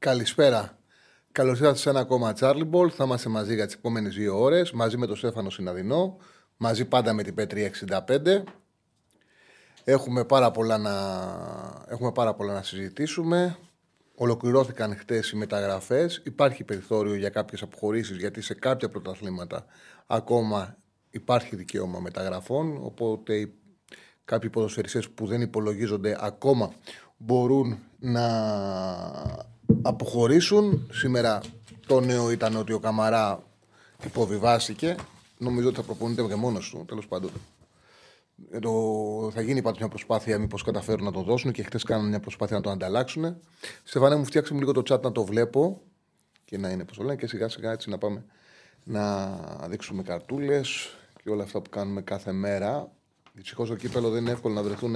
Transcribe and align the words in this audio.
Καλησπέρα. 0.00 0.78
Καλώς 1.32 1.58
ήρθατε 1.58 1.78
σε 1.78 1.90
ένα 1.90 2.00
ακόμα 2.00 2.34
Charlie 2.40 2.70
Ball. 2.70 2.88
Θα 2.90 3.04
είμαστε 3.04 3.28
μαζί 3.28 3.54
για 3.54 3.66
τις 3.66 3.74
επόμενες 3.74 4.14
δύο 4.14 4.40
ώρες, 4.40 4.70
μαζί 4.72 4.96
με 4.96 5.06
τον 5.06 5.16
Στέφανο 5.16 5.50
Συναδεινό, 5.50 6.16
μαζί 6.56 6.84
πάντα 6.84 7.12
με 7.12 7.22
την 7.22 7.34
Πέτρη 7.34 7.72
65. 7.88 8.42
Έχουμε 9.84 10.24
πάρα, 10.24 10.50
πολλά 10.50 10.78
να... 10.78 10.92
Έχουμε 11.88 12.12
πάρα 12.12 12.34
πολλά 12.34 12.52
να 12.52 12.62
συζητήσουμε. 12.62 13.58
Ολοκληρώθηκαν 14.14 14.96
χτες 14.96 15.30
οι 15.30 15.36
μεταγραφές. 15.36 16.22
Υπάρχει 16.24 16.64
περιθώριο 16.64 17.14
για 17.14 17.28
κάποιες 17.28 17.62
αποχωρήσεις, 17.62 18.16
γιατί 18.16 18.40
σε 18.40 18.54
κάποια 18.54 18.88
πρωταθλήματα 18.88 19.64
ακόμα 20.06 20.76
υπάρχει 21.10 21.56
δικαίωμα 21.56 21.98
μεταγραφών. 21.98 22.78
Οπότε 22.82 23.50
κάποιοι 24.24 24.50
ποδοσφαιριστές 24.50 25.10
που 25.10 25.26
δεν 25.26 25.40
υπολογίζονται 25.40 26.16
ακόμα 26.20 26.72
μπορούν 27.18 27.78
να 27.98 28.26
αποχωρήσουν. 29.82 30.88
Σήμερα 30.92 31.40
το 31.86 32.00
νέο 32.00 32.30
ήταν 32.30 32.56
ότι 32.56 32.72
ο 32.72 32.78
Καμαρά 32.78 33.42
υποβιβάστηκε. 34.04 34.96
Νομίζω 35.38 35.68
ότι 35.68 35.76
θα 35.76 35.82
προπονείται 35.82 36.22
και 36.22 36.34
μόνος 36.34 36.70
του, 36.70 36.84
τέλος 36.88 37.06
πάντων. 37.06 37.30
Ε, 38.50 38.58
το, 38.58 38.70
θα 39.34 39.40
γίνει 39.40 39.62
πάντως 39.62 39.78
μια 39.78 39.88
προσπάθεια, 39.88 40.38
μήπως 40.38 40.62
καταφέρουν 40.62 41.04
να 41.04 41.12
το 41.12 41.22
δώσουν 41.22 41.52
και 41.52 41.62
χθες 41.62 41.82
κάνανε 41.82 42.08
μια 42.08 42.20
προσπάθεια 42.20 42.56
να 42.56 42.62
το 42.62 42.70
ανταλλάξουν. 42.70 43.36
Στεφανέ 43.84 44.16
μου, 44.16 44.24
φτιάξε 44.24 44.52
μου 44.54 44.58
λίγο 44.58 44.72
το 44.72 44.82
chat 44.88 45.00
να 45.00 45.12
το 45.12 45.24
βλέπω 45.24 45.80
και 46.44 46.58
να 46.58 46.70
είναι 46.70 46.84
πώ 46.84 46.96
το 46.96 47.02
λένε 47.02 47.16
και 47.16 47.26
σιγά 47.26 47.48
σιγά 47.48 47.72
έτσι 47.72 47.90
να 47.90 47.98
πάμε 47.98 48.24
να 48.84 49.36
δείξουμε 49.68 50.02
καρτούλες 50.02 50.96
και 51.22 51.30
όλα 51.30 51.42
αυτά 51.42 51.60
που 51.60 51.70
κάνουμε 51.70 52.02
κάθε 52.02 52.32
μέρα. 52.32 52.92
Δυστυχώς 53.32 53.66
στο 53.66 53.76
κύπελο 53.76 54.10
δεν 54.10 54.20
είναι 54.20 54.30
εύκολο 54.30 54.54
να 54.54 54.62
βρεθούν 54.62 54.94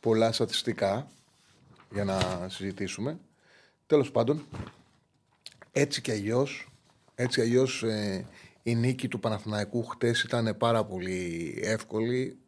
πολλά 0.00 0.32
στατιστικά 0.32 1.06
για 1.92 2.04
να 2.04 2.46
συζητήσουμε. 2.48 3.18
Τέλος 3.86 4.10
πάντων, 4.10 4.44
έτσι 5.72 6.00
και 6.00 6.12
αλλιώς, 6.12 6.68
έτσι 7.14 7.40
αλλιώς, 7.40 7.82
ε, 7.82 8.26
η 8.62 8.74
νίκη 8.74 9.08
του 9.08 9.20
Παναθηναϊκού 9.20 9.84
χτες 9.84 10.22
ήταν 10.22 10.54
πάρα 10.58 10.84
πολύ 10.84 11.54
εύκολη. 11.62 12.38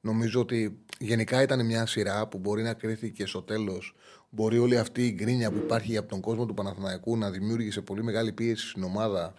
Νομίζω 0.00 0.40
ότι 0.40 0.78
γενικά 0.98 1.42
ήταν 1.42 1.66
μια 1.66 1.86
σειρά 1.86 2.26
που 2.26 2.38
μπορεί 2.38 2.62
να 2.62 2.74
κρίθηκε 2.74 3.26
στο 3.26 3.42
τέλος. 3.42 3.94
Μπορεί 4.30 4.58
όλη 4.58 4.78
αυτή 4.78 5.06
η 5.06 5.12
γκρίνια 5.16 5.50
που 5.50 5.58
υπάρχει 5.58 5.96
από 5.96 6.08
τον 6.08 6.20
κόσμο 6.20 6.46
του 6.46 6.54
Παναθηναϊκού 6.54 7.16
να 7.16 7.30
δημιούργησε 7.30 7.80
πολύ 7.80 8.02
μεγάλη 8.02 8.32
πίεση 8.32 8.68
στην 8.68 8.82
ομάδα. 8.82 9.34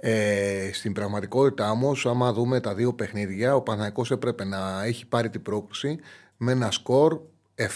Ε, 0.00 0.70
στην 0.72 0.92
πραγματικότητα 0.92 1.70
όμως, 1.70 2.06
άμα 2.06 2.32
δούμε 2.32 2.60
τα 2.60 2.74
δύο 2.74 2.92
παιχνίδια, 2.94 3.54
ο 3.54 3.60
Παναθηναϊκός 3.60 4.10
έπρεπε 4.10 4.44
να 4.44 4.84
έχει 4.84 5.06
πάρει 5.06 5.30
την 5.30 5.42
πρόκληση 5.42 5.98
με 6.36 6.52
ένα 6.52 6.70
σκορ 6.70 7.20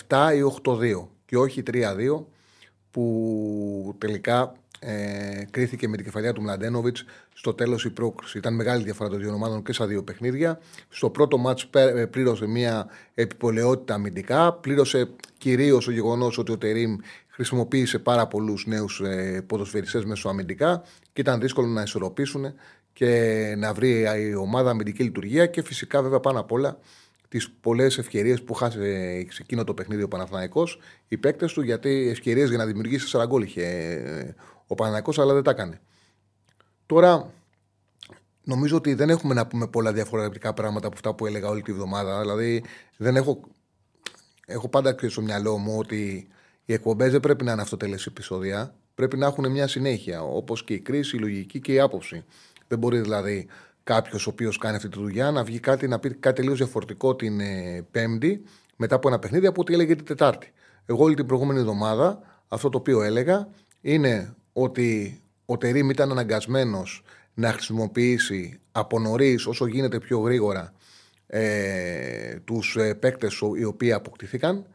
7 0.09 0.33
ή 0.35 0.53
8-2 0.65 1.09
και 1.25 1.37
όχι 1.37 1.63
3-2 1.67 2.25
που 2.91 3.95
τελικά 3.99 4.55
ε, 4.79 5.45
κρίθηκε 5.51 5.89
με 5.89 5.97
την 5.97 6.05
κεφαλιά 6.05 6.33
του 6.33 6.43
Μλαντένοβιτς 6.43 7.05
στο 7.35 7.55
τέλος 7.55 7.85
η 7.85 7.91
πρόκριση. 7.91 8.39
Ήταν 8.39 8.55
μεγάλη 8.55 8.85
διαφορά 8.85 9.09
των 9.09 9.19
δύο 9.19 9.33
ομάδων 9.33 9.63
και 9.63 9.73
στα 9.73 9.87
δύο 9.87 10.03
παιχνίδια. 10.03 10.61
Στο 10.89 11.11
πρώτο 11.11 11.39
μάτς 11.39 11.69
ε, 11.71 12.07
πλήρωσε 12.07 12.47
μια 12.47 12.89
επιπολαιότητα 13.15 13.95
αμυντικά. 13.95 14.53
Πλήρωσε 14.53 15.09
κυρίως 15.39 15.85
το 15.85 15.91
γεγονός 15.91 16.39
ότι 16.39 16.53
ο 16.53 16.59
Τερήμ 16.59 16.97
χρησιμοποίησε 17.29 17.99
πάρα 17.99 18.27
πολλούς 18.27 18.67
νέους 18.67 19.01
ε, 19.01 19.45
ποδοσφαιριστές 19.47 20.05
μεσοαμυντικά 20.05 20.83
και 21.13 21.21
ήταν 21.21 21.41
δύσκολο 21.41 21.67
να 21.67 21.83
ισορροπήσουν 21.83 22.55
και 22.93 23.55
να 23.59 23.73
βρει 23.73 24.07
η 24.19 24.35
ομάδα 24.35 24.71
αμυντική 24.71 25.03
λειτουργία 25.03 25.47
και 25.47 25.63
φυσικά 25.63 26.03
βέβαια 26.03 26.21
πάνω 26.21 26.41
απ' 26.41 26.53
όλα 26.53 26.79
τις 27.35 27.51
πολλές 27.51 27.99
ευκαιρίες 27.99 28.43
που 28.43 28.55
χάσε 28.55 28.79
σε 29.31 29.43
εκείνο 29.43 29.65
το 29.65 29.75
παιχνίδι 29.75 30.03
ο 30.03 30.09
Παναθναϊκό, 30.09 30.69
οι 31.09 31.17
παίκτες 31.17 31.53
του, 31.53 31.63
γιατί 31.63 32.09
ευκαιρίες 32.09 32.49
για 32.49 32.59
να 32.59 32.67
δημιουργήσει 32.67 33.19
4 33.19 33.27
γκολ 33.27 33.43
είχε 33.43 33.63
ε, 33.63 34.35
ο 34.67 34.75
Παναθναϊκό, 34.75 35.23
αλλά 35.23 35.35
δεν 35.35 35.43
τα 35.43 35.51
έκανε. 35.51 35.81
Τώρα, 36.87 37.33
νομίζω 38.45 38.77
ότι 38.77 38.95
δεν 38.95 39.11
έχουμε 39.11 39.35
να 39.35 39.47
πούμε 39.47 39.67
πολλά 39.69 39.93
διαφορετικά 39.93 40.55
πράγματα 40.55 40.87
από 40.87 40.97
αυτά 40.97 41.15
που 41.15 41.27
έλεγα 41.27 41.49
όλη 41.49 41.63
τη 41.63 41.73
βδομάδα. 41.73 42.21
Δηλαδή, 42.21 42.65
δεν 42.97 43.17
έχω, 43.17 43.41
έχω 44.47 44.69
πάντα 44.69 44.97
στο 45.09 45.23
μυαλό 45.23 45.59
μου 45.59 45.79
ότι 45.79 46.29
οι 46.65 46.73
εκπομπές 46.73 47.11
δεν 47.13 47.21
πρέπει 47.21 47.45
να 47.45 47.53
είναι 47.53 47.63
αυτοτελές 47.63 48.07
επεισόδια. 48.07 48.75
Πρέπει 48.95 49.17
να 49.17 49.27
έχουν 49.27 49.51
μια 49.51 49.67
συνέχεια, 49.67 50.23
όπως 50.23 50.65
και 50.65 50.75
η 50.75 50.81
κρίση, 50.81 51.17
η 51.17 51.19
λογική 51.19 51.61
και 51.61 51.73
η 51.73 51.81
άποψη. 51.81 52.25
Δεν 52.69 52.79
μπορεί 52.79 53.01
δηλαδή 53.01 53.47
κάποιος 53.85 54.27
ο 54.27 54.31
οποίος 54.31 54.59
κάνει 54.59 54.77
αυτή 54.77 54.89
τη 54.89 54.99
δουλειά 54.99 55.31
να 55.31 55.45
βγει 55.45 55.59
κάτι, 55.59 55.89
να 55.89 55.99
πει 55.99 56.15
κάτι 56.15 56.41
τελείως 56.41 56.59
διαφορετικό 56.59 57.17
την 57.17 57.41
ε, 57.41 57.87
Πέμπτη 57.91 58.43
μετά 58.77 58.95
από 58.95 59.09
ένα 59.09 59.19
παιχνίδι 59.19 59.47
από 59.47 59.61
ό,τι 59.61 59.73
έλεγε 59.73 59.95
την 59.95 60.05
Τετάρτη. 60.05 60.53
Εγώ 60.87 61.05
όλη 61.05 61.15
την 61.15 61.27
προηγούμενη 61.27 61.59
εβδομάδα 61.59 62.21
αυτό 62.49 62.69
το 62.69 62.79
οποίο 62.79 63.03
έλεγα 63.03 63.49
είναι 63.81 64.35
ότι 64.53 65.21
ο 65.45 65.59
Τερήμ 65.59 65.91
ήταν 65.91 66.11
αναγκασμένος 66.11 67.03
να 67.35 67.53
χρησιμοποιήσει 67.53 68.61
από 68.73 68.99
νωρίς 68.99 69.47
όσο 69.47 69.67
γίνεται 69.67 69.99
πιο 69.99 70.19
γρήγορα 70.19 70.73
ε, 71.27 72.37
τους 72.45 72.77
ε, 72.77 72.95
παίκτες 72.95 73.41
οι 73.59 73.65
οποίοι 73.65 73.93
αποκτηθήκαν 73.93 74.67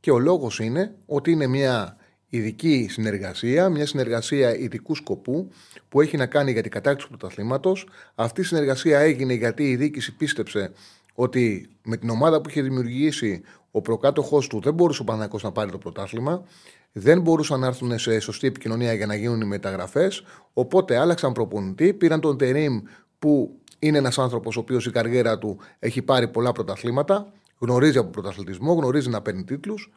και 0.00 0.10
ο 0.10 0.18
λόγος 0.18 0.58
είναι 0.58 0.94
ότι 1.06 1.30
είναι 1.30 1.46
μια 1.46 1.96
ειδική 2.28 2.86
συνεργασία, 2.90 3.68
μια 3.68 3.86
συνεργασία 3.86 4.56
ειδικού 4.56 4.94
σκοπού 4.94 5.50
που 5.88 6.00
έχει 6.00 6.16
να 6.16 6.26
κάνει 6.26 6.52
για 6.52 6.62
την 6.62 6.70
κατάρτιση 6.70 7.08
του 7.08 7.16
πρωταθλήματος. 7.16 7.88
Αυτή 8.14 8.40
η 8.40 8.44
συνεργασία 8.44 8.98
έγινε 8.98 9.32
γιατί 9.32 9.70
η 9.70 9.76
διοίκηση 9.76 10.16
πίστεψε 10.16 10.72
ότι 11.14 11.68
με 11.82 11.96
την 11.96 12.10
ομάδα 12.10 12.40
που 12.40 12.48
είχε 12.48 12.62
δημιουργήσει 12.62 13.42
ο 13.70 13.80
προκάτοχός 13.80 14.46
του 14.46 14.60
δεν 14.60 14.74
μπορούσε 14.74 15.02
ο 15.02 15.04
Παναγιώ 15.04 15.38
να 15.42 15.52
πάρει 15.52 15.70
το 15.70 15.78
πρωτάθλημα. 15.78 16.44
Δεν 16.92 17.20
μπορούσαν 17.20 17.60
να 17.60 17.66
έρθουν 17.66 17.98
σε 17.98 18.20
σωστή 18.20 18.46
επικοινωνία 18.46 18.92
για 18.92 19.06
να 19.06 19.14
γίνουν 19.14 19.40
οι 19.40 19.44
μεταγραφές. 19.44 20.24
Οπότε 20.52 20.96
άλλαξαν 20.96 21.32
προπονητή, 21.32 21.92
πήραν 21.92 22.20
τον 22.20 22.38
Τερήμ 22.38 22.80
που 23.18 23.58
είναι 23.78 23.98
ένας 23.98 24.18
άνθρωπος 24.18 24.56
ο 24.56 24.60
οποίος 24.60 24.86
η 24.86 24.90
καριέρα 24.90 25.38
του 25.38 25.58
έχει 25.78 26.02
πάρει 26.02 26.28
πολλά 26.28 26.52
πρωταθλήματα, 26.52 27.32
γνωρίζει 27.58 27.98
από 27.98 28.10
πρωταθλητισμό, 28.10 28.72
γνωρίζει 28.72 29.08
να 29.08 29.22
παίρνει 29.22 29.44
τίτλους 29.44 29.92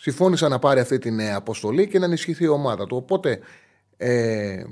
συμφώνησα 0.00 0.48
να 0.48 0.58
πάρει 0.58 0.80
αυτή 0.80 0.98
την 0.98 1.18
ε, 1.18 1.34
αποστολή 1.34 1.88
και 1.88 1.98
να 1.98 2.04
ενισχυθεί 2.04 2.44
η 2.44 2.48
ομάδα 2.48 2.86
του. 2.86 2.96
Οπότε 2.96 3.40
ε, 3.96 4.64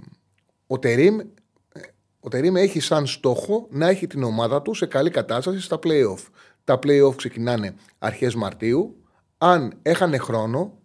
ο, 0.67 0.79
Τερίμ, 0.79 1.19
ε, 1.19 1.81
ο 2.21 2.29
Τερίμ 2.29 2.57
έχει 2.57 2.81
σαν 2.81 3.07
στόχο 3.07 3.67
να 3.71 3.89
έχει 3.89 4.07
την 4.07 4.23
ομάδα 4.23 4.63
του 4.63 4.75
σε 4.75 4.87
καλή 4.87 5.11
κατάσταση 5.11 5.61
στα 5.61 5.79
play-off. 5.83 6.23
Τα 6.65 6.79
play-off 6.83 7.15
ξεκινάνε 7.17 7.75
αρχές 7.99 8.35
Μαρτίου. 8.35 8.97
Αν 9.39 9.73
έχανε 9.83 10.19
χρόνο, 10.19 10.79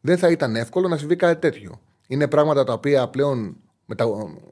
δεν 0.00 0.18
θα 0.18 0.30
ήταν 0.30 0.56
εύκολο 0.56 0.88
να 0.88 0.96
συμβεί 0.96 1.16
κάτι 1.16 1.40
τέτοιο. 1.40 1.80
Είναι 2.06 2.28
πράγματα 2.28 2.64
τα 2.64 2.72
οποία 2.72 3.08
πλέον, 3.08 3.56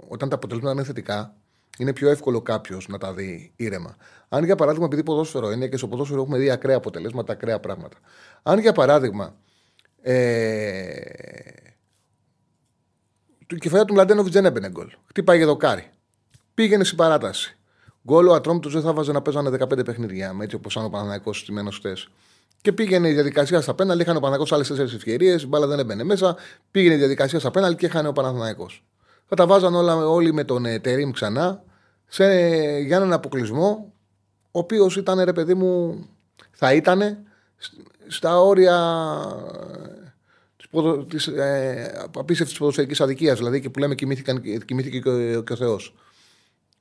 όταν 0.08 0.28
τα 0.28 0.34
αποτελέσματα 0.34 0.74
είναι 0.74 0.84
θετικά, 0.84 1.36
είναι 1.78 1.92
πιο 1.92 2.10
εύκολο 2.10 2.42
κάποιος 2.42 2.88
να 2.88 2.98
τα 2.98 3.12
δει 3.12 3.52
ήρεμα. 3.56 3.96
Αν 4.28 4.44
για 4.44 4.56
παράδειγμα, 4.56 4.86
επειδή 4.86 5.02
ποδόσφαιρο 5.02 5.50
είναι 5.50 5.68
και 5.68 5.76
στο 5.76 5.88
ποδόσφαιρο 5.88 6.20
έχουμε 6.20 6.38
δει 6.38 6.50
ακραία 6.50 6.76
αποτελέσματα, 6.76 7.32
ακραία 7.32 7.60
πράγματα. 7.60 7.96
Αν 8.42 8.58
για 8.58 8.72
παράδειγμα. 8.72 9.34
Ε, 10.06 10.94
του 13.46 13.56
κεφαλιά 13.56 13.84
του 13.84 13.94
Μλαντένοβιτς 13.94 14.34
δεν 14.34 14.44
έμπαινε 14.44 14.70
γκολ. 14.70 14.92
Χτύπαγε 15.06 15.40
το 15.40 15.46
δοκάρι. 15.46 15.90
Πήγαινε 16.54 16.84
στην 16.84 16.96
παράταση. 16.96 17.56
Γκολ 18.06 18.28
ο 18.28 18.34
Ατρόμ 18.34 18.60
του 18.60 18.68
δεν 18.68 18.82
θα 18.82 18.92
βάζε 18.92 19.12
να 19.12 19.22
παίζανε 19.22 19.50
15 19.60 19.84
παιχνίδια, 19.84 20.32
με 20.32 20.44
έτσι 20.44 20.56
όπως 20.56 20.72
ήταν 20.72 20.84
ο 20.84 20.90
Παναναναϊκό 20.90 21.32
στημένο 21.32 21.70
χτε. 21.70 21.92
Και 22.60 22.72
πήγαινε 22.72 23.08
η 23.08 23.12
διαδικασία 23.12 23.60
στα 23.60 23.74
πέναλ, 23.74 24.00
είχαν 24.00 24.16
ο 24.16 24.20
Παναναναϊκό 24.20 24.54
άλλες 24.54 24.72
4 24.72 24.78
ευκαιρίες, 24.78 25.42
η 25.42 25.46
μπάλα 25.46 25.66
δεν 25.66 25.78
έμπαινε 25.78 26.04
μέσα. 26.04 26.36
Πήγαινε 26.70 26.94
η 26.94 26.98
διαδικασία 26.98 27.38
στα 27.38 27.50
πέναλ 27.50 27.76
και 27.76 27.86
είχαν 27.86 28.06
ο 28.06 28.12
Παναναναϊκό. 28.12 28.70
Θα 29.26 29.36
τα 29.36 29.46
βάζαν 29.46 29.74
όλα 29.74 30.08
όλοι 30.08 30.32
με 30.32 30.44
τον 30.44 30.64
ε, 30.64 30.78
Τερήμ 30.78 31.10
ξανά 31.10 31.62
σε, 32.06 32.24
για 32.78 32.96
έναν 32.96 33.12
αποκλεισμό, 33.12 33.92
ο 34.50 34.58
οποίος 34.58 34.96
ήταν 34.96 35.20
ρε 35.20 35.32
παιδί 35.32 35.54
μου, 35.54 36.04
θα 36.50 36.74
ήταν 36.74 37.26
στα 38.06 38.40
όρια 38.40 38.76
της 41.08 41.26
ε, 41.26 42.08
απίστευτης 42.16 42.58
ποδοσφαιρικής 42.58 43.00
αδικίας, 43.00 43.38
δηλαδή 43.38 43.60
και 43.60 43.70
που 43.70 43.78
λέμε 43.78 43.94
κοιμήθηκε 43.94 44.98
και 45.00 45.08
ο, 45.08 45.42
και 45.42 45.52
ο 45.52 45.56
Θεός. 45.56 45.94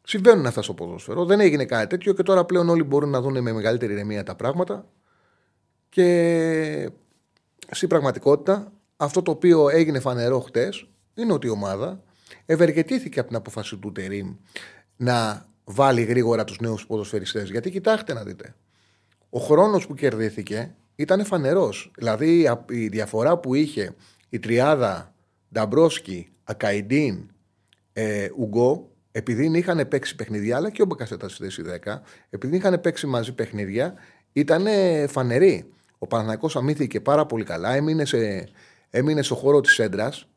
Συμβαίνουν 0.03 0.45
αυτά 0.45 0.61
στο 0.61 0.73
ποδόσφαιρο. 0.73 1.25
Δεν 1.25 1.39
έγινε 1.39 1.65
κάτι 1.65 1.87
τέτοιο 1.87 2.13
και 2.13 2.23
τώρα 2.23 2.45
πλέον 2.45 2.69
όλοι 2.69 2.83
μπορούν 2.83 3.09
να 3.09 3.21
δουν 3.21 3.41
με 3.41 3.51
μεγαλύτερη 3.51 3.93
ηρεμία 3.93 4.23
τα 4.23 4.35
πράγματα. 4.35 4.85
Και 5.89 6.89
στην 7.71 7.89
πραγματικότητα 7.89 8.71
αυτό 8.97 9.21
το 9.21 9.31
οποίο 9.31 9.69
έγινε 9.69 9.99
φανερό 9.99 10.39
χτες 10.39 10.87
είναι 11.13 11.33
ότι 11.33 11.47
η 11.47 11.49
ομάδα 11.49 12.03
ευεργετήθηκε 12.45 13.19
από 13.19 13.27
την 13.27 13.37
απόφαση 13.37 13.77
του 13.77 13.91
Τερήμ 13.91 14.35
να 14.97 15.45
βάλει 15.63 16.03
γρήγορα 16.03 16.43
τους 16.43 16.59
νέους 16.59 16.85
ποδοσφαιριστές. 16.85 17.49
Γιατί 17.49 17.71
κοιτάξτε 17.71 18.13
να 18.13 18.23
δείτε. 18.23 18.55
Ο 19.29 19.39
χρόνος 19.39 19.87
που 19.87 19.93
κερδίθηκε 19.93 20.75
ήταν 20.95 21.25
φανερός. 21.25 21.91
Δηλαδή 21.97 22.49
η 22.69 22.87
διαφορά 22.87 23.37
που 23.37 23.53
είχε 23.53 23.95
η 24.29 24.39
τριάδα 24.39 25.13
Νταμπρόσκι, 25.53 26.31
Ακαϊντίν, 26.43 27.29
ε, 27.93 28.27
Ουγκό, 28.37 28.89
επειδή 29.11 29.57
είχαν 29.57 29.87
παίξει 29.87 30.15
παιχνίδια, 30.15 30.55
αλλά 30.55 30.69
και 30.69 30.81
ο 30.81 30.85
Μπακασέτας 30.85 31.33
στη 31.33 31.43
θέση 31.43 31.61
10, 31.85 32.01
επειδή 32.29 32.55
είχαν 32.55 32.81
παίξει 32.81 33.07
μαζί 33.07 33.33
παιχνίδια, 33.33 33.93
ήταν 34.33 34.65
φανερή. 35.07 35.73
Ο 35.97 36.07
Παναθηναϊκός 36.07 36.55
αμύθηκε 36.55 37.01
πάρα 37.01 37.25
πολύ 37.25 37.43
καλά, 37.43 37.73
έμεινε, 37.73 38.05
σε, 38.05 38.49
έμεινε 38.89 39.21
στο 39.21 39.35
χώρο 39.35 39.61
της 39.61 39.79
έντρας 39.79 40.27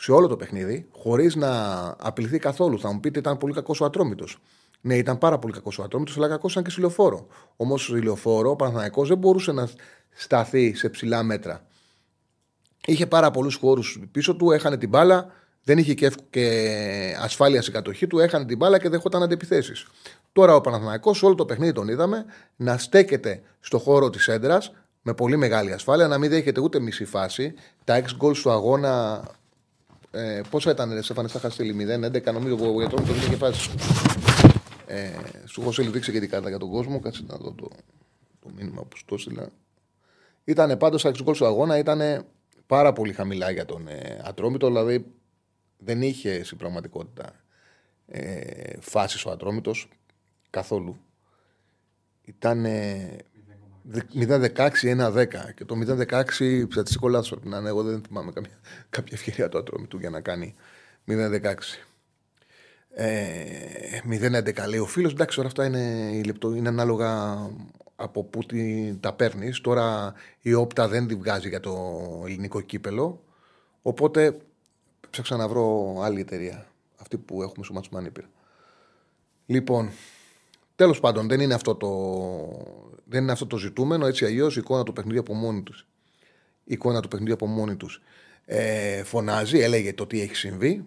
σε 0.00 0.12
όλο 0.12 0.26
το 0.26 0.36
παιχνίδι, 0.36 0.88
χωρίς 0.92 1.36
να 1.36 1.50
απειληθεί 1.98 2.38
καθόλου. 2.38 2.80
Θα 2.80 2.92
μου 2.92 3.00
πείτε, 3.00 3.18
ήταν 3.18 3.38
πολύ 3.38 3.52
κακός 3.52 3.80
ο 3.80 3.84
Ατρόμητος. 3.84 4.38
Ναι, 4.80 4.96
ήταν 4.96 5.18
πάρα 5.18 5.38
πολύ 5.38 5.52
κακός 5.52 5.78
ο 5.78 5.82
Ατρόμητος, 5.82 6.16
αλλά 6.16 6.28
κακός 6.28 6.52
ήταν 6.52 6.64
και 6.64 6.70
στο 6.70 6.80
λεωφόρο. 6.80 7.26
Όμως 7.56 7.84
στο 7.84 7.96
λεωφόρο 7.96 8.50
ο 8.50 8.56
Παναθηναϊκός 8.56 9.08
δεν 9.08 9.18
μπορούσε 9.18 9.52
να 9.52 9.68
σταθεί 10.14 10.74
σε 10.74 10.88
ψηλά 10.88 11.22
μέτρα. 11.22 11.66
Είχε 12.86 13.06
πάρα 13.06 13.30
πολλούς 13.30 13.54
χώρους 13.54 14.00
πίσω 14.12 14.36
του, 14.36 14.50
έχανε 14.50 14.76
την 14.76 14.88
μπάλα, 14.88 15.32
δεν 15.62 15.78
είχε 15.78 15.94
και, 15.94 16.12
και 16.30 17.16
ασφάλεια 17.20 17.62
στην 17.62 17.74
κατοχή 17.74 18.06
του, 18.06 18.18
έχανε 18.18 18.44
την 18.44 18.56
μπάλα 18.56 18.78
και 18.78 18.88
δεχόταν 18.88 19.22
αντιπιθέσεις. 19.22 19.86
Τώρα 20.32 20.54
ο 20.54 20.60
Παναθηναϊκός 20.60 21.22
όλο 21.22 21.34
το 21.34 21.44
παιχνίδι 21.44 21.72
τον 21.72 21.88
είδαμε 21.88 22.24
να 22.56 22.78
στέκεται 22.78 23.42
στο 23.60 23.78
χώρο 23.78 24.10
της 24.10 24.28
έντρας 24.28 24.72
με 25.02 25.14
πολύ 25.14 25.36
μεγάλη 25.36 25.72
ασφάλεια, 25.72 26.08
να 26.08 26.18
μην 26.18 26.30
δέχεται 26.30 26.60
ούτε 26.60 26.80
μισή 26.80 27.04
φάση. 27.04 27.54
Τα 27.84 27.94
6 27.94 28.04
γκολ 28.16 28.42
του 28.42 28.50
αγώνα. 28.50 29.22
Ε, 30.10 30.40
πόσα 30.50 30.70
ήταν, 30.70 31.02
σε 31.02 31.14
φανιστά 31.14 31.38
χαστήλη 31.38 31.86
0-11, 32.04 32.32
νομίζω 32.32 32.54
εγώ 32.54 32.80
για 32.80 32.88
τον 32.88 33.06
το 33.06 33.12
και 33.30 33.36
φάση. 33.36 33.70
Ε, 34.86 35.10
σου 35.44 35.60
έχω 35.60 35.70
δείξει 35.70 36.12
και 36.12 36.20
την 36.20 36.30
κάρτα 36.30 36.48
για 36.48 36.58
τον 36.58 36.70
κόσμο. 36.70 37.00
Κάτσε 37.00 37.24
να 37.26 37.36
δω 37.36 37.52
το, 37.52 37.68
το 38.40 38.50
μήνυμα 38.56 38.82
που 38.82 38.96
σου 38.96 39.04
το 39.04 39.14
έστειλα. 39.14 39.48
Ήταν 40.44 40.76
πάντως 40.76 41.02
τα 41.02 41.10
6 41.10 41.22
γκολ 41.22 41.36
του 41.36 41.46
αγώνα, 41.46 41.78
ήταν 41.78 42.26
πάρα 42.66 42.92
πολύ 42.92 43.12
χαμηλά 43.12 43.50
για 43.50 43.64
τον 43.64 43.88
ε, 43.88 44.20
Ατρόμητο. 44.24 44.66
Δηλαδή 44.66 45.06
δεν 45.78 46.02
είχε 46.02 46.44
στην 46.44 46.56
πραγματικότητα 46.56 47.32
ε, 48.06 48.80
φάση 48.80 49.28
ο 49.28 49.30
Ατρόμητος 49.30 49.88
καθόλου. 50.50 50.96
Ήταν 52.24 52.64
0-16-1-10 53.92 55.26
και 55.54 55.64
το 55.64 55.74
0-16 56.10 56.22
στατιστικό 56.70 57.08
λάθο 57.08 57.28
πρέπει 57.28 57.48
να 57.48 57.58
είναι. 57.58 57.68
Εγώ 57.68 57.82
δεν 57.82 58.02
θυμάμαι 58.06 58.32
καμία, 58.32 58.58
κάποια 58.90 59.12
ευκαιρία 59.16 59.48
του 59.48 59.58
Ατρόμητου 59.58 59.98
για 59.98 60.10
να 60.10 60.20
κάνει 60.20 60.54
0-16. 61.08 61.54
Ε, 62.90 64.00
0-11 64.10 64.68
λέει 64.68 64.78
ο 64.78 64.86
φίλος. 64.86 65.12
Εντάξει, 65.12 65.38
όλα 65.38 65.48
αυτά 65.48 65.64
είναι, 65.64 66.10
είναι 66.56 66.68
ανάλογα 66.68 67.38
από 67.96 68.24
πού 68.24 68.40
τα 69.00 69.12
παίρνεις. 69.12 69.60
Τώρα 69.60 70.14
η 70.40 70.54
όπτα 70.54 70.88
δεν 70.88 71.06
τη 71.06 71.14
βγάζει 71.14 71.48
για 71.48 71.60
το 71.60 71.74
ελληνικό 72.24 72.60
κύπελο. 72.60 73.22
Οπότε 73.82 74.36
ψάξα 75.10 75.36
να 75.36 75.48
βρω 75.48 75.96
άλλη 76.02 76.20
εταιρεία. 76.20 76.66
Αυτή 76.96 77.16
που 77.16 77.42
έχουμε 77.42 77.64
στο 77.64 77.74
Ματσουμάνι 77.74 78.10
πήρα. 78.10 78.28
Λοιπόν, 79.46 79.90
τέλος 80.78 81.00
πάντων 81.00 81.28
δεν 81.28 81.40
είναι, 81.40 81.54
αυτό 81.54 81.74
το, 81.74 81.90
δεν 83.04 83.22
είναι 83.22 83.32
αυτό 83.32 83.46
το 83.46 83.56
ζητούμενο. 83.56 84.06
Έτσι 84.06 84.24
αλλιώς 84.24 84.56
η 84.56 84.60
εικόνα 84.60 84.82
του 84.82 84.92
παιχνιδιού 84.92 85.20
από 85.20 85.34
μόνη 85.34 85.62
τους. 85.62 85.86
Η 86.64 86.72
εικόνα 86.72 87.00
του 87.00 87.08
παιχνιδιού 87.08 87.34
από 87.34 87.46
μόνη 87.46 87.76
τους 87.76 88.02
ε, 88.44 89.02
φωνάζει, 89.02 89.58
έλεγε 89.58 89.92
το 89.92 90.06
τι 90.06 90.20
έχει 90.20 90.34
συμβεί 90.34 90.84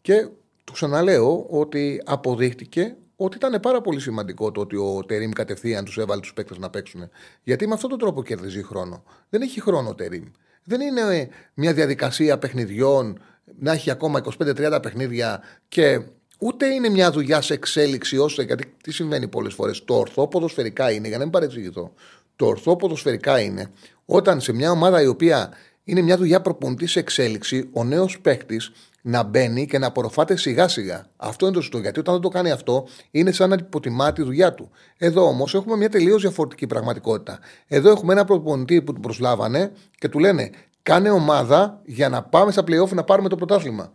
και 0.00 0.28
του 0.64 0.72
ξαναλέω 0.72 1.46
ότι 1.50 2.02
αποδείχτηκε 2.04 2.96
ότι 3.16 3.36
ήταν 3.36 3.60
πάρα 3.60 3.80
πολύ 3.80 4.00
σημαντικό 4.00 4.52
το 4.52 4.60
ότι 4.60 4.76
ο 4.76 5.04
Τερήμ 5.06 5.30
κατευθείαν 5.30 5.84
τους 5.84 5.98
έβαλε 5.98 6.20
τους 6.20 6.32
παίκτες 6.32 6.58
να 6.58 6.70
παίξουν. 6.70 7.08
Γιατί 7.42 7.66
με 7.66 7.74
αυτόν 7.74 7.90
τον 7.90 7.98
τρόπο 7.98 8.22
κερδίζει 8.22 8.62
χρόνο. 8.62 9.02
Δεν 9.28 9.42
έχει 9.42 9.60
χρόνο 9.60 9.88
ο 9.88 9.94
Τερήμ. 9.94 10.24
Δεν 10.64 10.80
είναι 10.80 11.28
μια 11.54 11.72
διαδικασία 11.72 12.38
παιχνιδιών 12.38 13.22
να 13.58 13.72
έχει 13.72 13.90
ακόμα 13.90 14.22
25-30 14.38 14.78
παιχνίδια 14.82 15.42
και 15.68 16.02
ούτε 16.38 16.66
είναι 16.66 16.88
μια 16.88 17.10
δουλειά 17.10 17.40
σε 17.40 17.54
εξέλιξη 17.54 18.18
ώστε. 18.18 18.42
Γιατί 18.42 18.74
τι 18.82 18.92
συμβαίνει 18.92 19.28
πολλές 19.28 19.54
φορές. 19.54 19.84
Το 19.84 19.94
ορθό 19.94 20.28
ποδοσφαιρικά 20.28 20.90
είναι, 20.90 21.08
για 21.08 21.16
να 21.16 21.22
μην 21.22 21.32
παρεξηγηθώ. 21.32 21.92
Το 22.36 22.46
ορθό 22.46 22.76
ποδοσφαιρικά 22.76 23.40
είναι 23.40 23.70
όταν 24.04 24.40
σε 24.40 24.52
μια 24.52 24.70
ομάδα 24.70 25.02
η 25.02 25.06
οποία 25.06 25.52
είναι 25.84 26.00
μια 26.00 26.16
δουλειά 26.16 26.40
προπονητής 26.40 26.90
σε 26.90 26.98
εξέλιξη, 26.98 27.68
ο 27.72 27.84
νέος 27.84 28.20
παίκτης 28.20 28.72
να 29.02 29.22
μπαίνει 29.22 29.66
και 29.66 29.78
να 29.78 29.86
απορροφάται 29.86 30.36
σιγά 30.36 30.68
σιγά. 30.68 31.06
Αυτό 31.16 31.46
είναι 31.46 31.54
το 31.54 31.60
σωστό. 31.60 31.78
Γιατί 31.78 32.00
όταν 32.00 32.14
δεν 32.14 32.22
το 32.22 32.28
κάνει 32.28 32.50
αυτό, 32.50 32.86
είναι 33.10 33.32
σαν 33.32 33.48
να 33.48 33.56
υποτιμά 33.58 34.12
τη 34.12 34.22
δουλειά 34.22 34.54
του. 34.54 34.70
Εδώ 34.98 35.26
όμως 35.26 35.54
έχουμε 35.54 35.76
μια 35.76 35.88
τελείως 35.88 36.22
διαφορετική 36.22 36.66
πραγματικότητα. 36.66 37.38
Εδώ 37.66 37.90
έχουμε 37.90 38.12
ένα 38.12 38.24
προπονητή 38.24 38.82
που 38.82 38.92
του 38.92 39.00
προσλάβανε 39.00 39.72
και 39.98 40.08
του 40.08 40.18
λένε 40.18 40.50
Κάνε 40.84 41.10
ομάδα 41.10 41.80
για 41.84 42.08
να 42.08 42.22
πάμε 42.22 42.52
στα 42.52 42.62
playoff 42.62 42.88
να 42.88 43.04
πάρουμε 43.04 43.28
το 43.28 43.36
πρωτάθλημα. 43.36 43.92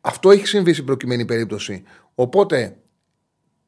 Αυτό 0.00 0.30
έχει 0.30 0.46
συμβεί 0.46 0.72
στην 0.72 0.84
προκειμένη 0.84 1.24
περίπτωση. 1.24 1.82
Οπότε 2.14 2.76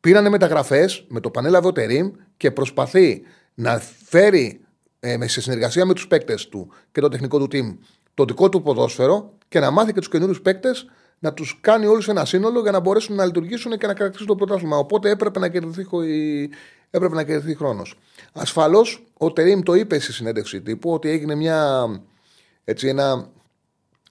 πήρανε 0.00 0.28
μεταγραφές 0.28 1.04
με 1.08 1.20
το 1.20 1.30
πανέλαβε 1.30 1.66
ο 1.66 1.72
Τερήμ 1.72 2.10
και 2.36 2.50
προσπαθεί 2.50 3.22
να 3.54 3.78
φέρει 4.04 4.60
ε, 5.00 5.28
σε 5.28 5.40
συνεργασία 5.40 5.86
με 5.86 5.94
τους 5.94 6.06
παίκτες 6.06 6.48
του 6.48 6.72
και 6.92 7.00
το 7.00 7.08
τεχνικό 7.08 7.38
του 7.38 7.48
team 7.52 7.76
το 8.14 8.24
δικό 8.24 8.48
του 8.48 8.62
ποδόσφαιρο 8.62 9.32
και 9.48 9.60
να 9.60 9.70
μάθει 9.70 9.92
και 9.92 9.98
τους 9.98 10.08
καινούριους 10.08 10.42
παίκτες 10.42 10.86
να 11.18 11.32
τους 11.32 11.58
κάνει 11.60 11.86
όλους 11.86 12.08
ένα 12.08 12.24
σύνολο 12.24 12.60
για 12.60 12.70
να 12.70 12.80
μπορέσουν 12.80 13.16
να 13.16 13.24
λειτουργήσουν 13.24 13.78
και 13.78 13.86
να 13.86 13.94
κρατήσουν 13.94 14.26
το 14.26 14.34
πρωτάθλημα. 14.34 14.76
Οπότε 14.76 15.10
έπρεπε 15.10 15.38
να 15.38 15.48
κερδιθεί, 15.48 15.86
έπρεπε 16.90 17.14
να 17.14 17.24
κερδιθεί 17.24 17.54
χρόνος. 17.54 17.98
Ασφαλώς 18.32 19.06
ο 19.18 19.32
Τερήμ 19.32 19.60
το 19.62 19.74
είπε 19.74 19.98
στη 19.98 20.12
συνέντευξη 20.12 20.62
τύπου 20.62 20.92
ότι 20.92 21.08
έγινε 21.08 21.34
μια, 21.34 21.86
έτσι, 22.64 22.88
ένα, 22.88 23.30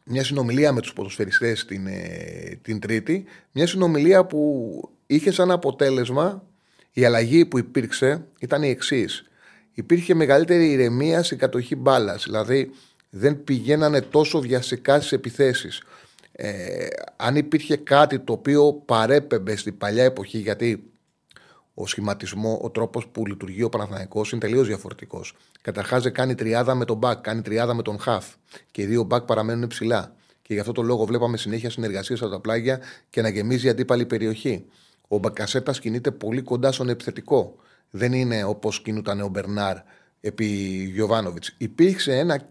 μια 0.03 0.23
συνομιλία 0.23 0.71
με 0.71 0.81
τους 0.81 0.93
ποδοσφαιριστές 0.93 1.65
την, 1.65 1.87
ε, 1.87 2.59
την 2.61 2.79
Τρίτη. 2.79 3.25
Μια 3.51 3.67
συνομιλία 3.67 4.25
που 4.25 4.71
είχε 5.07 5.31
σαν 5.31 5.51
αποτέλεσμα 5.51 6.43
η 6.93 7.05
αλλαγή 7.05 7.45
που 7.45 7.57
υπήρξε 7.57 8.25
ήταν 8.39 8.63
η 8.63 8.69
εξής. 8.69 9.23
Υπήρχε 9.73 10.13
μεγαλύτερη 10.13 10.71
ηρεμία 10.71 11.23
στην 11.23 11.37
κατοχή 11.37 11.75
μπάλας. 11.75 12.23
Δηλαδή, 12.23 12.71
δεν 13.09 13.43
πηγαίνανε 13.43 14.01
τόσο 14.01 14.39
βιαστικά 14.39 14.99
στις 14.99 15.11
επιθέσεις. 15.11 15.81
Ε, 16.31 16.87
αν 17.15 17.35
υπήρχε 17.35 17.75
κάτι 17.75 18.19
το 18.19 18.33
οποίο 18.33 18.73
παρέπεμπε 18.73 19.55
στην 19.55 19.77
παλιά 19.77 20.03
εποχή, 20.03 20.37
γιατί 20.37 20.90
ο 21.81 21.87
σχηματισμό, 21.87 22.59
ο 22.63 22.69
τρόπος 22.69 23.07
που 23.07 23.25
λειτουργεί 23.25 23.63
ο 23.63 23.69
Παναθηναϊκός 23.69 24.31
είναι 24.31 24.41
τελείως 24.41 24.67
διαφορετικός. 24.67 25.33
Καταρχάς 25.61 26.03
δεν 26.03 26.13
κάνει 26.13 26.35
τριάδα 26.35 26.75
με 26.75 26.85
τον 26.85 26.97
μπακ, 26.97 27.21
κάνει 27.21 27.41
τριάδα 27.41 27.73
με 27.73 27.81
τον 27.81 27.99
χαφ. 27.99 28.27
Και 28.71 28.81
οι 28.81 28.85
δύο 28.85 29.03
μπακ 29.03 29.23
παραμένουν 29.23 29.67
ψηλά. 29.67 30.15
Και 30.41 30.53
γι' 30.53 30.59
αυτό 30.59 30.71
το 30.71 30.81
λόγο 30.81 31.05
βλέπαμε 31.05 31.37
συνέχεια 31.37 31.69
συνεργασίες 31.69 32.21
από 32.21 32.31
τα 32.31 32.39
πλάγια 32.39 32.79
και 33.09 33.21
να 33.21 33.29
γεμίζει 33.29 33.67
η 33.67 33.69
αντίπαλη 33.69 34.05
περιοχή. 34.05 34.65
Ο 35.07 35.17
Μπακασέτας 35.17 35.79
κινείται 35.79 36.11
πολύ 36.11 36.41
κοντά 36.41 36.71
στον 36.71 36.89
επιθετικό. 36.89 37.55
Δεν 37.89 38.13
είναι 38.13 38.43
όπως 38.43 38.81
κινούταν 38.81 39.21
ο 39.21 39.27
Μπερνάρ 39.27 39.77
επί 40.21 40.45
Γιωβάνοβιτς. 40.93 41.55
Υπήρξε 41.57 42.17
ένα 42.17 42.47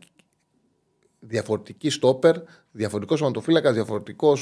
διαφορετική 1.20 1.90
στόπερ, 1.90 2.36
διαφορετικός 2.70 3.18
σωματοφύλακας, 3.18 3.74
διαφορετικός 3.74 4.40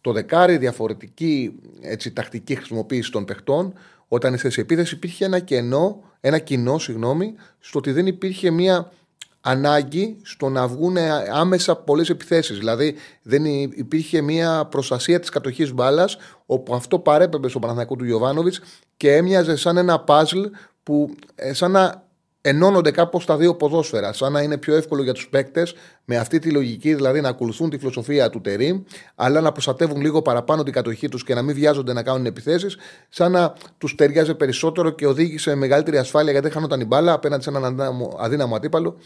το 0.00 0.12
δεκάρι, 0.12 0.56
διαφορετική 0.56 1.60
έτσι, 1.80 2.12
τακτική 2.12 2.54
χρησιμοποίηση 2.54 3.10
των 3.10 3.24
παιχτών. 3.24 3.72
Όταν 4.08 4.34
είσαι 4.34 4.50
σε 4.50 4.60
επίθεση, 4.60 4.94
υπήρχε 4.94 5.24
ένα 5.24 5.38
κενό, 5.38 6.02
ένα 6.20 6.38
κοινό, 6.38 6.78
συγγνώμη, 6.78 7.34
στο 7.58 7.78
ότι 7.78 7.92
δεν 7.92 8.06
υπήρχε 8.06 8.50
μια 8.50 8.92
ανάγκη 9.40 10.16
στο 10.22 10.48
να 10.48 10.68
βγουν 10.68 10.96
άμεσα 11.32 11.76
πολλές 11.76 12.10
επιθέσεις. 12.10 12.58
Δηλαδή 12.58 12.94
δεν 13.22 13.44
υπήρχε 13.44 14.20
μια 14.20 14.64
προστασία 14.64 15.20
της 15.20 15.28
κατοχής 15.28 15.72
μπάλας, 15.72 16.16
όπου 16.46 16.74
αυτό 16.74 16.98
παρέπεμπε 16.98 17.48
στον 17.48 17.60
Παναθηναϊκό 17.60 17.96
του 17.96 18.04
Γιωβάνοβιτς 18.04 18.60
και 18.96 19.14
έμοιαζε 19.14 19.56
σαν 19.56 19.76
ένα 19.76 20.00
παζλ 20.00 20.42
που 20.82 21.14
ε, 21.34 21.52
σαν 21.52 21.70
να 21.70 22.03
ενώνονται 22.46 22.90
κάπως 22.90 23.26
τα 23.26 23.36
δύο 23.36 23.54
ποδόσφαιρα, 23.54 24.12
σαν 24.12 24.32
να 24.32 24.42
είναι 24.42 24.56
πιο 24.56 24.74
εύκολο 24.74 25.02
για 25.02 25.12
τους 25.12 25.28
παίκτες 25.28 25.74
με 26.04 26.16
αυτή 26.16 26.38
τη 26.38 26.50
λογική, 26.50 26.94
δηλαδή 26.94 27.20
να 27.20 27.28
ακολουθούν 27.28 27.70
τη 27.70 27.78
φιλοσοφία 27.78 28.30
του 28.30 28.40
Τερήμ, 28.40 28.82
αλλά 29.14 29.40
να 29.40 29.52
προστατεύουν 29.52 30.00
λίγο 30.00 30.22
παραπάνω 30.22 30.62
την 30.62 30.72
κατοχή 30.72 31.08
τους 31.08 31.24
και 31.24 31.34
να 31.34 31.42
μην 31.42 31.54
βιάζονται 31.54 31.92
να 31.92 32.02
κάνουν 32.02 32.26
επιθέσεις, 32.26 32.76
σαν 33.08 33.32
να 33.32 33.54
τους 33.78 33.94
ταιριάζει 33.94 34.34
περισσότερο 34.34 34.90
και 34.90 35.06
οδήγησε 35.06 35.54
μεγαλύτερη 35.54 35.96
ασφάλεια 35.96 36.32
γιατί 36.32 36.50
χάνονταν 36.50 36.80
η 36.80 36.84
μπάλα 36.84 37.12
απέναντι 37.12 37.42
σε 37.42 37.50
έναν 37.50 37.80
αδύναμο 38.18 38.56
αντίπαλο 38.56 38.96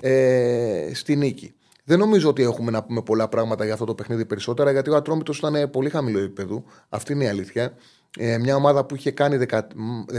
ε, 0.00 0.90
στη 0.94 1.16
νίκη. 1.16 1.54
Δεν 1.84 1.98
νομίζω 1.98 2.28
ότι 2.28 2.42
έχουμε 2.42 2.70
να 2.70 2.82
πούμε 2.82 3.02
πολλά 3.02 3.28
πράγματα 3.28 3.64
για 3.64 3.72
αυτό 3.72 3.84
το 3.84 3.94
παιχνίδι 3.94 4.24
περισσότερα, 4.24 4.70
γιατί 4.70 4.90
ο 4.90 4.96
Ατρόμητος 4.96 5.38
ήταν 5.38 5.70
πολύ 5.70 5.90
χαμηλό 5.90 6.18
επίπεδο. 6.18 6.64
Αυτή 6.88 7.12
είναι 7.12 7.24
η 7.24 7.28
αλήθεια. 7.28 7.74
Ε, 8.18 8.38
μια 8.38 8.56
ομάδα 8.56 8.84
που 8.84 8.94
είχε 8.94 9.10
κάνει 9.10 9.46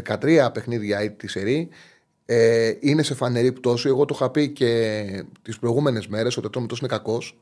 13 0.07 0.50
παιχνίδια 0.53 1.12
τη 1.12 1.27
σερή 1.27 1.69
ε, 2.29 2.74
είναι 2.79 3.03
σε 3.03 3.13
φανερή 3.13 3.51
πτώση. 3.51 3.88
Εγώ 3.88 4.05
το 4.05 4.13
είχα 4.17 4.29
πει 4.29 4.50
και 4.50 5.03
τις 5.41 5.60
προηγούμενες 5.60 6.07
μέρες 6.07 6.38
ότι 6.38 6.48
ο 6.48 6.50
Τόμιτο 6.50 6.75
είναι 6.79 6.88
κακός. 6.88 7.38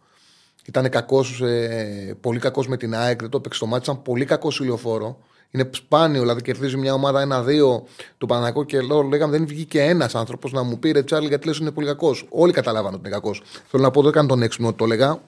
Ήταν 0.66 0.90
κακός, 0.90 1.42
ε, 1.42 2.18
πολύ 2.22 2.40
κακός 2.40 2.68
με 2.68 2.78
την 2.78 2.96
ΑΕΚ, 2.96 3.20
δεν 3.22 3.30
το 3.30 3.38
έπαιξε 3.38 3.60
το 3.60 3.66
μάτι. 3.66 3.84
Ήταν 3.84 4.02
πολύ 4.02 4.26
κακός 4.26 4.60
ηλιοφόρο. 4.60 5.18
Είναι 5.52 5.70
σπάνιο, 5.72 6.22
δηλαδή 6.22 6.42
κερδίζει 6.42 6.78
μια 6.78 6.94
ομάδα 6.94 7.22
ένα-δύο 7.22 7.86
του 8.18 8.26
Παναγικό 8.26 8.64
και 8.64 8.82
λέω, 8.82 9.02
λέγαμε 9.02 9.38
δεν 9.38 9.48
βγήκε 9.48 9.82
ένας 9.82 10.16
άνθρωπος 10.16 10.52
να 10.52 10.64
μου 10.64 10.80
πει 10.80 10.92
ρε 10.92 11.04
Τσάρλι 11.04 11.28
γιατί 11.28 11.48
λες 11.48 11.58
είναι 11.58 11.72
πολύ 11.72 11.88
κακός. 11.88 12.26
Όλοι 12.30 12.52
καταλάβανε 12.52 12.96
ότι 12.96 13.08
είναι 13.08 13.16
κακός. 13.16 13.42
Θέλω 13.68 13.84
να 13.84 13.92
πω, 13.92 14.02
δεν 14.02 14.10
έκανε 14.10 14.28
τον 14.28 14.42
έξυπνο 14.42 14.68
ότι 14.68 14.78
το 14.78 14.84
έλεγα. 14.84 15.22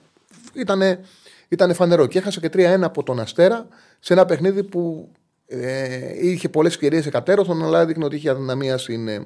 Ήτανε, 0.54 1.00
ήτανε 1.48 1.72
φανερό 1.72 2.06
και 2.06 2.18
έχασε 2.18 2.40
και 2.40 2.50
3-1 2.52 2.80
από 2.82 3.02
τον 3.02 3.20
Αστέρα 3.20 3.68
σε 4.00 4.12
ένα 4.12 4.24
παιχνίδι 4.24 4.62
που 4.62 5.08
ε, 5.46 6.26
είχε 6.28 6.48
πολλές 6.48 6.72
ευκαιρίες 6.72 7.06
εκατέρωθον, 7.06 7.64
αλλά 7.64 7.80
έδειχνε 7.80 8.04
ότι 8.04 8.16
είχε 8.16 8.30
αδυναμία 8.30 8.78
στην, 8.78 9.08
ε, 9.08 9.24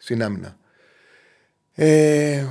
στην 0.00 0.22
άμυνα. 0.22 0.56
Ε, 1.74 2.44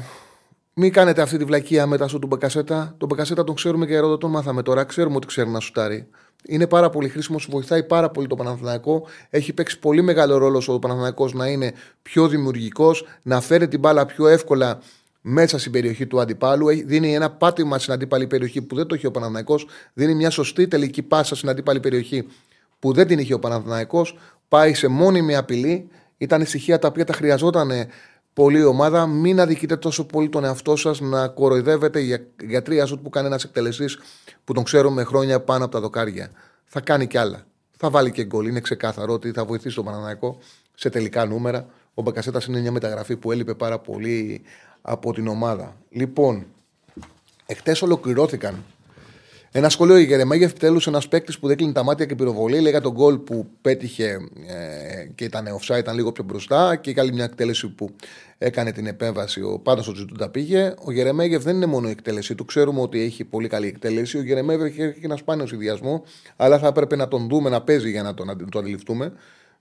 μην 0.74 0.94
κάνετε 0.94 1.22
αυτή 1.22 1.38
τη 1.38 1.44
βλακεία 1.44 1.86
μετά 1.86 2.08
στο 2.08 2.20
του 2.20 2.28
Μπακασέτα. 2.28 2.96
Τον 2.98 3.08
Μπακασέτα 3.08 3.44
τον 3.44 3.56
ξέρουμε 3.56 3.86
και 3.86 3.96
εδώ 3.96 4.18
τον 4.18 4.32
μάθαμε 4.32 4.62
τώρα. 4.62 4.84
Ξέρουμε 4.84 5.16
ότι 5.16 5.28
ξέρει 5.28 5.50
να 5.50 5.60
σουτάρει. 5.60 6.08
Είναι 6.46 6.68
πάρα 6.68 6.90
πολύ 6.90 7.10
χρήσιμος, 7.10 7.48
βοηθάει 7.50 7.84
πάρα 7.84 8.10
πολύ 8.10 8.28
το 8.28 8.36
Παναθηναϊκό. 8.36 9.08
Έχει 9.30 9.54
παίξει 9.54 9.80
πολύ 9.80 10.02
μεγάλο 10.02 10.38
ρόλο 10.38 10.64
ο 10.68 10.80
Παναθηναϊκός 10.80 11.34
να 11.34 11.48
είναι 11.48 11.74
πιο 12.02 12.28
δημιουργικός, 12.28 13.06
να 13.22 13.42
φέρει 13.42 13.68
την 13.68 13.80
μπάλα 13.80 14.06
πιο 14.06 14.28
εύκολα 14.28 14.80
μέσα 15.22 15.60
στην 15.60 15.72
περιοχή 15.72 16.06
του 16.06 16.20
αντιπάλου. 16.20 16.68
Δίνει 16.86 17.16
ένα 17.16 17.30
πάτημα 17.30 17.80
στην 17.80 17.94
αντίπαλη 17.94 18.28
περιοχή 18.28 18.62
που 18.62 18.76
δεν 18.76 18.88
το 18.88 18.96
έχει 18.96 19.06
ο 19.06 19.12
Παναθηναϊκός. 19.12 19.68
Δίνει 19.94 20.14
μια 20.16 20.30
σωστή 20.30 20.68
τελική 20.68 21.02
πάσα 21.02 21.36
στην 21.36 21.50
αντίπαλη 21.50 21.80
περιοχή 21.80 22.28
που 22.80 22.94
δεν 22.94 23.08
την 23.08 23.20
είχε 23.20 23.34
ο 23.34 23.40
Παναθηναϊκός. 23.40 24.18
Πάει 24.48 24.74
σε 24.74 24.88
μόνιμη 24.88 25.36
απειλή. 25.36 25.90
Ήταν 26.22 26.46
στοιχεία 26.46 26.80
τα 26.80 26.88
οποία 26.88 27.06
τα 27.06 27.14
χρειαζόταν 27.14 27.72
πολύ 28.34 28.64
ομάδα. 28.64 29.08
Μην 29.08 29.40
αδικείτε 29.40 29.78
τόσο 29.78 30.06
πολύ 30.06 30.30
τον 30.30 30.44
εαυτό 30.44 30.76
σας 30.76 31.00
να 31.00 31.28
κοροϊδεύετε 31.28 32.00
για, 32.00 32.26
για 32.44 32.62
τρία 32.62 32.86
ζούτ 32.86 33.00
που 33.02 33.10
κάνει 33.10 33.28
ένα 33.28 33.40
εκτελεστή 33.44 33.86
που 34.44 34.54
τον 34.54 34.64
ξέρουμε 34.64 35.04
χρόνια 35.04 35.40
πάνω 35.40 35.64
από 35.64 35.74
τα 35.74 35.80
δοκάρια. 35.80 36.32
Θα 36.66 36.80
κάνει 36.80 37.08
κι 37.08 37.18
άλλα. 37.18 37.46
Θα 37.78 37.90
βάλει 37.90 38.12
και 38.12 38.24
γκολ. 38.24 38.48
Είναι 38.48 38.60
ξεκάθαρο 38.60 39.14
ότι 39.14 39.32
θα 39.32 39.46
βοηθήσει 39.46 39.76
τον 39.76 39.86
Παναναναϊκό 39.86 40.38
σε 40.76 40.90
τελικά 40.90 41.26
νούμερα. 41.26 41.66
Ο 41.94 42.02
Μπακασέτας 42.02 42.46
είναι 42.46 42.60
μια 42.60 42.72
μεταγραφή 42.72 43.16
που 43.16 43.32
έλειπε 43.32 43.54
πάρα 43.54 43.80
πολύ 43.80 44.42
από 44.82 45.14
την 45.14 45.28
ομάδα. 45.28 45.76
Λοιπόν, 45.90 46.46
εχθές 47.46 47.82
ολοκληρώθηκαν 47.82 48.64
ένα 49.52 49.70
σχολείο 49.70 49.98
για 49.98 50.06
Γερεμέγεφ 50.06 50.50
επιτέλους 50.50 50.88
ένας 50.88 51.08
παίκτης 51.08 51.40
που 51.40 51.48
δεν 51.48 51.58
κλείνει 51.58 51.72
τα 51.72 51.84
μάτια 51.84 52.06
και 52.06 52.16
πυροβολεί. 52.16 52.60
Λέγα 52.60 52.82
τον 52.82 52.92
γκολ 52.92 53.18
που 53.18 53.48
πέτυχε 53.62 54.18
ε, 54.48 55.06
και 55.16 55.24
ήταν 55.24 55.46
offside, 55.60 55.78
ήταν 55.78 55.96
λίγο 55.96 56.12
πιο 56.12 56.24
μπροστά. 56.24 56.76
Και 56.76 56.90
είχε 56.90 57.00
άλλη 57.00 57.14
μια 57.14 57.24
εκτέλεση 57.24 57.68
που 57.68 57.90
έκανε 58.38 58.72
την 58.72 58.88
επέμβαση. 58.88 59.42
Ο 59.42 59.60
πάντως 59.60 59.88
ο 59.88 59.92
Τζουτούντα 59.92 60.30
πήγε. 60.30 60.74
Ο 60.84 60.92
Γερεμέγεφ 60.92 61.44
δεν 61.44 61.56
είναι 61.56 61.66
μόνο 61.66 61.88
η 61.88 61.92
εκτέλεση 61.92 62.36
του. 62.36 62.46
Ξέρουμε 62.46 62.82
ότι 62.82 63.02
έχει 63.02 63.24
πολύ 63.24 63.48
καλή 63.48 63.68
εκτέλεση. 63.68 64.18
Ο 64.18 64.22
Γερεμέγεφ 64.22 64.62
έχει 64.62 65.00
ένα 65.02 65.16
σπάνιο 65.16 65.48
συνδυασμό. 65.48 66.04
Αλλά 66.36 66.60
θα 66.60 66.68
έπρεπε 66.68 66.96
να 66.96 67.08
τον 67.08 67.28
δούμε 67.28 67.50
να 67.50 67.62
παίζει 67.62 67.90
για 67.90 68.04
να 68.04 68.14
τον, 68.14 68.28
να 68.28 68.36
τον 68.36 68.62
αντιληφθούμε. 68.62 69.14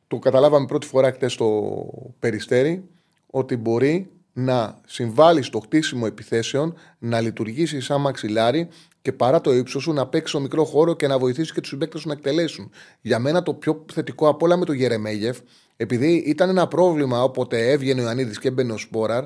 Το 0.08 0.18
καταλάβαμε 0.18 0.66
πρώτη 0.66 0.86
φορά 0.86 1.12
χτες 1.12 1.32
στο 1.32 1.72
περιστέρι 2.18 2.84
ότι 3.26 3.56
μπορεί 3.56 4.10
να 4.32 4.80
συμβάλλει 4.86 5.42
στο 5.42 5.58
χτίσιμο 5.60 6.04
επιθέσεων, 6.06 6.74
να 6.98 7.20
λειτουργήσει 7.20 7.80
σαν 7.80 8.00
μαξιλάρι 8.00 8.68
και 9.08 9.14
παρά 9.14 9.40
το 9.40 9.52
ύψος 9.52 9.82
σου 9.82 9.92
να 9.92 10.06
παίξει 10.06 10.28
στο 10.28 10.40
μικρό 10.40 10.64
χώρο 10.64 10.94
και 10.94 11.06
να 11.06 11.18
βοηθήσει 11.18 11.52
και 11.52 11.60
τους 11.60 11.68
συμπαίκτες 11.68 12.00
σου 12.00 12.08
να 12.08 12.12
εκτελέσουν. 12.12 12.70
Για 13.00 13.18
μένα 13.18 13.42
το 13.42 13.54
πιο 13.54 13.84
θετικό 13.92 14.28
από 14.28 14.46
όλα 14.46 14.56
με 14.56 14.64
τον 14.64 14.74
Γερεμέγεφ, 14.74 15.38
επειδή 15.76 16.12
ήταν 16.26 16.48
ένα 16.48 16.68
πρόβλημα 16.68 17.22
όποτε 17.22 17.70
έβγαινε 17.70 18.00
ο 18.00 18.04
Ιωαννίδης 18.04 18.38
και 18.38 18.48
έμπαινε 18.48 18.72
ο 18.72 18.76
Σπόραρ, 18.76 19.24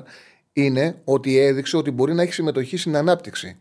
είναι 0.53 1.01
ότι 1.03 1.37
έδειξε 1.37 1.77
ότι 1.77 1.91
μπορεί 1.91 2.13
να 2.13 2.21
έχει 2.21 2.33
συμμετοχή 2.33 2.77
στην 2.77 2.95
ανάπτυξη 2.95 3.57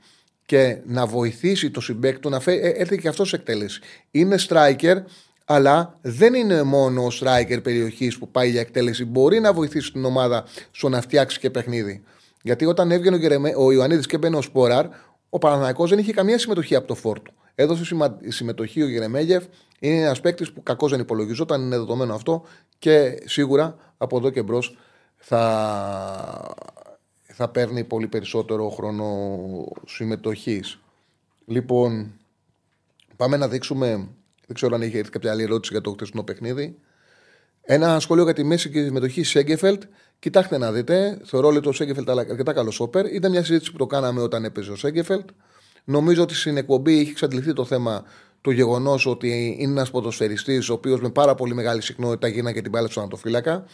και 0.46 0.78
να 0.86 1.06
βοηθήσει 1.06 1.70
το 1.70 1.80
συμπέκτο 1.80 2.28
να 2.28 2.40
φέρει. 2.40 2.58
Ε, 2.58 2.68
έρθει 2.68 2.98
και 2.98 3.08
αυτός 3.08 3.28
σε 3.28 3.36
εκτέλεση. 3.36 3.80
Είναι 4.10 4.36
striker, 4.48 4.96
αλλά 5.44 5.98
δεν 6.02 6.34
είναι 6.34 6.62
μόνο 6.62 7.02
ο 7.04 7.08
striker 7.20 7.62
περιοχής 7.62 8.18
που 8.18 8.28
πάει 8.28 8.50
για 8.50 8.60
εκτέλεση. 8.60 9.04
Μπορεί 9.04 9.40
να 9.40 9.52
βοηθήσει 9.52 9.92
την 9.92 10.04
ομάδα 10.04 10.44
στο 10.70 10.88
να 10.88 11.00
φτιάξει 11.00 11.38
και 11.38 11.50
παιχνίδι. 11.50 12.02
Γιατί 12.42 12.66
όταν 12.66 12.90
έβγαινε 12.90 13.16
ο, 13.16 13.18
Γερεμέ, 13.18 13.52
ο 13.56 13.72
Ιωαννίδης 13.72 14.06
και 14.06 14.18
μπαίνει 14.18 14.36
ο 14.36 14.42
Σπόραρ, 14.42 14.86
ο 15.34 15.38
Παναναναϊκός 15.38 15.90
δεν 15.90 15.98
είχε 15.98 16.12
καμία 16.12 16.38
συμμετοχή 16.38 16.74
από 16.74 16.86
το 16.86 16.94
φόρτο. 16.94 17.32
Έδωσε 17.54 17.96
συμμετοχή 18.26 18.82
ο 18.82 18.88
Γερεμέγεφ. 18.88 19.44
Είναι 19.80 20.00
ένας 20.00 20.20
παίκτης 20.20 20.52
που 20.52 20.62
κακώ 20.62 20.88
δεν 20.88 21.00
υπολογιζόταν, 21.00 21.62
είναι 21.62 21.76
δεδομένο 21.76 22.14
αυτό 22.14 22.44
και 22.78 23.22
σίγουρα 23.24 23.76
από 23.96 24.16
εδώ 24.16 24.30
και 24.30 24.42
μπρος 24.42 24.76
θα, 25.16 26.54
θα 27.22 27.48
παίρνει 27.48 27.84
πολύ 27.84 28.06
περισσότερο 28.06 28.68
χρόνο 28.70 29.28
συμμετοχής. 29.86 30.78
Λοιπόν, 31.46 32.12
πάμε 33.16 33.36
να 33.36 33.48
δείξουμε. 33.48 33.88
Δεν 34.46 34.54
ξέρω 34.54 34.74
αν 34.74 34.82
έχει 34.82 34.98
έρθει 34.98 35.10
κάποια 35.10 35.30
άλλη 35.30 35.42
ερώτηση 35.42 35.72
για 35.72 35.82
το 35.82 35.90
χτεσινό 35.90 36.22
παιχνίδι. 36.22 36.78
Ένα 37.62 38.00
σχόλιο 38.00 38.24
για 38.24 38.34
τη 38.34 38.44
μέση 38.44 38.70
και 38.70 38.78
τη 38.78 38.84
συμμετοχή 38.84 39.22
Σέγκεφελτ. 39.22 39.82
Κοιτάξτε 40.22 40.58
να 40.58 40.72
δείτε. 40.72 41.20
Θεωρώ 41.24 41.48
ότι 41.48 41.68
ο 41.68 41.72
Σέγκεφελτ 41.72 42.10
αρκετά 42.10 42.52
καλό 42.52 42.72
όπερ. 42.78 43.06
Ήταν 43.14 43.30
μια 43.30 43.44
συζήτηση 43.44 43.72
που 43.72 43.78
το 43.78 43.86
κάναμε 43.86 44.20
όταν 44.20 44.44
έπαιζε 44.44 44.70
ο 44.70 44.76
Σέγκεφελτ. 44.76 45.28
Νομίζω 45.84 46.22
ότι 46.22 46.34
στην 46.34 46.56
εκπομπή 46.56 46.98
έχει 46.98 47.10
εξαντληθεί 47.10 47.52
το 47.52 47.64
θέμα 47.64 48.04
το 48.40 48.50
γεγονός 48.50 49.06
ότι 49.06 49.56
είναι 49.58 49.72
ένας 49.72 49.90
ποδοσφαιριστής 49.90 50.68
ο 50.68 50.72
οποίος 50.72 51.00
με 51.00 51.10
πάρα 51.10 51.34
πολύ 51.34 51.54
μεγάλη 51.54 51.82
συχνότητα 51.82 52.28
γίνανε 52.28 52.52
και 52.52 52.60
την 52.60 52.70
μπάλα 52.70 52.88
στον 52.88 53.02
Ανατοφύλακα. 53.02 53.64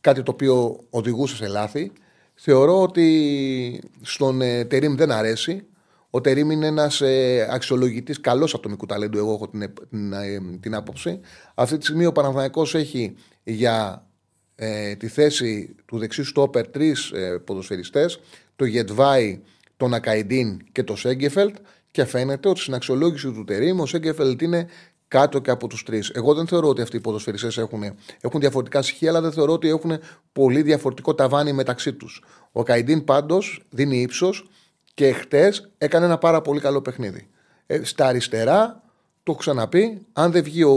Κάτι 0.00 0.22
το 0.22 0.30
οποίο 0.30 0.84
οδηγούσε 0.90 1.36
σε 1.36 1.48
λάθη. 1.48 1.92
Θεωρώ 2.34 2.82
ότι 2.82 3.82
στον 4.00 4.40
ε, 4.40 4.64
Τερήμ 4.64 4.94
δεν 4.94 5.10
αρέσει. 5.10 5.66
Ο 6.10 6.20
Τερήμ 6.20 6.50
είναι 6.50 6.66
ένας 6.66 7.00
ε, 7.00 7.48
αξιολογητής 7.50 8.20
καλός 8.20 8.54
ατομικού 8.54 8.86
ταλέντου. 8.86 9.18
Εγώ 9.18 9.32
έχω 9.32 9.48
την, 9.48 9.72
την, 9.90 10.12
ε, 10.12 10.40
την, 10.60 10.74
άποψη. 10.74 11.20
Αυτή 11.54 11.78
τη 11.78 11.84
στιγμή 11.84 12.06
ο 12.06 12.12
Παναθηναϊκός 12.12 12.74
έχει 12.74 13.14
για 13.42 14.06
ε, 14.54 14.94
τη 14.94 15.08
θέση 15.08 15.74
του 15.86 15.98
δεξιού 15.98 16.24
στόπερ 16.24 16.68
τρεις 16.68 17.10
ε, 17.10 17.38
ποδοσφαιριστές, 17.44 18.20
το 18.56 18.64
Γετβάη, 18.64 19.40
τον 19.76 19.94
Ακαϊντίν 19.94 20.64
και 20.72 20.82
το 20.82 20.96
Σέγκεφελτ. 20.96 21.56
Και 21.90 22.04
φαίνεται 22.04 22.48
ότι 22.48 22.60
στην 22.60 22.74
αξιολόγηση 22.74 23.32
του 23.32 23.44
Τερήμ 23.44 23.80
ο 23.80 23.86
Σέγκεφελτ 23.86 24.42
είναι 24.42 24.68
κάτω 25.08 25.38
και 25.38 25.50
από 25.50 25.66
τους 25.66 25.82
τρεις. 25.82 26.10
Εγώ 26.14 26.34
δεν 26.34 26.46
θεωρώ 26.46 26.68
ότι 26.68 26.82
αυτοί 26.82 26.96
οι 26.96 27.00
ποδοσφαιριστές 27.00 27.58
έχουν, 27.58 27.82
έχουν 28.20 28.40
διαφορετικά 28.40 28.82
στοιχεία, 28.82 29.10
αλλά 29.10 29.20
δεν 29.20 29.32
θεωρώ 29.32 29.52
ότι 29.52 29.68
έχουν 29.68 29.98
πολύ 30.32 30.62
διαφορετικό 30.62 31.14
ταβάνι 31.14 31.52
μεταξύ 31.52 31.92
τους. 31.92 32.22
Ο 32.52 32.62
Καϊντίν 32.62 33.04
πάντως 33.04 33.62
δίνει 33.70 34.00
ύψος 34.00 34.50
και 34.94 35.12
χτες 35.12 35.70
έκανε 35.78 36.04
ένα 36.04 36.18
πάρα 36.18 36.40
πολύ 36.40 36.60
καλό 36.60 36.82
παιχνίδι. 36.82 37.28
Ε, 37.66 37.84
στα 37.84 38.06
αριστερά, 38.06 38.81
το 39.24 39.32
έχω 39.32 39.40
ξαναπεί, 39.40 40.06
αν 40.12 40.32
δεν 40.32 40.42
βγει 40.42 40.62
ο, 40.62 40.70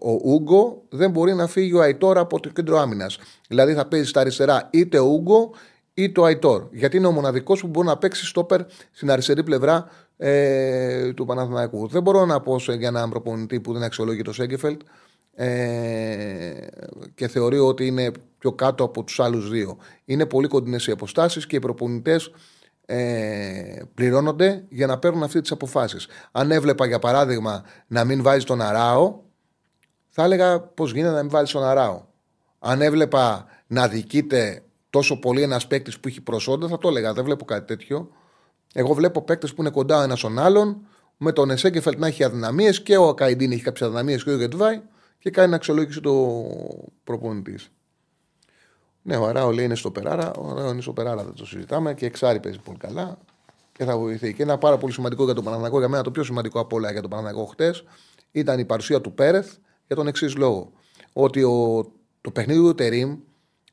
ο 0.00 0.20
Ούγκο, 0.22 0.82
δεν 0.88 1.10
μπορεί 1.10 1.34
να 1.34 1.46
φύγει 1.46 1.74
ο 1.74 1.80
Αϊτόρ 1.80 2.18
από 2.18 2.40
το 2.40 2.48
κέντρο 2.48 2.78
άμυνας. 2.78 3.18
Δηλαδή 3.48 3.74
θα 3.74 3.86
παίζει 3.86 4.08
στα 4.08 4.20
αριστερά 4.20 4.68
είτε 4.72 4.98
ο 4.98 5.04
Ούγκο 5.04 5.50
είτε 5.94 6.20
ο 6.20 6.24
Αϊτόρ. 6.24 6.66
Γιατί 6.72 6.96
είναι 6.96 7.06
ο 7.06 7.10
μοναδικός 7.10 7.60
που 7.60 7.66
μπορεί 7.66 7.86
να 7.86 7.96
παίξει 7.96 8.26
στόπερ 8.26 8.60
στην 8.90 9.10
αριστερή 9.10 9.42
πλευρά 9.42 9.88
ε, 10.16 11.12
του 11.12 11.24
Παναθηναϊκού. 11.24 11.86
Δεν 11.86 12.02
μπορώ 12.02 12.26
να 12.26 12.40
πω 12.40 12.56
για 12.56 12.88
έναν 12.88 13.10
προπονητή 13.10 13.60
που 13.60 13.72
δεν 13.72 13.82
αξιολόγει 13.82 14.22
το 14.22 14.32
Σέγκεφελτ 14.32 14.80
ε, 15.34 15.46
και 17.14 17.28
θεωρεί 17.28 17.58
ότι 17.58 17.86
είναι 17.86 18.10
πιο 18.38 18.52
κάτω 18.52 18.84
από 18.84 19.02
τους 19.02 19.20
άλλους 19.20 19.50
δύο. 19.50 19.76
Είναι 20.04 20.26
πολύ 20.26 20.48
κοντινές 20.48 20.86
οι 20.86 20.90
αποστάσεις 20.90 21.46
και 21.46 21.56
οι 21.56 21.58
προπονητές 21.58 22.30
ε, 22.86 23.82
πληρώνονται 23.94 24.64
για 24.68 24.86
να 24.86 24.98
παίρνουν 24.98 25.22
αυτές 25.22 25.40
τις 25.40 25.50
αποφάσεις. 25.50 26.06
Αν 26.32 26.50
έβλεπα 26.50 26.86
για 26.86 26.98
παράδειγμα 26.98 27.64
να 27.86 28.04
μην 28.04 28.22
βάζεις 28.22 28.44
τον 28.44 28.60
Αράο, 28.60 29.20
θα 30.08 30.24
έλεγα 30.24 30.60
πώς 30.60 30.92
γίνεται 30.92 31.14
να 31.14 31.20
μην 31.20 31.30
βάλει 31.30 31.48
τον 31.48 31.64
Αράο. 31.64 32.02
Αν 32.58 32.82
έβλεπα 32.82 33.46
να 33.66 33.88
δικείται 33.88 34.62
τόσο 34.90 35.18
πολύ 35.18 35.42
ένας 35.42 35.66
παίκτης 35.66 36.00
που 36.00 36.08
έχει 36.08 36.20
προσόντα, 36.20 36.68
θα 36.68 36.78
το 36.78 36.88
έλεγα. 36.88 37.12
Δεν 37.12 37.24
βλέπω 37.24 37.44
κάτι 37.44 37.66
τέτοιο. 37.66 38.08
Εγώ 38.74 38.94
βλέπω 38.94 39.22
παίκτες 39.22 39.54
που 39.54 39.60
είναι 39.60 39.70
κοντά 39.70 39.98
ο 39.98 40.02
ένας 40.02 40.20
τον 40.20 40.38
άλλον, 40.38 40.86
με 41.16 41.32
τον 41.32 41.50
Εσέγκεφελτ 41.50 41.98
να 41.98 42.06
έχει 42.06 42.24
αδυναμίες 42.24 42.82
και 42.82 42.96
ο 42.96 43.14
Καϊντίν 43.14 43.52
έχει 43.52 43.62
κάποιες 43.62 43.88
αδυναμίες 43.88 44.24
και 44.24 44.30
ο 44.30 44.36
Γετβάη 44.36 44.80
και 45.18 45.30
κάνει 45.30 45.50
να 45.50 45.56
αξιολόγηση 45.56 46.00
το 46.00 46.44
προπονητής. 47.04 47.70
Ναι, 49.02 49.16
ο 49.16 49.26
Αράο 49.26 49.50
λέει 49.50 49.64
είναι 49.64 49.74
στο 49.74 49.90
Περάρα. 49.90 50.32
Ο 50.32 50.50
Αράο 50.50 50.70
είναι 50.70 50.80
στο 50.80 50.92
Περάρα, 50.92 51.24
δεν 51.24 51.34
το 51.34 51.46
συζητάμε 51.46 51.94
και 51.94 52.06
εξάρι 52.06 52.40
παίζει 52.40 52.58
πολύ 52.58 52.78
καλά 52.78 53.18
και 53.72 53.84
θα 53.84 53.98
βοηθεί. 53.98 54.34
Και 54.34 54.42
ένα 54.42 54.58
πάρα 54.58 54.78
πολύ 54.78 54.92
σημαντικό 54.92 55.24
για 55.24 55.34
τον 55.34 55.44
Παναναναϊκό, 55.44 55.78
για 55.78 55.88
μένα 55.88 56.02
το 56.02 56.10
πιο 56.10 56.24
σημαντικό 56.24 56.60
από 56.60 56.76
όλα 56.76 56.92
για 56.92 57.00
τον 57.00 57.10
Παναναναϊκό 57.10 57.46
χτες, 57.46 57.84
ήταν 58.32 58.58
η 58.58 58.64
παρουσία 58.64 59.00
του 59.00 59.14
Πέρεθ 59.14 59.52
για 59.86 59.96
τον 59.96 60.06
εξής 60.06 60.36
λόγο. 60.36 60.72
Ότι 61.12 61.42
ο, 61.42 61.86
το 62.20 62.30
παιχνίδι 62.30 62.60
του 62.60 62.74
Τερήμ 62.74 63.18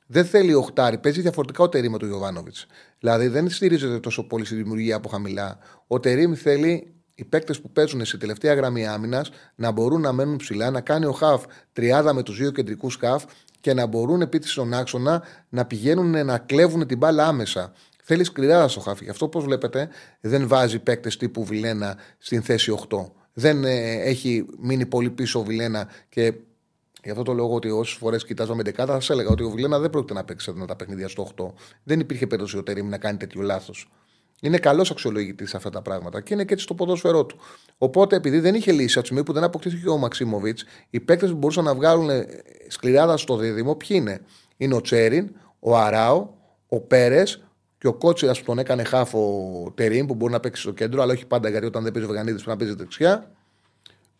δεν 0.08 0.26
θέλει 0.26 0.54
οχτάρι, 0.54 0.98
παίζει 0.98 1.22
διαφορετικά 1.22 1.64
ο 1.64 1.70
Τερήμ 1.70 1.92
με 1.92 1.98
τον 1.98 2.08
Γιωβάνοβιτς. 2.08 2.66
Δηλαδή 3.00 3.28
δεν 3.28 3.50
στηρίζεται 3.50 4.00
τόσο 4.00 4.28
πολύ 4.28 4.46
στη 4.46 4.56
δημιουργία 4.56 4.96
από 4.96 5.10
χαμηλά. 5.10 5.58
Ο 5.88 6.00
Τερήμ 6.00 6.34
θέλει 6.34 6.94
οι 7.16 7.26
παίκτες 7.26 7.62
που 7.62 7.70
παίζουν 7.70 8.06
σε 8.06 8.18
τελευταία 8.18 8.54
γραμμή 8.54 8.88
άμυνας 8.88 9.30
να 9.56 9.72
μπορούν 9.72 10.02
να 10.02 10.12
μένουν 10.12 10.36
ψηλά, 10.38 10.72
να 10.72 10.82
κάνει 10.82 11.06
ο 11.06 11.12
Χαφ 11.12 11.44
τριάδα 11.74 12.14
με 12.14 12.24
τους 12.24 12.38
δύο 12.38 12.52
κεντρικούς 12.52 12.96
Χαφ 12.96 13.24
και 13.62 13.74
να 13.74 13.86
μπορούν 13.86 14.22
επί 14.22 14.40
στον 14.44 14.74
άξονα 14.74 15.24
να 15.50 15.66
πηγαίνουν 15.66 16.26
να 16.26 16.38
κλέβουν 16.38 16.88
την 16.88 16.98
μπάλα 16.98 17.28
άμεσα. 17.28 17.74
Θέλει 18.04 18.24
σκληρά 18.24 18.68
στο 18.68 18.80
χάφι. 18.80 19.04
Γι' 19.04 19.10
αυτό, 19.10 19.26
όπω 19.26 19.40
βλέπετε, 19.40 19.90
δεν 20.20 20.48
βάζει 20.48 20.80
παίκτες 20.80 21.18
τύπου 21.18 21.44
Βιλένα 21.44 21.98
στην 22.18 22.42
θέση 22.42 22.80
8. 22.90 22.98
Δεν 23.34 23.64
ε, 23.64 23.94
έχει 23.94 24.46
μείνει 24.60 24.86
πολύ 24.86 25.10
πίσω 25.10 25.40
ο 25.40 25.44
Βιλένα 25.44 25.88
και 26.10 26.34
Γι' 27.04 27.10
αυτό 27.10 27.24
το 27.24 27.34
λόγο 27.34 27.56
ότι 27.56 27.70
όσες 27.70 27.98
φορές 27.98 28.26
κοιτάζαμε 28.26 28.64
δεκάδα, 28.64 28.94
θα 28.94 29.00
σας 29.00 29.10
έλεγα 29.10 29.30
ότι 29.30 29.44
ο 29.44 29.50
Βιλένα 29.50 29.80
δεν 29.80 29.90
πρόκειται 29.90 30.14
να 30.14 30.24
παίξει 30.24 30.54
τα 30.68 30.76
παιχνίδια 30.76 31.08
στο 31.08 31.32
8. 31.38 31.46
Δεν 31.84 32.00
υπήρχε 32.00 32.28
περίπτωση 32.28 32.58
ο 32.58 32.64
Τερήμ 32.64 32.90
να 32.90 32.98
κάνει 32.98 33.18
τέτοιο 33.18 33.42
λάθος. 33.42 33.90
Είναι 34.42 34.58
καλός 34.58 34.92
αξιολογητής 34.92 35.50
σε 35.50 35.58
αυτά 35.58 35.70
τα 35.70 35.82
πράγματα 35.82 36.22
και 36.22 36.34
είναι 36.34 36.46
και 36.46 36.54
έτσι 36.54 36.66
στο 36.66 36.74
ποδόσφαιρό 36.74 37.26
του. 37.26 37.38
Οπότε, 37.78 38.16
επειδή 38.16 38.40
δεν 38.40 38.56
είχε 38.56 38.72
λύσει 38.72 38.92
από 38.92 39.00
τη 39.00 39.06
στιγμή 39.06 39.24
που 39.24 39.34
δεν 39.34 39.44
αποκτήθηκε 39.44 39.90
ο 39.90 39.98
Μαξίμοβιτς, 39.98 40.66
οι 40.90 41.00
παίκτες 41.00 41.30
που 41.30 41.38
μπορούσαν 41.38 41.64
να 41.64 41.76
βγάλουν 41.76 42.10
σκληράδα 42.68 43.18
στο 43.18 43.36
δίδυμο, 43.36 43.76
ποιοι 43.76 43.98
είναι; 44.00 44.22
Είναι 44.58 44.76
ο 44.76 44.82
Τσέριν, 44.82 45.30
ο 45.60 45.78
Αράο, 45.78 46.28
ο 46.68 46.80
Πέρες 46.80 47.44
και 47.78 47.88
ο 47.88 47.94
Κότσιρας 47.94 48.40
που 48.40 48.46
τον 48.46 48.60
έκανε 48.60 48.84
χάφο 48.84 49.74
Τερήμ 49.76 50.06
που 50.06 50.16
μπορεί 50.16 50.32
να 50.32 50.40
παίξει 50.40 50.62
στο 50.62 50.72
κέντρο, 50.72 51.02
αλλά 51.02 51.14
όχι 51.14 51.26
πάντα 51.26 51.50
γιατί 51.50 51.66
όταν 51.66 51.84
δεν 51.84 51.92
παίζει 51.92 52.08
ο 52.08 52.12
Βεγανίδης 52.12 52.44
πρέπει 52.44 52.58
να 52.58 52.66
παίζει 52.66 52.80
δεξιά. 52.80 53.32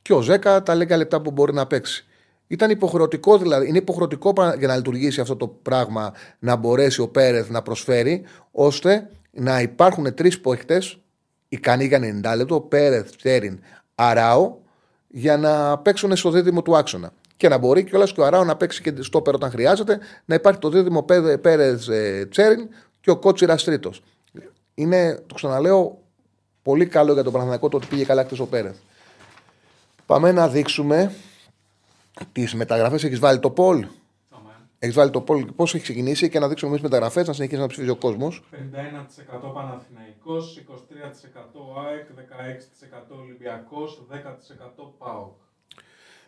Και 0.02 0.14
ο 0.14 0.22
Ζέκα 0.22 0.64
τα 0.64 0.76
λίγα 0.76 0.98
λεπτά 0.98 1.22
που 1.22 1.32
μπορεί 1.32 1.54
να 1.54 1.68
παίξει. 1.68 2.06
Ήταν 2.48 2.70
υποχρεωτικό 2.70 3.38
δηλαδή, 3.38 3.68
είναι 3.68 3.78
υποχρεωτικό 3.78 4.34
για 4.58 4.68
να 4.68 4.76
λειτουργήσει 4.76 5.22
αυτό 5.22 5.36
το 5.36 5.48
πράγμα 5.48 6.14
να 6.40 6.56
μπορέσει 6.56 7.02
ο 7.02 7.08
Πέρεθ 7.08 7.50
να 7.50 7.62
προσφέρει, 7.62 8.24
ώστε 8.52 9.10
να 9.32 9.62
υπάρχουν 9.62 10.14
τρεις 10.14 10.40
παίχτε 10.42 10.82
ικανοί 11.50 11.86
για 11.86 12.22
90 12.34 12.36
λεπτό, 12.36 12.62
Πέρεθ, 12.62 13.16
Τσέριν, 13.16 13.60
Αράο, 13.96 14.58
για 15.08 15.38
να 15.38 15.78
παίξουν 15.78 16.16
στο 16.16 16.30
δίδυμο 16.30 16.62
του 16.62 16.78
άξονα. 16.78 17.12
Και 17.38 17.50
να 17.50 17.58
μπορεί 17.58 17.84
κιόλας 17.84 18.14
και 18.14 18.22
ο 18.22 18.26
Αράο 18.26 18.44
να 18.44 18.56
παίξει 18.56 18.82
και 18.82 18.94
στο 19.00 19.22
πέρα 19.22 19.36
όταν 19.36 19.52
χρειάζεται, 19.52 20.00
να 20.26 20.36
υπάρχει 20.36 20.60
το 20.60 20.70
δίδυμο 20.70 21.04
Πέρεθ 21.42 21.90
ε, 21.90 22.26
Τσέριν 22.26 22.68
και 23.02 23.12
ο 23.12 23.18
Κότσιρας 23.18 23.64
τρίτος. 23.64 24.02
Είναι, 24.74 25.24
το 25.28 25.36
ξαναλέω, 25.36 26.02
πολύ 26.62 26.86
καλό 26.86 27.14
για 27.14 27.24
τον 27.24 27.32
Παναθηναϊκό 27.32 27.70
το 27.70 27.78
ότι 27.78 27.88
πήγε 27.88 28.04
καλά 28.06 28.24
χθε 28.24 28.42
ο 28.42 28.46
Πέρεθ. 28.46 28.76
Πάμε 30.06 30.32
να 30.32 30.48
δείξουμε 30.48 31.14
τις 32.32 32.54
μεταγραφές. 32.54 33.04
Έχεις 33.04 33.20
βάλει 33.20 33.40
το 33.40 33.50
Πολ. 33.50 33.86
Έχεις 34.80 34.96
βάλει 34.96 35.12
το 35.12 35.22
Πολ. 35.22 35.46
Πώς 35.56 35.74
έχει 35.74 35.84
ξεκινήσει 35.84 36.30
και 36.30 36.40
να 36.40 36.48
δείξουμε 36.48 36.72
εμείς 36.72 36.84
μεταγραφές, 36.84 37.28
να 37.28 37.34
συνεχίσει 37.34 37.62
να 37.62 37.68
ψηφίζει 37.68 37.90
ο 37.90 37.96
κόσμος. 37.96 38.44
51% 38.52 39.54
Παναθηναϊκός, 39.54 40.58
23% 40.58 41.76
ΑΕΚ, 41.88 42.08
16% 42.16 43.16
Ολυμπιακός, 43.24 44.06
10% 44.10 44.94
ΠΑΟΚ. 44.98 45.38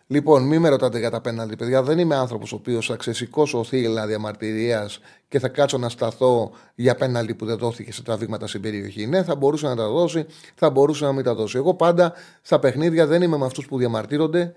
Λοιπόν, 0.08 0.44
μην 0.44 0.62
με 0.62 0.70
ρωτάτε 0.70 1.00
για 1.00 1.10
τα 1.10 1.22
πέναλτι, 1.22 1.56
παιδιά. 1.56 1.84
Δεν 1.84 2.00
είμαι 2.00 2.16
άνθρωπος 2.16 2.52
ο 2.52 2.56
οποίος 2.56 2.86
θα 2.86 2.96
ξεσηκώσω 2.96 3.64
θύλα 3.64 4.08
διαμαρτυρίας 4.08 5.00
και 5.28 5.40
θα 5.40 5.48
κάτσω 5.48 5.78
να 5.78 5.90
σταθώ 5.90 6.52
για 6.76 6.96
πέναλτι 6.96 7.36
που 7.36 7.46
δεν 7.46 7.58
δόθηκε 7.58 7.92
σε 7.92 8.04
τραβήγματα 8.04 8.48
στην 8.48 8.62
περιοχή. 8.62 9.08
Ναι, 9.08 9.24
θα 9.24 9.36
μπορούσε 9.36 9.68
να 9.68 9.76
τα 9.76 9.90
δώσει, 9.90 10.26
θα 10.56 10.70
μπορούσε 10.70 11.06
να 11.06 11.12
μην 11.12 11.24
τα 11.24 11.36
δώσει. 11.36 11.58
Εγώ 11.58 11.74
πάντα 11.74 12.14
στα 12.42 12.60
παιχνίδια 12.60 13.08
δεν 13.08 13.22
είμαι 13.22 13.38
με 13.38 13.46
αυτούς 13.46 13.68
που 13.68 13.78
διαμαρτύρονται. 13.78 14.54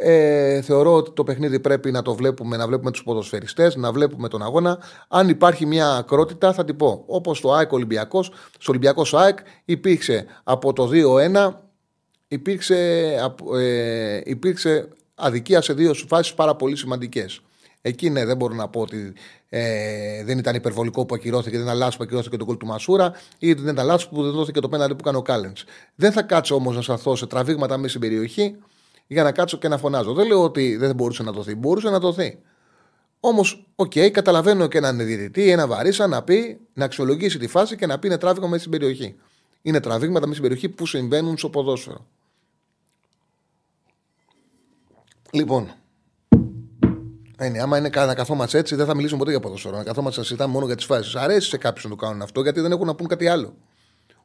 Ε, 0.00 0.62
θεωρώ 0.62 0.94
ότι 0.94 1.10
το 1.10 1.24
παιχνίδι 1.24 1.60
πρέπει 1.60 1.90
να 1.90 2.02
το 2.02 2.14
βλέπουμε, 2.14 2.56
να 2.56 2.66
βλέπουμε 2.66 2.90
τους 2.90 3.02
ποδοσφαιριστές, 3.02 3.76
να 3.76 3.92
βλέπουμε 3.92 4.28
τον 4.28 4.42
αγώνα. 4.42 4.78
Αν 5.08 5.28
υπάρχει 5.28 5.66
μια 5.66 5.90
ακρότητα, 5.90 6.52
θα 6.52 6.64
την 6.64 6.76
πω. 6.76 7.02
Όπως 7.06 7.40
το 7.40 7.52
ΑΕΚ 7.52 7.72
Ολυμπιακός, 7.72 8.32
στο 8.58 8.72
Ολυμπιακός 8.72 9.14
ΑΕΚ 9.14 9.38
υπήρξε 9.64 10.26
από 10.44 10.72
το 10.72 10.90
2-1, 10.92 11.50
υπήρξε, 12.28 12.76
ε, 13.54 14.20
υπήρξε 14.24 14.88
αδικία 15.14 15.60
σε 15.60 15.72
δύο 15.72 15.94
φάσεις 15.94 16.34
πάρα 16.34 16.54
πολύ 16.54 16.76
σημαντικές. 16.76 17.40
Εκεί 17.80 18.10
ναι, 18.10 18.24
δεν 18.24 18.36
μπορώ 18.36 18.54
να 18.54 18.68
πω 18.68 18.80
ότι 18.80 19.12
ε, 19.48 20.24
δεν 20.24 20.38
ήταν 20.38 20.54
υπερβολικό 20.54 21.06
που 21.06 21.14
ακυρώθηκε, 21.14 21.58
δεν 21.58 21.68
αλλάζει 21.68 21.96
που 21.96 22.02
ακυρώθηκε 22.02 22.36
το 22.36 22.44
κόλ 22.44 22.56
του 22.56 22.66
Μασούρα 22.66 23.12
ή 23.38 23.52
δεν 23.52 23.72
ήταν 23.72 23.86
λάθος 23.86 24.08
που 24.08 24.22
δεν 24.22 24.32
δόθηκε 24.32 24.60
το 24.60 24.68
πέναλτι 24.68 24.94
που 24.94 25.00
έκανε 25.00 25.16
ο 25.16 25.22
Κάλεν. 25.22 25.52
Δεν 25.94 26.12
θα 26.12 26.22
κάτσω 26.22 26.54
όμως 26.54 26.76
να 26.76 26.82
σταθώ 26.82 27.16
σε 27.16 27.26
τραβήγματα 27.26 27.76
μέσα 27.76 27.88
στην 27.88 28.00
περιοχή 28.00 28.56
για 29.08 29.22
να 29.22 29.32
κάτσω 29.32 29.56
και 29.56 29.68
να 29.68 29.78
φωνάζω. 29.78 30.12
Δεν 30.12 30.26
λέω 30.26 30.42
ότι 30.42 30.76
δεν 30.76 30.94
μπορούσε 30.94 31.22
να 31.22 31.32
δοθεί. 31.32 31.54
Μπορούσε 31.54 31.90
να 31.90 31.98
δοθεί. 31.98 32.38
Όμως, 33.20 33.66
OK, 33.74 33.92
okay, 33.94 34.10
καταλαβαίνω 34.10 34.66
και 34.66 34.78
έναν 34.78 34.96
διαιτητή, 34.96 35.50
ένα 35.50 35.66
VAR 35.66 35.86
ίσα 35.86 36.06
να 36.06 36.22
πει, 36.22 36.60
να 36.72 36.84
αξιολογήσει 36.84 37.38
τη 37.38 37.46
φάση 37.46 37.76
και 37.76 37.86
να 37.86 37.98
πει 37.98 38.06
είναι 38.06 38.18
τράβηγμα 38.18 38.46
μέσα 38.46 38.60
στην 38.60 38.70
περιοχή. 38.70 39.16
Είναι 39.62 39.80
τραβήγματα 39.80 40.26
μέσα 40.26 40.38
στην 40.38 40.42
περιοχή 40.42 40.68
που 40.68 40.86
συμβαίνουν 40.86 41.38
στο 41.38 41.50
ποδόσφαιρο. 41.50 42.06
Λοιπόν, 45.30 45.70
είναι, 47.42 47.60
άμα 47.60 47.78
είναι 47.78 47.90
να 47.94 48.14
καθόμαστε 48.14 48.58
έτσι, 48.58 48.74
δεν 48.74 48.86
θα 48.86 48.94
μιλήσουμε 48.94 49.18
ποτέ 49.18 49.30
για 49.30 49.40
ποδόσφαιρο. 49.40 49.76
Να 49.76 49.84
καθόμαστε 49.84 50.20
να 50.20 50.26
συζητάμε 50.26 50.52
μόνο 50.52 50.66
για 50.66 50.76
τις 50.76 50.84
φάσεις. 50.84 51.14
Αρέσει 51.14 51.48
σε 51.48 51.56
κάποιους 51.56 51.84
να 51.84 51.90
το 51.90 51.96
κάνουν 51.96 52.22
αυτό, 52.22 52.40
γιατί 52.42 52.60
δεν 52.60 52.72
έχουν 52.72 52.86
να 52.86 52.94
πούν 52.94 53.06
κάτι 53.06 53.28
άλλο. 53.28 53.54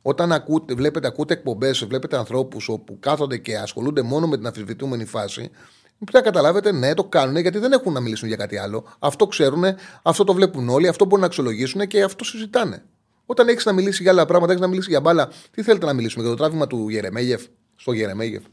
Όταν 0.05 0.31
ακούτε, 0.31 0.73
βλέπετε, 0.73 1.07
ακούτε 1.07 1.33
εκπομπές, 1.33 1.85
βλέπετε 1.85 2.17
ανθρώπους 2.17 2.69
όπου 2.69 2.99
κάθονται 2.99 3.37
και 3.37 3.57
ασχολούνται 3.57 4.01
μόνο 4.01 4.27
με 4.27 4.37
την 4.37 4.45
αμφισβητούμενη 4.45 5.05
φάση, 5.05 5.49
πρέπει 5.97 6.13
να 6.13 6.21
καταλάβετε, 6.21 6.71
ναι, 6.71 6.93
το 6.93 7.03
κάνουν 7.03 7.37
γιατί 7.37 7.57
δεν 7.57 7.71
έχουν 7.71 7.93
να 7.93 7.99
μιλήσουν 7.99 8.27
για 8.27 8.37
κάτι 8.37 8.57
άλλο. 8.57 8.85
Αυτό 8.99 9.27
ξέρουν, 9.27 9.63
αυτό 10.01 10.23
το 10.23 10.33
βλέπουν 10.33 10.69
όλοι, 10.69 10.87
αυτό 10.87 11.05
μπορούν 11.05 11.19
να 11.19 11.25
αξιολογήσουν 11.25 11.87
και 11.87 12.03
αυτό 12.03 12.23
συζητάνε. 12.23 12.83
Όταν 13.25 13.47
έχεις 13.47 13.65
να 13.65 13.71
μιλήσεις 13.71 13.99
για 13.99 14.11
άλλα 14.11 14.25
πράγματα, 14.25 14.51
έχεις 14.51 14.63
να 14.63 14.69
μιλήσεις 14.69 14.89
για 14.89 15.01
μπάλα, 15.01 15.29
τι 15.51 15.63
θέλετε 15.63 15.85
να 15.85 15.93
μιλήσουμε, 15.93 16.23
για 16.23 16.31
το 16.31 16.37
τράβημα 16.37 16.67
του 16.67 16.89
Γερεμέγεφ, 16.89 17.43
στο 17.75 17.91
Γερεμέγεφ. 17.91 18.43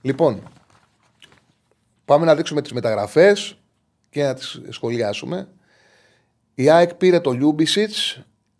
Λοιπόν, 0.00 0.42
πάμε 2.04 2.24
να 2.24 2.34
δείξουμε 2.34 2.62
τις 2.62 2.72
μεταγραφές 2.72 3.58
και 4.10 4.22
να 4.22 4.34
τις 4.34 4.60
σχολιάσουμε. 4.68 5.48
Η 6.54 6.70
ΑΕΚ 6.70 6.94
πήρε 6.94 7.20
το 7.20 7.30
Λιούμπιτσιτς, 7.30 7.92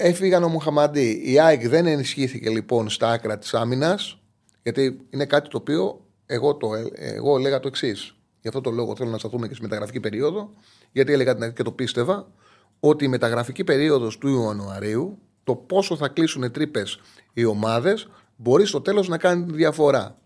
Έφυγαν 0.01 0.43
ο 0.43 0.49
Μοχαμαντί. 0.49 1.23
Η 1.25 1.41
ΑΕΚ 1.41 1.69
δεν 1.69 1.87
ενισχύθηκε 1.87 2.51
λοιπόν 2.51 2.89
στα 2.89 3.11
άκρα 3.11 3.39
της 3.39 3.55
άμυνας, 3.55 4.19
γιατί 4.63 5.01
είναι 5.11 5.25
κάτι 5.25 5.49
το 5.49 5.57
οποίο 5.57 6.07
εγώ, 6.27 6.57
το, 6.57 6.69
εγώ 6.95 7.37
έλεγα 7.37 7.61
το 7.61 7.69
εξής. 7.69 8.15
Γι' 8.41 8.49
αυτό 8.49 8.61
το 8.61 8.71
λόγο 8.71 8.97
θέλω 8.97 9.11
να 9.11 9.19
σταθούμε 9.19 9.49
και 9.49 9.55
στη 9.55 9.63
μεταγραφική 9.63 10.01
περίοδο, 10.01 10.53
γιατί 10.93 11.13
έλεγα 11.13 11.51
και 11.51 11.63
το 11.63 11.73
πίστευα, 11.73 12.33
ότι 12.81 13.05
η 13.05 13.09
μεταγραφική 13.09 13.65
περίοδος 13.65 14.19
του 14.19 14.29
Ιανουαρίου, 14.29 15.19
το 15.45 15.55
πόσο 15.55 15.97
θα 15.97 16.09
κλείσουν 16.09 16.53
τρύπες 16.53 17.01
οι 17.33 17.45
ομάδες, 17.45 18.09
μπορεί 18.37 18.67
στο 18.67 18.81
τέλος 18.81 19.09
να 19.09 19.19
κάνει 19.19 19.45
τη 19.45 19.53
διαφορά. 19.53 20.19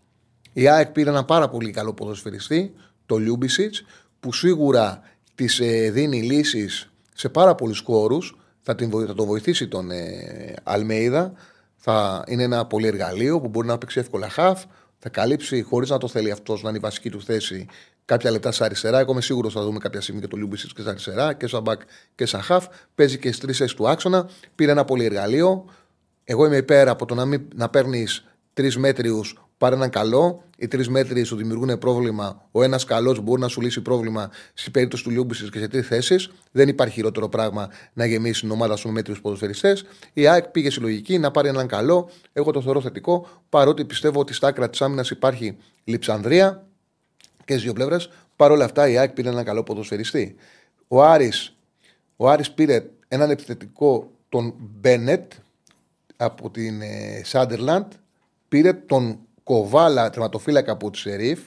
Η 0.52 0.68
ΑΕΚ 0.68 0.90
πήρε 0.90 1.10
ένα 1.10 1.24
πάρα 1.24 1.48
πολύ 1.48 1.70
καλό 1.70 1.94
ποδοσφαιριστή, 1.94 2.74
το 3.06 3.16
Λιούμπισιτς, 3.16 3.84
που 4.20 4.32
σίγουρα 4.32 5.02
της 5.34 5.60
ε, 5.60 5.90
δίνει 5.90 6.22
λύσεις 6.22 6.92
σε 7.14 7.28
πάρα 7.28 7.54
πολλούς 7.54 7.80
χώρους 7.80 8.36
θα, 8.62 8.74
την, 8.74 8.90
θα 9.06 9.14
το 9.14 9.24
βοηθήσει 9.24 9.68
τον 9.68 9.90
ε, 9.90 10.54
Αλμέιδα. 10.62 11.32
Θα 11.76 12.24
είναι 12.26 12.42
ένα 12.42 12.66
πολύ 12.66 12.86
εργαλείο 12.86 13.40
που 13.40 13.48
μπορεί 13.48 13.66
να 13.66 13.78
παίξει 13.78 13.98
εύκολα 13.98 14.28
χαφ. 14.28 14.64
Θα 14.98 15.08
καλύψει 15.08 15.62
χωρίς 15.62 15.90
να 15.90 15.98
το 15.98 16.08
θέλει 16.08 16.30
αυτός 16.30 16.62
να 16.62 16.68
είναι 16.68 16.78
η 16.78 16.80
βασική 16.80 17.10
του 17.10 17.22
θέση 17.22 17.66
κάποια 18.04 18.30
λεπτά 18.30 18.52
στα 18.52 18.64
αριστερά. 18.64 18.98
Εγώ 18.98 19.12
είμαι 19.12 19.20
σίγουρος 19.20 19.52
θα 19.52 19.62
δούμε 19.62 19.78
κάποια 19.78 20.00
στιγμή 20.00 20.20
και 20.20 20.26
το 20.26 20.36
Λιούμπισιτς 20.36 20.72
και 20.72 20.80
στα 20.80 20.90
αριστερά 20.90 21.32
και 21.32 21.46
σαν 21.46 21.62
μπακ 21.62 21.80
και 22.14 22.26
σαν 22.26 22.40
χαφ. 22.40 22.66
Παίζει 22.94 23.18
και 23.18 23.32
στις 23.32 23.56
τρεις 23.58 23.74
του 23.74 23.88
άξονα. 23.88 24.28
Πήρε 24.54 24.70
ένα 24.70 24.84
πολύ 24.84 25.04
εργαλείο. 25.04 25.64
Εγώ 26.24 26.46
είμαι 26.46 26.56
υπέρ 26.56 26.88
από 26.88 27.06
το 27.06 27.14
να, 27.14 27.24
μην, 27.24 27.42
να 27.54 27.68
παίρνεις 27.68 28.24
τρεις 28.52 28.76
μέτριους 28.76 29.42
πάρε 29.62 29.74
έναν 29.74 29.90
καλό. 29.90 30.44
Οι 30.56 30.68
τρεις 30.68 30.88
μέτροι 30.88 31.24
σου 31.24 31.36
δημιουργούν 31.36 31.78
πρόβλημα. 31.78 32.48
Ο 32.52 32.62
ένας 32.62 32.84
καλός 32.84 33.20
μπορεί 33.20 33.40
να 33.40 33.48
σου 33.48 33.60
λύσει 33.60 33.80
πρόβλημα 33.80 34.30
στην 34.54 34.72
περίπτωση 34.72 35.02
του 35.04 35.10
Λιούμπισι 35.10 35.48
και 35.50 35.58
σε 35.58 35.68
τρεις 35.68 35.86
θέσεις. 35.86 36.30
Δεν 36.50 36.68
υπάρχει 36.68 36.94
χειρότερο 36.94 37.28
πράγμα 37.28 37.68
να 37.92 38.06
γεμίσει 38.06 38.40
την 38.40 38.50
ομάδα 38.50 38.76
σου 38.76 38.86
με 38.86 38.92
μέτριους 38.92 39.20
ποδοσφαιριστές. 39.20 39.84
Η 40.12 40.26
ΑΕΚ 40.26 40.48
πήγε 40.48 40.70
συλλογική 40.70 41.18
να 41.18 41.30
πάρει 41.30 41.48
έναν 41.48 41.66
καλό. 41.66 42.10
Εγώ 42.32 42.50
το 42.50 42.62
θεωρώ 42.62 42.80
θετικό, 42.80 43.28
παρότι 43.48 43.84
πιστεύω 43.84 44.20
ότι 44.20 44.34
στα 44.34 44.48
άκρα 44.48 44.70
της 44.70 44.82
άμυνας 44.82 45.10
υπάρχει 45.10 45.56
λειψανδρία 45.84 46.66
και 47.44 47.52
στις 47.52 47.62
δύο 47.62 47.72
πλευρές. 47.72 48.10
Παρ' 48.36 48.50
όλα 48.50 48.64
αυτά 48.64 48.88
η 48.88 48.98
ΑΕΚ 48.98 49.10
πήρε 49.10 49.28
έναν 49.28 49.44
καλό 49.44 49.62
ποδοσφαιριστή. 49.62 50.34
Ο 50.88 51.02
Άρης, 51.02 51.56
ο 52.16 52.28
Άρης 52.28 52.50
πήρε 52.50 52.84
έναν 53.08 53.30
επιθετικό 53.30 54.10
τον 54.28 54.54
Μπένετ 54.58 55.32
από 56.16 56.50
την 56.50 56.82
Σάντερλαντ. 57.22 57.92
Πήρε 58.48 58.72
τον 58.72 59.18
Κοβάλα, 59.52 60.10
τερματοφύλακα 60.10 60.72
από 60.72 60.90
τη 60.90 60.98
Σερίφ, 60.98 61.40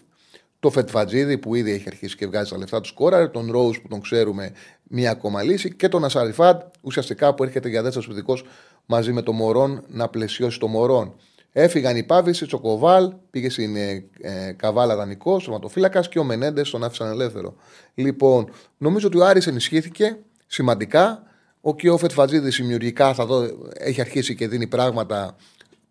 το 0.59 0.69
Φετφατζίδη 0.69 1.37
που 1.37 1.55
ήδη 1.55 1.71
έχει 1.71 1.83
αρχίσει 1.87 2.15
και 2.15 2.27
βγάζει 2.27 2.51
τα 2.51 2.57
λεφτά 2.57 2.81
του 2.81 2.87
σκόρα, 2.87 3.31
τον 3.31 3.51
Ρόους 3.51 3.81
που 3.81 3.87
τον 3.87 4.01
ξέρουμε 4.01 4.51
μία 4.83 5.11
ακόμα 5.11 5.43
λύση 5.43 5.75
και 5.75 5.87
τον 5.87 6.05
Ασαριφάντ 6.05 6.61
ουσιαστικά 6.81 7.33
που 7.33 7.43
έρχεται 7.43 7.69
για 7.69 7.81
δεύτερος 7.81 8.05
σπιτικό 8.05 8.37
μαζί 8.85 9.11
με 9.11 9.21
τον 9.21 9.35
Μωρόν 9.35 9.83
να 9.87 10.07
πλαισιώσει 10.07 10.59
το 10.59 10.67
Μωρόν. 10.67 11.15
Έφυγαν 11.51 11.95
οι 11.95 12.03
Πάβηση, 12.03 12.47
ο 12.51 12.59
Κοβάλ, 12.59 13.13
πήγε 13.29 13.49
στην 13.49 13.75
ε, 13.75 14.09
ε, 14.21 14.51
Καβάλα 14.51 14.95
δανεικό, 14.95 15.39
σωματοφύλακας 15.39 16.09
και 16.09 16.19
ο 16.19 16.23
Μενέντες 16.23 16.69
τον 16.69 16.83
άφησαν 16.83 17.11
ελεύθερο. 17.11 17.55
Λοιπόν, 17.93 18.49
νομίζω 18.77 19.07
ότι 19.07 19.17
ο 19.17 19.25
Άρης 19.25 19.47
ενισχύθηκε 19.47 20.17
σημαντικά. 20.47 21.23
Ο 21.61 21.75
Κιόφετ 21.75 22.11
Φατζίδη 22.11 22.49
δημιουργικά 22.49 23.13
θα 23.13 23.25
δω, 23.25 23.47
έχει 23.73 24.01
αρχίσει 24.01 24.35
και 24.35 24.47
δίνει 24.47 24.67
πράγματα 24.67 25.35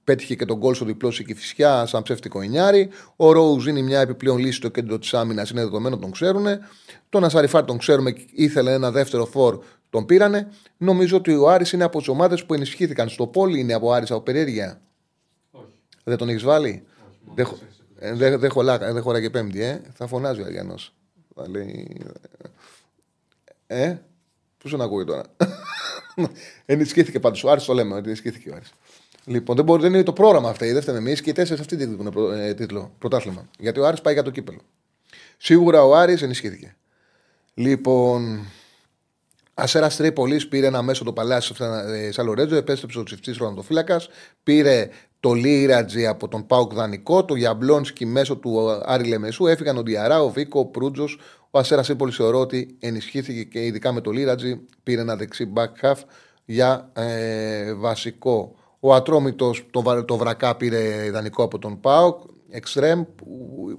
πέτυχε 0.05 0.35
και 0.35 0.45
τον 0.45 0.57
γκολ 0.57 0.75
στο 0.75 0.85
διπλό 0.85 1.13
η 1.19 1.25
Κηφισιά 1.25 1.87
σαν 1.87 2.03
ψεύτικο 2.03 2.41
εννιάρι. 2.41 2.89
Ο 3.17 3.33
Ρόουζ 3.33 3.67
είναι 3.67 3.81
μια 3.83 4.01
επιπλέον 4.01 4.39
λύση 4.39 4.53
στο 4.57 4.69
κέντρο 4.69 4.99
της 4.99 5.15
άμυνας, 5.15 5.51
είναι 5.51 5.61
δεδομένο, 5.61 5.99
τον 5.99 6.11
ξέρουν. 6.11 6.47
Τον 7.09 7.25
Ασαριφάρ 7.25 7.65
τον 7.65 7.79
ξέρουμε, 7.79 8.15
ήθελε 8.33 8.73
ένα 8.73 8.91
δεύτερο 8.91 9.25
φόρ, 9.27 9.59
τον 9.91 10.07
πήρανε. 10.07 10.49
Νομίζω 10.77 11.17
ότι 11.17 11.35
ο 11.35 11.49
Άρης 11.51 11.73
είναι 11.73 11.85
από 11.85 11.99
τις 11.99 12.09
ομάδες 12.09 12.45
που 12.45 12.55
ενισχύθηκαν. 12.55 13.09
Στο 13.09 13.27
πόλι 13.27 13.61
είναι 13.61 13.75
από 13.75 13.93
Άρης 13.93 14.11
από 14.11 14.21
περιέργεια. 14.21 14.81
Όχι. 15.51 15.65
Δεν 16.05 16.17
τον 16.17 16.29
έχεις 16.29 16.43
βάλει; 16.43 16.69
Όχι, 16.69 17.19
μόνο 17.25 17.35
Δεν, 17.35 17.45
τέσσερις 17.47 17.61
χω- 17.77 17.87
επιλογές. 17.99 18.21
ε, 18.21 18.29
δεν, 18.31 18.41
δεν, 18.41 18.51
χωλά- 18.51 18.93
δεν 18.93 19.03
χωράει 19.03 19.21
και 19.23 19.31
πέμπτη, 19.31 19.63
ε. 19.63 19.81
Θα 19.95 20.07
φωνάζει 20.07 20.41
ο 20.41 20.45
Αριανός. 20.45 20.95
Θα 21.35 21.49
λέει. 21.49 22.01
Ε, 23.67 23.97
πού 24.59 24.69
τον 24.69 24.81
ακούει 24.81 25.05
τώρα; 25.05 25.23
ενισχύθηκε 26.67 27.21
πάντως. 27.21 27.45
Ο 27.45 27.51
Άρης 27.51 27.65
το 27.65 27.73
λέμε 27.75 27.95
ότι 27.95 28.07
ενισχύθηκε 28.07 28.51
ο 28.51 28.55
Άρης. 28.55 28.73
Λοιπόν, 29.27 29.57
δεν, 29.57 29.65
μπορεί, 29.65 29.83
δεν 29.83 29.95
είναι 29.95 30.03
το 30.03 30.13
πρόγραμμα 30.13 30.49
αυτό. 30.49 30.67
Δεν 30.67 30.83
φταίμε 30.83 30.99
εμείς 30.99 31.21
και 31.21 31.31
οι 31.31 31.33
τέσσερις 31.33 31.61
αυτοί 31.61 31.77
δίνουν 31.77 32.11
προ, 32.11 32.33
ε, 32.33 32.55
τίτλο, 32.55 32.93
πρωτάθλημα. 32.99 33.49
Γιατί 33.59 33.81
ο 33.81 33.87
Άρης 33.87 34.01
πάει 34.01 34.15
για 34.15 34.23
το 34.23 34.31
κύπελο. 34.31 34.61
Σίγουρα 35.37 35.85
ο 35.85 35.95
Άρης 35.95 36.23
ενισχύθηκε. 36.23 36.77
Λοιπόν, 37.55 38.47
Ασέρα 39.55 39.89
Τρίπολη 39.89 40.47
πήρε 40.47 40.67
ένα 40.67 40.83
μέσο 40.83 41.05
το 41.05 41.13
Παλάσιο 41.13 41.57
Σαλορέτζο, 42.11 42.57
επέστρεψε 42.57 42.99
ο 42.99 43.03
ψηφτή 43.03 43.33
Ροναντοφύλακα. 43.33 44.01
Πήρε 44.43 44.89
το 45.21 45.33
Λίρατζι 45.33 46.07
από 46.07 46.29
τον 46.29 46.47
Πάουκ 46.47 46.75
Δανικό, 46.75 47.25
το 47.25 47.35
Γιαμπλόνσκι 47.35 48.07
μέσω 48.07 48.37
του 48.37 48.71
Άρη 48.85 49.05
Λεμεσού. 49.05 49.47
Έφυγαν 49.47 49.77
ο 49.77 49.83
Διαρά, 49.83 50.23
ο 50.23 50.31
Βίκο, 50.31 50.61
ο 50.61 50.67
Προύτζος. 50.67 51.19
Ο 51.51 51.59
Ασέρα 51.59 51.83
Τρίπολη 51.83 52.13
θεωρώ 52.13 52.41
ότι 52.41 52.77
ενισχύθηκε 52.81 53.43
και 53.43 53.65
ειδικά 53.65 53.93
με 53.93 54.01
το 54.01 54.11
Λίρατζι. 54.11 54.61
Πήρε 54.83 55.01
ένα 55.01 55.17
δεξί 55.17 55.53
back 55.55 55.87
half 55.87 55.97
για 56.45 56.91
ε, 56.93 57.75
βασικό. 57.75 58.55
Ο 58.87 58.95
Ατρόμητος 58.95 59.67
το, 59.71 59.83
βα- 59.83 60.05
το 60.05 60.17
Βρακά 60.17 60.57
πήρε 60.57 61.05
ιδανικό 61.05 61.43
από 61.43 61.59
τον 61.59 61.81
Πάουκ. 61.81 62.21
Εξτρέμ 62.51 63.03
που 63.17 63.27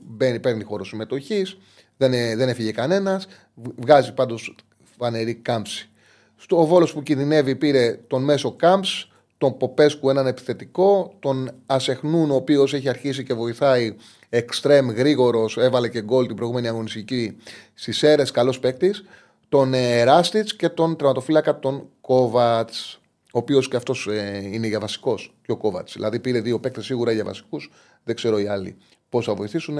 μπαίνει, 0.04 0.40
παίρνει 0.40 0.64
χώρο 0.64 0.84
συμμετοχής. 0.84 1.58
Δεν, 1.98 2.14
ε, 2.14 2.36
δεν 2.36 2.50
έφυγε 2.50 2.72
κανένας. 2.72 3.28
Βγάζει 3.76 4.14
πάντως 4.14 4.56
φανερή 4.98 5.36
κάμψη. 5.36 5.90
Στο 6.36 6.60
ο 6.62 6.66
Βόλος 6.66 6.94
που 6.94 7.04
κινδυνεύει 7.04 7.56
πήρε 7.56 8.00
τον 8.08 8.24
μέσο 8.24 8.52
Κάμψ, 8.52 9.12
τον 9.38 9.58
Ποπέσκου 9.58 10.10
έναν 10.10 10.28
επιθετικό, 10.28 11.14
τον 11.20 11.52
Ασεχνούν 11.66 12.32
ο 12.32 12.36
οποίος 12.36 12.74
έχει 12.74 12.90
αρχίσει 12.90 13.24
και 13.24 13.34
βοηθάει 13.34 13.96
εξτρέμ 14.30 14.90
γρήγορος, 14.90 15.58
έβαλε 15.58 15.90
και 15.90 16.02
γκολ 16.02 16.28
την 16.28 16.36
προηγούμενη 16.36 16.68
αγωνιστική 16.68 17.38
στις 17.74 18.04
αίρες, 18.04 18.32
καλός 18.32 18.60
παίκτης, 18.60 19.04
τον 19.50 19.74
ε, 19.74 20.04
Ράστιτς 20.04 20.56
και 20.56 20.70
τον 20.70 20.96
τερματοφύλακα 20.96 21.60
τον 21.60 21.88
Κόβατς, 22.02 23.00
ο 23.36 23.38
οποίος 23.38 23.68
και 23.68 23.76
αυτός 23.76 24.08
είναι 24.52 24.68
για 24.68 24.80
βασικός 24.80 25.36
και 25.42 25.52
ο 25.52 25.58
Κόβατς. 25.58 25.94
Δηλαδή 25.94 26.20
πήρε 26.20 26.40
δύο 26.40 26.60
παίκτες 26.60 26.86
σίγουρα 26.86 27.12
για 27.12 27.24
βασικούς. 27.24 27.72
Δεν 28.04 28.16
ξέρω 28.16 28.40
οι 28.40 28.48
άλλοι 28.48 28.78
πώς 29.10 29.26
θα 29.26 29.36
βοηθήσουν. 29.36 29.78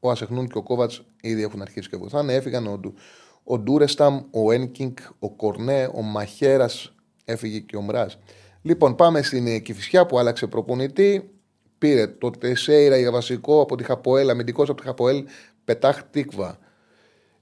Ο 0.00 0.10
Ασεχνούν 0.10 0.48
και 0.48 0.58
ο 0.58 0.62
Κόβατς 0.62 1.02
ήδη 1.20 1.42
έχουν 1.42 1.62
αρχίσει 1.62 1.88
και 1.88 1.96
βοηθάνε. 1.96 2.34
Έφυγαν 2.34 2.66
ο, 2.66 2.78
Ντου- 2.78 2.98
ο 3.44 3.58
Ντούρεσταμ, 3.58 4.20
ο 4.30 4.52
Ένκινγκ, 4.52 4.96
ο 5.18 5.30
Κορνέ, 5.30 5.90
ο 5.94 6.02
Μαχέρας. 6.02 6.94
Έφυγε 7.24 7.58
και 7.58 7.76
ο 7.76 7.80
Μράζ. 7.80 8.14
Λοιπόν, 8.62 8.94
πάμε 8.94 9.22
στην 9.22 9.46
ε, 9.46 9.58
Κηφισιά 9.58 10.06
που 10.06 10.18
άλλαξε 10.18 10.46
προπονητή. 10.46 11.30
Πήρε 11.78 12.06
το 12.06 12.30
Τεσέιρα 12.30 12.96
για 12.96 13.10
βασικό 13.10 13.60
από 13.60 13.76
τη 13.76 13.84
Χαποέλ, 13.84 14.30
αμυντικός 14.30 14.68
από 14.68 14.80
τη 14.80 14.86
Χαποέλ, 14.86 15.24
Πετάχ 15.64 16.02
Τίκβα 16.10 16.58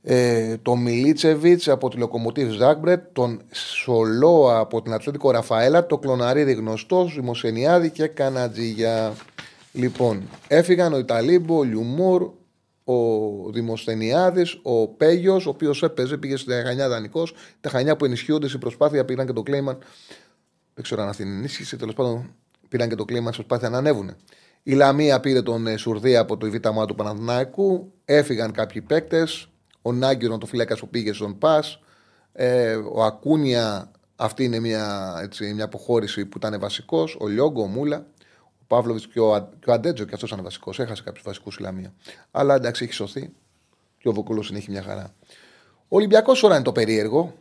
ε, 0.03 0.57
τον 0.57 0.83
Μιλίτσεβιτς 0.83 1.69
από 1.69 1.89
τη 1.89 1.97
Λοκομοτίβ 1.97 2.51
Ζάγκμπρετ, 2.51 3.05
τον 3.13 3.43
Σολόα 3.51 4.59
από 4.59 4.83
την 4.83 4.93
Ατλέτικο 4.93 5.31
Ραφαέλα, 5.31 5.87
το 5.87 5.99
Κλωναρίδη 5.99 6.53
γνωστό, 6.53 7.05
Δημοσενιάδη 7.05 7.91
και 7.91 8.07
Κανατζίγια. 8.07 9.13
Λοιπόν, 9.73 10.23
έφυγαν 10.49 10.93
ο 10.93 10.99
Ιταλίμπο, 10.99 11.59
ο 11.59 11.63
Λιουμούρ, 11.63 12.31
ο 12.85 13.51
Δημοσθενιάδης, 13.53 14.59
ο 14.63 14.89
Πέγιος, 14.89 15.47
ο 15.47 15.49
οποίος 15.49 15.83
έπαιζε, 15.83 16.17
πήγε 16.17 16.37
στη 16.37 16.53
Χανιά 16.53 16.89
δανεικός. 16.89 17.35
Τα 17.61 17.69
Χανιά 17.69 17.97
που 17.97 18.05
ενισχύονται 18.05 18.49
στην 18.49 18.61
προσπάθεια 18.61 19.05
πήραν 19.05 19.27
και 19.27 19.33
το 19.33 19.43
Κλέιμαν. 19.43 19.79
Δεν 20.75 20.85
ξέρω 20.85 21.03
αν 21.03 21.09
αυτή 21.09 21.23
είναι 21.23 21.33
η 21.33 21.37
ενίσχυση. 21.37 21.77
Τέλος 21.77 21.95
πάντων, 21.95 22.35
πήραν 22.69 22.89
και 22.89 22.95
το 22.95 23.05
Κλέιμαν 23.05 23.33
στην 23.33 23.47
προσπάθεια 23.47 23.71
να 23.71 23.79
ανέβουν. 23.79 24.17
Η 24.63 24.73
Λαμία 24.73 25.21
πήρε 25.21 25.43
τον 25.43 25.67
ε, 25.67 25.77
Σουρδία 25.77 26.21
από 26.21 26.37
το 26.37 26.51
Β' 26.51 26.87
του 26.87 26.95
Παναθηναϊκού. 26.95 27.93
Έφυγαν 28.05 28.53
κάποιοι 28.53 28.81
παίκτες. 28.81 29.49
Ο 29.89 29.93
Νάγκυρο, 29.93 30.39
το 30.39 30.47
φύλακα 30.47 30.77
που 30.77 30.89
πήγε 30.89 31.13
στον 31.13 31.39
Πας. 31.39 31.81
Ε, 32.33 32.75
ο 32.75 33.03
Ακούνια, 33.05 33.91
αυτή 34.17 34.45
είναι 34.45 34.59
μια, 34.61 35.15
έτσι, 35.23 35.53
μια 35.55 35.65
αποχώρηση 35.65 36.25
που 36.27 36.37
ήταν 36.39 36.61
βασικός. 36.61 37.17
Ο 37.21 37.27
Λιόγκο, 37.27 37.63
ο 37.63 37.67
Μούλα. 37.67 38.07
Ο 38.61 38.65
Παύλοβιτς 38.67 39.07
και 39.07 39.21
ο, 39.21 39.35
Α- 39.35 39.49
και 39.61 39.71
ο 39.71 39.73
Αντέτζο, 39.73 40.05
και 40.05 40.15
αυτός 40.15 40.31
ήταν 40.31 40.45
βασικός. 40.45 40.79
Έχασε 40.79 41.03
κάποιους 41.03 41.23
βασικούς 41.25 41.57
η 41.57 41.63
Λαμία. 41.63 41.93
Αλλά 42.31 42.55
εντάξει, 42.55 42.85
έχει 42.85 42.93
σωθεί. 42.93 43.31
Και 43.99 44.09
ο 44.09 44.13
Βοκούλο 44.13 44.43
συνέχει 44.43 44.71
μια 44.71 44.83
χαρά. 44.83 45.15
Ο 45.89 45.97
Ολυμπιακός 45.97 46.41
τώρα 46.41 46.55
είναι 46.55 46.65
το 46.65 46.73
περίεργο. 46.73 47.35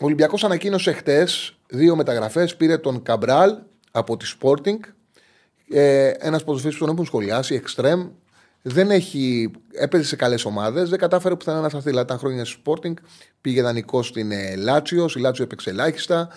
Ο 0.00 0.04
Ολυμπιακός 0.04 0.44
ανακοίνωσε 0.44 0.92
χτες 0.92 1.56
δύο 1.66 1.96
μεταγραφές. 1.96 2.56
Πήρε 2.56 2.78
τον 2.78 3.02
Καμπράλ 3.02 3.56
από 3.90 4.16
τη 4.16 4.34
Sporting. 4.40 4.78
Ε, 5.68 6.08
Ένας 6.08 6.44
ποδοσφαιριστή 6.44 6.80
που 6.80 6.86
τον 6.86 6.94
έχουν 6.94 7.06
σχολιάσει, 7.06 7.54
εξτρέμ. 7.54 8.08
Δεν 8.62 8.90
έχει, 8.90 9.50
έπαιζε 9.72 10.04
σε 10.04 10.16
καλές 10.16 10.44
ομάδες. 10.44 10.88
Δεν 10.90 10.98
κατάφερε 10.98 11.36
πουθενά 11.36 11.60
να 11.60 11.68
σταθεί. 11.68 11.88
Δηλαδή, 11.88 12.04
ήταν 12.06 12.18
χρόνια 12.18 12.44
στη 12.44 12.62
Sporting. 12.66 12.94
Πήγε 13.40 13.62
δανεικό 13.62 14.02
στην 14.02 14.30
ε, 14.32 14.56
Λάτσιος. 14.56 15.14
Η 15.14 15.18
Λάτσιο 15.18 15.44
έπαιξε 15.44 15.70
ελάχιστα. 15.70 16.28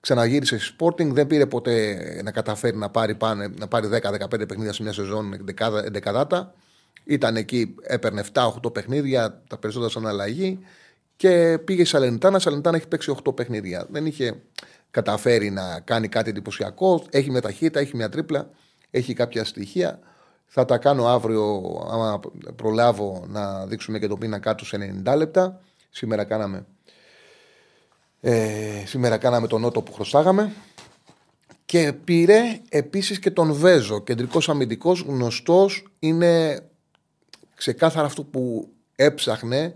Ξαναγύρισε 0.00 0.58
στη 0.58 0.74
Sporting. 0.78 1.06
Δεν 1.06 1.26
πήρε 1.26 1.46
ποτέ 1.46 1.96
να 2.24 2.30
καταφέρει 2.30 2.76
να 2.76 2.90
πάρει, 2.90 3.14
πάνε, 3.14 3.48
να 3.58 3.68
πάρει 3.68 3.88
10-15 4.02 4.48
παιχνίδια 4.48 4.72
σε 4.72 4.82
μια 4.82 4.92
σεζόν 4.92 5.32
εντεκάδα- 5.32 5.84
εντεκαδάτα. 5.84 6.54
Ήταν 7.04 7.36
εκεί, 7.36 7.74
έπαιρνε 7.82 8.20
7-8 8.32 8.72
παιχνίδια, 8.72 9.42
τα 9.48 9.58
περισσότερα 9.58 9.90
σαν 9.90 10.06
αλλαγή. 10.06 10.58
Και 11.16 11.58
πήγε 11.64 11.84
σε 11.84 11.90
Σαλενιτάνα. 11.90 12.38
Σαλενιτάνα 12.38 12.76
έχει 12.76 12.88
παίξει 12.88 13.14
8 13.24 13.34
παιχνίδια. 13.36 13.86
Δεν 13.90 14.06
είχε 14.06 14.40
καταφέρει 14.90 15.50
να 15.50 15.80
κάνει 15.80 16.08
κάτι 16.08 16.30
εντυπωσιακό. 16.30 17.04
Έχει 17.10 17.30
μια 17.30 17.40
ταχύτητα, 17.40 17.80
έχει 17.80 17.96
μια 17.96 18.08
τρίπλα, 18.08 18.50
έχει 18.90 19.12
κάποια 19.12 19.44
στοιχεία. 19.44 19.98
Θα 20.52 20.64
τα 20.64 20.78
κάνω 20.78 21.06
αύριο, 21.06 21.62
άμα 21.90 22.20
προλάβω 22.56 23.24
να 23.28 23.66
δείξουμε 23.66 23.98
και 23.98 24.06
το 24.06 24.16
πίνακά 24.16 24.54
τους 24.54 24.68
σε 24.68 25.02
90 25.04 25.16
λεπτά. 25.16 25.60
Σήμερα 25.90 26.24
κάναμε, 26.24 26.66
ε, 28.20 28.82
σήμερα 28.86 29.18
κάναμε 29.18 29.46
τον 29.46 29.60
νότο 29.60 29.82
που 29.82 29.92
χρωστάγαμε. 29.92 30.52
Και 31.64 31.92
πήρε 32.04 32.60
επίσης 32.68 33.18
και 33.18 33.30
τον 33.30 33.52
Βέζο, 33.52 34.00
κεντρικός 34.02 34.48
αμυντικός, 34.48 35.00
γνωστός, 35.00 35.86
είναι 35.98 36.62
ξεκάθαρα 37.54 38.06
αυτό 38.06 38.24
που 38.24 38.68
έψαχνε 38.96 39.74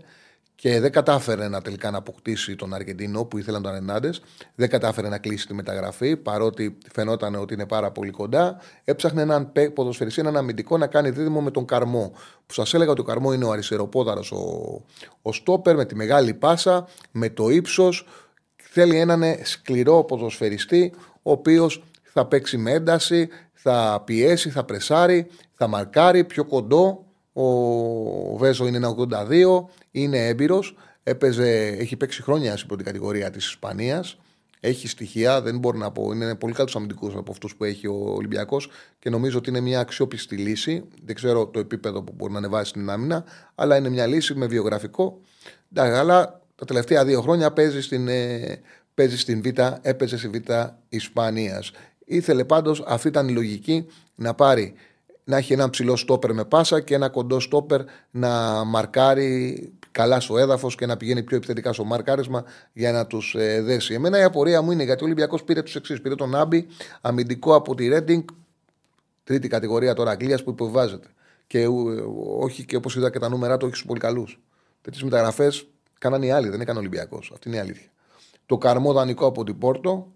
και 0.65 0.79
δεν 0.79 0.91
κατάφερε 0.91 1.47
να 1.47 1.61
τελικά 1.61 1.91
να 1.91 1.97
αποκτήσει 1.97 2.55
τον 2.55 2.73
Αργεντίνο 2.73 3.25
που 3.25 3.37
ήθελαν 3.37 3.61
τον 3.61 3.75
Ερνάντε. 3.75 4.09
Δεν 4.55 4.69
κατάφερε 4.69 5.09
να 5.09 5.17
κλείσει 5.17 5.47
τη 5.47 5.53
μεταγραφή 5.53 6.17
παρότι 6.17 6.77
φαινόταν 6.93 7.35
ότι 7.35 7.53
είναι 7.53 7.65
πάρα 7.65 7.91
πολύ 7.91 8.11
κοντά. 8.11 8.57
Έψαχνε 8.83 9.21
έναν 9.21 9.51
παί- 9.51 9.71
ποδοσφαιριστή, 9.71 10.21
έναν 10.21 10.37
αμυντικό 10.37 10.77
να 10.77 10.87
κάνει 10.87 11.09
δίδυμο 11.09 11.41
με 11.41 11.51
τον 11.51 11.65
Καρμό. 11.65 12.11
Που 12.45 12.53
σας 12.53 12.73
έλεγα 12.73 12.91
ότι 12.91 13.01
ο 13.01 13.03
Καρμό 13.03 13.33
είναι 13.33 13.45
ο 13.45 13.51
αριστεροπόδαρος 13.51 14.31
ο, 14.31 14.81
ο 15.21 15.33
Στόπερ 15.33 15.75
με 15.75 15.85
τη 15.85 15.95
μεγάλη 15.95 16.33
πάσα, 16.33 16.87
με 17.11 17.29
το 17.29 17.49
ύψος. 17.49 18.07
Θέλει 18.55 18.99
έναν 18.99 19.23
σκληρό 19.43 20.03
ποδοσφαιριστή 20.03 20.93
ο 21.21 21.31
οποίος 21.31 21.83
θα 22.03 22.25
παίξει 22.25 22.57
με 22.57 22.71
ένταση, 22.71 23.29
θα 23.53 24.01
πιέσει, 24.05 24.49
θα 24.49 24.63
πρεσάρει, 24.63 25.27
θα 25.53 25.67
μαρκάρει 25.67 26.23
πιο 26.23 26.45
κοντό. 26.45 27.05
Ο 27.37 28.37
Βέζο 28.37 28.67
είναι 28.67 28.77
ένα 28.77 28.95
82, 28.97 29.65
είναι 29.91 30.27
έμπειρος. 30.27 30.75
Έχει 31.03 31.95
παίξει 31.95 32.21
χρόνια 32.21 32.55
στην 32.55 32.67
πρώτη 32.67 32.83
κατηγορία 32.83 33.29
της 33.29 33.47
Ισπανίας. 33.47 34.17
Έχει 34.59 34.87
στοιχεία, 34.87 35.41
δεν 35.41 35.57
μπορώ 35.57 35.77
να 35.77 35.91
πω. 35.91 36.11
Είναι 36.11 36.35
πολύ 36.35 36.53
καλού 36.53 36.69
αμυντικού 36.73 37.11
από 37.17 37.31
αυτούς 37.31 37.55
που 37.55 37.63
έχει 37.63 37.87
ο 37.87 38.13
Ολυμπιακός 38.15 38.69
και 38.99 39.09
νομίζω 39.09 39.37
ότι 39.37 39.49
είναι 39.49 39.59
μια 39.59 39.79
αξιόπιστη 39.79 40.35
λύση. 40.35 40.83
Δεν 41.03 41.15
ξέρω 41.15 41.47
το 41.47 41.59
επίπεδο 41.59 42.03
που 42.03 42.13
μπορεί 42.15 42.31
να 42.31 42.37
ανεβάσει 42.37 42.69
στην 42.69 42.89
άμυνα, 42.89 43.23
αλλά 43.55 43.75
είναι 43.77 43.89
μια 43.89 44.05
λύση 44.05 44.33
με 44.33 44.45
βιογραφικό. 44.45 45.19
Εντάξει, 45.71 45.99
αλλά 45.99 46.41
τα 46.55 46.65
τελευταία 46.65 47.05
δύο 47.05 47.21
χρόνια 47.21 47.51
παίζει 47.51 47.81
στην, 47.81 48.07
ε, 48.07 48.59
παίζει 48.93 49.17
στην 49.17 49.41
Β, 49.41 49.45
έπαιζε 49.81 50.17
στη 50.17 50.27
Β 50.27 50.35
Ισπανίας. 50.89 51.71
Ήθελε 52.05 52.43
πάντως, 52.43 52.83
αυτή 52.87 53.07
ήταν 53.07 53.27
η 53.27 53.31
λογική, 53.31 53.85
να 54.15 54.33
πάρει 54.33 54.73
να 55.25 55.37
έχει 55.37 55.53
έναν 55.53 55.69
ψηλό 55.69 55.95
στόπερ 55.95 56.33
με 56.33 56.45
πάσα 56.45 56.81
και 56.81 56.95
ένα 56.95 57.09
κοντό 57.09 57.39
στόπερ 57.39 57.81
να 58.11 58.63
μαρκάρει 58.63 59.73
καλά 59.91 60.19
στο 60.19 60.37
έδαφος 60.37 60.75
και 60.75 60.85
να 60.85 60.97
πηγαίνει 60.97 61.23
πιο 61.23 61.37
επιθετικά 61.37 61.73
στο 61.73 61.83
μαρκάρισμα 61.83 62.43
για 62.73 62.91
να 62.91 63.07
τους 63.07 63.35
ε, 63.35 63.61
δέσει. 63.61 63.93
Εμένα 63.93 64.19
η 64.19 64.23
απορία 64.23 64.61
μου 64.61 64.71
είναι 64.71 64.83
γιατί 64.83 65.03
ο 65.03 65.05
Ολυμπιακός 65.05 65.43
πήρε 65.43 65.61
τους 65.61 65.75
εξής. 65.75 66.01
Πήρε 66.01 66.15
τον 66.15 66.35
Άμπι, 66.35 66.67
αμυντικό 67.01 67.55
από 67.55 67.75
τη 67.75 67.87
Ρέντινγκ, 67.87 68.23
τρίτη 69.23 69.47
κατηγορία 69.47 69.93
τώρα 69.93 70.11
Αγγλίας 70.11 70.43
που 70.43 70.49
υποβιβάζεται. 70.49 71.07
Και 71.47 71.59
ε, 71.61 71.67
όχι 72.39 72.65
και 72.65 72.75
όπως 72.75 72.95
είδα 72.95 73.11
και 73.11 73.19
τα 73.19 73.29
νούμερα 73.29 73.57
του, 73.57 73.65
όχι 73.65 73.75
στους 73.75 73.87
πολύ 73.87 73.99
καλούς. 73.99 74.39
Τέτοιες 74.81 75.03
μεταγραφές 75.03 75.67
κάνανε 75.99 76.25
οι 76.25 76.31
άλλοι, 76.31 76.49
δεν 76.49 76.61
έκανε 76.61 76.77
ο 76.77 76.81
Ολυμπιακός. 76.81 77.31
Αυτή 77.33 77.47
είναι 77.47 77.57
η 77.57 77.59
αλήθεια. 77.59 77.89
Το 78.45 78.57
καρμό 78.57 78.93
δανεικό 78.93 79.25
από 79.25 79.43
την 79.43 79.57
Πόρτο, 79.57 80.11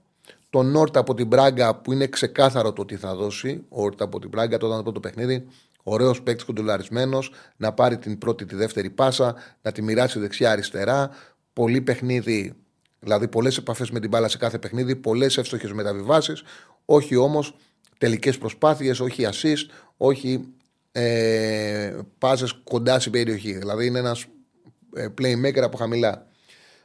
τον 0.50 0.76
Όρτα 0.76 1.00
από 1.00 1.14
την 1.14 1.28
Πράγκα 1.28 1.76
που 1.76 1.92
είναι 1.94 2.08
ξεκάθαρο 2.08 2.74
το 2.74 2.86
τι 2.86 2.96
θα 2.96 3.16
δώσει. 3.16 3.66
Ο 3.70 3.84
Όρτα 3.84 4.04
από 4.04 4.20
την 4.20 4.30
Πράγκα, 4.30 4.58
τότε 4.58 4.76
το 4.76 4.84
πρώτο 4.84 5.00
παιχνίδι. 5.00 5.46
Ωραίος 5.84 6.22
παίκτης 6.22 6.46
κοντολαρισμένος, 6.46 7.32
να 7.58 7.74
πάρει 7.74 7.98
την 7.98 8.18
πρώτη, 8.18 8.46
τη 8.46 8.56
δεύτερη 8.56 8.90
πάσα, 8.90 9.36
να 9.62 9.72
τη 9.72 9.82
μοιράσει 9.82 10.20
δεξιά-αριστερά. 10.20 11.10
Πολύ 11.54 11.82
παιχνίδι, 11.82 12.54
δηλαδή 13.00 13.28
πολλές 13.28 13.58
επαφές 13.58 13.92
με 13.92 14.00
την 14.00 14.10
μπάλα 14.10 14.28
σε 14.28 14.38
κάθε 14.38 14.60
παιχνίδι, 14.60 14.96
πολλές 14.96 15.38
εύστοχες 15.38 15.72
μεταβιβάσεις. 15.72 16.44
Όχι 16.86 17.16
όμως 17.16 17.56
τελικές 17.98 18.38
προσπάθειες, 18.38 19.00
όχι 19.00 19.28
assist, 19.32 19.74
όχι 19.98 20.54
ε, 20.92 21.98
πάσες 22.18 22.54
κοντά 22.64 23.00
στην 23.00 23.12
περιοχή. 23.12 23.54
Δηλαδή 23.54 23.86
είναι 23.86 24.00
ένας 24.00 24.26
ε, 24.94 25.08
playmaker 25.22 25.62
από 25.62 25.78
χαμηλά. 25.78 26.28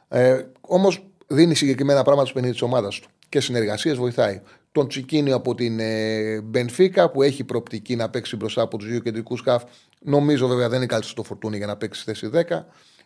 Ε, 0.07 0.43
Όμως 0.61 1.05
δίνει 1.27 1.55
συγκεκριμένα 1.55 2.01
πράγματα 2.01 2.25
στο 2.25 2.33
παιχνίδι 2.33 2.53
της 2.53 2.63
ομάδας 2.63 2.99
του 2.99 3.09
και 3.35 3.41
συνεργασίες 3.41 3.97
βοηθάει. 3.97 4.41
Τον 4.71 4.87
Τσικίνιο 4.87 5.35
από 5.35 5.55
την 5.55 5.79
ε, 5.79 6.41
Μπενφίκα 6.41 7.11
που 7.11 7.21
έχει 7.21 7.43
προοπτική 7.43 7.95
να 7.95 8.09
παίξει 8.09 8.35
μπροστά 8.35 8.61
από 8.61 8.77
τους 8.77 8.87
δύο 8.87 8.99
κεντρικούς 8.99 9.39
χαφ. 9.39 9.63
Νομίζω 10.01 10.47
βέβαια 10.47 10.69
δεν 10.69 10.77
είναι 10.77 10.85
καλύτερο 10.85 11.11
στο 11.11 11.23
Φορτούνη 11.23 11.57
για 11.57 11.65
να 11.65 11.77
παίξει 11.77 12.03
θέση 12.03 12.29
10. 12.33 12.41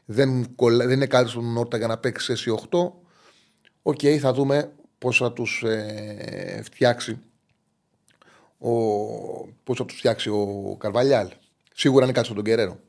Δεν, 0.05 0.55
δεν 0.57 0.89
είναι 0.89 1.05
καλύτερο 1.05 1.27
στον 1.27 1.53
Χόρτα 1.53 1.77
για 1.77 1.87
να 1.87 1.97
παίξει 1.97 2.25
θέση 2.25 2.59
8. 2.69 2.91
Ok, 3.81 3.99
okay, 4.01 4.17
θα 4.17 4.33
δούμε 4.33 4.71
πώς 4.97 5.17
θα 5.17 5.33
τους 5.33 5.63
ε, 5.63 6.61
φτιάξει 6.63 7.19
ο, 8.57 8.71
πώς 9.63 9.77
θα 9.77 9.85
τους 9.85 9.97
φτιάξει 9.97 10.29
ο 10.29 10.75
Καρβαλιάλ. 10.79 11.29
Σίγουρα 11.73 12.03
είναι 12.03 12.13
κάτι 12.13 12.27
στον 12.27 12.43
Κεραίρο. 12.43 12.79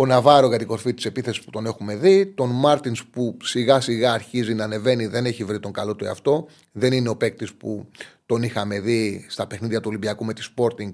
Ο 0.00 0.06
Ναβάρο 0.06 0.48
για 0.48 0.58
την 0.58 0.66
κορφή 0.66 0.94
της 0.94 1.04
επίθεσης 1.04 1.44
που 1.44 1.50
τον 1.50 1.66
έχουμε 1.66 1.96
δει. 1.96 2.26
Τον 2.26 2.50
Μάρτινς 2.50 3.04
που 3.06 3.36
σιγά 3.42 3.80
σιγά 3.80 4.12
αρχίζει 4.12 4.54
να 4.54 4.64
ανεβαίνει, 4.64 5.06
δεν 5.06 5.26
έχει 5.26 5.44
βρει 5.44 5.60
τον 5.60 5.72
καλό 5.72 5.96
του 5.96 6.04
εαυτό. 6.04 6.46
Δεν 6.72 6.92
είναι 6.92 7.08
ο 7.08 7.16
παίκτης 7.16 7.54
που 7.54 7.88
τον 8.26 8.42
είχαμε 8.42 8.80
δει 8.80 9.26
στα 9.28 9.46
παιχνίδια 9.46 9.80
του 9.80 9.86
Ολυμπιακού 9.88 10.24
με 10.24 10.32
τη 10.32 10.48
Sporting 10.56 10.90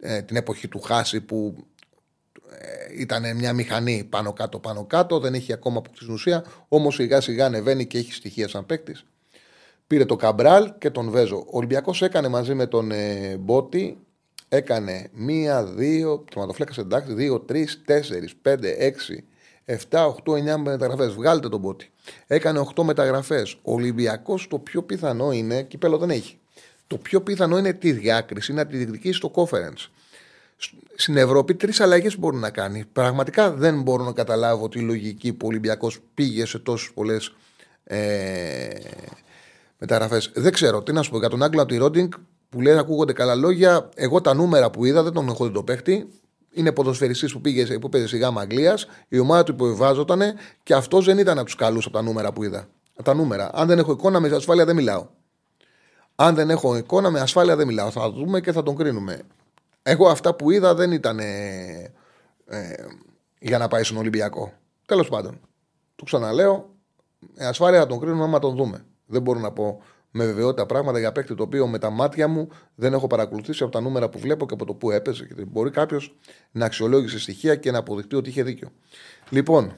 ε, 0.00 0.22
την 0.22 0.36
εποχή 0.36 0.68
του 0.68 0.80
Χάση 0.80 1.20
που 1.20 1.64
ε, 2.58 3.00
ήταν 3.00 3.36
μια 3.36 3.52
μηχανή 3.52 4.06
πάνω 4.10 4.32
κάτω 4.32 4.58
πάνω 4.58 4.84
κάτω. 4.84 5.20
Δεν 5.20 5.34
έχει 5.34 5.52
ακόμα 5.52 5.78
αποκτήσει 5.78 6.12
ουσία. 6.12 6.44
Όμως 6.68 6.94
σιγά 6.94 7.20
σιγά 7.20 7.46
ανεβαίνει 7.46 7.86
και 7.86 7.98
έχει 7.98 8.12
στοιχεία 8.12 8.48
σαν 8.48 8.66
παίκτης. 8.66 9.04
Πήρε 9.86 10.04
το 10.04 10.16
Καμπράλ 10.16 10.72
και 10.78 10.90
τον 10.90 11.10
Βέζο. 11.10 11.36
Ο 11.36 11.56
Ολυμπιακός 11.56 12.02
έκανε 12.02 12.28
μαζί 12.28 12.54
με 12.54 12.66
τον 12.66 12.90
ε, 12.90 13.36
Μπότι 13.40 13.98
έκανε 14.56 15.08
μία, 15.12 15.64
δύο, 15.64 16.24
τερματοφλέκα 16.30 16.72
εντάξει, 16.78 17.12
δύο, 17.12 17.40
τρεις, 17.40 17.82
τέσσερις, 17.84 18.34
πέντε, 18.42 18.74
έξι, 18.78 19.24
εφτά, 19.64 20.06
οχτώ, 20.06 20.34
εννιά 20.34 20.58
μεταγραφές. 20.58 21.12
Βγάλτε 21.12 21.48
τον 21.48 21.62
πότη. 21.62 21.90
Έκανε 22.26 22.58
οχτώ 22.58 22.84
μεταγραφές. 22.84 23.52
Ο 23.62 23.72
Ολυμπιακός 23.72 24.46
το 24.48 24.58
πιο 24.58 24.82
πιθανό 24.82 25.32
είναι, 25.32 25.62
κυπέλο 25.62 25.98
δεν 25.98 26.10
έχει. 26.10 26.38
Το 26.86 26.96
πιο 26.96 27.20
πιθανό 27.20 27.58
είναι 27.58 27.72
τη 27.72 27.92
διάκριση 27.92 28.52
να 28.52 28.66
τη 28.66 28.76
διεκδικήσει 28.76 29.14
στο 29.14 29.30
conference. 29.34 29.90
Στην 30.94 31.16
Ευρώπη 31.16 31.54
τρεις 31.54 31.80
αλλαγές 31.80 32.18
μπορεί 32.18 32.36
να 32.36 32.50
κάνει. 32.50 32.84
Πραγματικά 32.92 33.52
δεν 33.52 33.82
μπορώ 33.82 34.04
να 34.04 34.12
καταλάβω 34.12 34.68
τη 34.68 34.78
λογική 34.78 35.32
που 35.32 35.46
ο 35.46 35.48
Ολυμπιακός 35.48 36.00
πήγε 36.14 36.46
σε 36.46 36.58
τόσες 36.58 36.90
πολλές 36.94 37.34
ε, 37.84 38.68
μεταγραφές. 39.78 40.30
Δεν 40.34 40.52
ξέρω 40.52 40.82
τι 40.82 40.92
να 40.92 41.02
σου 41.02 41.10
πω 41.10 41.18
για 41.18 41.28
τον 41.28 41.42
Άγγλο 41.42 41.62
από 41.62 41.70
τη 41.70 41.76
Ρόντινγκ 41.76 42.12
που 42.52 42.60
λέει 42.60 42.76
ακούγονται 42.76 43.12
καλά 43.12 43.34
λόγια. 43.34 43.88
Εγώ 43.94 44.20
τα 44.20 44.34
νούμερα 44.34 44.70
που 44.70 44.84
είδα 44.84 45.02
δεν 45.02 45.12
τον 45.12 45.28
έχω 45.28 45.46
δει 45.46 45.52
το 45.52 45.62
παίχτη. 45.62 46.08
Είναι 46.50 46.72
ποδοσφαιριστής 46.72 47.32
που, 47.32 47.40
πήγε, 47.40 47.78
που 47.78 47.88
πήγε 47.88 48.06
στη 48.06 48.18
Γάμα 48.18 48.40
Αγγλίας. 48.40 48.86
Η 49.08 49.18
ομάδα 49.18 49.42
του 49.42 49.52
υποβιβάζονταν 49.52 50.20
και 50.62 50.74
αυτός 50.74 51.04
δεν 51.04 51.18
ήταν 51.18 51.36
από 51.36 51.46
τους 51.46 51.54
καλούς 51.54 51.86
από 51.86 51.96
τα 51.96 52.02
νούμερα 52.02 52.32
που 52.32 52.42
είδα. 52.42 52.68
Από 52.94 53.02
τα 53.02 53.14
νούμερα. 53.14 53.50
Αν 53.54 53.66
δεν 53.66 53.78
έχω 53.78 53.92
εικόνα 53.92 54.20
με 54.20 54.28
ασφάλεια 54.28 54.64
δεν 54.64 54.76
μιλάω. 54.76 55.06
Αν 56.14 56.34
δεν 56.34 56.50
έχω 56.50 56.76
εικόνα 56.76 57.10
με 57.10 57.20
ασφάλεια 57.20 57.56
δεν 57.56 57.66
μιλάω. 57.66 57.90
Θα 57.90 58.10
δούμε 58.10 58.40
και 58.40 58.52
θα 58.52 58.62
τον 58.62 58.76
κρίνουμε. 58.76 59.20
Εγώ 59.82 60.08
αυτά 60.08 60.34
που 60.34 60.50
είδα 60.50 60.74
δεν 60.74 60.92
ήταν 60.92 61.18
ε, 61.18 61.92
ε, 62.46 62.74
για 63.38 63.58
να 63.58 63.68
πάει 63.68 63.82
στον 63.82 63.96
Ολυμπιακό. 63.96 64.52
Τέλος 64.86 65.08
πάντων. 65.08 65.40
Του 65.96 66.04
ξαναλέω. 66.04 66.70
Με 67.34 67.46
ασφάλεια 67.46 67.80
θα 67.80 67.86
τον 67.86 68.00
κρίνουμε 68.00 68.24
άμα 68.24 68.38
τον 68.38 68.56
δούμε. 68.56 68.84
Δεν 69.06 69.22
μπορώ 69.22 69.38
να 69.38 69.52
πω 69.52 69.82
με 70.14 70.24
βεβαιότητα 70.24 70.66
πράγματα 70.66 70.98
για 70.98 71.12
παίκτη 71.12 71.34
το 71.34 71.42
οποίο 71.42 71.66
με 71.66 71.78
τα 71.78 71.90
μάτια 71.90 72.28
μου 72.28 72.48
δεν 72.74 72.92
έχω 72.92 73.06
παρακολουθήσει 73.06 73.62
από 73.62 73.72
τα 73.72 73.80
νούμερα 73.80 74.08
που 74.08 74.18
βλέπω 74.18 74.46
και 74.46 74.54
από 74.54 74.64
το 74.64 74.74
που 74.74 74.90
έπαιζε. 74.90 75.24
Και 75.24 75.44
μπορεί 75.44 75.70
κάποιος 75.70 76.16
να 76.50 76.64
αξιολόγησε 76.64 77.18
στοιχεία 77.18 77.54
και 77.54 77.70
να 77.70 77.78
αποδειχτεί 77.78 78.16
ότι 78.16 78.28
είχε 78.28 78.42
δίκιο. 78.42 78.68
Λοιπόν, 79.28 79.76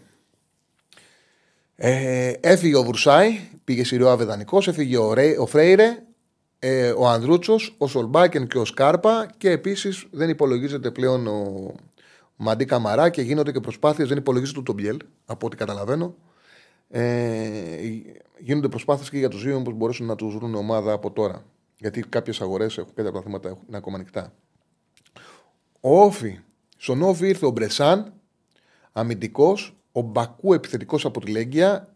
ε, 1.76 2.32
έφυγε 2.40 2.76
ο 2.76 2.82
Βρουσάη, 2.82 3.40
πήγε 3.64 3.84
στη 3.84 3.96
Ριώα 3.96 4.16
Βεδανικό, 4.16 4.62
έφυγε 4.66 4.96
ο, 4.96 5.14
Ρέ, 5.14 5.38
ο 5.38 5.46
Φρέιρε, 5.46 5.98
ε, 6.58 6.90
ο 6.90 7.08
Ανδρούτσος, 7.08 7.74
ο 7.78 7.86
Σολμπάκεν 7.86 8.46
και 8.46 8.58
ο 8.58 8.64
Σκάρπα 8.64 9.30
και 9.36 9.50
επίσης 9.50 10.06
δεν 10.10 10.28
υπολογίζεται 10.28 10.90
πλέον 10.90 11.26
ο 11.26 11.74
Μαντί 12.36 12.64
Καμαρά 12.64 13.08
και 13.08 13.22
γίνονται 13.22 13.52
και 13.52 13.60
προσπάθειες, 13.60 14.08
δεν 14.08 14.16
υπολογίζεται 14.16 14.62
το 14.62 14.72
Μπιέλ, 14.72 14.96
από 15.24 15.46
ό,τι 15.46 15.56
καταλαβαίνω. 15.56 16.14
Ε, 16.90 17.02
γίνονται 18.38 18.68
προσπάθειες 18.68 19.10
και 19.10 19.18
για 19.18 19.28
τους 19.28 19.42
δύο 19.42 19.62
πώ 19.62 19.70
μπορέσουν 19.70 20.06
να 20.06 20.14
τους 20.14 20.36
βρουν 20.36 20.54
ομάδα 20.54 20.92
από 20.92 21.10
τώρα. 21.10 21.44
Γιατί 21.78 22.00
κάποιες 22.00 22.40
αγορές 22.40 22.78
έχουν 22.78 22.94
κάποια 22.94 23.12
τα 23.12 23.22
θέματα 23.22 23.48
είναι 23.68 23.76
ακόμα 23.76 23.96
ανοιχτά. 23.96 24.32
Ο 25.80 26.00
Όφη. 26.00 26.38
Στον 26.76 27.02
Όφη 27.02 27.28
ήρθε 27.28 27.46
ο 27.46 27.50
Μπρεσάν, 27.50 28.12
αμυντικός, 28.92 29.76
ο 29.92 30.00
Μπακού 30.00 30.52
επιθετικός 30.54 31.04
από 31.04 31.20
τη 31.20 31.30
Λέγκια, 31.30 31.94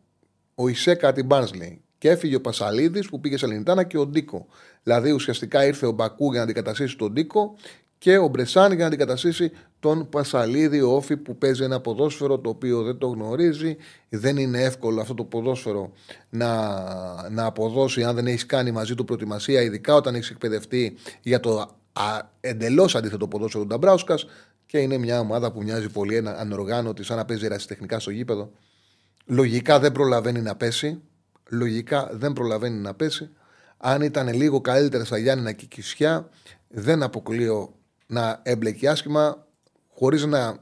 ο 0.54 0.68
Ισέκα 0.68 1.12
την 1.12 1.26
Μπάνσλεϊ. 1.26 1.82
Και 1.98 2.10
έφυγε 2.10 2.34
ο 2.34 2.40
Πασαλίδης 2.40 3.08
που 3.08 3.20
πήγε 3.20 3.36
σε 3.36 3.46
Λινιτάνα 3.46 3.84
και 3.84 3.98
ο 3.98 4.06
Ντίκο. 4.06 4.46
Δηλαδή 4.82 5.10
ουσιαστικά 5.10 5.66
ήρθε 5.66 5.86
ο 5.86 5.90
Μπακού 5.90 6.30
για 6.30 6.38
να 6.38 6.44
αντικαταστήσει 6.44 6.96
τον 6.96 7.12
Ντίκο 7.12 7.56
και 7.98 8.18
ο 8.18 8.28
Μπρεσάν 8.28 8.68
για 8.68 8.80
να 8.80 8.86
αντικαταστήσει 8.86 9.50
τον 9.80 10.08
Πασαλίδη 10.08 10.80
Όφη 10.80 11.16
που 11.16 11.38
παίζει 11.38 11.62
ένα 11.62 11.80
ποδόσφαιρο 11.80 12.38
το 12.38 12.48
οποίο 12.48 12.82
δεν 12.82 12.98
το 12.98 13.06
γνωρίζει. 13.06 13.76
Δεν 14.08 14.36
είναι 14.36 14.62
εύκολο 14.62 15.00
αυτό 15.00 15.14
το 15.14 15.24
ποδόσφαιρο 15.24 15.92
να, 16.30 17.30
να 17.30 17.44
αποδώσει 17.44 18.04
αν 18.04 18.14
δεν 18.14 18.26
έχεις 18.26 18.46
κάνει 18.46 18.70
μαζί 18.70 18.94
του 18.94 19.04
προετοιμασία, 19.04 19.62
ειδικά 19.62 19.94
όταν 19.94 20.14
έχεις 20.14 20.30
εκπαιδευτεί 20.30 20.96
για 21.22 21.40
το 21.40 21.70
εντελώς 22.40 22.94
αντίθετο 22.94 23.28
ποδόσφαιρο 23.28 23.62
του 23.62 23.68
Νταμπράουσκας. 23.68 24.26
Και 24.66 24.78
είναι 24.78 24.98
μια 24.98 25.20
ομάδα 25.20 25.52
που 25.52 25.62
μοιάζει 25.62 25.88
πολύ 25.88 26.22
ανοργάνωτη, 26.26 27.04
σαν 27.04 27.16
να 27.16 27.24
παίζει 27.24 27.46
ρασιτεχνικά 27.48 27.98
στο 27.98 28.10
γήπεδο. 28.10 28.50
Λογικά 29.26 29.78
δεν 29.78 29.92
προλαβαίνει 29.92 30.40
να 30.40 30.56
πέσει. 30.56 31.00
Λογικά 31.48 32.08
δεν 32.12 32.32
προλαβαίνει 32.32 32.78
να 32.78 32.94
πέσει. 32.94 33.30
Αν 33.76 34.02
ήταν 34.02 34.34
λίγο 34.34 34.60
καλύτερα 34.60 35.04
στα 35.04 35.18
Γιάννηνα 35.18 35.52
και 35.52 35.66
Κισιά, 35.66 36.28
δεν 36.68 37.02
αποκλείω 37.02 37.77
να 38.08 38.40
έμπλεκει 38.42 38.86
άσχημα, 38.86 39.46
χωρίς 39.94 40.24
να 40.24 40.58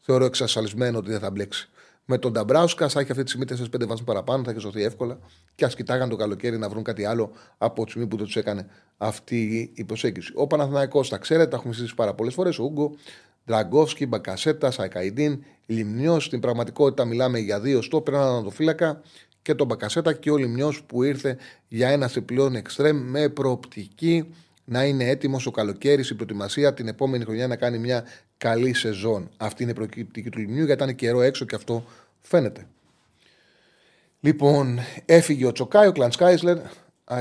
θεωρώ 0.00 0.24
εξασφαλισμένο 0.24 0.98
ότι 0.98 1.10
δεν 1.10 1.20
θα 1.20 1.30
μπλέξει. 1.30 1.68
Με 2.04 2.18
τον 2.18 2.32
Νταμπράουσκα 2.32 2.88
θα 2.88 3.00
έχει 3.00 3.10
αυτή 3.10 3.22
τη 3.22 3.30
στιγμή 3.30 3.68
4-5 3.74 3.86
βαθμούς 3.86 4.04
παραπάνω, 4.04 4.44
θα 4.44 4.50
έχει 4.50 4.60
σωθεί 4.60 4.82
εύκολα 4.82 5.18
και 5.54 5.64
ας 5.64 5.74
κοιτάγαν 5.74 6.08
το 6.08 6.16
καλοκαίρι 6.16 6.58
να 6.58 6.68
βρουν 6.68 6.82
κάτι 6.82 7.04
άλλο 7.04 7.32
από 7.58 7.84
τη 7.84 7.90
στιγμή 7.90 8.08
που 8.08 8.16
δεν 8.16 8.24
τους 8.24 8.36
έκανε 8.36 8.66
αυτή 8.96 9.70
η 9.74 9.84
προσέγγιση. 9.84 10.32
Ο 10.34 10.46
Παναθηναϊκός 10.46 11.08
τα 11.08 11.18
ξέρετε, 11.18 11.48
τα 11.48 11.56
έχουμε 11.56 11.72
συζητήσει 11.72 11.96
πάρα 11.96 12.14
πολλές 12.14 12.34
φορές. 12.34 12.58
Ο 12.58 12.64
Ούγκο, 12.64 12.94
Δραγκόφσκι, 13.44 14.06
Μπακασέτα, 14.06 14.70
Σαϊκαϊντίν, 14.70 15.44
Λιμνιός. 15.66 16.24
Στην 16.24 16.40
πραγματικότητα 16.40 17.04
μιλάμε 17.04 17.38
για 17.38 17.60
δύο 17.60 17.82
στο 17.82 18.02
έναν 18.06 18.50
φύλακα 18.50 19.00
και 19.42 19.54
τον 19.54 19.66
Μπακασέτα 19.66 20.12
και 20.12 20.30
ο 20.30 20.36
Λιμνιός 20.36 20.82
που 20.82 21.02
ήρθε 21.02 21.36
για 21.68 21.88
ένα 21.88 22.06
επιπλέον 22.06 22.54
εξτρέμ 22.54 22.96
με 22.96 23.28
προοπτική 23.28 24.34
να 24.70 24.84
είναι 24.84 25.04
έτοιμος 25.04 25.46
ο 25.46 25.50
καλοκαίρις 25.50 26.10
η 26.10 26.14
προετοιμασία 26.14 26.74
την 26.74 26.88
επόμενη 26.88 27.24
χρονιά 27.24 27.46
να 27.46 27.56
κάνει 27.56 27.78
μια 27.78 28.04
καλή 28.36 28.74
σεζόν. 28.74 29.30
Αυτή 29.36 29.62
είναι 29.62 29.72
η 29.72 29.74
προκύπτικη 29.74 30.30
του 30.30 30.38
Λιμνιού 30.38 30.64
γιατί 30.64 30.82
ήταν 30.82 30.94
καιρό 30.94 31.20
έξω 31.20 31.44
και 31.44 31.54
αυτό 31.54 31.84
φαίνεται. 32.20 32.66
Λοιπόν, 34.20 34.78
έφυγε 35.04 35.46
ο 35.46 35.52
Τσοκάι, 35.52 35.86
ο 35.86 35.92
Κλαντς 35.92 36.14
Σκάισλερ. 36.14 36.56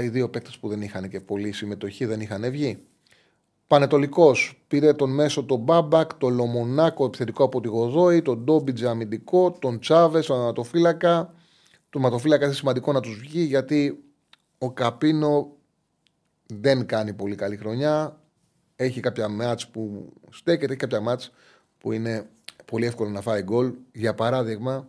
Οι 0.03 0.07
δύο 0.07 0.29
παίκτες 0.29 0.57
που 0.57 0.67
δεν 0.67 0.81
είχαν 0.81 1.09
και 1.09 1.19
πολλή 1.19 1.51
συμμετοχή 1.51 2.05
δεν 2.05 2.21
είχαν 2.21 2.51
βγει. 2.51 2.83
Πανετολικός 3.67 4.63
πήρε 4.67 4.93
τον 4.93 5.13
μέσο 5.13 5.43
τον 5.43 5.59
Μπάμπακ, 5.59 6.13
τον 6.13 6.33
Λομονάκο 6.33 7.05
επιθετικό 7.05 7.43
από 7.43 7.61
τη 7.61 7.67
Γοδόη, 7.67 8.21
τον 8.21 8.43
Ντόμπιτζ 8.43 8.83
αμυντικό, 8.83 9.51
τον 9.51 9.79
Τσάβες, 9.79 10.25
τον 10.25 10.39
Ανατοφύλακα. 10.41 11.33
Το 11.89 11.99
ματοφύλακα 11.99 12.45
είναι 12.45 12.53
σημαντικό 12.53 12.91
να 12.91 12.99
τους 12.99 13.19
βγει 13.19 13.41
γιατί 13.41 14.03
ο 14.57 14.71
Καπίνο 14.71 15.57
δεν 16.53 16.85
κάνει 16.85 17.13
πολύ 17.13 17.35
καλή 17.35 17.57
χρονιά. 17.57 18.19
Έχει 18.75 18.99
κάποια 18.99 19.27
μάτς 19.27 19.67
που 19.67 20.13
στέκεται, 20.29 20.71
έχει 20.71 20.81
κάποια 20.81 20.99
μάτς 20.99 21.31
που 21.77 21.91
είναι 21.91 22.29
πολύ 22.65 22.85
εύκολο 22.85 23.09
να 23.09 23.21
φάει 23.21 23.41
γκολ. 23.41 23.73
Για 23.91 24.13
παράδειγμα, 24.13 24.87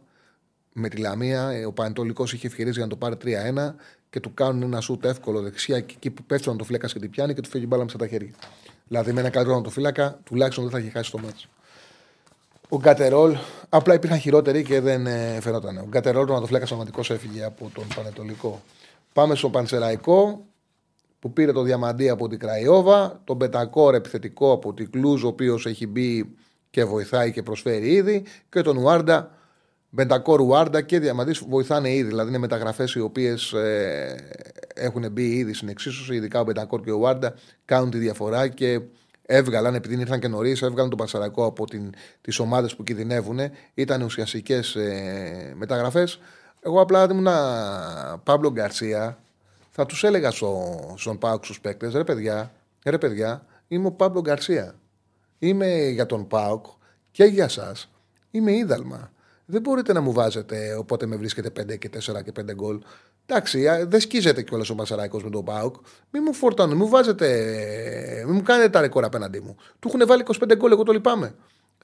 με 0.72 0.88
τη 0.88 0.96
Λαμία, 0.96 1.48
ε, 1.48 1.64
ο 1.64 1.72
Πανετολικός 1.72 2.32
είχε 2.32 2.46
ευκαιρίες 2.46 2.74
για 2.74 2.84
να 2.84 2.90
το 2.90 2.96
πάρει 2.96 3.16
3-1 3.16 3.74
και 4.10 4.20
του 4.20 4.34
κάνουν 4.34 4.62
ένα 4.62 4.80
σούτ 4.80 5.04
εύκολο 5.04 5.40
δεξιά 5.40 5.80
και 5.80 5.94
εκεί 5.96 6.10
που 6.10 6.22
πέφτει 6.22 6.56
το 6.56 6.64
φύλακα 6.64 6.86
και 6.86 6.98
την 6.98 7.10
πιάνει 7.10 7.34
και 7.34 7.40
του 7.40 7.48
φύγει 7.48 7.64
μπάλα 7.68 7.84
μέσα 7.84 7.98
τα 7.98 8.06
χέρια. 8.06 8.30
Δηλαδή 8.88 9.12
με 9.12 9.20
ένα 9.20 9.30
καλό 9.30 9.60
το 9.60 9.70
φύλακα, 9.70 10.20
τουλάχιστον 10.24 10.64
δεν 10.64 10.72
θα 10.72 10.78
είχε 10.78 10.90
χάσει 10.90 11.10
το 11.10 11.18
μάτσο. 11.18 11.48
Ο 12.68 12.78
Γκατερόλ, 12.78 13.36
απλά 13.68 13.94
υπήρχαν 13.94 14.18
χειρότεροι 14.18 14.62
και 14.62 14.80
δεν 14.80 15.06
ε, 15.06 15.38
φαινόταν. 15.40 15.78
Ο 15.78 15.86
Γκατερόλ, 15.88 16.28
ο 16.28 16.32
Νατοφλέκα, 16.32 16.66
πραγματικό 16.66 17.00
έφυγε 17.08 17.44
από 17.44 17.70
τον 17.74 17.84
Πανετολικό. 17.94 18.62
Πάμε 19.12 19.34
στο 19.34 19.50
Πανσεραϊκό 19.50 20.44
που 21.20 21.32
πήρε 21.32 21.52
το 21.52 21.62
διαμαντί 21.62 22.08
από 22.08 22.28
την 22.28 22.38
Κραϊόβα, 22.38 23.20
τον 23.24 23.38
Πετακόρ 23.38 23.94
επιθετικό 23.94 24.52
από 24.52 24.74
την 24.74 24.90
Κλούζ, 24.90 25.24
ο 25.24 25.28
οποίος 25.28 25.66
έχει 25.66 25.86
μπει 25.86 26.34
και 26.70 26.84
βοηθάει 26.84 27.32
και 27.32 27.42
προσφέρει 27.42 27.92
ήδη, 27.92 28.24
και 28.48 28.62
τον 28.62 28.76
Ουάρντα, 28.76 29.30
Μπεντακόρ 29.90 30.40
Ουάρντα 30.40 30.80
και 30.82 30.98
Διαμαντής 30.98 31.42
βοηθάνε 31.48 31.90
ήδη. 31.90 32.08
Δηλαδή 32.08 32.28
είναι 32.28 32.38
μεταγραφές 32.38 32.94
οι 32.94 33.00
οποίες 33.00 33.52
ε, 33.52 34.16
έχουν 34.74 35.12
μπει 35.12 35.36
ήδη 35.36 35.54
στην 35.54 35.68
εξίσωση, 35.68 36.14
ειδικά 36.14 36.40
ο 36.40 36.44
Μπεντακόρ 36.44 36.80
και 36.80 36.90
ο 36.90 36.96
Ουάρντα 36.96 37.34
κάνουν 37.64 37.90
τη 37.90 37.98
διαφορά 37.98 38.48
και 38.48 38.80
έβγαλαν, 39.26 39.74
επειδή 39.74 40.00
ήρθαν 40.00 40.20
και 40.20 40.28
νωρίς, 40.28 40.62
έβγαλαν 40.62 40.88
τον 40.88 40.98
Πασαρακό 40.98 41.44
από 41.44 41.64
τις 42.20 42.38
ομάδες 42.38 42.76
που 42.76 42.82
κινδυνεύουν. 42.82 43.38
Ήταν 43.74 44.02
ουσιαστικές 44.02 44.74
ε, 44.74 45.52
μεταγραφές. 45.56 46.20
Εγώ 46.60 46.80
απλά 46.80 47.06
ήμουν 47.10 47.28
Παύλο 48.22 48.50
Γκαρσία, 48.50 49.18
θα 49.70 49.86
τους 49.86 50.04
έλεγα 50.04 50.30
στο, 50.30 50.78
στον 50.96 51.18
Πάουκ 51.18 51.44
στους 51.44 51.60
παίκτες, 51.60 51.92
ρε 51.92 52.04
παιδιά, 52.04 52.52
ρε 52.84 52.98
παιδιά, 52.98 53.46
είμαι 53.68 53.86
ο 53.86 53.92
Παύλο 53.92 54.20
Γκαρσία. 54.20 54.74
Είμαι 55.38 55.88
για 55.88 56.06
τον 56.06 56.26
Πάουκ 56.26 56.66
και 57.10 57.24
για 57.24 57.44
εσά. 57.44 57.74
Είμαι 58.30 58.52
είδαλμα. 58.52 59.12
Δεν 59.44 59.60
μπορείτε 59.60 59.92
να 59.92 60.00
μου 60.00 60.12
βάζετε 60.12 60.74
όποτε 60.74 61.06
με 61.06 61.16
βρίσκετε 61.16 61.62
5 61.62 61.78
και 61.78 61.90
4 61.92 62.22
και 62.24 62.32
5 62.40 62.54
γκολ. 62.54 62.80
Εντάξει, 63.26 63.66
δεν 63.86 64.00
σκίζεται 64.00 64.42
κιόλας 64.42 64.70
ο 64.70 64.74
Μασαράκος 64.74 65.24
με 65.24 65.30
τον 65.30 65.44
Πάουκ. 65.44 65.74
Μην 66.10 66.22
μου 66.26 66.32
φορτώνετε, 66.34 66.74
μην 66.74 66.84
μου 66.84 66.90
βάζετε. 66.90 67.26
Μην 68.26 68.34
μου 68.34 68.42
κάνετε 68.42 68.68
τα 68.68 68.80
ρεκόρ 68.80 69.04
απέναντί 69.04 69.40
μου. 69.40 69.56
Του 69.78 69.88
έχουν 69.88 70.06
βάλει 70.06 70.24
25 70.26 70.56
γκολ, 70.56 70.72
εγώ 70.72 70.82
το 70.82 70.92
λυπάμαι. 70.92 71.34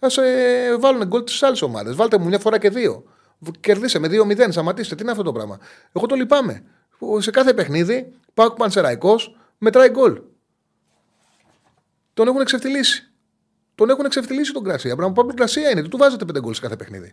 Α 0.01 0.23
ε, 0.23 0.77
βάλουν 0.79 1.07
γκολ 1.07 1.25
τι 1.25 1.39
άλλε 1.41 1.57
ομάδε. 1.61 1.93
Βάλτε 1.93 2.19
μου 2.19 2.27
μια 2.27 2.39
φορά 2.39 2.59
και 2.59 2.71
δύο. 2.71 3.05
Κερδίσε 3.61 3.99
με 3.99 4.09
2-0, 4.11 4.47
σταματήστε. 4.51 4.95
Τι 4.95 5.03
είναι 5.03 5.11
αυτό 5.11 5.23
το 5.23 5.33
πράγμα. 5.33 5.59
Εγώ 5.93 6.07
το 6.07 6.15
λυπάμαι. 6.15 6.63
Σε 7.19 7.31
κάθε 7.31 7.55
παιχνίδι, 7.55 8.13
Πάουκ 8.35 8.57
Πανσεραϊκός 8.57 9.37
μετράει 9.59 9.89
γκολ. 9.89 10.21
Τον 12.15 12.29
έχουν 12.29 12.41
εξευτελίσει. 12.41 13.11
Τον 13.75 13.91
έχουν 13.91 14.05
εξευτελίσει 14.05 14.53
τον 14.53 14.65
Κρασία. 14.65 14.97
Πράγμα 14.97 15.15
που 15.15 15.35
Κρασία 15.35 15.71
είναι. 15.71 15.83
Του 15.83 15.97
βάζετε 15.97 16.25
πέντε 16.25 16.41
γκολ 16.41 16.55
σε 16.55 16.61
κάθε 16.61 16.77
παιχνίδι. 16.77 17.13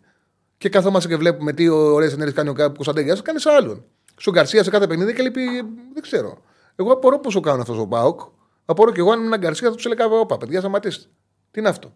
Και 0.57 0.69
καθόμαστε 0.69 1.09
και 1.09 1.15
βλέπουμε 1.15 1.53
τι 1.53 1.67
ωραίες 1.67 2.13
ενέργειες 2.13 2.35
κάνει 2.35 2.49
ο 2.49 2.53
Κωνσταντέγια. 2.53 3.15
Κάνεις 3.23 3.41
σε 3.41 3.49
άλλον. 3.49 3.85
Στον 4.15 4.33
Γκαρσία 4.33 4.63
σε 4.63 4.69
κάθε 4.69 4.87
παιχνίδι 4.87 5.13
και 5.13 5.21
λείπει. 5.21 5.45
Δεν 5.93 6.01
ξέρω. 6.01 6.41
Εγώ 6.75 6.91
απορώ 6.91 7.19
πόσο 7.19 7.39
κάνω 7.39 7.61
αυτός 7.61 7.77
ο 7.77 7.87
Πάοκ. 7.87 8.21
Απορώ 8.65 8.91
και 8.91 8.99
εγώ 8.99 9.11
αν 9.11 9.19
ήμουν 9.19 9.39
Γκαρσία 9.39 9.69
θα 9.69 9.75
τους 9.75 9.85
έλεγα: 9.85 10.05
Όπα, 10.05 10.37
παιδιά, 10.37 10.59
σταματήστε. 10.59 11.09
Τι 11.51 11.59
είναι 11.59 11.69
αυτό; 11.69 11.93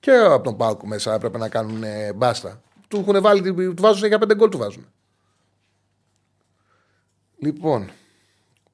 Και 0.00 0.12
από 0.12 0.44
τον 0.44 0.56
Πάοκ 0.56 0.82
μέσα 0.82 1.14
έπρεπε 1.14 1.38
να 1.38 1.48
κάνουν 1.48 1.82
ε, 1.82 2.12
μπάστα. 2.12 2.62
Του 2.88 3.04
έχουν 3.06 3.20
βάλει, 3.20 3.54
του 3.54 3.82
βάζουν 3.82 4.08
για 4.08 4.18
πέντε 4.18 4.34
γκολ 4.34 4.48
του 4.48 4.58
βάζουν. 4.58 4.86
Λοιπόν, 7.36 7.90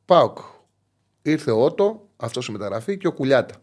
Πάοκ. 0.05 0.39
Ήρθε 1.23 1.51
ο 1.51 1.65
Ότο, 1.65 2.09
αυτός 2.17 2.49
η 2.49 2.53
μεταγραφή 2.53 2.97
και 2.97 3.07
ο 3.07 3.13
Κουλιάτα. 3.13 3.55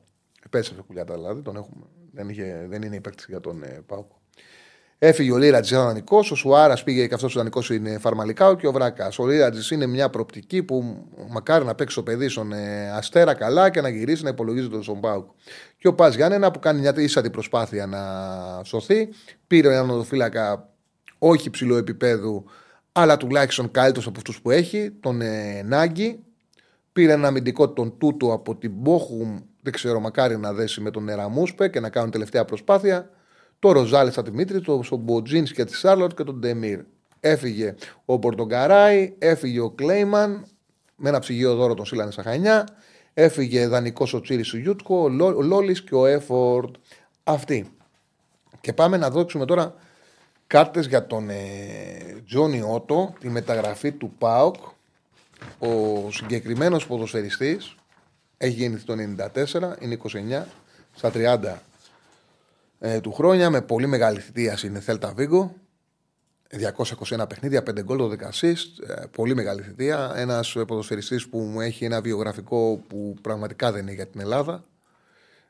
Επέστρεψε 0.45 0.81
ο 0.81 0.83
Κουλιάτα 0.87 1.13
δηλαδή, 1.13 1.41
τον 1.41 1.55
έχουμε. 1.55 1.85
Δεν, 2.11 2.29
είχε, 2.29 2.65
δεν 2.69 2.81
είναι 2.81 2.95
υπέρ 2.95 3.13
για 3.27 3.39
τον 3.39 3.63
ε, 3.63 3.83
Πάοκ. 3.85 4.11
Έφυγε 4.99 5.31
ο 5.31 5.37
Λίρατζη, 5.37 5.75
ένα 5.75 5.85
δανεικός. 5.85 6.31
Ο 6.31 6.35
Σουάρας 6.35 6.83
πήγε 6.83 7.07
και 7.07 7.13
αυτός 7.13 7.35
ο 7.35 7.37
δανεικός 7.37 7.69
είναι 7.69 7.97
φαρμαλικά. 7.97 8.55
Και 8.55 8.67
ο 8.67 8.71
Βράκας. 8.71 9.19
Ο 9.19 9.27
Λίρατζη 9.27 9.75
είναι 9.75 9.85
μια 9.85 10.09
προπτική 10.09 10.63
που 10.63 11.07
μακάρι 11.29 11.65
να 11.65 11.75
παίξει 11.75 11.95
το 11.95 12.03
παιδί 12.03 12.27
στον 12.27 12.53
ε, 12.53 12.91
Αστέρα 12.91 13.33
καλά 13.33 13.69
και 13.69 13.81
να 13.81 13.89
γυρίσει 13.89 14.23
να 14.23 14.29
υπολογίζεται 14.29 14.81
στον 14.81 14.99
Πάουκ. 14.99 15.29
Και 15.77 15.87
ο 15.87 15.93
Πας 15.93 16.15
Γιάννενα 16.15 16.51
που 16.51 16.59
κάνει 16.59 16.79
μια 16.79 16.93
ίσατη 16.97 17.29
προσπάθεια 17.29 17.85
να 17.85 18.01
σωθεί. 18.63 19.09
Πήρε 19.47 19.73
έναν 19.73 19.89
οδοφύλακα 19.89 20.69
όχι 21.17 21.49
ψηλό 21.49 21.77
επίπεδου, 21.77 22.45
αλλά 22.99 23.17
τουλάχιστον 23.17 23.71
καλύτερο 23.71 24.05
από 24.07 24.17
αυτούς 24.17 24.41
που 24.41 24.51
έχει, 24.51 24.91
τον 24.99 25.21
ε, 25.21 25.61
Νάγκη. 25.61 26.19
Πήρε 26.93 27.11
ένα 27.11 27.27
αμυντικό 27.27 27.69
τον 27.69 27.97
Τούτο 27.97 28.33
από 28.33 28.55
την 28.55 28.71
Μπόχουμ, 28.71 29.39
δεν 29.61 29.73
ξέρω, 29.73 29.99
μακάρι 29.99 30.37
να 30.37 30.53
δέσει 30.53 30.81
με 30.81 30.91
τον 30.91 31.03
Νεραμούσπε 31.03 31.67
και 31.67 31.79
να 31.79 31.89
κάνουν 31.89 32.11
τελευταία 32.11 32.45
προσπάθεια 32.45 33.09
το 33.59 33.71
Ροζάλη 33.71 34.11
στα 34.11 34.21
Δημήτρη, 34.21 34.61
το 34.61 34.97
Μποτζίν 34.97 35.43
και 35.43 35.65
τη 35.65 35.75
Σάρλοτ 35.75 36.13
και 36.13 36.23
τον 36.23 36.39
Ντεμίρ. 36.39 36.79
Έφυγε 37.19 37.75
ο 38.05 38.19
Πορτογκαράη, 38.19 39.15
έφυγε 39.17 39.59
ο 39.59 39.69
Κλέιμαν, 39.69 40.45
με 40.95 41.09
ένα 41.09 41.19
ψυγείο 41.19 41.55
δώρο 41.55 41.73
τον 41.73 41.85
Σίλανε 41.85 42.11
στα 42.11 42.23
Χανιά, 42.23 42.67
έφυγε 43.13 43.67
δανεικός 43.67 44.13
ο 44.13 44.21
Τσίρι 44.21 44.43
του 44.43 44.57
Γιούτκο, 44.57 45.03
ο 45.35 45.41
Λόλης 45.41 45.83
και 45.83 45.95
ο 45.95 46.05
Έφορντ. 46.05 46.75
Αυτοί. 47.23 47.71
Και 48.61 48.73
πάμε 48.73 48.97
να 48.97 49.09
δώσουμε 49.09 49.45
τώρα 49.45 49.75
κάρτες 50.47 50.87
για 50.87 51.07
τον 51.07 51.29
ε, 51.29 51.35
Τζόνι 52.25 52.61
Ότο, 52.61 53.13
τη 53.19 53.29
μεταγραφή 53.29 53.91
του 53.91 54.13
ΠΑΟΚ. 54.17 54.55
Ο 55.59 56.11
συγκεκριμένος 56.11 56.87
ποδοσφαιριστής 56.87 57.75
έχει 58.37 58.55
γεννηθεί 58.55 58.85
το 58.85 58.93
94, 58.93 59.81
είναι 59.81 59.97
29, 60.03 60.43
στα 60.95 61.11
30 61.13 61.55
ε, 62.79 62.99
του 62.99 63.13
χρόνια 63.13 63.49
με 63.49 63.61
πολύ 63.61 63.87
μεγάλη 63.87 64.19
θητεία 64.19 64.57
στην 64.57 64.81
Θέλτα 64.81 65.13
Βίγκο. 65.13 65.55
221 67.19 67.25
παιχνίδια, 67.29 67.63
5 67.69 67.83
γκολ, 67.83 67.99
12 68.01 68.29
assist. 68.31 68.87
Ε, 68.87 69.05
πολύ 69.11 69.35
μεγάλη 69.35 69.61
θητεία. 69.61 70.11
Ένας 70.15 70.57
ποδοσφαιριστής 70.67 71.27
που 71.27 71.39
μου 71.39 71.61
έχει 71.61 71.85
ένα 71.85 72.01
βιογραφικό 72.01 72.81
που 72.87 73.15
πραγματικά 73.21 73.71
δεν 73.71 73.81
είναι 73.81 73.93
για 73.93 74.07
την 74.07 74.19
Ελλάδα. 74.19 74.63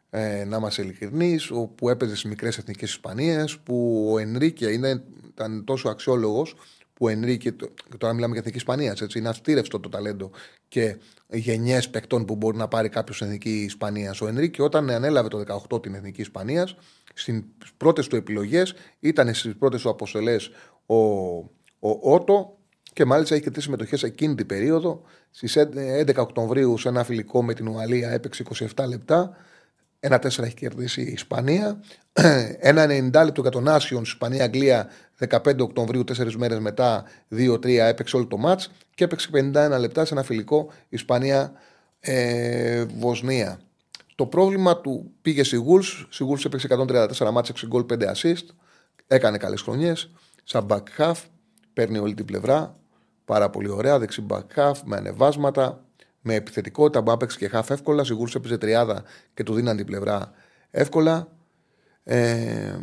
Ε, 0.10 0.44
να 0.44 0.58
είμαστε 0.58 0.82
ειλικρινείς, 0.82 1.52
που 1.76 1.90
έπαιζε 1.90 2.16
στις 2.16 2.30
μικρές 2.30 2.58
εθνικές 2.58 2.90
Ισπανίε, 2.90 3.44
που 3.64 4.08
ο 4.12 4.18
Ενρίκε 4.20 4.70
ήταν 4.70 5.64
τόσο 5.66 5.90
αξιόλογος 5.90 6.56
που 6.94 7.06
ο 7.06 7.10
Ενρίκε, 7.10 7.56
τώρα 7.98 8.14
μιλάμε 8.14 8.32
για 8.32 8.40
εθνική 8.40 8.58
Ισπανία, 8.58 8.96
έτσι, 9.02 9.20
είναι 9.20 9.30
αστήρευτο 9.30 9.80
το 9.80 9.90
ταλέντο 9.90 10.32
και 10.68 10.98
γενιές 11.28 11.90
παικτών 11.90 12.26
που 12.26 12.36
μπορεί 12.36 12.58
να 12.58 12.68
πάρει 12.68 12.90
κάποιος 12.90 13.16
στην 13.16 13.28
εθνική 13.28 13.64
Ισπανία. 13.64 14.16
Ο 14.22 14.28
Ενρίκε, 14.28 14.62
όταν 14.62 14.90
ανέλαβε 14.90 15.28
το 15.28 15.44
18 15.72 15.82
την 15.82 15.94
εθνική 15.94 16.22
Ισπανίας, 16.22 16.76
στι 17.14 17.54
πρώτες 17.78 18.08
του 18.08 18.16
επιλογές 18.16 18.74
ήταν 19.00 19.34
στις 19.34 19.56
πρώτες 19.56 19.82
του 19.82 19.90
αποστολές 19.90 20.50
ο, 20.86 20.96
ο 21.80 22.14
Ότο 22.14 22.58
και 22.94 23.06
μάλιστα 23.06 23.36
είχε 23.36 23.50
τρεις 23.50 23.64
συμμετοχές 23.64 24.04
εκείνη 24.04 24.36
την 24.36 24.46
περίοδο. 24.46 25.02
Στις 25.32 25.58
11 25.58 26.16
Οκτωβρίου, 26.18 26.78
σε 26.78 26.90
ένα 26.90 27.04
φιλικό 27.04 27.44
με 27.44 27.54
την 27.54 27.68
Ουαλία, 27.68 28.10
έπαιξε 28.10 28.44
27 28.76 28.88
λεπτά. 28.88 29.38
Ένα 30.00 30.18
4 30.18 30.24
έχει 30.24 30.54
κερδίσει 30.54 31.02
η 31.02 31.12
Ισπανία. 31.12 31.80
Ένα 32.60 32.86
90 32.86 32.90
λεπτό 33.26 33.42
για 33.42 33.52
τον 33.52 33.68
Άσιον, 33.68 34.02
Ισπανία-Αγγλία, 34.02 34.90
15 35.30 35.60
Οκτωβρίου, 35.60 36.04
4 36.18 36.32
μέρες 36.38 36.60
μετά, 36.60 37.04
2-3 37.32 37.66
έπαιξε 37.66 38.16
όλο 38.16 38.28
το 38.28 38.38
μάτς 38.38 38.72
και 38.96 39.04
έπαιξε 39.04 39.30
51 39.34 39.78
λεπτά 39.80 40.06
σε 40.06 40.14
ένα 40.14 40.24
φιλικό 40.24 40.72
Ισπανία-Βοσνία. 40.90 43.60
Το 44.18 44.26
πρόβλημα 44.26 44.82
του 44.82 45.12
πήγε 45.22 45.44
στη 45.44 45.56
Γουλς. 45.56 46.08
Στη 46.10 46.24
Γουλς 46.24 46.46
έπαιξε 46.46 46.68
134 46.70 47.32
μάτσε, 47.32 47.52
6 47.52 47.68
γκολ, 47.68 47.86
5 47.90 48.14
assist. 48.14 48.46
Έκανε 49.08 49.38
καλές 49.38 49.62
χρονιές. 49.62 50.10
Σαν 50.44 50.66
back 50.70 50.84
half. 50.98 51.16
Παίρνει 51.74 51.98
όλη 51.98 52.14
την 52.14 52.26
πλευρά. 52.26 52.76
Πάρα 53.26 53.50
πολύ 53.50 53.70
ωραία. 53.70 54.00
Δεξί 54.00 54.26
back 54.30 54.46
half 54.56 54.74
με 54.84 54.98
ανεβάσματα. 54.98 55.86
Με 56.30 56.36
επιθετικότητα 56.36 57.04
που 57.04 57.12
άπαιξε 57.12 57.38
και 57.38 57.50
half 57.54 57.70
εύκολα. 57.70 58.04
Στη 58.04 58.14
Γουλ 58.14 58.30
έπαιζε 58.36 58.58
30 58.62 58.98
και 59.34 59.44
του 59.44 59.54
δίναν 59.54 59.78
την 59.78 59.86
πλευρά 59.86 60.32
εύκολα. 60.72 61.28
Ε, 62.04 62.78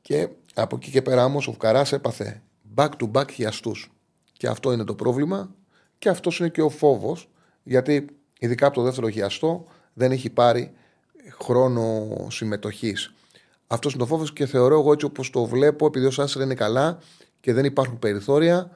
και 0.00 0.28
από 0.54 0.76
εκεί 0.76 0.90
και 0.90 1.02
πέρα 1.02 1.24
όμως 1.24 1.46
ο 1.46 1.52
Φουκαρά 1.52 1.86
έπαθε 1.90 2.42
back 2.74 2.88
to 2.98 3.10
back 3.12 3.30
χιαστού. 3.30 3.72
Και 4.32 4.46
αυτό 4.46 4.72
είναι 4.72 4.84
το 4.84 4.94
πρόβλημα 4.94 5.54
και 5.98 6.08
αυτός 6.08 6.38
είναι 6.38 6.48
και 6.48 6.62
ο 6.62 6.68
φόβος, 6.68 7.28
γιατί 7.62 8.06
ειδικά 8.38 8.66
από 8.66 8.74
το 8.74 8.82
δεύτερο 8.82 9.08
χιαστό 9.08 9.64
δεν 9.92 10.12
έχει 10.12 10.30
πάρει 10.30 10.72
χρόνο 11.40 12.06
συμμετοχής. 12.30 13.14
Αυτός 13.66 13.92
είναι 13.92 14.02
το 14.02 14.08
φόβος 14.08 14.32
και 14.32 14.46
θεωρώ 14.46 14.78
εγώ 14.78 14.92
έτσι 14.92 15.06
όπως 15.06 15.30
το 15.30 15.44
βλέπω, 15.44 15.86
επειδή 15.86 16.06
ο 16.06 16.10
Σάσερ 16.10 16.42
είναι 16.42 16.54
καλά 16.54 16.98
και 17.42 17.52
δεν 17.52 17.64
υπάρχουν 17.64 17.98
περιθώρια. 17.98 18.70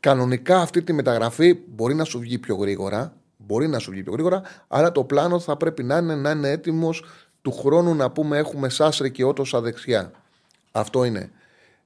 Κανονικά 0.00 0.60
αυτή 0.60 0.82
τη 0.82 0.92
μεταγραφή 0.92 1.58
μπορεί 1.66 1.94
να 1.94 2.04
σου 2.04 2.18
βγει 2.18 2.38
πιο 2.38 2.54
γρήγορα. 2.56 3.16
Μπορεί 3.36 3.68
να 3.68 3.78
σου 3.78 3.90
βγει 3.90 4.02
πιο 4.02 4.12
γρήγορα, 4.12 4.42
αλλά 4.68 4.92
το 4.92 5.04
πλάνο 5.04 5.38
θα 5.38 5.56
πρέπει 5.56 5.82
να 5.82 5.96
είναι, 5.96 6.14
να 6.14 6.30
είναι 6.30 6.50
έτοιμος 6.50 7.04
του 7.42 7.52
χρόνου 7.52 7.94
να 7.94 8.10
πούμε 8.10 8.38
έχουμε 8.38 8.68
Σάσερ 8.68 9.10
και 9.10 9.24
Ότο 9.24 9.44
στα 9.44 9.60
δεξιά. 9.60 10.10
Αυτό 10.72 11.04
είναι 11.04 11.30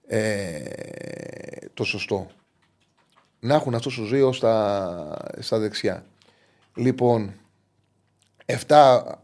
ε, 0.07 0.61
το 1.75 1.85
σωστό 1.85 2.31
να 3.41 3.55
έχουν 3.55 3.75
αυτό 3.75 3.91
του 3.91 4.07
δύο 4.07 4.33
στα, 4.33 5.17
στα 5.39 5.59
δεξιά. 5.59 6.05
Λοιπόν, 6.75 7.33
7, 8.47 8.57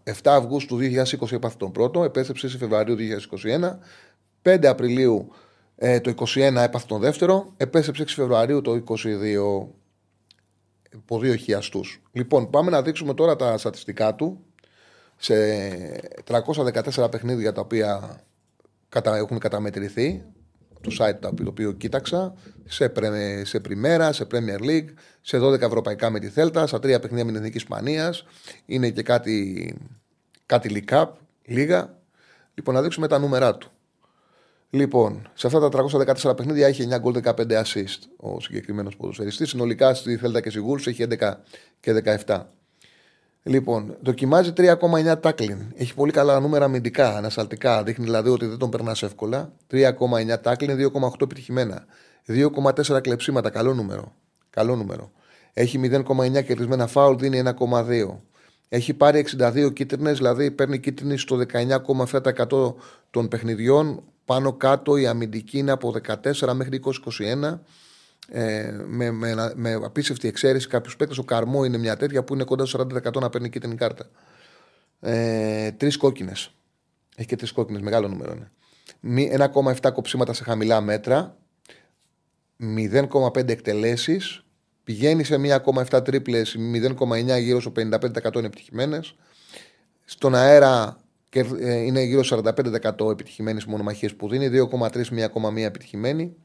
7 0.05 0.12
Αυγούστου 0.24 0.78
2020 0.80 1.32
έπαθε 1.32 1.57
τον 1.59 1.72
πρώτο, 1.72 2.05
επέστρεψε 2.05 2.48
σε 2.48 2.59
Φεβρουαρίου 2.59 2.96
2021. 3.42 3.78
5 4.42 4.66
Απριλίου 4.66 5.32
ε, 5.76 6.00
το 6.00 6.14
2021 6.34 6.54
έπαθε 6.56 6.86
τον 6.86 7.00
δεύτερο, 7.00 7.52
επέστρεψε 7.56 8.02
6 8.02 8.06
Φεβρουαρίου 8.06 8.60
το 8.60 8.82
2022 8.88 9.66
από 10.96 11.18
δύο 11.18 11.34
χιαστού. 11.34 11.80
Λοιπόν, 12.12 12.50
πάμε 12.50 12.70
να 12.70 12.82
δείξουμε 12.82 13.14
τώρα 13.14 13.36
τα 13.36 13.58
στατιστικά 13.58 14.14
του 14.14 14.44
σε 15.16 15.34
314 16.26 17.10
παιχνίδια 17.10 17.52
τα 17.52 17.60
οποία 17.60 18.20
έχουν 19.04 19.38
καταμετρηθεί 19.38 20.24
το 20.80 20.96
site 20.98 21.18
το 21.20 21.32
οποίο 21.46 21.72
κοίταξα, 21.72 22.34
σε, 22.64 22.88
πρε, 22.88 23.44
σε 23.44 23.60
Πριμέρα, 23.60 24.12
σε 24.12 24.26
Premier 24.30 24.60
League, 24.60 24.88
σε 25.20 25.38
12 25.38 25.60
ευρωπαϊκά 25.60 26.10
με 26.10 26.18
τη 26.18 26.28
Θέλτα, 26.28 26.66
στα 26.66 26.78
τρία 26.78 27.00
παιχνίδια 27.00 27.24
με 27.24 27.30
την 27.30 27.40
Εθνική 27.40 27.56
Ισπανίας. 27.56 28.24
Είναι 28.66 28.90
και 28.90 29.02
κάτι, 29.02 29.74
κάτι 30.46 30.84
League 30.88 30.94
Cup, 30.94 31.08
λίγα. 31.44 31.98
Λοιπόν, 32.54 32.74
να 32.74 32.82
δείξουμε 32.82 33.08
τα 33.08 33.18
νούμερά 33.18 33.56
του. 33.56 33.70
Λοιπόν, 34.70 35.28
σε 35.34 35.46
αυτά 35.46 35.68
τα 35.68 35.84
314 36.22 36.36
παιχνίδια 36.36 36.66
έχει 36.66 36.88
9 36.92 36.98
γκολ 36.98 37.14
15 37.24 37.32
assist 37.32 37.98
ο 38.16 38.40
συγκεκριμένος 38.40 38.96
ποδοσφαιριστής. 38.96 39.48
Συνολικά 39.48 39.94
στη 39.94 40.16
Θέλτα 40.16 40.40
και 40.40 40.50
Σιγούρου 40.50 40.80
έχει 40.84 41.06
11 41.18 41.32
και 41.80 42.02
17. 42.26 42.40
Λοιπόν, 43.42 43.96
δοκιμάζει 44.02 44.52
3,9 44.56 45.20
τάκλιν. 45.20 45.58
Έχει 45.74 45.94
πολύ 45.94 46.12
καλά 46.12 46.40
νούμερα 46.40 46.64
αμυντικά, 46.64 47.16
ανασταλτικά. 47.16 47.82
Δείχνει 47.82 48.04
δηλαδή 48.04 48.28
ότι 48.28 48.46
δεν 48.46 48.58
τον 48.58 48.70
περνάς 48.70 49.02
εύκολα. 49.02 49.52
3,9 49.70 50.40
τάκλιν, 50.42 50.76
2,8 50.76 51.10
επιτυχημένα. 51.20 51.84
2,4 52.26 53.00
κλεψίματα. 53.00 53.50
Καλό 53.50 53.74
νούμερο. 53.74 54.12
Καλό 54.50 54.76
νούμερο. 54.76 55.10
Έχει 55.52 55.80
0,9 55.82 56.44
κερδισμένα 56.44 56.86
φάουλ, 56.86 57.16
δίνει 57.16 57.38
1,2. 57.38 58.20
Έχει 58.68 58.94
πάρει 58.94 59.18
62 59.18 59.72
κίτρινες, 59.72 60.16
δηλαδή 60.16 60.50
παίρνει 60.50 60.78
κίτρινη 60.78 61.18
στο 61.18 61.36
19,7% 61.36 62.74
των 63.10 63.28
παιχνιδιών. 63.28 64.02
Πάνω 64.26 64.52
κάτω 64.52 64.96
η 64.96 65.06
αμυντική 65.06 65.58
είναι 65.58 65.70
από 65.70 65.94
14 66.22 66.52
μέχρι 66.52 66.80
20-21 67.18 67.58
ε, 68.28 68.70
με, 68.86 69.10
με, 69.10 69.52
με 69.54 69.72
απίστευτη 69.72 70.28
εξαίρεση 70.28 70.68
κάποιους 70.68 70.96
παίκτες. 70.96 71.18
Ο 71.18 71.22
Καρμό 71.22 71.64
είναι 71.64 71.78
μια 71.78 71.96
τέτοια 71.96 72.24
που 72.24 72.34
είναι 72.34 72.44
κοντά 72.44 72.64
στο 72.64 72.86
40% 73.06 73.20
να 73.20 73.28
παίρνει 73.28 73.48
κίτρινη 73.48 73.74
κάρτα. 73.74 74.08
Ε, 75.00 75.72
τρεις 75.72 75.96
κόκκινες. 75.96 76.50
Έχει 77.16 77.28
και 77.28 77.36
τρεις 77.36 77.52
κόκκινες, 77.52 77.82
μεγάλο 77.82 78.08
νούμερο 78.08 78.32
είναι. 78.32 78.50
1,7 79.80 79.92
κοψίματα 79.92 80.32
σε 80.32 80.44
χαμηλά 80.44 80.80
μέτρα. 80.80 81.36
0,5 82.58 83.48
εκτελέσεις. 83.48 84.44
Πηγαίνει 84.84 85.24
σε 85.24 85.34
1,7 85.34 86.04
τρίπλες, 86.04 86.56
0,9 86.58 87.38
γύρω 87.38 87.60
στο 87.60 87.70
55% 87.70 88.36
είναι 88.36 88.46
επιτυχημένες. 88.46 89.14
Στον 90.04 90.34
αέρα 90.34 91.00
ε, 91.30 91.74
είναι 91.74 92.02
γύρω 92.02 92.22
στο 92.22 92.42
45% 93.06 93.10
επιτυχημένες 93.10 93.64
μονομαχίες 93.64 94.14
που 94.14 94.28
δίνει. 94.28 94.48
2,3 94.48 95.10
1,1 95.10 95.56
επιτυχημένη. 95.56 96.36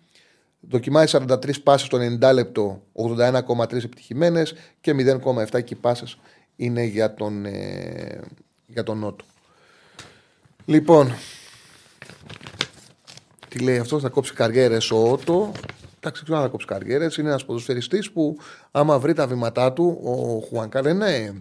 Δοκιμάζει 0.60 1.18
43 1.28 1.62
πάσει 1.64 1.90
το 1.90 1.98
90 1.98 2.34
λεπτό, 2.34 2.82
81,3 2.94 3.84
επιτυχημένες 3.84 4.54
και 4.82 4.94
0,7 5.52 5.64
και 5.64 5.76
πάσες 5.76 6.18
είναι 6.56 6.84
για 6.84 7.14
τον, 7.14 7.46
ε, 7.46 8.20
για 8.66 8.84
τον 8.84 8.98
Νότο. 8.98 9.26
Λοιπόν, 10.66 11.14
τι 13.48 13.60
λέει 13.60 13.78
αυτός, 13.78 14.02
θα 14.02 14.10
κόψει 14.10 14.34
καριέρες 14.34 14.92
ο 14.92 15.12
Ότο. 15.12 15.52
Εντάξει, 15.98 16.24
ξέρω 16.24 16.38
να 16.38 16.44
θα 16.44 16.50
κόψει 16.50 16.68
καριέρες. 16.68 17.18
Είναι 17.18 17.30
ένας 17.30 17.46
ποδοσφαιριστής 17.46 18.12
που, 18.12 18.38
άμα 18.72 19.00
βρει 19.00 19.14
τα 19.14 19.28
βήματά 19.28 19.74
του, 19.74 20.00
ο 20.04 20.46
Χουανκάρ 20.48 20.86
είναι. 20.86 21.34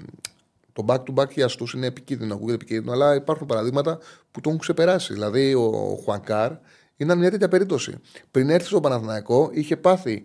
Το 0.73 0.85
back 0.87 0.99
to 0.99 1.15
back 1.15 1.31
για 1.31 1.47
του 1.47 1.67
είναι 1.75 1.87
επικίνδυνο, 1.87 2.35
ακούγεται 2.35 2.55
επικίνδυνο, 2.55 2.93
αλλά 2.93 3.15
υπάρχουν 3.15 3.47
παραδείγματα 3.47 3.99
που 4.31 4.41
τον 4.41 4.53
έχουν 4.53 4.59
ξεπεράσει. 4.59 5.13
Δηλαδή, 5.13 5.55
ο 5.55 5.99
Χουανκάρ 6.05 6.53
ήταν 6.97 7.19
μια 7.19 7.31
τέτοια 7.31 7.49
περίπτωση. 7.49 7.95
Πριν 8.31 8.51
έρθει 8.51 8.67
στο 8.67 8.81
Παναθηναϊκό, 8.81 9.51
είχε 9.53 9.77
πάθει 9.77 10.25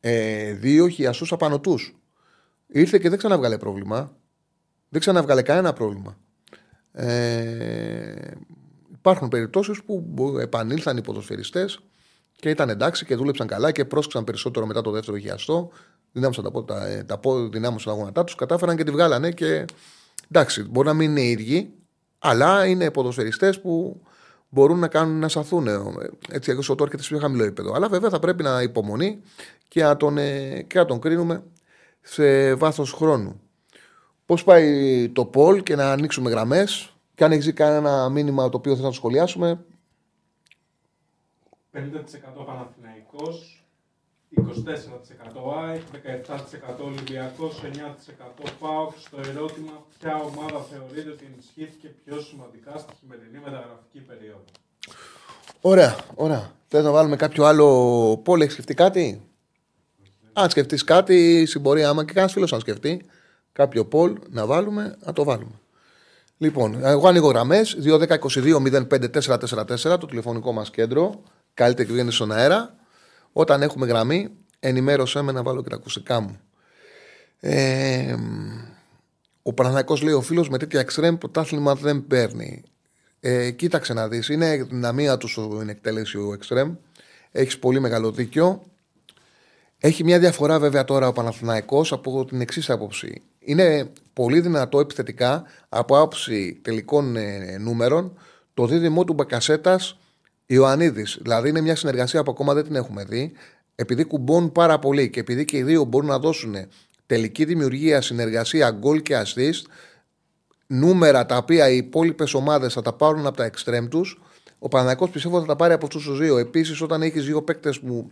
ε, 0.00 0.52
δύο 0.52 0.88
χιαστού 0.88 1.34
απανοτούς. 1.34 1.96
Ήρθε 2.66 2.98
και 2.98 3.08
δεν 3.08 3.18
ξαναβγάλε 3.18 3.58
πρόβλημα. 3.58 4.16
Δεν 4.88 5.00
ξαναβγάλε 5.00 5.42
κανένα 5.42 5.72
πρόβλημα. 5.72 6.16
Ε, 6.92 8.30
υπάρχουν 8.92 9.28
περιπτώσεις 9.28 9.82
που 9.82 10.36
επανήλθαν 10.40 10.96
οι 10.96 11.02
ποδοσφαιριστές 11.02 11.78
και 12.36 12.50
ήταν 12.50 12.68
εντάξει 12.68 13.04
και 13.04 13.16
δούλεψαν 13.16 13.46
καλά 13.46 13.72
και 13.72 13.84
πρόσκυσαν 13.84 14.24
περισσότερο 14.24 14.66
μετά 14.66 14.80
το 14.80 14.90
δεύτερο 14.90 15.18
χιαστό. 15.18 15.70
Δυνάμωσαν 16.16 16.52
τα, 16.52 16.64
τα, 16.64 16.86
ε, 16.86 17.02
τα, 17.02 17.20
δυνάμωσαν 17.50 17.92
τα 17.92 17.98
γόνατά 17.98 18.24
τους, 18.24 18.34
κατάφεραν 18.34 18.76
και 18.76 18.84
τη 18.84 18.90
βγάλανε 18.90 19.30
και 19.30 19.64
εντάξει, 20.30 20.62
μπορεί 20.62 20.86
να 20.86 20.94
μην 20.94 21.10
είναι 21.10 21.22
ίδιοι, 21.22 21.72
αλλά 22.18 22.66
είναι 22.66 22.90
ποδοσφαιριστές 22.90 23.60
που 23.60 24.00
μπορούν 24.48 24.78
να 24.78 24.88
κάνουν 24.88 25.18
να 25.18 25.28
σαθούν. 25.28 25.68
Έτσι, 26.30 26.50
εγώ 26.50 26.60
ο 26.68 26.82
έρχεται 26.82 27.02
σε 27.02 27.08
πιο 27.08 27.18
χαμηλό 27.18 27.44
επίπεδο. 27.44 27.72
Αλλά 27.74 27.88
βέβαια 27.88 28.10
θα 28.10 28.18
πρέπει 28.18 28.42
να 28.42 28.62
υπομονή 28.62 29.20
και 29.68 29.82
να 29.82 29.96
τον, 29.96 30.18
ε, 30.18 30.62
και 30.62 30.78
να 30.78 30.84
τον 30.84 31.00
κρίνουμε 31.00 31.42
σε 32.00 32.54
βάθος 32.54 32.92
χρόνου. 32.92 33.40
Πώς 34.26 34.44
πάει 34.44 35.08
το 35.08 35.24
Πολ 35.24 35.62
και 35.62 35.76
να 35.76 35.92
ανοίξουμε 35.92 36.30
γραμμές, 36.30 36.94
και 37.14 37.24
αν 37.24 37.32
έχεις 37.32 37.52
κανένα 37.52 38.08
μήνυμα 38.08 38.48
το 38.48 38.56
οποίο 38.56 38.72
θέλω 38.72 38.84
να 38.84 38.90
το 38.90 38.96
σχολιάσουμε; 38.96 39.64
50% 41.72 42.44
Παναθηναϊκός, 42.46 43.53
24% 44.36 45.68
ΑΕΚ, 45.68 45.82
17% 45.92 46.84
Ολυμπιακός, 46.84 47.62
9% 47.62 48.44
ΠΑΟΚ. 48.60 48.92
Στο 48.98 49.16
ερώτημα 49.30 49.72
ποια 49.98 50.16
ομάδα 50.16 50.60
θεωρείται 50.70 51.10
ότι 51.10 51.28
ενισχύθηκε 51.32 51.88
πιο 52.04 52.20
σημαντικά 52.20 52.78
στη 52.78 52.92
χειμερινή 53.00 53.38
μεταγραφική 53.44 53.98
περίοδο; 53.98 54.44
Ωραία, 55.60 55.96
ωραία. 56.14 56.50
Θες 56.68 56.84
να 56.84 56.90
βάλουμε 56.90 57.16
κάποιο 57.16 57.44
άλλο 57.44 57.66
πόλο, 58.24 58.42
έχεις 58.42 58.52
σκεφτεί 58.52 58.74
κάτι; 58.74 59.22
Αν 60.32 60.50
σκεφτείς 60.50 60.84
κάτι, 60.84 61.46
συμπορία, 61.46 61.88
άμα 61.88 62.04
και 62.04 62.12
κανένας 62.12 62.32
φίλος 62.32 62.52
αν 62.52 62.60
σκεφτεί 62.60 63.06
κάποιο 63.52 63.84
πόλ 63.84 64.18
να 64.28 64.46
βάλουμε, 64.46 64.96
να 65.04 65.12
το 65.12 65.24
βάλουμε. 65.24 65.54
Λοιπόν, 66.38 66.84
εγώ 66.84 67.08
ανοίγω 67.08 67.28
γραμμές 67.28 67.76
2-10-22-05-444, 67.84 69.98
το 70.00 70.06
τηλεφωνικό 70.06 70.52
μας 70.52 70.70
κέντρο. 70.70 71.22
Καλύτερη 71.54 71.92
βγαίνει 71.92 72.12
στον 72.12 72.32
αέρα. 72.32 72.74
Όταν 73.36 73.62
έχουμε 73.62 73.86
γραμμή, 73.86 74.28
ενημέρωσέ 74.60 75.22
με 75.22 75.32
να 75.32 75.42
βάλω 75.42 75.62
και 75.62 75.68
τα 75.68 75.76
ακουστικά 75.76 76.20
μου. 76.20 76.38
Ε, 77.40 78.16
ο 79.42 79.52
Παναθηναϊκός 79.52 80.02
λέει 80.02 80.14
ο 80.14 80.20
φίλος 80.20 80.48
με 80.48 80.58
τέτοια 80.58 80.80
εξτρέμ 80.80 81.16
πρωτάθλημα 81.16 81.74
δεν 81.74 82.06
παίρνει. 82.06 82.62
Ε, 83.20 83.50
κοίταξε 83.50 83.92
να 83.92 84.08
δεις, 84.08 84.28
είναι 84.28 84.56
δυναμία 84.56 85.16
του 85.16 85.28
στην 85.28 85.68
εκτέλεση 85.68 86.18
ο 86.18 86.32
εξτρέμ. 86.32 86.74
Έχεις 87.32 87.58
πολύ 87.58 87.80
μεγάλο 87.80 88.10
δίκιο. 88.10 88.62
Έχει 89.78 90.04
μια 90.04 90.18
διαφορά 90.18 90.58
βέβαια 90.58 90.84
τώρα 90.84 91.08
ο 91.08 91.12
Παναθηναϊκός 91.12 91.92
από 91.92 92.24
την 92.24 92.40
εξής 92.40 92.70
άποψη. 92.70 93.22
Είναι 93.38 93.90
πολύ 94.12 94.40
δυνατό 94.40 94.80
επιθετικά 94.80 95.44
από 95.68 95.96
άποψη 95.96 96.60
τελικών 96.62 97.16
ε, 97.16 97.58
νούμερων 97.58 98.18
το 98.54 98.66
δίδυμό 98.66 99.04
του 99.04 99.12
Μπακασέτας 99.12 99.98
Ιωαννίδης. 100.46 101.18
Δηλαδή 101.20 101.48
είναι 101.48 101.60
μια 101.60 101.76
συνεργασία 101.76 102.22
που 102.22 102.30
ακόμα 102.30 102.54
δεν 102.54 102.64
την 102.64 102.74
έχουμε 102.74 103.04
δει. 103.04 103.32
Επειδή 103.74 104.04
κουμπώνουν 104.04 104.52
πάρα 104.52 104.78
πολύ 104.78 105.10
και 105.10 105.20
επειδή 105.20 105.44
και 105.44 105.56
οι 105.56 105.62
δύο 105.62 105.84
μπορούν 105.84 106.08
να 106.08 106.18
δώσουν 106.18 106.54
τελική 107.06 107.44
δημιουργία, 107.44 108.00
συνεργασία, 108.00 108.70
γκολ 108.70 109.02
και 109.02 109.22
assist, 109.24 109.62
νούμερα 110.66 111.26
τα 111.26 111.36
οποία 111.36 111.68
οι 111.68 111.76
υπόλοιπες 111.76 112.34
ομάδες 112.34 112.72
θα 112.72 112.82
τα 112.82 112.92
πάρουν 112.92 113.26
από 113.26 113.36
τα 113.36 113.44
εξτρέμ 113.44 113.88
τους, 113.88 114.20
ο 114.58 114.68
Παναγιώ 114.68 115.08
πιστεύω 115.08 115.40
θα 115.40 115.46
τα 115.46 115.56
πάρει 115.56 115.72
από 115.72 115.86
αυτούς 115.86 116.04
τους 116.04 116.18
δύο. 116.18 116.38
Επίσης, 116.38 116.80
όταν 116.80 117.02
έχεις 117.02 117.24
δύο 117.24 117.42
παίκτες 117.42 117.80
που 117.80 118.10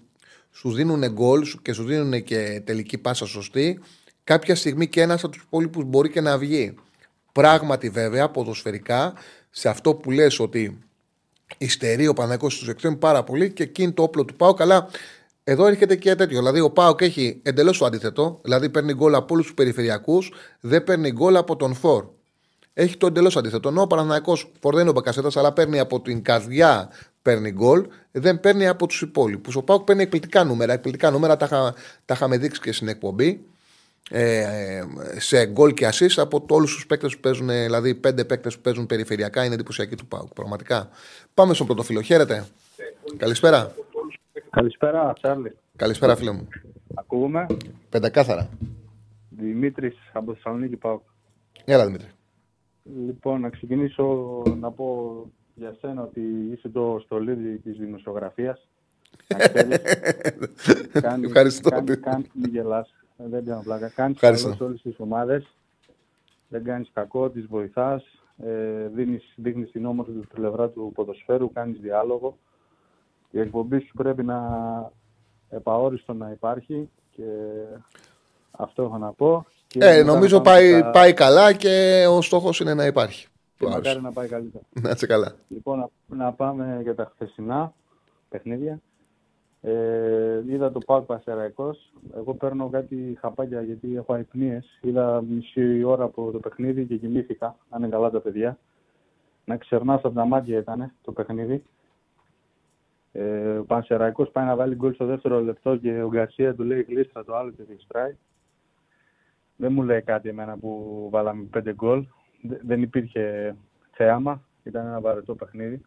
σου 0.51 0.73
δίνουν 0.73 1.13
γκολ 1.13 1.47
και 1.63 1.73
σου 1.73 1.85
δίνουν 1.85 2.23
και 2.23 2.63
τελική 2.65 2.99
πάσα 2.99 3.27
σωστή, 3.27 3.81
κάποια 4.25 4.55
στιγμή 4.55 4.89
και 4.89 5.01
ένας 5.01 5.25
από 5.25 5.33
τους 5.33 5.43
υπόλοιπους 5.43 5.85
μπορεί 5.85 6.11
και 6.11 6.21
να 6.21 6.39
βγει. 6.39 6.75
Πράγματι, 7.33 7.89
βέβαια, 7.89 8.31
ποδοσφαιρικά, 8.31 9.15
σε 9.51 9.69
αυτό 9.69 9.95
που 9.95 10.11
λες 10.11 10.41
ότι 10.41 10.79
Ιστερεί 11.59 12.07
ο 12.07 12.13
Παναγικό 12.13 12.49
του 12.49 12.71
εξτρέμου 12.71 12.99
πάρα 12.99 13.25
πολύ 13.25 13.51
και 13.51 13.63
εκείνη 13.63 13.93
το 13.93 14.03
όπλο 14.03 14.25
του 14.25 14.35
Πάου. 14.35 14.55
Καλά, 14.55 14.89
εδώ 15.45 15.67
έρχεται 15.67 15.97
και 15.97 16.15
τέτοιο. 16.15 16.39
Δηλαδή, 16.39 16.61
ο 16.61 16.71
Πάοκ 16.71 17.01
έχει 17.01 17.41
εντελώς 17.43 17.79
το 17.79 17.85
αντίθετο. 17.85 18.41
Δηλαδή, 18.43 18.71
παίρνει 18.71 18.95
γκολ 18.95 19.15
από 19.15 19.35
όλους 19.35 19.45
τους 19.45 19.55
περιφερειακούς, 19.55 20.33
δεν 20.61 20.85
παίρνει 20.85 21.13
γκολ 21.13 21.37
από 21.37 21.57
τον 21.57 21.75
Φορ. 21.75 22.05
Έχει 22.75 22.97
το 22.97 23.07
εντελώς 23.07 23.37
αντίθετο. 23.37 23.69
Ενώ 23.69 23.83
ο 23.83 23.87
Παναναναϊκό 23.87 24.37
Φορ 24.61 24.73
δεν 24.73 24.81
είναι 24.81 24.91
ο 24.91 24.93
Μπακασέτας, 24.93 25.37
αλλά 25.37 25.53
παίρνει 25.53 25.79
από 25.79 26.01
την 26.01 26.23
καρδιά 26.23 26.91
παίρνει 27.23 27.51
γκολ, 27.51 27.87
δεν 28.11 28.41
παίρνει 28.41 28.69
από 28.69 28.87
τους 28.87 29.03
υπόλοιπους. 29.03 29.57
Ο 29.57 29.63
Πάοκ 29.63 29.85
παίρνει 29.85 30.03
εκπληκτικά 30.03 30.45
νούμερα. 30.45 30.73
Εκπληκτικά 30.73 31.11
νούμερα 31.11 31.37
τα, 31.37 31.75
τα 32.05 32.15
είχαμε 32.15 32.39
δείξει 32.39 32.61
και 32.61 32.73
στην 32.73 32.89
εκπομπή. 32.89 33.45
Ε, 34.11 34.83
σε 35.19 35.47
γκολ 35.47 35.75
και 35.75 35.89
assist 35.89 36.15
από 36.17 36.45
όλους 36.49 36.75
τους 36.75 36.87
παίκτες 36.87 37.15
που 37.15 37.21
παίζουν, 37.21 37.49
δηλαδή 37.49 37.95
πέντε 37.95 38.25
παίκτες 38.25 38.57
που 38.57 38.61
παίζουν 38.61 38.87
περιφερειακά 38.87 39.45
είναι 39.45 39.55
εντυπωσιακοί 39.55 39.95
του 39.95 40.07
Πάουκ. 40.07 40.33
Πραγματικά. 40.35 40.89
Πάμε 41.35 41.55
στον 41.55 41.67
πρωτοφύλλο. 41.67 42.01
Χαίρετε. 42.01 42.47
Καλησπέρα. 43.17 43.75
Καλησπέρα, 44.51 45.13
Τσάρλι. 45.13 45.57
Καλησπέρα, 45.77 46.17
φίλε 46.17 46.31
μου. 46.31 46.49
Ακούμε. 46.95 47.47
Πεντακάθαρα. 47.89 48.49
Δημήτρης 49.29 49.97
από 50.13 50.35
Θεσσαλονίκη 50.35 50.77
Πάουκ. 50.77 51.03
Έλα, 51.65 51.87
Δημήτρη. 51.87 52.09
Λοιπόν, 53.07 53.41
να 53.41 53.51
ξεκινήσω 53.51 54.43
να 54.61 54.71
πω 54.71 55.17
για 55.55 55.77
σένα 55.81 56.03
ότι 56.03 56.21
είσαι 56.53 56.69
το 56.69 57.01
στολίδι 57.05 57.59
της 57.59 57.77
δημοσιογραφίας. 57.77 58.69
Ευχαριστώ. 61.25 61.71
Κάνει, 61.71 61.97
κάνει, 61.97 62.27
γελάς. 62.51 62.95
Δεν 63.31 63.45
κάνω 63.45 63.63
πλάκα. 63.63 63.89
Κάνεις 63.89 64.19
καλό 64.21 64.37
σε 64.39 64.65
όλες 64.65 64.83
τις 64.83 64.95
ομάδες. 64.99 65.47
Δεν 66.49 66.65
κάνεις 66.65 66.91
κακό, 66.93 67.31
τις 67.31 67.47
βοηθάς. 67.47 68.05
Ε, 68.45 68.87
δίνεις, 68.95 69.33
δείχνεις 69.37 69.71
την 69.71 69.87
όμορφη 69.87 70.13
πλευρά 70.13 70.69
του 70.69 70.93
ποδοσφαίρου, 70.95 71.53
κάνεις 71.53 71.79
διάλογο. 71.81 72.37
η 73.31 73.41
εκπομπή 73.41 73.81
σου 73.81 73.93
πρέπει 73.97 74.23
να 74.23 74.41
επαόριστο 75.51 76.13
να 76.13 76.31
υπάρχει 76.31 76.91
και 77.11 77.23
αυτό 78.51 78.83
έχω 78.83 78.99
να 78.99 79.13
πω. 79.13 79.47
Και 79.67 79.79
Ε, 79.83 79.97
μετά 79.97 80.13
νομίζω 80.13 80.37
να 80.37 80.43
πάμε 80.43 80.57
πάει, 80.59 80.79
στα- 80.79 80.91
πάει 80.91 81.13
καλά 81.13 81.53
και 81.53 82.05
ο 82.09 82.23
στόχος 82.23 82.61
είναι 82.61 82.75
να 82.75 82.87
υπάρχει. 82.87 83.27
και 83.59 83.67
μακάρι 83.67 84.01
να 84.01 84.13
πάει 84.13 84.29
καλύτερα. 84.29 84.65
Να 84.81 84.91
είσαι 84.91 85.07
καλά. 85.07 85.33
Λοιπόν, 85.49 85.79
να, 85.79 86.17
να 86.25 86.33
πάμε 86.33 86.79
για 86.83 86.95
τα 86.95 87.13
χθεσινά 87.15 87.73
παιχνίδια. 88.29 88.81
Ε, 89.65 90.43
είδα 90.47 90.73
το 90.73 90.79
Πάουκ 90.79 91.07
Πασεραϊκός. 91.07 91.93
Εγώ 92.17 92.35
παίρνω 92.35 92.69
κάτι 92.69 93.17
χαπάκια 93.21 93.63
γιατί 93.63 93.97
έχω 93.97 94.13
αϊπνίες. 94.13 94.79
Είδα 94.83 95.23
μισή 95.23 95.83
ώρα 95.83 96.05
από 96.05 96.31
το 96.31 96.39
παιχνίδι 96.39 96.87
και 96.87 96.97
κοιμήθηκα, 96.97 97.57
αν 97.71 97.83
είναι 97.83 97.91
καλά 97.91 98.11
τα 98.11 98.21
παιδιά. 98.21 98.59
Να 99.45 99.57
ξερνάς 99.57 100.05
από 100.05 100.15
τα 100.15 100.25
μάτια 100.25 100.59
ήταν 100.59 100.93
το 101.03 101.13
παιχνίδι. 101.13 101.65
Ε, 103.13 103.57
ο 103.59 103.65
Πανσεραϊκός 103.65 104.31
πάει 104.31 104.45
να 104.47 104.57
βάλει 104.57 104.75
γκολ 104.75 104.95
στο 104.95 105.05
δεύτερο 105.07 105.41
λεπτό 105.41 105.77
και 105.77 106.03
ο 106.03 106.09
Γκαρσία 106.09 106.55
του 106.55 106.63
λέει 106.63 106.83
γλίστρα 106.89 107.25
το 107.25 107.37
άλλο 107.37 107.51
και 107.51 107.63
διεξτράει. 107.63 108.17
Δεν 109.57 109.73
μου 109.73 109.83
λέει 109.83 110.03
κάτι 110.03 110.29
εμένα 110.29 110.59
που 110.59 111.09
βάλαμε 111.13 111.43
πέντε 111.51 111.75
γκολ. 111.75 112.05
Δε- 112.43 112.59
Δεν 112.63 112.83
υπήρχε 112.83 113.57
θέαμα. 113.91 114.43
Ήταν 114.63 114.87
ένα 114.87 115.01
βαρετό 115.01 115.35
παιχνίδι. 115.35 115.81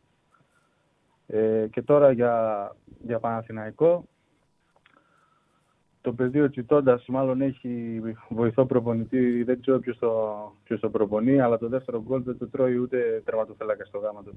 Ε, 1.28 1.67
και 1.71 1.82
τώρα 1.82 2.11
για, 2.11 2.76
για 3.05 3.19
Παναθηναϊκό. 3.19 4.05
Το 6.01 6.13
παιδί 6.13 6.41
ο 6.41 6.49
Τσιτώντας 6.49 7.05
μάλλον 7.07 7.41
έχει 7.41 8.01
βοηθό 8.30 8.65
προπονητή, 8.65 9.43
δεν 9.43 9.61
ξέρω 9.61 9.80
ποιος 9.80 9.97
το, 9.97 10.11
ποιος 10.63 10.80
το 10.80 10.89
προπονεί, 10.89 11.41
αλλά 11.41 11.57
το 11.57 11.67
δεύτερο 11.67 12.03
γκολ 12.03 12.23
δεν 12.23 12.38
το 12.38 12.47
τρώει 12.47 12.78
ούτε 12.78 13.21
τερματοφύλακας 13.26 13.88
στο 13.88 13.97
γάμα 13.97 14.23
το, 14.23 14.34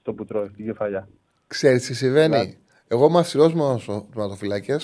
στο 0.00 0.12
που 0.12 0.24
τρώει, 0.24 0.48
την 0.48 0.64
κεφαλιά. 0.64 1.08
Ξέρεις 1.46 1.86
τι 1.86 1.94
συμβαίνει; 1.94 2.58
Εγώ 2.88 3.06
είμαι 3.06 3.18
αυστηρός 3.18 3.54
με 3.54 3.74
τους 3.74 3.84
τερματοφυλάκε. 3.84 4.76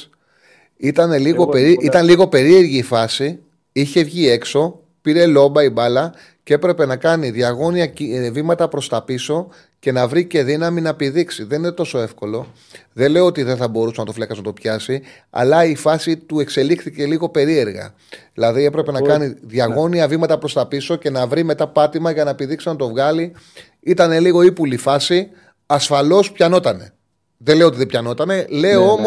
Ήταν, 0.76 1.10
λίγο 1.10 1.42
Εγώ 1.42 1.46
περί... 1.50 1.68
τίποτα. 1.68 1.86
ήταν 1.86 2.04
λίγο 2.06 2.28
περίεργη 2.28 2.78
η 2.78 2.82
φάση. 2.82 3.42
Είχε 3.72 4.02
βγει 4.02 4.28
έξω, 4.28 4.80
πήρε 5.06 5.26
λόμπα 5.26 5.62
η 5.64 5.70
μπάλα 5.70 6.12
και 6.42 6.54
έπρεπε 6.54 6.86
να 6.86 6.96
κάνει 6.96 7.30
διαγώνια 7.30 7.86
κι- 7.86 8.10
ε, 8.14 8.30
βήματα 8.30 8.68
προς 8.68 8.88
τα 8.88 9.02
πίσω 9.02 9.48
και 9.78 9.92
να 9.92 10.08
βρει 10.08 10.24
και 10.24 10.42
δύναμη 10.42 10.80
να 10.80 10.94
πηδήξει. 10.94 11.44
Δεν 11.44 11.58
είναι 11.58 11.70
τόσο 11.72 11.98
εύκολο. 11.98 12.52
Δεν 12.92 13.10
λέω 13.10 13.24
ότι 13.26 13.42
δεν 13.42 13.56
θα 13.56 13.68
μπορούσε 13.68 13.94
να 14.00 14.06
το 14.06 14.12
φλέκα 14.12 14.34
να 14.34 14.42
το 14.42 14.52
πιάσει, 14.52 15.02
αλλά 15.30 15.64
η 15.64 15.74
φάση 15.76 16.16
του 16.16 16.40
εξελίχθηκε 16.40 17.06
λίγο 17.06 17.28
περίεργα. 17.28 17.94
Δηλαδή 18.34 18.64
έπρεπε 18.64 18.92
να 18.92 18.98
Εγώ- 18.98 19.06
κάνει 19.06 19.34
διαγώνια 19.42 20.08
βήματα 20.08 20.38
προς 20.38 20.52
τα 20.52 20.66
πίσω 20.66 20.96
και 20.96 21.10
να 21.10 21.26
βρει 21.26 21.44
μετά 21.44 21.66
πάτημα 21.68 22.10
για 22.10 22.24
να 22.24 22.34
πηδήξει 22.34 22.68
να 22.68 22.76
το 22.76 22.88
βγάλει. 22.88 23.32
Ήταν 23.80 24.20
λίγο 24.20 24.42
ύπουλη 24.42 24.76
φάση. 24.76 25.28
Ασφαλώς 25.66 26.32
πιανότανε. 26.32 26.90
Δεν 27.36 27.56
λέω 27.56 27.66
ότι 27.66 27.76
δεν 27.76 27.86
πιανότανε. 27.86 28.46
Λέω 28.48 28.80
Ναι, 28.96 29.00
ναι. 29.02 29.06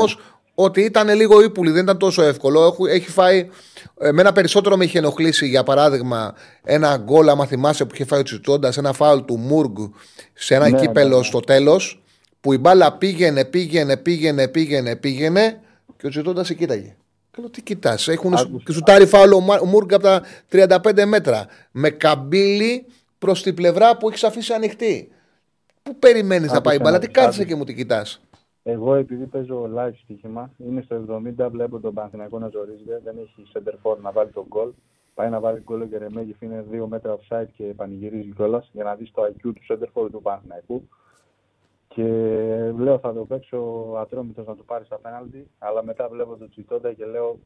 Όμω 0.60 0.68
ότι 0.68 0.82
ήταν 0.82 1.10
λίγο 1.16 1.42
ύπουλη, 1.42 1.72
δεν 1.72 1.84
ήταν 1.84 1.98
τόσο 1.98 2.22
εύκολο. 2.22 2.64
Έχω- 2.66 2.88
Έχει 2.88 3.10
φάει. 3.10 3.50
Εμένα 4.02 4.32
περισσότερο 4.32 4.78
με 4.78 4.84
είχε 4.84 4.98
ενοχλήσει 4.98 5.48
για 5.48 5.64
παράδειγμα 5.64 6.34
ένα 6.64 6.98
γκολ, 6.98 7.30
άμα 7.30 7.46
θυμάσαι 7.46 7.86
που 7.86 7.94
είχε 7.94 8.06
φάει 8.06 8.20
ο 8.20 8.24
Τσιτώντα, 8.24 8.74
ένα 8.78 8.94
φάουλ 8.94 9.20
του 9.20 9.38
Μούργκ 9.38 9.78
σε 10.34 10.56
ένα 10.56 10.70
Ναι, 10.70 10.80
κύπελο 10.80 11.10
ναι, 11.10 11.18
ναι. 11.18 11.24
στο 11.24 11.40
τέλος. 11.40 12.02
Που 12.42 12.54
η 12.54 12.58
μπάλα 12.58 12.94
πήγαινε, 12.94 13.46
πήγαινε, 13.46 13.98
πήγαινε, 13.98 14.48
πήγαινε, 14.48 14.96
πήγαινε 14.96 15.60
και 15.98 16.06
ο 16.08 16.10
Τσιτώντα 16.10 16.44
σε 16.44 16.54
κοίταγε. 16.54 16.96
Καλό, 17.32 17.50
τι 17.50 17.62
κοιτάς, 17.62 18.08
έχουν 18.08 18.34
Άκουσα. 18.34 18.62
και 18.66 18.72
σου 18.72 18.80
τάρει 18.82 19.06
φάουλ 19.06 19.32
ο 19.32 19.40
Μα- 19.40 19.60
ο 19.62 19.66
Μούργκ 19.66 19.94
από 19.94 20.04
τα 20.04 20.22
35 20.50 21.06
μέτρα. 21.06 21.46
Με 21.72 21.90
καμπύλη 21.90 22.86
προς 23.20 23.44
την 23.44 23.54
πλευρά 23.54 23.98
που 23.98 24.10
έχεις 24.10 24.24
αφήσει 24.24 24.54
ανοιχτή. 24.54 25.12
Πού 25.84 26.00
περιμένεις 26.00 26.42
να 26.52 26.58
Άκουσα 26.58 26.62
πάει 26.62 26.76
η 26.76 26.80
μπάλα, 26.84 26.92
να 26.92 27.00
τι 27.00 27.06
δεις 27.06 27.16
κάθεσαι 27.16 27.38
κάτι. 27.38 27.50
και 27.50 27.56
μου 27.56 27.64
την 27.64 27.76
κοιτάς. 27.76 28.20
Εγώ 28.72 28.96
επειδή 28.96 29.26
παίζω 29.26 29.70
live 29.76 29.96
στοίχημα, 30.04 30.52
είναι 30.58 30.82
στο 30.82 31.22
70, 31.40 31.48
βλέπω 31.52 31.80
τον 31.80 31.94
Παναθηναϊκό 31.94 32.40
να 32.40 32.48
ζορίζεται, 32.48 33.02
δεν 33.04 33.18
έχει 33.18 33.52
center 33.54 33.74
for 33.84 33.98
να 34.02 34.12
βάλει 34.12 34.32
τον 34.32 34.46
γκολ. 34.48 34.72
Πάει 35.14 35.30
να 35.30 35.40
βάλει 35.40 35.60
γκολ 35.60 35.82
ο 35.82 35.86
Γερεμέγεφ, 35.86 36.42
είναι 36.42 36.66
2 36.72 36.86
μέτρα 36.88 37.18
offside 37.18 37.48
και 37.56 37.64
πανηγυρίζει 37.64 38.34
κιόλας 38.36 38.70
για 38.74 38.84
να 38.84 38.96
δεις 38.96 39.12
το 39.12 39.22
IQ 39.24 39.42
του 39.42 39.62
center 39.70 39.88
for 39.94 40.12
του 40.12 40.22
Παναθηναϊκού. 40.22 40.88
Και 41.88 42.04
λέω 42.78 43.00
θα 43.00 43.14
το 43.14 43.26
παίξω 43.26 43.58
ατρόμητος 43.98 44.46
να 44.46 44.56
του 44.56 44.66
πάρεις 44.66 44.86
στα 44.88 44.98
πέναλτι, 44.98 45.48
αλλά 45.60 45.84
μετά 45.84 46.08
βλέπω 46.10 46.36
τον 46.36 46.50
Τσιτόντα 46.50 46.94
και 46.94 47.06
λέω 47.06 47.40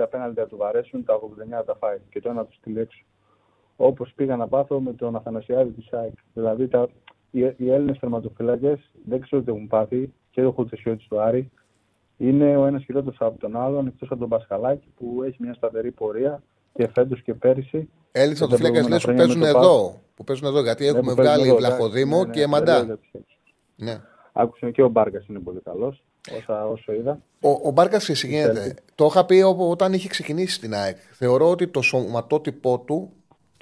90 0.00 0.06
πέναλτι 0.10 0.40
θα 0.40 0.46
του 0.46 0.56
βαρέσουν, 0.56 1.04
τα 1.04 1.14
89 1.14 1.20
θα 1.50 1.64
τα 1.64 1.74
φάει 1.74 1.98
και 2.10 2.20
το 2.20 2.28
ένα 2.28 2.44
τους 2.44 2.56
στείλει 2.56 2.80
έξω. 2.80 3.04
Όπως 3.76 4.12
πήγα 4.16 4.36
να 4.36 4.48
πάθω 4.48 4.80
με 4.80 4.92
τον 4.92 5.16
Αθανασιάδη 5.16 5.70
της 5.70 5.86
ΣΑΕΚ. 5.86 6.14
Δηλαδή 6.34 6.68
τα, 6.68 6.88
οι, 7.30 7.40
οι 7.56 7.70
Έλληνες 7.70 7.98
τερματοφυλακέ 7.98 8.78
δεν 9.04 9.20
ξέρω 9.20 9.42
τι 9.42 9.50
έχουν 9.50 9.66
πάθει 9.66 10.12
και 10.40 10.46
ο 10.46 10.50
Χουτσεσιώτη 10.50 11.06
του 11.08 11.20
Άρη. 11.20 11.50
Είναι 12.16 12.56
ο 12.56 12.66
ένας 12.66 12.84
χειρότερος 12.84 13.16
από 13.20 13.38
τον 13.38 13.56
άλλον, 13.56 13.86
εκτός 13.86 14.10
από 14.10 14.20
τον 14.20 14.28
Πασχαλάκη 14.28 14.86
που 14.98 15.22
έχει 15.26 15.36
μια 15.40 15.54
σταθερή 15.54 15.90
πορεία 15.90 16.42
και 16.74 16.88
φέτος 16.94 17.22
και 17.22 17.34
πέρυσι. 17.34 17.88
Έλληνε 18.12 18.34
Και 18.34 18.40
τα 18.40 18.44
ατοφύλακε 18.46 18.88
λες 18.88 18.88
προηγούμενα 18.88 18.96
που 18.98 19.02
χρόνια 19.02 19.24
παίζουν 19.24 19.40
με 19.40 19.52
το 19.52 19.58
εδώ. 19.58 20.00
Που 20.14 20.24
παίζουν 20.24 20.46
εδώ 20.48 20.62
γιατί 20.62 20.82
Ναι, 20.84 20.88
έχουμε 20.90 21.10
που 21.10 21.16
παίζουν 21.16 21.34
βγάλει 21.34 21.48
εδώ, 21.48 21.56
Βλαχοδήμο 21.56 22.16
εντάξει, 22.20 22.28
ναι, 22.28 22.34
και 22.34 22.40
ναι, 22.40 22.46
Μαντά. 22.46 22.76
δεν 22.78 22.86
λέω 22.86 22.98
για 23.12 23.20
Ναι. 23.76 24.00
Άκουσα 24.32 24.70
και 24.70 24.82
ο 24.82 24.88
Μπάρκας 24.88 25.26
είναι 25.26 25.38
πολύ 25.38 25.60
καλός, 25.64 26.02
όσο 26.72 26.92
είδα. 26.92 27.20
Ο, 27.40 27.48
ο 27.68 27.70
Μπάρκας 27.70 28.04
και 28.06 28.26
γίνεται. 28.26 28.60
Θέλει. 28.60 28.74
Το 28.94 29.04
είχα 29.04 29.24
πει 29.24 29.42
όπου- 29.42 29.70
όταν 29.70 29.92
είχε 29.92 30.08
ξεκινήσει 30.08 30.54
στην 30.54 30.74
ΑΕΚ. 30.74 30.96
Θεωρώ 31.12 31.50
ότι 31.50 31.66
το 31.68 31.82
σωματότυπό 31.82 32.78
του, 32.86 33.12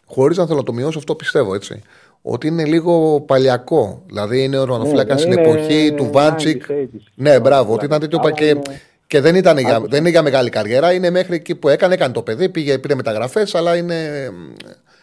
χωρίς 0.06 0.36
να 0.36 0.46
θέλω 0.46 0.58
να 0.58 0.64
το 0.64 0.72
μειώσω, 0.72 0.98
αυτό 0.98 1.14
πιστεύω 1.14 1.54
έτσι. 1.54 1.82
Ότι 2.30 2.46
είναι 2.46 2.64
λίγο 2.64 3.20
παλιακό. 3.20 4.02
Δηλαδή 4.06 4.42
είναι 4.44 4.58
ο 4.58 4.64
Ρονοφυλάκα 4.64 5.14
Ναι, 5.14 5.20
στην 5.20 5.32
είναι 5.32 5.40
εποχή 5.40 5.94
του 5.96 6.10
Βάντσικ. 6.12 6.62
90s, 6.68 6.72
80s. 6.72 6.86
Ναι, 7.14 7.40
μπράβο. 7.40 7.72
Ότι 7.74 7.84
ήταν 7.84 8.00
τέτοιο 8.00 8.18
Αλλά 8.20 8.28
πα- 8.28 8.34
και, 8.34 8.44
είναι- 8.46 8.60
και 9.06 9.20
δεν, 9.20 9.34
ήταν 9.34 9.58
για, 9.58 9.68
Άκουσα. 9.74 9.88
δεν 9.90 10.00
είναι 10.00 10.08
για 10.08 10.22
μεγάλη 10.22 10.48
καριέρα. 10.50 10.92
Είναι 10.92 11.10
μέχρι 11.10 11.34
εκεί 11.34 11.54
που 11.54 11.68
έκανε, 11.68 11.94
έκανε 11.94 12.12
το 12.12 12.22
παιδί, 12.22 12.48
πήγε, 12.48 12.78
πήρε 12.78 12.94
μεταγραφές, 12.94 13.54
αλλά 13.54 13.76
είναι 13.76 13.94
μ, 14.30 14.34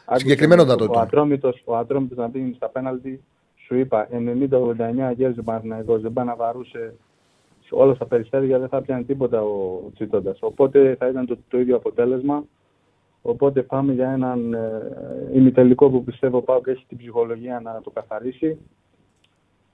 Άκουσε, 0.06 0.20
συγκεκριμένο 0.20 0.64
να 0.64 0.76
το 0.76 0.84
Ο 0.84 0.88
το. 0.88 1.00
Ατρόμητος, 1.00 1.62
ο 1.66 1.76
Ατρόμητος 1.76 2.18
να 2.18 2.30
πήγαινε 2.30 2.54
στα 2.56 2.70
πέναλτι, 2.70 3.22
σου 3.66 3.76
είπα 3.76 4.08
90-89 4.12 5.14
γέριζε 5.18 5.40
ο 5.40 5.44
Παναθηναϊκός, 5.44 6.02
δεν 6.02 6.14
πάει 6.14 6.26
να 6.26 6.36
βαρούσε 6.36 6.94
σε 7.64 7.70
όλα 7.72 7.94
στα 7.96 8.06
περιστέρια, 8.06 8.60
δεν 8.60 8.68
θα 8.68 8.82
πιάνει 8.82 9.04
τίποτα 9.04 9.42
ο 9.42 9.80
Τσίτοντας. 9.94 10.38
Οπότε 10.42 10.96
θα 11.00 11.08
ήταν 11.08 11.26
το, 11.26 11.38
το 11.48 11.60
ίδιο 11.60 11.76
αποτέλεσμα. 11.76 12.44
Οπότε 13.28 13.62
πάμε 13.62 13.94
για 13.94 14.12
έναν 14.12 14.54
ε, 14.54 14.92
ημιτελικό 15.34 15.90
που 15.90 16.04
πιστεύω 16.04 16.42
πάω 16.42 16.62
και 16.62 16.72
έχει 16.72 16.86
την 16.88 16.98
ψυχολογία 16.98 17.60
να 17.60 17.82
το 17.84 17.90
καθαρίσει. 17.90 18.58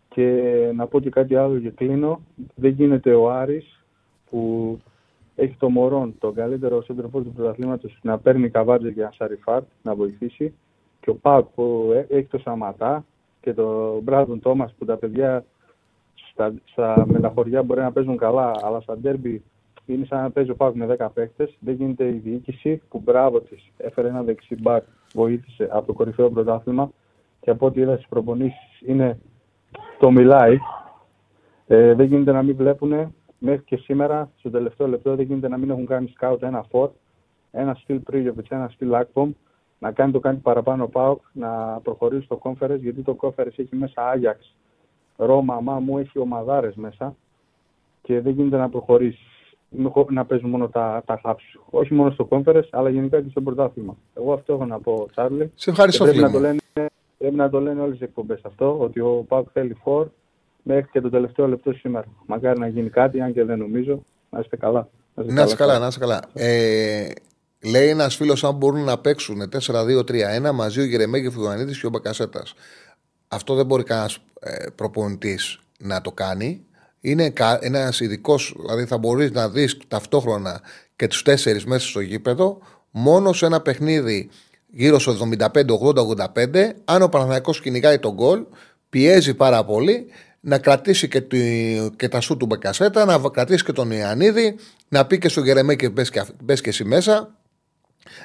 Και 0.09 0.51
να 0.75 0.87
πω 0.87 0.99
και 0.99 1.09
κάτι 1.09 1.35
άλλο 1.35 1.59
και 1.59 1.69
κλείνω. 1.69 2.21
Δεν 2.55 2.71
γίνεται 2.71 3.13
ο 3.13 3.31
Άρης 3.31 3.83
που 4.29 4.79
έχει 5.35 5.55
το 5.59 5.69
Μωρόν, 5.69 6.15
τον 6.19 6.33
καλύτερο 6.33 6.83
σέντροφορ 6.83 7.23
του 7.23 7.31
πρωταθλήματος, 7.31 7.99
να 8.01 8.17
παίρνει 8.19 8.49
καβάτζε 8.49 8.89
για 8.89 9.11
Σαριφάτ 9.15 9.63
να 9.83 9.95
βοηθήσει. 9.95 10.53
Και 10.99 11.09
ο 11.09 11.15
Πάκ 11.15 11.45
που 11.55 11.91
ε- 11.93 12.15
έχει 12.17 12.27
το 12.27 12.37
Σαματά 12.37 13.05
και 13.41 13.53
τον 13.53 13.99
Μπράντον 14.01 14.39
Τόμας 14.39 14.73
που 14.77 14.85
τα 14.85 14.97
παιδιά 14.97 15.45
στα, 16.13 16.53
στα 16.65 17.05
μεταχωριά 17.07 17.63
μπορεί 17.63 17.81
να 17.81 17.91
παίζουν 17.91 18.17
καλά, 18.17 18.51
αλλά 18.61 18.81
στα 18.81 18.97
ντέρμπι 18.97 19.43
είναι 19.85 20.05
σαν 20.05 20.21
να 20.21 20.29
παίζει 20.29 20.51
ο 20.51 20.55
Πάκ 20.55 20.75
με 20.75 20.95
10 20.99 21.07
παίχτε. 21.13 21.49
Δεν 21.59 21.73
γίνεται 21.73 22.07
η 22.07 22.17
διοίκηση 22.17 22.81
που 22.89 22.99
μπράβο 22.99 23.41
της 23.41 23.71
έφερε 23.77 24.07
ένα 24.07 24.23
δεξί 24.23 24.55
μπακ, 24.61 24.83
βοήθησε 25.13 25.67
από 25.71 25.85
το 25.85 25.93
κορυφαίο 25.93 26.29
πρωτάθλημα 26.29 26.91
και 27.39 27.49
από 27.49 27.65
ό,τι 27.65 27.81
είδα 27.81 27.95
στις 27.95 28.07
προπονήσεις 28.07 28.81
είναι 28.85 29.19
το 29.99 30.11
μιλάει. 30.11 30.57
Ε, 31.67 31.93
δεν 31.93 32.05
γίνεται 32.05 32.31
να 32.31 32.43
μην 32.43 32.55
βλέπουν 32.55 33.13
μέχρι 33.39 33.63
και 33.63 33.77
σήμερα, 33.77 34.31
στο 34.37 34.49
τελευταίο 34.49 34.87
λεπτό, 34.87 35.15
δεν 35.15 35.25
γίνεται 35.25 35.47
να 35.47 35.57
μην 35.57 35.69
έχουν 35.69 35.85
κάνει 35.85 36.07
σκάουτ 36.07 36.43
ένα 36.43 36.63
φορ, 36.69 36.89
ένα 37.51 37.73
στυλ 37.73 37.99
Πρίγιοβιτ, 37.99 38.51
ένα 38.51 38.67
στυλ 38.67 38.93
Ακπομ, 38.93 39.31
να 39.79 39.91
κάνει 39.91 40.11
το 40.11 40.19
κάτι 40.19 40.37
παραπάνω 40.37 40.87
ΠΑΟΚ, 40.87 41.21
να 41.31 41.79
προχωρήσει 41.83 42.25
στο 42.25 42.39
conference, 42.43 42.79
γιατί 42.79 43.01
το 43.01 43.17
conference 43.21 43.57
έχει 43.59 43.75
μέσα 43.75 44.09
Άγιαξ, 44.09 44.55
Ρώμα, 45.17 45.59
Μάμου, 45.59 45.97
έχει 45.97 46.19
ομαδάρες 46.19 46.75
μέσα 46.75 47.15
και 48.01 48.21
δεν 48.21 48.33
γίνεται 48.33 48.57
να 48.57 48.69
προχωρήσει. 48.69 49.30
Να 50.09 50.25
παίζουν 50.25 50.49
μόνο 50.49 50.67
τα, 50.67 51.03
τα 51.05 51.21
hubs. 51.23 51.59
Όχι 51.69 51.93
μόνο 51.93 52.11
στο 52.11 52.27
conference, 52.29 52.67
αλλά 52.69 52.89
γενικά 52.89 53.21
και 53.21 53.29
στο 53.29 53.41
πρωτάθλημα. 53.41 53.97
Εγώ 54.13 54.33
αυτό 54.33 54.53
έχω 54.53 54.65
να 54.65 54.79
πω, 54.79 55.07
Τσάρλι. 55.11 55.51
Σε 55.55 55.69
ευχαριστώ, 55.69 56.05
Και 56.05 56.11
πρέπει, 56.11 56.25
φίλε 56.25 56.39
να 56.39 56.39
το 56.41 56.47
μου. 56.47 56.59
λένε, 56.73 56.89
πρέπει 57.17 57.35
να 57.35 57.49
το 57.49 57.59
λένε 57.59 57.81
όλες 57.81 57.99
οι 57.99 58.03
εκπομπές 58.03 58.39
αυτό, 58.43 58.79
ότι 58.79 58.99
ο 58.99 59.25
Πάουκ 59.27 59.47
θέλει 59.53 59.73
φορ 59.83 60.07
μέχρι 60.63 60.89
και 60.91 61.01
το 61.01 61.09
τελευταίο 61.09 61.47
λεπτό 61.47 61.73
σήμερα. 61.73 62.05
Μακάρι 62.25 62.59
να 62.59 62.67
γίνει 62.67 62.89
κάτι, 62.89 63.21
αν 63.21 63.33
και 63.33 63.43
δεν 63.43 63.57
νομίζω. 63.57 64.03
Να 64.29 64.39
είστε 64.39 64.55
καλά. 64.57 64.89
Να 65.13 65.43
είσαι 65.43 65.55
καλά, 65.55 65.79
να 65.79 65.87
είσαι 65.87 65.99
καλά. 65.99 66.21
Ε, 66.33 67.07
λέει 67.65 67.87
ένας 67.87 68.15
φίλος, 68.15 68.43
αν 68.43 68.55
μπορούν 68.55 68.83
να 68.83 68.97
παίξουν 68.97 69.41
4-2-3-1 69.51 70.51
μαζί 70.53 70.79
ο 70.81 70.83
Γερεμέγεφ, 70.83 71.37
ο 71.37 71.41
Ιωαννίδη 71.41 71.79
και 71.79 71.85
ο 71.85 71.89
Μπακασέτας. 71.89 72.53
Αυτό 73.27 73.55
δεν 73.55 73.65
μπορεί 73.65 73.83
κανένας 73.83 74.17
ε, 74.39 74.65
προπονητής 74.75 75.59
να 75.79 76.01
το 76.01 76.11
κάνει. 76.11 76.65
Είναι 77.01 77.33
ένας 77.59 77.99
ειδικός, 77.99 78.55
δηλαδή 78.59 78.85
θα 78.85 78.97
μπορείς 78.97 79.31
να 79.31 79.49
δεις 79.49 79.77
ταυτόχρονα 79.87 80.61
και 80.95 81.07
τους 81.07 81.23
τέσσερις 81.23 81.65
μέσα 81.65 81.87
στο 81.87 81.99
γήπεδο, 81.99 82.57
μόνο 82.91 83.33
σε 83.33 83.45
ένα 83.45 83.61
παιχνίδι 83.61 84.29
γύρω 84.67 84.99
στο 84.99 85.17
75-80-85. 86.33 86.69
Αν 86.85 87.01
ο 87.01 87.09
Παναθηναϊκός 87.09 87.61
κυνηγάει 87.61 87.99
τον 87.99 88.13
γκολ, 88.13 88.43
πιέζει 88.89 89.33
πάρα 89.33 89.65
πολύ, 89.65 90.05
να 90.39 90.57
κρατήσει 90.57 91.07
και, 91.07 91.21
τη, 91.21 91.39
και 91.95 92.07
τα 92.07 92.19
σου 92.19 92.37
του 92.37 92.45
Μπεκασέτα, 92.45 93.05
να 93.05 93.29
κρατήσει 93.29 93.63
και 93.63 93.71
τον 93.71 93.91
Ιωαννίδη, 93.91 94.55
να 94.87 95.05
πει 95.05 95.17
και 95.17 95.29
στο 95.29 95.41
Γερεμέ 95.41 95.75
και 95.75 95.89
μπες 95.89 96.09
και, 96.09 96.23
μπες 96.43 96.61
και 96.61 96.69
εσύ 96.69 96.83
μέσα 96.83 97.35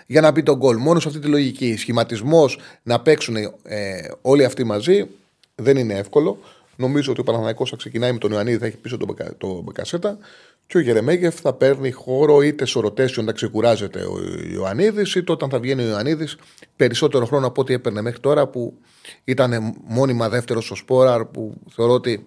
για 0.07 0.21
να 0.21 0.31
μπει 0.31 0.43
το 0.43 0.57
γκολ. 0.57 0.77
Μόνο 0.77 1.01
σε 1.01 1.09
αυτή 1.09 1.21
τη 1.21 1.27
λογική. 1.27 1.77
Σχηματισμός 1.77 2.59
να 2.83 3.01
παίξουν 3.01 3.37
ε, 3.63 4.09
όλοι 4.21 4.45
αυτοί 4.45 4.65
μαζί 4.65 5.07
δεν 5.55 5.77
είναι 5.77 5.95
εύκολο. 5.95 6.39
Νομίζω 6.77 7.11
ότι 7.11 7.21
ο 7.21 7.25
Παναθηναϊκός 7.25 7.71
θα 7.71 7.77
ξεκινάει 7.77 8.13
με 8.13 8.19
τον 8.19 8.33
Ιωαννίδη, 8.33 8.59
θα 8.59 8.67
έχει 8.67 8.77
πίσω 8.77 8.97
τον, 8.97 9.09
Μπακα, 9.09 9.35
το 9.39 9.63
Μπακασέτα 9.63 10.19
και 10.67 10.77
ο 10.77 10.81
Γερεμέγεφ 10.81 11.41
θα 11.41 11.53
παίρνει 11.53 11.91
χώρο 11.91 12.43
είτε 12.43 12.65
στο 12.65 12.81
rotation 12.81 13.23
να 13.23 13.33
ξεκουράζεται 13.33 14.01
ο 14.05 14.19
Ιωαννίδης, 14.53 15.15
είτε 15.15 15.33
όταν 15.33 15.51
θα 15.51 15.61
βγαίνει 15.61 15.83
ο 15.83 15.87
Ιωαννίδης 15.87 16.37
περισσότερο 16.77 17.27
χρόνο 17.27 17.47
από 17.47 17.61
ό,τι 17.61 17.73
έπαιρνε 17.75 18.01
μέχρι 18.01 18.21
τώρα 18.21 18.47
που 18.47 18.79
ήταν 19.25 19.75
μόνιμα 19.85 20.29
δεύτερος 20.29 20.61
ο 20.61 20.75
Σπόραρ 20.75 21.25
που 21.25 21.55
θεωρώ 21.71 21.93
ότι 21.93 22.27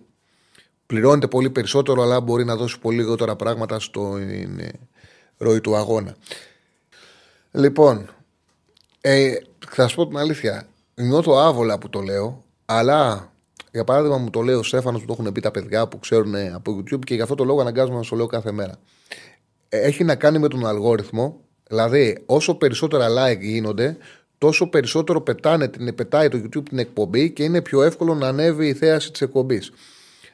πληρώνεται 0.85 1.27
πολύ 1.27 1.49
περισσότερο 1.49 2.01
αλλά 2.01 2.21
μπορεί 2.21 2.45
να 2.45 2.55
δώσει 2.55 2.79
πολύ 2.79 2.97
λιγότερα 2.97 3.35
πράγματα 3.35 3.79
στο 3.79 4.17
ροή 5.37 5.61
του 5.61 5.75
αγώνα. 5.75 6.15
Λοιπόν, 7.51 8.09
ε, 9.01 9.33
θα 9.69 9.87
σα 9.87 9.95
πω 9.95 10.07
την 10.07 10.17
αλήθεια. 10.17 10.67
Νιώθω 10.95 11.37
άβολα 11.37 11.77
που 11.77 11.89
το 11.89 12.01
λέω, 12.01 12.43
αλλά 12.65 13.31
για 13.71 13.83
παράδειγμα 13.83 14.17
μου 14.17 14.29
το 14.29 14.41
λέει 14.41 14.55
ο 14.55 14.63
Στέφανος 14.63 15.01
που 15.01 15.07
το 15.07 15.15
έχουν 15.19 15.31
πει 15.31 15.41
τα 15.41 15.51
παιδιά 15.51 15.87
που 15.87 15.99
ξέρουν 15.99 16.35
από 16.35 16.77
YouTube 16.77 17.03
και 17.03 17.15
γι' 17.15 17.21
αυτό 17.21 17.35
το 17.35 17.43
λόγο 17.43 17.61
αναγκάζομαι 17.61 17.97
να 17.97 18.03
σου 18.03 18.15
λέω 18.15 18.25
κάθε 18.25 18.51
μέρα. 18.51 18.79
Ε, 19.69 19.79
έχει 19.79 20.03
να 20.03 20.15
κάνει 20.15 20.39
με 20.39 20.47
τον 20.47 20.65
αλγόριθμο, 20.65 21.39
δηλαδή 21.67 22.23
όσο 22.25 22.55
περισσότερα 22.55 23.07
like 23.09 23.39
γίνονται, 23.39 23.97
τόσο 24.37 24.69
περισσότερο 24.69 25.21
πετάνε, 25.21 25.67
την, 25.67 25.95
πετάει 25.95 26.27
το 26.29 26.37
YouTube 26.37 26.63
την 26.69 26.79
εκπομπή 26.79 27.31
και 27.31 27.43
είναι 27.43 27.61
πιο 27.61 27.83
εύκολο 27.83 28.15
να 28.15 28.27
ανέβει 28.27 28.67
η 28.67 28.73
θέαση 28.73 29.11
της 29.11 29.21
εκπομπής. 29.21 29.71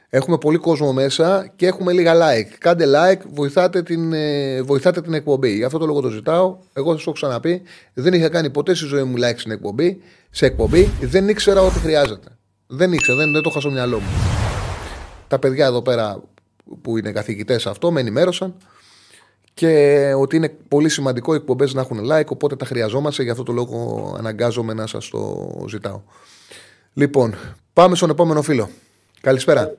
Έχουμε 0.08 0.38
πολύ 0.38 0.58
κόσμο 0.58 0.92
μέσα 0.92 1.52
και 1.56 1.66
έχουμε 1.66 1.92
λίγα 1.92 2.14
like. 2.14 2.54
Κάντε 2.58 2.84
like, 2.86 3.20
βοηθάτε 3.32 3.82
την, 3.82 4.12
ε, 4.12 4.62
βοηθάτε 4.62 5.00
την 5.00 5.14
εκπομπή. 5.14 5.56
Γι' 5.56 5.64
αυτό 5.64 5.78
το 5.78 5.86
λόγο 5.86 6.00
το 6.00 6.08
ζητάω. 6.08 6.56
Εγώ 6.72 6.92
θα 6.92 6.96
σου 6.96 7.02
έχω 7.02 7.12
ξαναπεί, 7.12 7.62
δεν 7.94 8.12
είχα 8.12 8.28
κάνει 8.28 8.50
ποτέ 8.50 8.74
στη 8.74 8.86
ζωή 8.86 9.02
μου 9.02 9.14
like 9.18 9.36
στην 9.36 9.50
εκπομπή. 9.52 10.00
Σε 10.30 10.46
εκπομπή 10.46 10.90
δεν 11.00 11.28
ήξερα 11.28 11.60
ό,τι 11.60 11.78
χρειάζεται. 11.78 12.28
Δεν 12.66 12.92
ήξερα, 12.92 13.18
δεν, 13.18 13.32
δεν 13.32 13.42
το 13.42 13.48
είχα 13.50 13.60
στο 13.60 13.70
μυαλό 13.70 13.98
μου. 13.98 14.08
Τα 15.28 15.38
παιδιά 15.38 15.66
εδώ 15.66 15.82
πέρα 15.82 16.22
που 16.82 16.98
είναι 16.98 17.12
καθηγητές 17.12 17.66
αυτό 17.66 17.92
με 17.92 18.00
ενημέρωσαν 18.00 18.54
και 19.54 20.12
ότι 20.18 20.36
είναι 20.36 20.48
πολύ 20.68 20.88
σημαντικό 20.88 21.32
οι 21.32 21.36
εκπομπές 21.36 21.74
να 21.74 21.80
έχουν 21.80 22.00
like, 22.12 22.26
οπότε 22.26 22.56
τα 22.56 22.64
χρειαζόμαστε. 22.64 23.22
Γι' 23.22 23.30
αυτό 23.30 23.42
το 23.42 23.52
λόγο 23.52 24.14
αναγκάζομαι 24.18 24.74
να 24.74 24.86
σας 24.86 25.08
το 25.08 25.48
ζητάω. 25.68 26.00
Λοιπόν, 26.94 27.34
πάμε 27.72 27.94
στον 27.94 28.10
επόμενο 28.10 28.42
φίλο. 28.42 28.68
Καλησπέρα. 29.20 29.74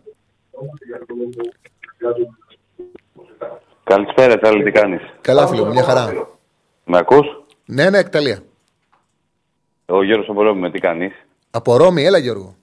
Καλησπέρα, 3.83 4.39
Τσάρλι, 4.39 4.63
τι 4.63 4.71
κάνεις; 4.71 5.01
Καλά, 5.21 5.47
φίλο 5.47 5.65
μου, 5.65 5.71
μια 5.71 5.83
χαρά. 5.83 6.29
Με 6.85 6.97
ακούς; 6.97 7.27
Ναι, 7.65 7.89
ναι, 7.89 7.97
εκταλία. 7.97 8.43
Ο 9.85 10.03
Γιώργος 10.03 10.29
από 10.29 10.41
Ρώμη, 10.41 10.71
τι 10.71 10.79
κάνεις; 10.79 11.13
Από 11.51 11.77
Ρώμη, 11.77 12.03
έλα 12.03 12.17
Γιώργο. 12.17 12.56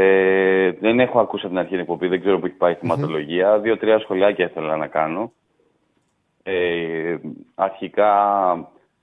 Ε, 0.00 0.72
δεν 0.80 1.00
έχω 1.00 1.20
ακούσει 1.20 1.40
από 1.44 1.54
την 1.54 1.58
αρχή 1.58 1.70
την 1.70 1.80
εκπομπή, 1.80 2.06
δεν 2.06 2.20
ξέρω 2.20 2.38
που 2.38 2.46
έχει 2.46 2.54
πάει 2.54 2.72
η 2.72 2.76
θεματολογία. 2.80 3.58
Δύο-τρία 3.58 3.98
σχολιάκια 3.98 4.44
ήθελα 4.44 4.76
να 4.76 4.86
κάνω. 4.86 5.32
Ε, 6.42 7.16
αρχικά 7.54 8.12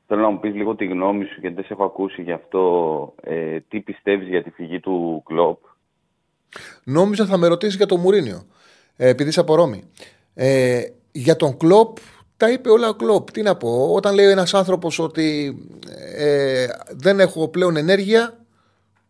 θέλω 0.08 0.22
να 0.22 0.30
μου 0.30 0.39
πεις 0.39 0.54
λίγο 0.54 0.76
τη 0.76 0.86
γνώμη 0.86 1.26
σου, 1.26 1.39
γιατί 1.39 1.56
δεν 1.56 1.66
σε 1.66 1.74
έχω 1.74 1.84
ακούσει 1.84 2.22
γι' 2.22 2.32
αυτό. 2.32 3.14
Ε, 3.22 3.60
τι 3.60 3.80
πιστεύεις 3.80 4.28
για 4.28 4.43
τη 4.43 4.50
φυγή 4.50 4.80
του 4.80 5.24
Κλόπ. 5.26 5.58
Νόμιζα 6.84 7.26
θα 7.26 7.38
με 7.38 7.48
ρωτήσεις 7.48 7.76
για 7.76 7.86
τον 7.86 8.00
Μουρίνιο, 8.00 8.43
ε, 8.98 9.10
επειδή 9.10 9.30
είσαι 9.30 9.39
από 9.39 9.56
Ρώμη. 9.56 9.84
Ε, 10.34 10.82
για 11.12 11.36
τον 11.36 11.58
Κλόπ, 11.58 11.98
τα 12.38 12.52
είπε 12.52 12.70
όλα 12.70 12.89
ο 12.89 12.93
Κλόπ. 12.93 13.32
Τι 13.32 13.41
να 13.41 13.56
πω, 13.56 13.93
όταν 13.93 14.14
λέει 14.14 14.30
ένας 14.30 14.54
άνθρωπος 14.54 15.00
ότι 15.00 15.58
ε, 16.18 16.66
δεν 16.89 17.20
έχω 17.20 17.48
πλέον 17.48 17.78
ενέργεια, 17.78 18.45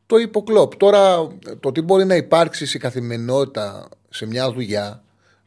το 0.05 0.17
είπε 0.17 0.37
ο 0.37 0.43
Κλόπ. 0.43 0.75
Τώρα, 0.75 1.27
το 1.59 1.71
τι 1.71 1.81
μπορεί 1.81 2.05
να 2.05 2.15
υπάρξει 2.15 2.65
σε 2.65 2.77
καθημερινότητα 2.77 3.89
σε 4.09 4.25
μια 4.25 4.51
δουλειά, 4.51 5.03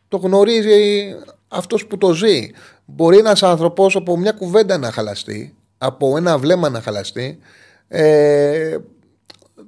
το 0.09 0.17
γνωρίζει 0.17 1.15
αυτός 1.49 1.87
που 1.87 1.99
το 1.99 2.13
ζει. 2.13 2.51
Μπορεί 2.85 3.19
ένας 3.19 3.43
άνθρωπος 3.43 3.97
από 3.97 4.17
μια 4.17 4.33
κουβέντα 4.33 4.79
να 4.79 4.93
χαλαστεί, 4.93 5.55
από 5.79 6.17
ένα 6.17 6.39
βλέμμα 6.39 6.69
να 6.69 6.81
χαλαστεί, 6.81 7.39
ε, 7.89 8.77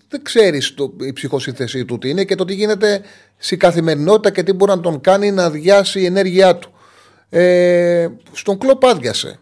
δεν 0.09 0.23
ξέρεις 0.23 0.75
το, 0.75 0.93
η 1.01 1.13
ψυχοσύνθεσή 1.13 1.85
του 1.85 1.99
τι 1.99 2.09
είναι 2.09 2.25
και 2.25 2.35
το 2.35 2.45
τι 2.45 2.55
γίνεται 2.55 3.01
στην 3.37 3.59
καθημερινότητα 3.59 4.31
και 4.31 4.43
τι 4.43 4.53
μπορεί 4.53 4.71
να 4.71 4.81
τον 4.81 5.01
κάνει 5.01 5.31
να 5.31 5.45
αδειάσει 5.45 6.01
η 6.01 6.05
ενέργειά 6.05 6.57
του. 6.57 6.73
Ε, 7.29 8.09
στον 8.33 8.59
κλόπ 8.59 8.85
άδειασε. 8.85 9.39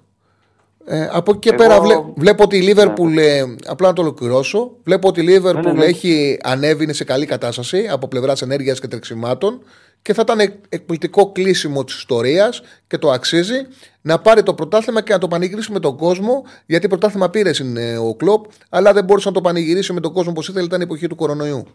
Ε, 0.90 1.08
από 1.12 1.30
εκεί 1.30 1.40
και 1.40 1.56
πέρα 1.56 1.80
βλέπω 2.16 2.42
ότι 2.42 2.56
η 2.56 2.60
Λίβερπουλ, 2.60 3.12
ναι. 3.12 3.22
ε, 3.22 3.44
απλά 3.66 3.88
να 3.88 3.94
το 3.94 4.02
ολοκληρώσω, 4.02 4.76
βλέπω 4.84 5.08
ότι 5.08 5.20
η 5.20 5.22
Λίβερπουλ 5.22 5.64
ναι, 5.64 5.72
ναι, 5.72 5.78
ναι. 5.78 5.84
έχει 5.84 6.38
ανέβει, 6.42 6.82
είναι 6.84 6.92
σε 6.92 7.04
καλή 7.04 7.26
κατάσταση 7.26 7.88
από 7.90 8.08
πλευράς 8.08 8.42
ενέργειας 8.42 8.80
και 8.80 8.88
τρεξιμάτων 8.88 9.62
και 10.02 10.12
θα 10.12 10.22
ήταν 10.24 10.38
εκπληκτικό 10.68 11.32
κλείσιμο 11.32 11.84
της 11.84 11.96
ιστορίας 11.96 12.62
και 12.86 12.98
το 12.98 13.10
αξίζει 13.10 13.66
να 14.02 14.20
πάρει 14.20 14.42
το 14.42 14.54
πρωτάθλημα 14.54 15.02
και 15.02 15.12
να 15.12 15.18
το 15.18 15.28
πανηγυρίσει 15.28 15.72
με 15.72 15.80
τον 15.80 15.96
κόσμο. 15.96 16.44
Γιατί 16.66 16.88
πρωτάθλημα 16.88 17.30
πήρε 17.30 17.50
είναι 17.60 17.98
ο 17.98 18.14
κλοπ, 18.14 18.44
αλλά 18.70 18.92
δεν 18.92 19.04
μπορούσε 19.04 19.28
να 19.28 19.34
το 19.34 19.40
πανηγυρίσει 19.40 19.92
με 19.92 20.00
τον 20.00 20.12
κόσμο 20.12 20.30
όπως 20.30 20.48
ήθελε, 20.48 20.64
ήταν 20.64 20.80
η 20.80 20.84
εποχή 20.84 21.06
του 21.06 21.16
κορονοϊού. 21.16 21.66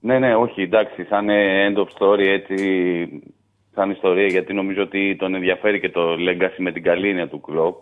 Ναι, 0.00 0.18
ναι, 0.18 0.34
όχι, 0.34 0.62
εντάξει, 0.62 1.04
σαν 1.04 1.28
end 1.30 1.78
of 1.78 1.86
story 1.98 2.26
έτσι, 2.26 2.54
σαν 3.74 3.90
ιστορία, 3.90 4.26
γιατί 4.26 4.52
νομίζω 4.52 4.82
ότι 4.82 5.16
τον 5.16 5.34
ενδιαφέρει 5.34 5.80
και 5.80 5.90
το 5.90 6.12
legacy 6.12 6.56
με 6.58 6.72
την 6.72 6.82
καλή 6.82 7.08
έννοια 7.08 7.28
του 7.28 7.40
κλοπ. 7.40 7.76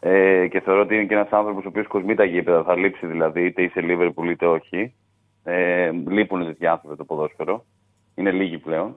Ε, 0.00 0.46
και 0.46 0.60
θεωρώ 0.60 0.80
ότι 0.80 0.94
είναι 0.94 1.04
και 1.04 1.14
ένας 1.14 1.30
άνθρωπος 1.30 1.64
ο 1.64 1.68
οποίος 1.68 1.86
κοσμεί 1.86 2.14
τα 2.14 2.24
γήπεδα, 2.24 2.62
θα 2.62 2.76
λείψει 2.76 3.06
δηλαδή, 3.06 3.44
είτε 3.44 3.62
είσαι 3.62 3.80
Liverpool 3.82 4.30
είτε 4.30 4.46
όχι. 4.46 4.94
Ε, 5.44 5.90
λείπουν 6.08 6.44
τέτοιοι 6.44 6.66
άνθρωποι 6.66 6.96
το 6.96 7.04
ποδόσφαιρο. 7.04 7.64
Είναι 8.14 8.30
λίγοι 8.30 8.58
πλέον. 8.58 8.96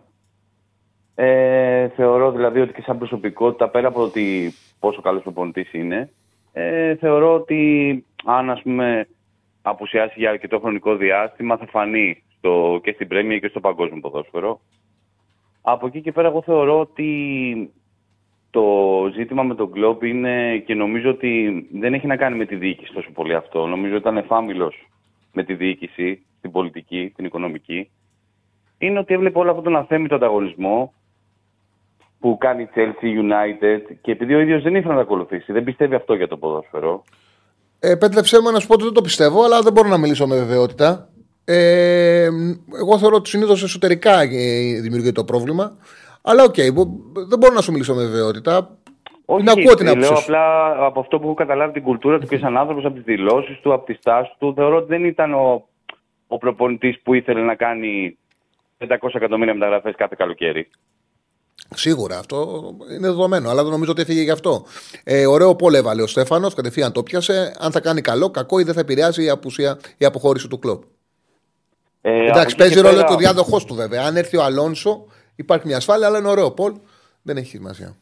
Ε, 1.15 1.87
θεωρώ 1.87 2.31
δηλαδή 2.31 2.59
ότι 2.59 2.73
και 2.73 2.81
σαν 2.81 2.97
προσωπικότητα, 2.97 3.69
πέρα 3.69 3.87
από 3.87 4.01
ότι 4.01 4.53
πόσο 4.79 5.01
καλός 5.01 5.23
προπονητής 5.23 5.73
είναι, 5.73 6.09
ε, 6.53 6.95
θεωρώ 6.95 7.33
ότι 7.33 8.05
αν 8.25 8.49
ας 8.49 8.61
πούμε 8.61 9.07
απουσιάσει 9.61 10.13
για 10.17 10.29
αρκετό 10.29 10.59
χρονικό 10.59 10.95
διάστημα 10.95 11.57
θα 11.57 11.65
φανεί 11.65 12.23
στο, 12.37 12.79
και 12.83 12.91
στην 12.91 13.07
Πρέμια 13.07 13.39
και 13.39 13.47
στο 13.47 13.59
παγκόσμιο 13.59 13.99
ποδόσφαιρο. 14.01 14.59
Από 15.67 15.87
εκεί 15.87 16.01
και 16.01 16.11
πέρα 16.11 16.27
εγώ 16.27 16.41
θεωρώ 16.41 16.79
ότι 16.79 17.09
το 18.49 18.63
ζήτημα 19.15 19.43
με 19.43 19.55
τον 19.55 19.71
Κλόπ 19.71 20.03
είναι 20.03 20.57
και 20.57 20.73
νομίζω 20.73 21.09
ότι 21.09 21.65
δεν 21.71 21.93
έχει 21.93 22.07
να 22.07 22.15
κάνει 22.15 22.37
με 22.37 22.45
τη 22.45 22.55
διοίκηση 22.55 22.93
τόσο 22.93 23.09
πολύ 23.13 23.35
αυτό. 23.35 23.65
Νομίζω 23.65 23.93
ότι 23.93 24.01
ήταν 24.01 24.17
εφάμιλος 24.17 24.89
με 25.33 25.43
τη 25.43 25.53
διοίκηση 25.53 26.25
την 26.41 26.51
πολιτική, 26.51 27.13
την 27.15 27.25
οικονομική, 27.25 27.89
είναι 28.77 28.99
ότι 28.99 29.13
έβλεπε 29.13 29.39
όλο 29.39 29.49
αυτόν 29.49 29.63
τον 29.63 29.75
αθέμιτο 29.75 30.15
ανταγωνισμό 30.15 30.93
που 32.19 32.37
κάνει 32.37 32.61
η 32.61 32.69
Chelsea 32.75 33.05
United 33.05 33.95
και 34.01 34.11
επειδή 34.11 34.33
ο 34.33 34.39
ίδιος 34.39 34.63
δεν 34.63 34.75
ήθελε 34.75 34.93
να 34.93 34.99
τα 34.99 35.01
ακολουθήσει, 35.01 35.51
δεν 35.51 35.63
πιστεύει 35.63 35.95
αυτό 35.95 36.13
για 36.13 36.27
το 36.27 36.37
ποδόσφαιρο. 36.37 37.03
Ε, 37.79 37.91
επέτρεψέ 37.91 38.41
μου 38.41 38.51
να 38.51 38.59
σου 38.59 38.67
πω 38.67 38.73
ότι 38.73 38.83
δεν 38.83 38.93
το 38.93 39.01
πιστεύω, 39.01 39.43
αλλά 39.43 39.61
δεν 39.61 39.73
μπορώ 39.73 39.89
να 39.89 39.97
μιλήσω 39.97 40.27
με 40.27 40.35
βεβαιότητα. 40.35 41.09
Ε, 41.45 42.29
εγώ 42.79 42.99
θεωρώ 42.99 43.15
ότι 43.15 43.29
συνήθως 43.29 43.63
εσωτερικά 43.63 44.27
δημιουργείται 44.81 45.11
το 45.11 45.23
πρόβλημα. 45.23 45.77
Αλλά 46.21 46.43
ok, 46.43 46.53
okay, 46.53 46.73
δεν 47.27 47.39
μπορώ 47.39 47.53
να 47.53 47.61
σου 47.61 47.71
μιλήσω 47.71 47.93
με 47.93 48.05
βεβαιότητα. 48.05 48.77
Όχι, 49.25 49.43
να 49.43 49.51
ακούω 49.51 49.73
την 49.73 49.97
λέω 49.97 50.17
απλά 50.17 50.75
από 50.85 50.99
αυτό 50.99 51.19
που 51.19 51.25
έχω 51.25 51.33
καταλάβει 51.33 51.73
την 51.73 51.83
κουλτούρα 51.83 52.19
του 52.19 52.27
και 52.27 52.37
σαν 52.37 52.57
άνθρωπο, 52.57 52.87
από 52.87 52.95
τις 52.95 53.03
δηλώσεις 53.03 53.59
του, 53.59 53.73
από 53.73 53.85
τη 53.85 53.93
στάση 53.93 54.31
του, 54.39 54.53
θεωρώ 54.55 54.77
ότι 54.77 54.87
δεν 54.87 55.05
ήταν 55.05 55.33
ο 55.33 55.67
ο 56.27 56.37
προπονητής 56.37 57.01
που 57.01 57.13
ήθελε 57.13 57.41
να 57.41 57.55
κάνει 57.55 58.17
500 58.77 58.87
εκατομμύρια 59.13 59.53
μεταγραφές 59.53 59.95
κάθε 59.97 60.15
καλοκαίρι. 60.17 60.69
Σίγουρα 61.75 62.17
αυτό 62.17 62.63
είναι 62.89 63.07
δεδομένο, 63.07 63.49
αλλά 63.49 63.61
δεν 63.61 63.71
νομίζω 63.71 63.91
ότι 63.91 64.01
έφυγε 64.01 64.21
γι' 64.21 64.31
αυτό. 64.31 64.65
Ε, 65.03 65.25
ωραίο 65.25 65.55
πόλε 65.55 65.77
έβαλε 65.77 66.01
ο 66.01 66.07
Στέφανος, 66.07 66.53
κατευθείαν 66.53 66.91
το 66.91 67.03
πιάσε. 67.03 67.55
Αν 67.59 67.71
θα 67.71 67.79
κάνει 67.79 68.01
καλό, 68.01 68.29
κακό 68.29 68.59
ή 68.59 68.63
δεν 68.63 68.73
θα 68.73 68.79
επηρεάζει 68.79 69.23
η, 69.23 69.29
απουσία, 69.29 69.79
η 69.97 70.05
αποχώρηση 70.05 70.47
του 70.47 70.59
κλοπ. 70.59 70.83
Ε, 72.07 72.25
Εντάξει, 72.27 72.55
παίζει 72.55 72.81
ρόλο 72.81 73.03
και 73.03 73.13
ο 73.13 73.15
διάδοχός 73.15 73.65
του 73.65 73.75
βέβαια. 73.75 74.03
Αν 74.05 74.15
έρθει 74.15 74.37
ο 74.37 74.43
Αλόνσο, 74.43 75.05
υπάρχει 75.35 75.67
μια 75.67 75.77
ασφάλεια, 75.77 76.07
αλλά 76.07 76.17
είναι 76.17 76.27
ωραίο 76.27 76.51
πόλ. 76.51 76.73
Δεν 77.21 77.37
έχει 77.37 77.47
σημασία. 77.47 77.95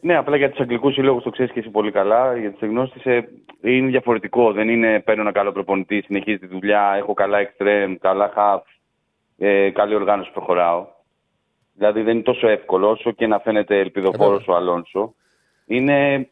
Ναι, 0.00 0.16
απλά 0.16 0.36
για 0.36 0.50
τους 0.50 0.60
αγγλικούς 0.60 0.94
συλλόγους 0.94 1.22
το 1.22 1.30
ξέρεις 1.30 1.52
και 1.52 1.58
εσύ 1.58 1.68
πολύ 1.68 1.92
καλά. 1.92 2.36
Για 2.36 2.50
τι 2.50 2.56
εγνώσει 2.60 3.00
ε, 3.04 3.20
είναι 3.60 3.88
διαφορετικό. 3.88 4.52
Δεν 4.52 4.68
είναι 4.68 5.00
παίρνω 5.00 5.22
ένα 5.22 5.32
καλό 5.32 5.52
προπονητή, 5.52 6.02
συνεχίζει 6.06 6.38
τη 6.38 6.46
δουλειά, 6.46 6.94
έχω 6.96 7.14
καλά 7.14 7.38
extreme, 7.38 7.96
καλά 8.00 8.32
half, 8.36 8.62
ε, 9.38 9.70
καλή 9.70 9.94
οργάνωση 9.94 10.30
προχωράω. 10.32 10.86
Δηλαδή 11.74 12.02
δεν 12.02 12.14
είναι 12.14 12.22
τόσο 12.22 12.48
εύκολο 12.48 12.90
όσο 12.90 13.10
και 13.10 13.26
να 13.26 13.38
φαίνεται 13.38 13.78
ελπιδοφόρος 13.78 14.48
ο 14.48 14.54
Αλόνσο. 14.54 15.14
Είναι 15.66 16.28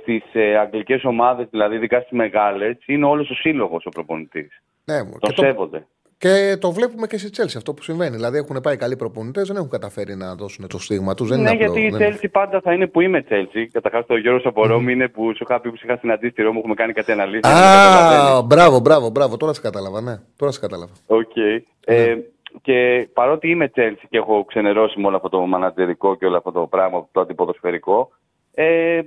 στις 0.00 0.22
ε, 0.32 0.56
αγγλικές 0.56 1.04
ομάδες, 1.04 1.46
δηλαδή 1.50 1.76
ειδικά 1.76 2.00
στις 2.00 2.12
μεγάλες, 2.12 2.76
είναι 2.86 3.06
όλος 3.06 3.30
ο 3.30 3.34
σύλλογος 3.34 3.86
ο 3.86 3.88
προπονητής. 3.88 4.62
Ναι, 4.84 5.02
μου. 5.02 5.10
Τον 5.10 5.20
Και 5.20 5.34
το, 5.34 5.42
σέβονται. 5.42 5.86
Και 6.22 6.56
το 6.60 6.72
βλέπουμε 6.72 7.06
και 7.06 7.18
στη 7.18 7.30
Τσέλση 7.30 7.56
αυτό 7.56 7.74
που 7.74 7.82
συμβαίνει. 7.82 8.14
Δηλαδή 8.16 8.38
έχουν 8.38 8.60
πάει 8.62 8.76
καλοί 8.76 8.96
προπονητές, 8.96 9.46
δεν 9.48 9.56
έχουν 9.56 9.68
καταφέρει 9.68 10.14
να 10.16 10.34
δώσουν 10.34 10.68
το 10.68 10.78
στίγμα 10.78 11.14
τους. 11.14 11.30
Ναι, 11.30 11.36
είναι 11.36 11.48
απλό, 11.50 11.58
γιατί 11.62 11.80
η 11.80 11.88
δεν 11.90 12.00
είναι- 12.08 12.18
Chelsea 12.22 12.28
πάντα 12.32 12.60
θα 12.60 12.72
είναι 12.72 12.86
που 12.86 13.00
είμαι 13.00 13.24
Chelsea. 13.28 13.66
Καταρχάς, 13.72 14.06
το 14.06 14.16
Γιώργο 14.16 14.48
από 14.48 14.66
Ρώμη 14.66 14.92
είναι 14.92 15.08
που 15.08 15.32
σου 15.36 15.44
είχα 15.48 15.60
πει 15.60 15.70
που 15.70 15.76
σε 15.76 15.82
είχα 15.86 15.96
συναντήσει 15.96 16.32
στη 16.32 16.42
Ρώμη, 16.42 16.58
έχουμε 16.58 16.74
κάνει 16.74 16.92
κάτι 16.92 17.12
αναλύσεις. 17.12 17.48
Α, 17.52 18.42
μπράβο, 18.42 18.78
μπράβο, 18.80 19.10
μπράβο. 19.10 19.36
Τώρα 19.36 19.52
σε 19.52 19.60
κατάλαβα, 19.60 20.00
ναι. 20.00 20.16
Τώρα 20.36 20.52
σε 20.52 20.60
κατάλαβα. 20.60 20.92
Οκ. 21.06 21.36
Ε, 21.84 22.16
και 22.62 23.08
παρότι 23.12 23.48
είμαι 23.50 23.70
Chelsea 23.76 24.04
και 24.10 24.16
έχω 24.16 24.44
ξενερώσει 24.44 25.00
με 25.00 25.06
όλο 25.06 25.16
αυτό 25.16 25.28
το 25.28 25.40
μανατζερικό 25.40 26.14
και 26.16 26.26
όλο 26.26 26.36
αυτό 26.36 26.50
το 26.52 26.60
πράγμα, 26.60 27.08
το 27.12 27.20
αντιποδοσφαιρικό, 27.20 28.10
ε, 28.54 29.00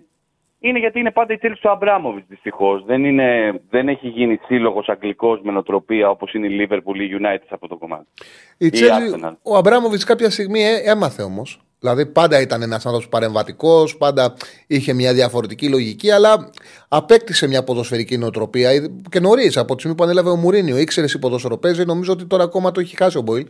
είναι 0.60 0.80
γιατί 0.80 1.00
είναι 1.00 1.12
πάντα 1.12 1.34
η 1.34 1.38
Chelsea 1.42 1.58
του 1.62 1.70
Αμπράμοβιτς 1.70 2.28
δυστυχώς. 2.30 2.86
Δεν, 2.86 3.06
είναι, 3.06 3.60
δεν 3.70 3.88
έχει 3.88 4.08
γίνει 4.08 4.40
σύλλογος 4.46 4.88
αγγλικός 4.90 5.40
με 5.44 5.52
νοοτροπία 5.52 6.10
όπως 6.10 6.34
είναι 6.34 6.48
η 6.48 6.68
Liverpool 6.70 6.96
ή 7.00 7.06
η 7.06 7.18
United 7.20 7.44
σε 7.48 7.54
αυτό 7.54 7.68
το 7.68 7.78
κομμάτι. 7.78 8.06
Η 8.58 8.66
Η 8.66 8.72
Chelsea, 8.74 9.26
Arsenal. 9.26 9.34
ο 9.42 9.56
Αμπράμοβιτς 9.56 10.04
κάποια 10.04 10.30
στιγμή 10.30 10.62
ε, 10.64 10.92
έμαθε 10.92 11.24
όμως. 11.24 11.60
Δηλαδή 11.80 12.06
πάντα 12.06 12.42
ήταν 12.42 12.62
ένας 12.62 12.86
άνθρωπος 12.86 13.10
παρεμβατικός, 13.10 13.98
πάντα 13.98 14.34
είχε 14.68 14.94
μια 14.94 15.14
διαφορετική 15.14 15.70
λογική, 15.70 16.12
αλλά 16.12 16.50
απέκτησε 16.88 17.48
μια 17.48 17.64
ποδοσφαιρική 17.64 18.18
νοοτροπία 18.18 18.70
ε, 18.70 18.80
και 19.10 19.20
νωρίς 19.20 19.58
από 19.58 19.74
τη 19.74 19.80
στιγμή 19.80 19.98
που 19.98 20.04
ανέλαβε 20.04 20.30
ο 20.30 20.36
Μουρίνιο. 20.36 20.78
Ήξερες 20.78 21.14
η 21.14 21.20
ποδόσφαιρο 21.20 21.58
παίζει, 21.58 21.86
νομίζω 21.86 22.12
ότι 22.12 22.26
τώρα 22.26 22.44
ακόμα 22.44 22.72
το 22.72 22.80
έχει 22.80 22.96
χάσει 22.96 23.18
ο 23.18 23.22
Μποϊλ. 23.22 23.46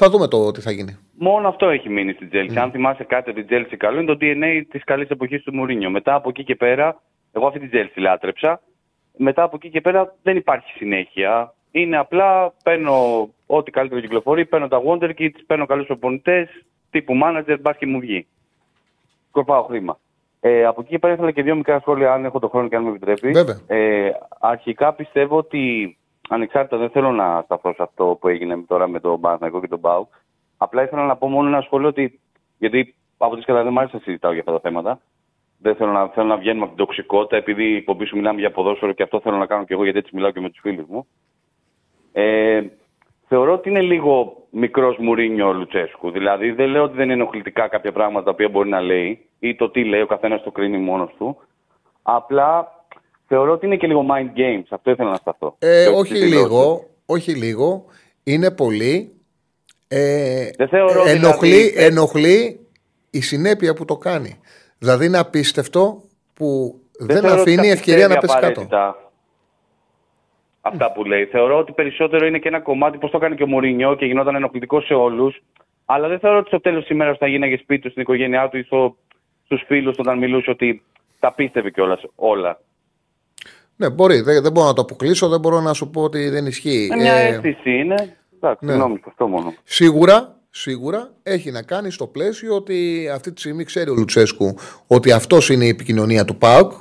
Θα 0.00 0.10
δούμε 0.10 0.28
το 0.28 0.50
τι 0.50 0.60
θα 0.60 0.70
γίνει. 0.70 0.96
Μόνο 1.18 1.48
αυτό 1.48 1.68
έχει 1.68 1.88
μείνει 1.88 2.12
στην 2.12 2.30
Chelsea. 2.32 2.56
Αν 2.56 2.70
θυμάσαι 2.70 3.04
κάτι 3.04 3.30
από 3.30 3.44
την 3.44 3.48
Chelsea 3.50 3.74
καλό, 3.76 4.00
είναι 4.00 4.14
το 4.14 4.18
DNA 4.20 4.62
της 4.70 4.84
καλής 4.84 5.08
εποχής 5.08 5.42
του 5.42 5.54
Μουρίνιο. 5.54 5.90
Μετά 5.90 6.14
από 6.14 6.28
εκεί 6.28 6.44
και 6.44 6.54
πέρα, 6.54 7.02
εγώ 7.32 7.46
αυτή 7.46 7.58
την 7.58 7.70
Chelsea 7.72 7.96
λάτρεψα. 7.96 8.60
Μετά 9.16 9.42
από 9.42 9.56
εκεί 9.56 9.70
και 9.70 9.80
πέρα 9.80 10.16
δεν 10.22 10.36
υπάρχει 10.36 10.72
συνέχεια. 10.76 11.54
Είναι 11.70 11.96
απλά 11.96 12.54
παίρνω 12.62 13.28
ό,τι 13.46 13.70
καλύτερο 13.70 14.00
κυκλοφορεί, 14.00 14.46
παίρνω 14.46 14.68
τα 14.68 14.82
Wonder 14.86 15.10
Kids, 15.18 15.38
παίρνω 15.46 15.66
καλούς 15.66 15.86
προπονητές, 15.86 16.48
τύπου 16.90 17.14
manager, 17.24 17.56
μπας 17.60 17.76
και 17.76 17.86
μου 17.86 18.00
βγει. 18.00 18.26
Σκορπάω 19.28 19.62
χρήμα. 19.62 19.98
Ε, 20.40 20.64
από 20.64 20.80
εκεί 20.80 20.90
και 20.90 20.98
πέρα 20.98 21.12
ήθελα 21.12 21.30
και 21.30 21.42
δύο 21.42 21.56
μικρά 21.56 21.80
σχόλια, 21.80 22.12
αν 22.12 22.24
έχω 22.24 22.38
το 22.38 22.48
χρόνο 22.48 22.68
και 22.68 22.76
αν 22.76 22.82
με 22.82 22.88
επιτρέπει. 22.88 23.30
Βέβαια. 23.30 23.60
Ε, 23.66 24.10
αρχικά 24.40 24.94
πιστεύω 24.94 25.36
ότι 25.36 25.97
ανεξάρτητα 26.28 26.76
δεν 26.76 26.90
θέλω 26.90 27.10
να 27.10 27.42
σταθώ 27.44 27.72
σε 27.72 27.82
αυτό 27.82 28.16
που 28.20 28.28
έγινε 28.28 28.64
τώρα 28.68 28.88
με 28.88 29.00
τον 29.00 29.20
Παναθηναϊκό 29.20 29.60
και 29.60 29.68
τον 29.68 29.78
Μπάου. 29.78 30.08
Απλά 30.56 30.82
ήθελα 30.82 31.06
να 31.06 31.16
πω 31.16 31.28
μόνο 31.28 31.48
ένα 31.48 31.60
σχόλιο 31.60 31.88
ότι. 31.88 32.20
Γιατί 32.58 32.94
από 33.18 33.32
ό,τι 33.32 33.44
κατά 33.44 33.62
δεν 33.62 33.72
μου 33.72 33.78
άρεσε 33.78 33.96
να 33.96 34.02
συζητάω 34.02 34.32
για 34.32 34.40
αυτά 34.40 34.52
τα 34.52 34.60
θέματα. 34.60 35.00
Δεν 35.60 35.74
θέλω 35.74 35.92
να, 35.92 36.08
θέλω 36.08 36.26
να 36.26 36.36
βγαίνουμε 36.36 36.64
από 36.64 36.74
την 36.74 36.84
τοξικότητα, 36.84 37.36
επειδή 37.36 37.64
η 37.64 37.76
εκπομπή 37.76 38.04
σου 38.04 38.16
μιλάμε 38.16 38.40
για 38.40 38.50
ποδόσφαιρο 38.50 38.92
και 38.92 39.02
αυτό 39.02 39.20
θέλω 39.20 39.36
να 39.36 39.46
κάνω 39.46 39.64
και 39.64 39.72
εγώ, 39.72 39.82
γιατί 39.82 39.98
έτσι 39.98 40.14
μιλάω 40.14 40.30
και 40.30 40.40
με 40.40 40.50
τους 40.50 40.60
φίλους 40.60 40.86
μου. 40.88 41.06
Ε, 42.12 42.62
θεωρώ 43.28 43.52
ότι 43.52 43.68
είναι 43.68 43.80
λίγο 43.80 44.36
μικρός 44.50 44.96
Μουρίνιο 44.96 45.48
ο 45.48 45.52
Λουτσέσκου. 45.52 46.10
Δηλαδή 46.10 46.50
δεν 46.50 46.68
λέω 46.68 46.82
ότι 46.82 46.96
δεν 46.96 47.04
είναι 47.04 47.12
ενοχλητικά 47.12 47.68
κάποια 47.68 47.92
πράγματα 47.92 48.24
τα 48.24 48.30
οποία 48.30 48.48
μπορεί 48.48 48.68
να 48.68 48.80
λέει 48.80 49.28
ή 49.38 49.54
το 49.54 49.70
τι 49.70 49.84
λέει, 49.84 50.00
ο 50.00 50.06
καθένας 50.06 50.42
το 50.42 50.50
κρίνει 50.50 50.78
μόνος 50.78 51.14
του. 51.18 51.36
Απλά 52.02 52.77
θεωρώ 53.28 53.52
ότι 53.52 53.66
είναι 53.66 53.76
και 53.76 53.86
λίγο 53.86 54.06
mind 54.10 54.38
games. 54.38 54.62
Αυτό 54.68 54.90
ήθελα 54.90 55.10
να 55.10 55.16
σταθώ. 55.16 55.56
Ε, 55.58 55.84
Και 55.84 55.96
όχι 55.96 56.12
τις 56.12 56.22
δηλώσεις. 56.22 56.42
λίγο, 56.42 56.84
όχι 57.06 57.32
λίγο. 57.32 57.84
Είναι 58.24 58.50
πολύ. 58.50 59.12
Ε, 59.88 60.50
Δεν 60.56 60.68
θεωρώ 60.68 61.02
ενοχλεί, 61.06 61.48
δηλαδή- 61.50 61.74
ενοχλεί 61.84 62.66
η 63.10 63.20
συνέπεια 63.20 63.74
που 63.74 63.84
το 63.84 63.96
κάνει. 63.96 64.40
Δηλαδή 64.78 65.06
είναι 65.06 65.18
απίστευτο 65.18 66.02
που 66.34 66.74
δεν, 66.98 67.20
θεωρώ 67.20 67.40
ότι 67.40 67.50
αφήνει 67.50 67.66
τα 67.66 67.72
ευκαιρία 67.72 68.08
να 68.08 68.18
πιστεύει 68.18 68.40
πέσει 68.40 68.54
κάτω. 68.54 68.60
απαραίτητα 68.76 69.10
Αυτά 70.60 70.92
που 70.92 71.04
λέει. 71.04 71.24
Θεωρώ 71.24 71.58
ότι 71.58 71.72
περισσότερο 71.72 72.26
είναι 72.26 72.38
και 72.38 72.48
ένα 72.48 72.60
κομμάτι, 72.60 72.98
πώς 72.98 73.10
το 73.10 73.16
έκανε 73.16 73.34
και 73.34 73.42
ο 73.42 73.46
Μουρίνιο 73.46 73.94
και 73.96 74.04
γινόταν 74.06 74.34
ενοχλητικός 74.34 74.84
σε 74.86 74.94
όλους. 74.94 75.42
Αλλά 75.84 76.08
δεν 76.08 76.18
θεωρώ 76.18 76.38
ότι 76.38 76.48
στο 76.48 76.60
τέλος 76.60 76.80
της 76.80 76.90
ημέρας 76.90 77.18
θα 77.18 77.26
γίναγε 77.26 77.56
σπίτι 77.56 77.80
του, 77.82 77.90
στην 77.90 78.02
οικογένειά 78.02 78.48
του 78.48 78.56
ή 78.58 78.62
στο, 78.62 78.96
στους 79.44 79.62
φίλους 79.66 79.96
όταν 79.98 80.18
μιλούσε 80.18 80.50
ότι 80.50 80.82
τα 81.20 81.32
πίστευε 81.32 81.70
κιόλας 81.70 82.02
όλα. 82.14 82.60
Ναι, 83.80 83.90
μπορεί. 83.90 84.20
Δεν, 84.20 84.42
δεν 84.42 84.52
μπορώ 84.52 84.66
να 84.66 84.72
το 84.72 84.80
αποκλείσω, 84.82 85.28
δεν 85.28 85.40
μπορώ 85.40 85.60
να 85.60 85.72
σου 85.72 85.90
πω 85.90 86.02
ότι 86.02 86.28
δεν 86.28 86.46
ισχύει. 86.46 86.88
Ε, 86.92 86.96
μια 86.96 87.12
Ε, 87.12 87.28
αίσθηση 87.28 87.70
είναι. 87.70 88.16
Εντάξει, 88.36 88.64
ναι. 88.64 88.70
συγγνώμη, 88.72 89.00
αυτό 89.06 89.26
μόνο. 89.26 89.54
Σίγουρα, 89.64 90.36
σίγουρα 90.50 91.10
έχει 91.22 91.50
να 91.50 91.62
κάνει 91.62 91.90
στο 91.90 92.06
πλαίσιο 92.06 92.54
ότι 92.54 93.08
αυτή 93.14 93.32
τη 93.32 93.40
στιγμή 93.40 93.64
ξέρει 93.64 93.90
ο 93.90 93.94
Λουτσέσκου 93.94 94.54
ότι 94.86 95.12
αυτός 95.12 95.48
είναι 95.50 95.64
η 95.64 95.68
επικοινωνία 95.68 96.24
του 96.24 96.36
ΠΑΟΚ. 96.36 96.72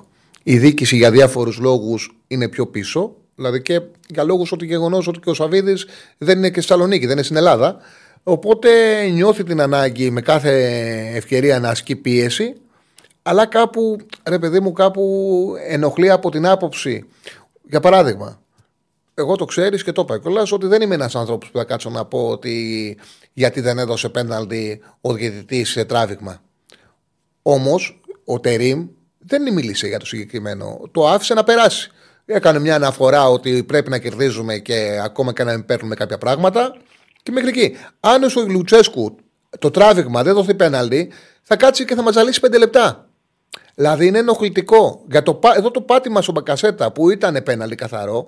Η 0.44 0.58
δίκηση 0.58 0.96
για 0.96 1.12
διάφορους 1.12 1.60
λόγους 1.60 2.18
είναι 2.28 2.50
πιο 2.50 2.68
πίσω. 2.68 3.16
Δηλαδή 3.36 3.62
και 3.62 3.82
για 4.08 4.24
λόγους 4.24 4.52
ότι 4.52 4.66
γεγονός 4.66 5.08
ότι 5.08 5.20
και 5.20 5.30
ο 5.30 5.34
Σαββίδης 5.34 5.88
δεν 6.18 6.38
είναι 6.38 6.50
και 6.50 6.62
στη 6.62 6.68
Θεσσαλονίκη, 6.72 7.06
δεν 7.06 7.14
είναι 7.16 7.24
στην 7.24 7.36
Ελλάδα. 7.38 7.78
Οπότε 8.24 8.70
νιώθει 9.14 9.44
την 9.44 9.62
ανάγκη 9.62 10.12
με 10.12 10.22
κάθε 10.22 10.52
ευκαιρία 11.16 11.60
να 11.60 11.70
ασκεί 11.70 11.96
πίεση. 11.96 12.56
Αλλά 13.28 13.46
κάπου, 13.46 13.98
ρε 14.30 14.40
παιδί 14.40 14.60
μου, 14.60 14.72
κάπου 14.72 15.54
ενοχλεί 15.68 16.10
από 16.10 16.32
την 16.32 16.48
άποψη. 16.48 17.06
Για 17.70 17.80
παράδειγμα, 17.80 18.40
εγώ 19.14 19.36
το 19.36 19.46
ξέρεις 19.46 19.84
και 19.84 19.92
το 19.92 20.02
είπα 20.02 20.20
κιόλας 20.20 20.52
ότι 20.52 20.68
δεν 20.68 20.82
είμαι 20.82 20.96
ένας 20.96 21.16
άνθρωπος 21.16 21.52
που 21.52 21.58
θα 21.58 21.64
κάτσω 21.64 21.90
να 21.90 22.06
πω 22.06 22.28
ότι 22.28 22.98
γιατί 23.34 23.62
δεν 23.62 23.78
έδωσε 23.78 24.10
πέναλτι 24.10 24.82
ο 25.02 25.14
διαιτητής 25.14 25.70
σε 25.70 25.86
τράβηγμα. 25.86 26.42
Όμως 27.42 28.02
ο 28.26 28.40
Τερήμ 28.40 28.88
δεν 29.18 29.54
μίλησε 29.54 29.88
για 29.88 30.00
το 30.00 30.06
συγκεκριμένο. 30.06 30.82
Το 30.92 31.08
άφησε 31.08 31.34
να 31.34 31.44
περάσει. 31.44 31.92
Έκανε 32.26 32.60
μια 32.60 32.76
αναφορά 32.76 33.30
ότι 33.30 33.64
πρέπει 33.64 33.90
να 33.90 33.98
κερδίζουμε 33.98 34.58
και 34.58 35.00
ακόμα 35.04 35.34
και 35.34 35.44
να 35.44 35.52
μην 35.52 35.66
παίρνουμε 35.66 35.96
κάποια 35.96 36.18
πράγματα. 36.18 36.78
Και 37.24 37.32
μέχρι 37.32 37.50
εκεί. 37.50 37.76
Αν 38.00 38.24
ο 38.24 38.28
Λουτσέσκου 38.48 39.16
το 39.60 39.72
τράβηγμα 39.72 40.24
δεν 40.24 40.34
δοθεί 40.34 40.54
πέναλτι, 40.54 41.12
θα 41.42 41.56
κάτσει 41.56 41.86
και 41.86 41.96
θα 41.96 42.02
μας 42.02 42.14
ζαλίσει 42.14 42.40
πέντε 42.40 42.58
λεπτά. 42.58 43.07
Δηλαδή 43.80 44.08
είναι 44.08 44.18
ενοχλητικό. 44.18 45.02
Για 45.12 45.24
το, 45.24 45.34
πά- 45.34 45.58
εδώ 45.58 45.72
το 45.72 45.82
πάτημα 45.82 46.22
στον 46.22 46.34
Μπακασέτα 46.34 46.92
που 46.92 47.10
ήταν 47.10 47.42
πέναλτι 47.44 47.76
καθαρό, 47.76 48.28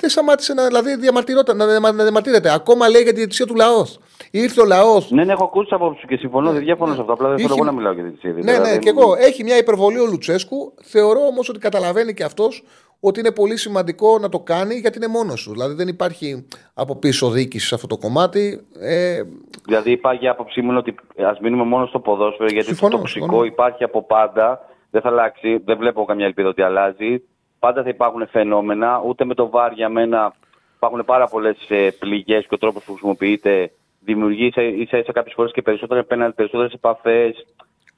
δεν 0.00 0.10
σταμάτησε 0.10 0.54
να, 0.54 0.66
δηλαδή, 0.66 0.96
διαμαρτυρόταν, 0.96 1.56
να, 1.56 1.66
διαμα- 1.66 1.92
να 1.92 2.02
διαμαρτύρεται. 2.02 2.52
Ακόμα 2.52 2.88
λέει 2.88 3.02
για 3.02 3.10
τη 3.12 3.16
διαιτησία 3.18 3.46
του 3.46 3.54
λαός. 3.54 3.98
Ήρθε 4.30 4.60
ο 4.60 4.64
λαός. 4.64 5.10
Ναι, 5.10 5.24
ναι, 5.24 5.32
έχω 5.32 5.44
ακούσει 5.44 5.68
τι 5.68 5.74
απόψει 5.74 6.06
και 6.06 6.16
συμφωνώ, 6.16 6.52
δεν 6.52 6.62
διαφωνώ 6.62 6.94
σε 6.94 7.00
αυτό. 7.00 7.12
Απλά 7.12 7.28
δεν 7.28 7.36
θέλω 7.36 7.48
Είχε- 7.48 7.56
εγώ 7.60 7.64
να 7.70 7.72
μιλάω 7.72 7.92
για 7.92 8.02
τη 8.04 8.10
θυσία. 8.10 8.32
Ναι, 8.32 8.58
ναι, 8.58 8.78
και 8.78 8.88
εγώ. 8.88 9.14
Έχει 9.18 9.44
μια 9.44 9.56
υπερβολή 9.56 9.98
ο 9.98 10.06
Λουτσέσκου. 10.06 10.74
Θεωρώ 10.82 11.20
όμως 11.26 11.48
ότι 11.48 11.58
καταλαβαίνει 11.58 12.14
και 12.14 12.24
αυτός 12.24 12.64
ότι 13.04 13.20
είναι 13.20 13.32
πολύ 13.32 13.56
σημαντικό 13.56 14.18
να 14.18 14.28
το 14.28 14.40
κάνει 14.40 14.74
γιατί 14.74 14.96
είναι 14.98 15.06
μόνος 15.06 15.42
του. 15.42 15.50
Δηλαδή 15.50 15.74
δεν 15.74 15.88
υπάρχει 15.88 16.46
από 16.74 16.96
πίσω 16.96 17.30
δίκηση 17.30 17.66
σε 17.66 17.74
αυτό 17.74 17.86
το 17.86 17.96
κομμάτι. 17.96 18.66
Ε, 18.80 19.22
Δηλαδή 19.64 19.90
υπάρχει 19.90 20.28
άποψή 20.28 20.60
μου 20.60 20.68
είναι 20.70 20.78
ότι 20.78 20.94
ας 21.26 21.38
μείνουμε 21.40 21.64
μόνο 21.64 21.86
στο 21.86 22.00
ποδόσφαιρο 22.00 22.48
γιατί 22.48 22.66
Συμφωνώ, 22.66 22.90
το 22.92 22.98
τοξικό 22.98 23.24
συμφωνώ. 23.24 23.44
υπάρχει 23.44 23.84
από 23.84 24.02
πάντα. 24.02 24.60
Δεν 24.90 25.00
θα 25.00 25.08
αλλάξει. 25.08 25.56
Δεν 25.64 25.78
βλέπω 25.78 26.04
καμιά 26.04 26.26
ελπίδα 26.26 26.48
ότι 26.48 26.62
αλλάζει. 26.62 27.22
Πάντα 27.58 27.82
θα 27.82 27.88
υπάρχουν 27.88 28.28
φαινόμενα. 28.28 29.02
Ούτε 29.06 29.24
με 29.24 29.34
το 29.34 29.48
βάρ 29.50 29.72
για 29.72 29.88
μένα 29.88 30.34
υπάρχουν 30.76 31.04
πάρα 31.04 31.26
πολλές 31.26 31.56
πληγές 31.98 32.46
και 32.46 32.54
ο 32.54 32.58
τρόπος 32.58 32.84
που 32.84 32.90
χρησιμοποιείται 32.92 33.70
δημιουργεί 34.04 34.46
ίσα 34.46 34.62
ίσα 34.62 35.12
κάποιες 35.12 35.34
φορέ 35.34 35.48
και 35.48 35.62
περισσότερα 35.62 36.04
πέναλτι, 36.04 36.34
περισσότερε 36.34 36.68
επαφές. 36.74 37.46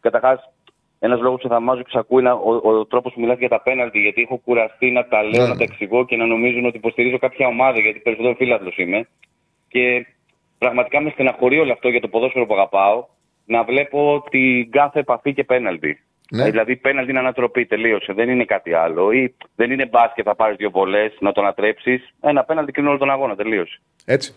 Καταρχάς, 0.00 0.50
ένας 1.04 1.20
λόγος 1.20 1.40
που 1.42 1.48
θα 1.48 1.60
μάζω 1.60 1.82
και 1.82 1.98
ακούει 1.98 2.20
είναι 2.20 2.32
ο, 2.32 2.60
ο 2.62 2.86
τρόπος 2.86 3.12
που 3.12 3.20
μιλάς 3.20 3.38
για 3.38 3.48
τα 3.48 3.60
πέναλτι. 3.62 3.98
Γιατί 4.00 4.22
έχω 4.22 4.36
κουραστεί 4.44 4.90
να 4.90 5.06
τα 5.06 5.22
λέω, 5.22 5.42
Ναι. 5.42 5.48
να 5.48 5.56
τα 5.56 5.62
εξηγώ 5.64 6.04
και 6.04 6.16
να 6.16 6.26
νομίζουν 6.26 6.64
ότι 6.64 6.76
υποστηρίζω 6.76 7.18
κάποια 7.18 7.46
ομάδα. 7.46 7.80
Γιατί 7.80 7.98
περισσότερο 7.98 8.34
φίλαθλος 8.34 8.76
είμαι. 8.76 9.08
Και 9.68 10.06
πραγματικά 10.58 11.00
με 11.00 11.10
στεναχωρεί 11.10 11.58
όλο 11.58 11.72
αυτό 11.72 11.88
για 11.88 12.00
το 12.00 12.08
ποδόσφαιρο 12.08 12.46
που 12.46 12.54
αγαπάω. 12.54 13.06
Να 13.46 13.64
βλέπω 13.64 14.24
την 14.30 14.70
κάθε 14.70 14.98
επαφή 14.98 15.34
και 15.34 15.44
πέναλτι. 15.44 16.00
Ναι. 16.30 16.42
Ε, 16.44 16.50
Δηλαδή, 16.50 16.76
πέναλτι 16.76 17.10
είναι 17.10 17.18
ανατροπή, 17.18 17.66
τελείωσε. 17.66 18.12
Δεν 18.12 18.28
είναι 18.28 18.44
κάτι 18.44 18.72
άλλο. 18.74 19.10
Ή 19.12 19.34
δεν 19.54 19.70
είναι 19.70 19.86
μπάσκετ, 19.86 20.24
θα 20.28 20.34
πάρεις 20.34 20.56
δύο 20.56 20.70
βολές, 20.70 21.16
να 21.20 21.32
το 21.32 21.40
ανατρέψεις. 21.40 22.14
Ένα 22.20 22.44
πέναλτι 22.44 22.72
κρίνει 22.72 22.88
όλο 22.88 22.98
τον 22.98 23.10
αγώνα, 23.10 23.36
τελείωσε. 23.36 23.80
έτσι. 24.04 24.34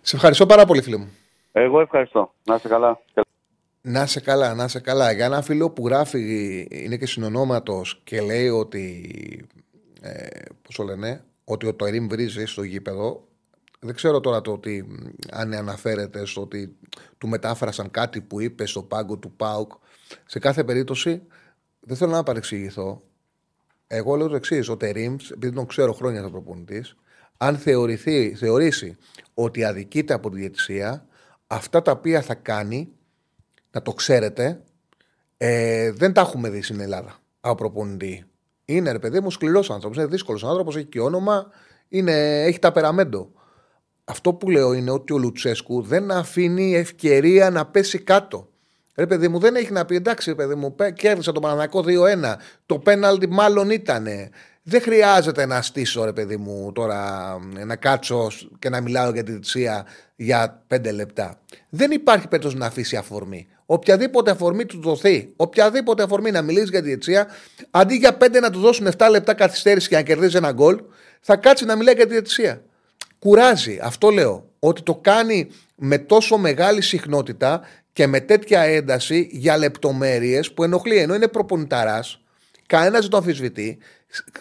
Σε 0.00 0.16
ευχαριστώ 0.16 0.46
πάρα 0.46 0.64
πολύ, 0.64 0.82
φίλε 0.82 0.96
μου. 0.96 1.18
Εγώ 1.52 1.80
ευχαριστώ. 1.80 2.32
Να 2.44 2.54
είστε 2.54 2.68
καλά. 2.68 2.98
Να 3.82 4.06
σε 4.06 4.20
καλά, 4.20 4.54
να 4.54 4.68
σε 4.68 4.80
καλά. 4.80 5.12
Για 5.12 5.24
ένα 5.24 5.42
φίλο 5.42 5.70
που 5.70 5.86
γράφει, 5.86 6.66
είναι 6.70 6.96
και 6.96 7.06
συνονόματος 7.06 8.00
και 8.04 8.20
λέει 8.20 8.48
ότι. 8.48 9.46
Ε, 10.00 10.26
Πώς 10.62 10.74
το 10.74 10.82
λένε, 10.82 11.24
ότι 11.44 11.66
ο 11.66 11.74
Τοερήμ 11.74 12.06
βρίζει 12.06 12.44
στο 12.44 12.62
γήπεδο. 12.62 13.28
Δεν 13.80 13.94
ξέρω 13.94 14.20
τώρα 14.20 14.40
το 14.40 14.52
ότι 14.52 14.86
αν 15.30 15.52
αναφέρεται 15.52 16.26
στο 16.26 16.40
ότι 16.40 16.76
του 17.18 17.28
μετάφρασαν 17.28 17.90
κάτι 17.90 18.20
που 18.20 18.40
είπε 18.40 18.66
στο 18.66 18.82
πάγκο 18.82 19.16
του 19.16 19.32
ΠΑΟΚ. 19.32 19.72
Σε 20.26 20.38
κάθε 20.38 20.64
περίπτωση 20.64 21.22
δεν 21.80 21.96
θέλω 21.96 22.10
να 22.10 22.22
παρεξηγηθώ. 22.22 23.00
Εγώ 23.86 24.16
λέω 24.16 24.28
το 24.28 24.36
εξής: 24.36 24.68
Ο 24.68 24.76
Τερήμ, 24.76 25.16
επειδή 25.32 25.54
τον 25.54 25.66
ξέρω 25.66 25.92
χρόνια 25.92 26.20
σαν 26.20 26.30
προπονητής, 26.30 26.96
αν 27.36 27.56
θεωρηθεί, 27.56 28.34
θεωρήσει 28.34 28.96
ότι 29.34 29.64
αδικείται 29.64 30.14
από 30.14 30.30
τη 30.30 30.36
διαιτησία, 30.36 31.06
αυτά 31.46 31.82
τα 31.82 31.92
οποία 31.92 32.22
θα 32.22 32.34
κάνει 32.34 32.92
να 33.70 33.82
το 33.82 33.92
ξέρετε, 33.92 34.60
ε, 35.36 35.92
δεν 35.92 36.12
τα 36.12 36.20
έχουμε 36.20 36.48
δει 36.48 36.62
στην 36.62 36.80
Ελλάδα 36.80 37.16
από 37.40 37.54
προπονητή. 37.54 38.24
Είναι 38.64 38.92
ρε 38.92 38.98
παιδί 38.98 39.20
μου 39.20 39.30
σκληρός 39.30 39.70
άνθρωπος, 39.70 39.96
είναι 39.96 40.06
δύσκολος 40.06 40.44
άνθρωπος, 40.44 40.76
έχει 40.76 40.86
και 40.86 41.00
όνομα, 41.00 41.46
είναι, 41.88 42.42
έχει 42.44 42.58
ταπεραμέντο. 42.58 43.30
Αυτό 44.04 44.34
που 44.34 44.50
λέω 44.50 44.72
είναι 44.72 44.90
ότι 44.90 45.12
ο 45.12 45.18
Λουτσέσκου 45.18 45.82
δεν 45.82 46.10
αφήνει 46.10 46.74
ευκαιρία 46.76 47.50
να 47.50 47.66
πέσει 47.66 47.98
κάτω. 47.98 48.48
Ρε 48.94 49.06
παιδί 49.06 49.28
μου, 49.28 49.38
δεν 49.38 49.54
έχει 49.54 49.72
να 49.72 49.84
πει 49.84 49.94
εντάξει, 49.94 50.30
ρε 50.30 50.36
παιδί 50.36 50.54
μου, 50.54 50.74
πέ- 50.74 50.96
κέρδισα 50.96 51.32
το 51.32 51.40
Παναναναϊκό 51.40 51.84
2-1. 51.86 52.34
Το 52.66 52.78
πέναλτι 52.78 53.28
μάλλον 53.28 53.70
ήταν. 53.70 54.06
Δεν 54.62 54.80
χρειάζεται 54.80 55.46
να 55.46 55.62
στήσω, 55.62 56.04
ρε 56.04 56.12
παιδί 56.12 56.36
μου, 56.36 56.72
τώρα 56.72 57.38
να 57.66 57.76
κάτσω 57.76 58.30
και 58.58 58.68
να 58.68 58.80
μιλάω 58.80 59.10
για 59.10 59.22
τη 59.22 59.32
θυσία 59.32 59.86
για 60.16 60.64
πέντε 60.66 60.92
λεπτά. 60.92 61.40
Δεν 61.68 61.90
υπάρχει 61.90 62.28
περίπτωση 62.28 62.56
να 62.56 62.66
αφήσει 62.66 62.96
αφορμή. 62.96 63.48
Οποιαδήποτε 63.72 64.30
αφορμή 64.30 64.64
του 64.64 64.80
δοθεί, 64.80 65.32
οποιαδήποτε 65.36 66.02
αφορμή 66.02 66.30
να 66.30 66.42
μιλήσει 66.42 66.66
για 66.70 66.80
τη 66.80 66.86
διετησία, 66.86 67.26
αντί 67.70 67.96
για 67.96 68.14
πέντε 68.16 68.40
να 68.40 68.50
του 68.50 68.60
δώσουν 68.60 68.88
7 68.96 69.08
λεπτά 69.10 69.34
καθυστέρηση 69.34 69.88
και 69.88 69.94
να 69.94 70.02
κερδίζει 70.02 70.36
ένα 70.36 70.52
γκολ, 70.52 70.80
θα 71.20 71.36
κάτσει 71.36 71.64
να 71.64 71.76
μιλάει 71.76 71.94
για 71.94 72.04
τη 72.04 72.10
διετησία. 72.10 72.62
Κουράζει. 73.18 73.78
Αυτό 73.82 74.10
λέω. 74.10 74.48
Ότι 74.58 74.82
το 74.82 74.94
κάνει 74.94 75.50
με 75.74 75.98
τόσο 75.98 76.36
μεγάλη 76.36 76.80
συχνότητα 76.80 77.60
και 77.92 78.06
με 78.06 78.20
τέτοια 78.20 78.60
ένταση 78.60 79.28
για 79.32 79.56
λεπτομέρειες 79.56 80.52
που 80.52 80.64
ενοχλεί. 80.64 80.96
Ενώ 80.96 81.14
είναι 81.14 81.28
προπονηταράς, 81.28 82.20
κανένας 82.66 83.00
δεν 83.00 83.10
το 83.10 83.16
αμφισβητεί. 83.16 83.78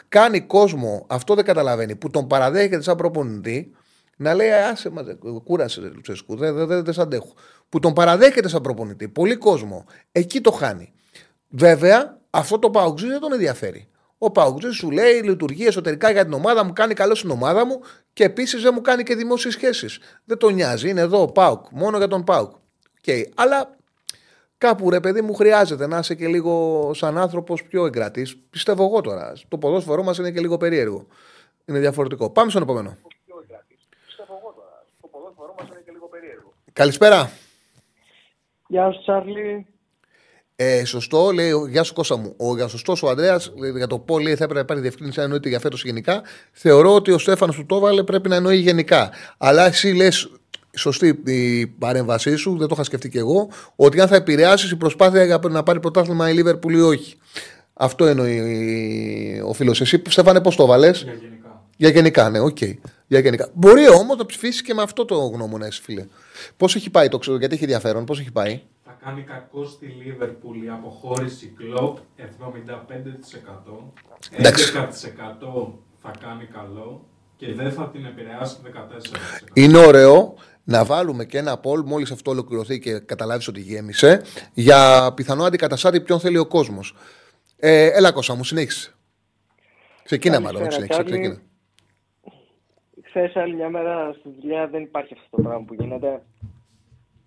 Κάνει 0.07 0.41
κόσμο, 0.41 1.05
αυτό 1.09 1.35
δεν 1.35 1.45
καταλαβαίνει, 1.45 1.95
που 1.95 2.09
τον 2.09 2.27
παραδέχεται 2.27 2.81
σαν 2.81 2.95
προπονητή, 2.95 3.71
να 4.15 4.33
λέει 4.33 4.51
Άσε 4.51 4.89
μας, 4.89 5.05
κούρασε 5.43 5.81
ρε, 5.81 5.87
Λουτσέσκου, 5.87 6.35
δεν 6.35 6.53
δε, 6.53 6.65
δε, 6.65 6.81
δε 6.81 6.91
σ' 6.91 6.99
αντέχω. 6.99 7.33
Που 7.69 7.79
τον 7.79 7.93
παραδέχεται 7.93 8.47
σαν 8.47 8.61
προπονητή. 8.61 9.07
Πολύ 9.07 9.35
κόσμο. 9.35 9.85
Εκεί 10.11 10.41
το 10.41 10.51
χάνει. 10.51 10.93
Βέβαια, 11.49 12.17
αυτό 12.29 12.59
το 12.59 12.69
Παουτζή 12.69 13.07
δεν 13.07 13.19
τον 13.19 13.33
ενδιαφέρει. 13.33 13.87
Ο 14.17 14.31
Παουτζή 14.31 14.71
σου 14.71 14.91
λέει 14.91 15.21
λειτουργεί 15.21 15.65
εσωτερικά 15.65 16.11
για 16.11 16.23
την 16.23 16.33
ομάδα 16.33 16.63
μου, 16.63 16.73
κάνει 16.73 16.93
καλό 16.93 17.15
στην 17.15 17.29
ομάδα 17.29 17.65
μου 17.65 17.81
και 18.13 18.23
επίσης 18.23 18.61
δεν 18.61 18.71
μου 18.75 18.81
κάνει 18.81 19.03
και 19.03 19.15
δημόσιες 19.15 19.53
σχέσεις. 19.53 19.99
Δεν 20.25 20.37
τον 20.37 20.53
νοιάζει. 20.53 20.89
Είναι 20.89 21.01
εδώ 21.01 21.21
ο 21.21 21.27
Πάουκ, 21.27 21.65
μόνο 21.71 21.97
για 21.97 22.07
τον 22.07 22.23
Πάουκ. 22.23 22.51
Okay. 23.05 23.23
Αλλά 23.35 23.75
κάπου 24.57 24.89
ρε 24.89 24.99
παιδί 24.99 25.21
μου 25.21 25.33
χρειάζεται 25.33 25.87
να 25.87 25.97
είσαι 25.97 26.15
και 26.15 26.27
λίγο 26.27 26.91
σαν 26.93 27.17
άνθρωπος 27.17 27.63
πιο 27.63 27.85
εγκρατής. 27.85 28.37
Πιστεύω 28.49 28.83
εγώ 28.83 29.01
τώρα. 29.01 29.33
Το 29.47 29.57
ποδόσφαιρό 29.57 30.03
μας 30.03 30.17
είναι 30.17 30.31
και 30.31 30.39
λίγο 30.39 30.57
περίεργο. 30.57 31.07
Είναι 31.65 31.79
διαφορετικό. 31.79 32.29
Πάμε 32.29 32.49
στον 32.49 32.61
επόμενο. 32.61 32.97
Καλησπέρα. 36.73 37.31
Γεια 38.71 38.91
σου, 38.91 39.01
Τσάρλι. 39.01 39.65
Ε, 40.55 40.85
σωστό, 40.85 41.31
λέει, 41.31 41.51
γεια 41.69 41.83
σου 41.83 41.93
Κώστα 41.93 42.17
μου. 42.17 42.33
Ο, 42.37 42.55
για 42.55 42.67
σωστό 42.67 42.95
ο 43.03 43.09
Ανδρέας, 43.09 43.51
για 43.75 43.87
το 43.87 43.99
πώς 43.99 44.19
λέει 44.19 44.35
θα 44.35 44.43
έπρεπε 44.43 44.53
να 44.53 44.59
υπάρχει 44.59 44.81
διευκρίνηση 44.81 45.19
αν 45.19 45.25
εννοείται 45.25 45.49
για 45.49 45.59
φέτος 45.59 45.83
γενικά. 45.83 46.21
Θεωρώ 46.51 46.95
ότι 46.95 47.11
ο 47.11 47.17
Στέφανος 47.17 47.55
που 47.55 47.65
το 47.65 47.75
έβαλε 47.75 48.03
πρέπει 48.03 48.29
να 48.29 48.35
εννοεί 48.35 48.57
γενικά. 48.57 49.11
Αλλά 49.37 49.65
εσύ 49.65 49.93
λες, 49.93 50.29
σωστή 50.77 51.21
η 51.25 51.67
παρέμβασή 51.67 52.35
σου, 52.35 52.57
δεν 52.57 52.67
το 52.67 52.73
είχα 52.73 52.83
σκεφτεί 52.83 53.09
και 53.09 53.19
εγώ, 53.19 53.49
ότι 53.75 54.01
αν 54.01 54.07
θα 54.07 54.15
επηρεάσει 54.15 54.71
η 54.71 54.75
προσπάθεια 54.75 55.23
για 55.23 55.39
να 55.49 55.63
πάρει 55.63 55.79
πρωτάθλημα 55.79 56.29
η 56.29 56.33
Λίβερπουλ 56.33 56.73
ή 56.73 56.81
όχι. 56.81 57.17
Αυτό 57.73 58.05
εννοεί 58.05 59.41
ο 59.45 59.53
φίλος. 59.53 59.81
Εσύ, 59.81 60.01
Στέφανε, 60.09 60.41
πώς 60.41 60.55
το 60.55 60.65
'βαλες. 60.65 60.89
Για 60.89 61.13
γενικά. 61.13 61.65
Για 61.77 61.89
γενικά, 61.89 62.29
ναι, 62.29 62.39
ok. 62.39 62.57
Okay. 62.59 62.73
Για 63.07 63.19
γενικά. 63.19 63.49
Μπορεί 63.53 63.87
όμως 63.87 64.17
να 64.17 64.25
ψηφίσεις 64.25 64.61
και 64.61 64.73
με 64.73 64.81
αυτό 64.81 65.05
το 65.05 65.15
γνώμονα, 65.15 65.65
εσύ, 65.65 65.81
φίλε. 65.81 66.05
Πώς 66.57 66.75
έχει 66.75 66.89
πάει, 66.89 67.09
το 67.09 67.17
ξέρω, 67.17 67.37
γιατί 67.37 67.53
έχει 67.53 67.63
ενδιαφέρον, 67.63 68.05
πώς 68.05 68.19
έχει 68.19 68.31
πάει; 68.31 68.61
Θα 68.85 68.97
κάνει 69.03 69.21
κακό 69.21 69.65
στη 69.65 69.85
Λίβερπουλ 69.85 70.63
η 70.63 70.69
αποχώρηση 70.69 71.53
κλοπ 71.57 71.97
75%. 72.17 72.23
Εντάξει. 74.31 74.71
11% 74.73 75.73
θα 76.01 76.11
κάνει 76.21 76.45
καλό 76.45 77.05
και 77.35 77.53
δεν 77.53 77.71
θα 77.71 77.89
την 77.89 78.05
επηρεάσει 78.05 78.57
14%. 78.63 78.69
Είναι 79.53 79.77
ωραίο 79.77 80.35
να 80.63 80.85
βάλουμε 80.85 81.25
και 81.25 81.37
ένα 81.37 81.59
poll 81.63 81.83
μόλις 81.85 82.11
αυτό 82.11 82.31
ολοκληρωθεί 82.31 82.79
και 82.79 82.99
καταλάβεις 82.99 83.47
ότι 83.47 83.59
γέμισε 83.61 84.21
για 84.53 85.11
πιθανό 85.15 85.43
αντικαταστάτη 85.43 86.01
ποιον 86.01 86.19
θέλει 86.19 86.37
ο 86.37 86.45
κόσμος. 86.45 86.95
Ε, 87.57 87.85
έλα, 87.85 88.11
Κώστα 88.11 88.35
μου, 88.35 88.43
συνέχισε. 88.43 88.93
Ξεκίνα, 90.03 90.39
μάλλον, 90.39 90.61
όχι 90.61 90.71
συνέχισε. 90.71 91.03
Ξεκίνα. 91.03 91.41
Χθε 93.09 93.31
άλλη 93.33 93.55
μια 93.55 93.69
μέρα 93.69 94.15
στη 94.19 94.29
δουλειά 94.39 94.67
δεν 94.67 94.81
υπάρχει 94.81 95.13
αυτό 95.13 95.35
το 95.35 95.41
πράγμα 95.41 95.65
που 95.65 95.73
γίνεται. 95.73 96.21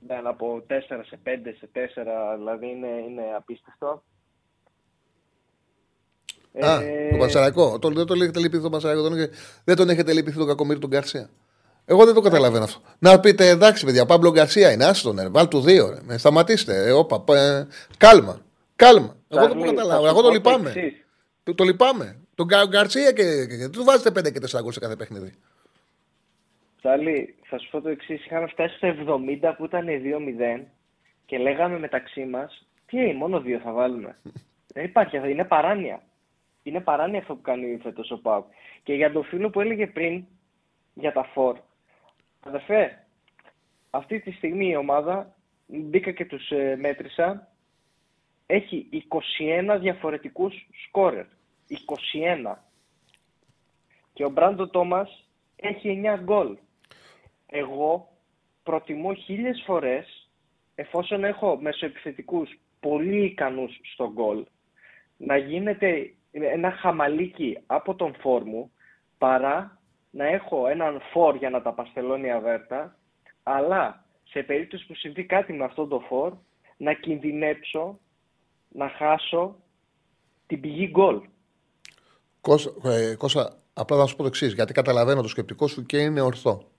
Δεν 0.06 0.26
από 0.26 0.62
4 0.68 0.72
σε 1.06 1.18
5 1.24 1.28
σε 1.58 1.68
4, 1.74 2.36
δηλαδή 2.36 2.66
είναι, 2.66 2.88
είναι 3.08 3.22
απίστευτο. 3.36 4.02
Α, 6.60 6.82
ε... 6.82 7.08
το 7.10 7.16
Πασαρακό. 7.16 7.78
Το, 7.78 7.88
δεν 7.90 8.06
τον 8.06 8.22
έχετε 8.22 8.38
λυπηθεί 8.40 8.62
τον 8.62 8.70
Πασαρακό. 8.70 9.02
Τον, 9.02 9.12
δεν 9.64 9.76
τον 9.76 9.88
έχετε 9.88 10.12
λυπηθεί 10.12 10.38
τον 10.38 10.46
Κακομίρη 10.46 10.78
τον 10.78 10.90
Γκαρσία. 10.90 11.30
Εγώ 11.84 12.04
δεν 12.04 12.14
το 12.14 12.20
καταλαβαίνω 12.20 12.64
αυτό. 12.64 12.80
Να 12.98 13.20
πείτε 13.20 13.48
εντάξει, 13.48 13.84
παιδιά, 13.84 14.06
Παύλο 14.06 14.30
Γκαρσία 14.30 14.72
είναι, 14.72 14.84
άστον, 14.84 15.18
ε, 15.18 15.28
βάλ 15.28 15.48
του 15.48 15.60
δύο. 15.60 15.90
Ρε. 15.90 15.98
Με, 16.02 16.18
σταματήστε. 16.18 16.86
Ε, 16.86 16.92
όπα, 16.92 17.24
ε, 17.34 17.66
κάλμα. 17.96 18.40
Κάλμα. 18.76 19.16
Εγώ 19.28 19.46
δεν 19.46 19.58
το 19.58 19.64
καταλαβαίνω. 19.64 20.08
Εγώ 20.08 20.22
το 20.22 20.30
λυπάμαι. 20.30 20.74
Το, 21.42 21.54
το 21.54 21.64
λυπάμαι. 21.64 22.16
Τον 22.34 22.46
Γκαρσία 22.68 23.12
και, 23.12 23.46
και, 23.46 23.56
και, 23.56 23.68
του 23.68 23.84
βάζετε 23.84 24.20
5 24.20 24.32
και 24.32 24.58
4 24.58 24.62
γκολ 24.62 24.72
σε 24.72 24.80
κάθε 24.80 24.96
παιχνίδι. 24.96 25.32
Σάλη, 26.82 27.34
θα 27.42 27.58
σου 27.58 27.70
πω 27.70 27.80
το 27.80 27.88
εξής. 27.88 28.24
Είχαμε 28.24 28.46
φτάσει 28.46 28.76
στο 28.76 28.88
70 29.42 29.54
που 29.56 29.64
ήταν 29.64 29.86
2-0 29.86 30.64
και 31.26 31.38
λέγαμε 31.38 31.78
μεταξύ 31.78 32.24
μας, 32.24 32.68
τι 32.86 33.12
μόνο 33.12 33.40
δύο 33.40 33.58
θα 33.58 33.72
βάλουμε. 33.72 34.16
Δεν 34.74 34.84
υπάρχει 34.84 35.16
αυτό. 35.16 35.28
Είναι 35.28 35.44
παράνοια. 35.44 36.02
Είναι 36.62 36.80
παράνοια 36.80 37.18
αυτό 37.18 37.34
που 37.34 37.40
κάνει 37.40 37.78
φέτος 37.82 38.10
ο 38.10 38.18
Πάουκ. 38.18 38.44
Και 38.82 38.94
για 38.94 39.12
τον 39.12 39.24
φίλο 39.24 39.50
που 39.50 39.60
έλεγε 39.60 39.86
πριν 39.86 40.24
για 40.94 41.12
τα 41.12 41.24
φόρ. 41.24 41.58
Αδερφέ, 42.40 43.04
αυτή 43.90 44.20
τη 44.20 44.30
στιγμή 44.30 44.68
η 44.68 44.76
ομάδα, 44.76 45.36
μπήκα 45.66 46.10
και 46.10 46.24
τους 46.24 46.50
ε, 46.50 46.76
μέτρησα, 46.80 47.48
έχει 48.46 48.88
21 49.74 49.78
διαφορετικούς 49.80 50.68
σκόρερ. 50.86 51.24
21. 52.54 52.54
Και 54.12 54.24
ο 54.24 54.30
Μπράντο 54.30 54.68
Τόμας 54.68 55.28
έχει 55.56 56.02
9 56.04 56.18
γκολ. 56.22 56.56
Εγώ 57.54 58.08
προτιμώ 58.62 59.14
χίλιες 59.14 59.62
φορές, 59.66 60.30
εφόσον 60.74 61.24
έχω 61.24 61.58
μεσοεπιθετικούς 61.60 62.50
πολύ 62.80 63.24
ικανούς 63.24 63.80
στο 63.92 64.12
γκολ, 64.12 64.46
να 65.16 65.36
γίνεται 65.36 66.14
ένα 66.30 66.70
χαμαλίκι 66.70 67.58
από 67.66 67.94
τον 67.94 68.14
φόρ 68.20 68.44
μου, 68.44 68.72
παρά 69.18 69.80
να 70.10 70.26
έχω 70.26 70.68
έναν 70.68 71.00
φόρ 71.12 71.36
για 71.36 71.50
να 71.50 71.62
τα 71.62 71.72
παστελώνει 71.72 72.30
αβέρτα, 72.30 72.98
αλλά 73.42 74.04
σε 74.22 74.42
περίπτωση 74.42 74.86
που 74.86 74.94
συμβεί 74.94 75.24
κάτι 75.24 75.52
με 75.52 75.64
αυτόν 75.64 75.88
τον 75.88 76.02
φόρ, 76.02 76.32
να 76.76 76.92
κινδυνέψω 76.92 77.98
να 78.68 78.88
χάσω 78.88 79.56
την 80.46 80.60
πηγή 80.60 80.88
γκολ. 80.90 81.20
Κώστα, 82.40 82.92
ε, 82.92 83.14
Κώστα, 83.14 83.58
απλά 83.72 83.96
θα 83.96 84.06
σου 84.06 84.16
πω 84.16 84.22
το 84.22 84.28
εξής, 84.28 84.52
γιατί 84.52 84.72
καταλαβαίνω 84.72 85.22
το 85.22 85.28
σκεπτικό 85.28 85.66
σου 85.66 85.86
και 85.86 85.98
είναι 85.98 86.20
ορθό. 86.20 86.71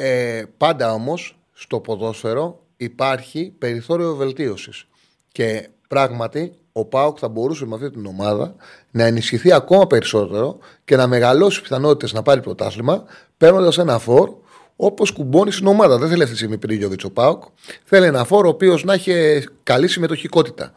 Ε, 0.00 0.42
πάντα 0.56 0.92
όμως 0.92 1.38
στο 1.52 1.80
ποδόσφαιρο 1.80 2.60
υπάρχει 2.76 3.52
περιθώριο 3.58 4.14
βελτίωσης 4.14 4.86
και 5.32 5.68
πράγματι 5.88 6.52
ο 6.72 6.84
Πάοκ 6.84 7.16
θα 7.20 7.28
μπορούσε 7.28 7.66
με 7.66 7.74
αυτή 7.74 7.90
την 7.90 8.06
ομάδα 8.06 8.54
να 8.90 9.04
ενισχυθεί 9.04 9.52
ακόμα 9.52 9.86
περισσότερο 9.86 10.58
και 10.84 10.96
να 10.96 11.06
μεγαλώσει 11.06 11.62
πιθανότητες 11.62 12.12
να 12.12 12.22
πάρει 12.22 12.40
πρωτάθλημα 12.40 13.04
παίρνοντας 13.36 13.78
ένα 13.78 13.98
φόρ 13.98 14.30
όπως 14.76 15.12
κουμπώνει 15.12 15.50
στην 15.50 15.66
ομάδα. 15.66 15.98
Δεν 15.98 16.08
θέλει 16.08 16.22
αυτή 16.22 16.32
τη 16.32 16.38
στιγμή 16.38 16.58
Πρίγιοβιτς 16.58 17.04
ο 17.04 17.10
Πάοκ. 17.10 17.42
Θέλει 17.84 18.06
ένα 18.06 18.24
φορ 18.24 18.46
ο 18.46 18.48
οποίος 18.48 18.84
να 18.84 18.92
έχει 18.92 19.44
καλή 19.62 19.88
συμμετοχικότητα. 19.88 20.72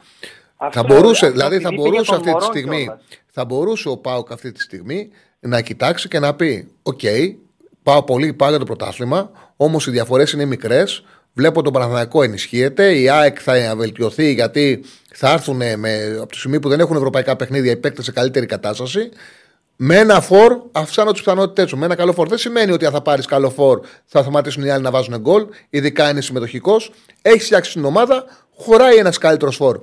Αυτό, 0.55 0.79
θα 0.79 0.85
μπορούσε, 0.87 1.25
αυτό 1.25 1.37
δηλαδή 1.37 1.59
θα 1.59 1.67
επειδή 1.67 1.81
μπορούσε 1.81 2.15
πήγε 2.15 2.15
αυτή 2.15 2.31
τη 2.31 2.31
τον 2.31 2.41
στιγμή, 2.41 2.69
Μορόν 2.69 2.83
κιόλας. 2.85 3.03
θα 3.27 3.45
μπορούσε 3.45 3.89
ο 3.89 3.97
Πάοκ 3.97 4.31
αυτή 4.31 4.51
τη 4.51 4.61
στιγμή 4.61 5.09
να 5.39 5.61
κοιτάξει 5.61 6.07
και 6.07 6.19
να 6.19 6.33
πει: 6.35 6.71
Οκ, 6.83 7.01
πάω 7.83 8.03
πολύ, 8.03 8.33
πάω 8.33 8.49
για 8.49 8.59
το 8.59 8.65
πρωτάθλημα, 8.65 9.31
όμως 9.55 9.87
οι 9.87 9.91
διαφορές 9.91 10.31
είναι 10.31 10.45
μικρές. 10.45 11.03
Βλέπω 11.33 11.61
τον 11.61 11.73
Παναθηναϊκό 11.73 12.23
ενισχύεται. 12.23 12.95
Η 12.95 13.09
ΑΕΚ 13.09 13.37
θα 13.41 13.73
βελτιωθεί 13.75 14.33
γιατί 14.33 14.83
θα 15.13 15.31
έρθουν 15.31 15.55
με, 15.55 16.17
από 16.21 16.31
τη 16.31 16.37
στιγμή 16.37 16.59
που 16.59 16.69
δεν 16.69 16.79
έχουν 16.79 16.95
ευρωπαϊκά 16.95 17.35
παιχνίδια 17.35 17.71
οι 17.71 17.77
παίκτες 17.77 18.05
σε 18.05 18.11
καλύτερη 18.11 18.45
κατάσταση. 18.45 19.09
Με 19.75 19.95
ένα 19.97 20.21
φορ 20.21 20.61
αυξάνω 20.71 21.11
τις 21.11 21.21
πιθανότητές 21.21 21.69
σου. 21.69 21.77
Με 21.77 21.85
ένα 21.85 21.95
καλό 21.95 22.13
φορ 22.13 22.27
δεν 22.27 22.37
σημαίνει 22.37 22.71
ότι 22.71 22.85
αν 22.85 22.91
θα 22.91 23.01
πάρεις 23.01 23.25
καλό 23.25 23.49
φορ 23.49 23.79
θα 24.05 24.21
σταματήσουν 24.21 24.63
οι 24.63 24.69
άλλοι 24.69 24.83
να 24.83 24.91
βάζουν 24.91 25.17
γκολ, 25.17 25.45
ειδικά 25.69 26.09
είναι 26.09 26.21
συμμετοχικός. 26.21 26.91
Έχεις 27.21 27.45
φτιάξει 27.45 27.73
την 27.73 27.85
ομάδα, 27.85 28.25
χωράει 28.57 28.95
ένας 28.95 29.17
καλύτερος 29.17 29.55
φορ. 29.55 29.79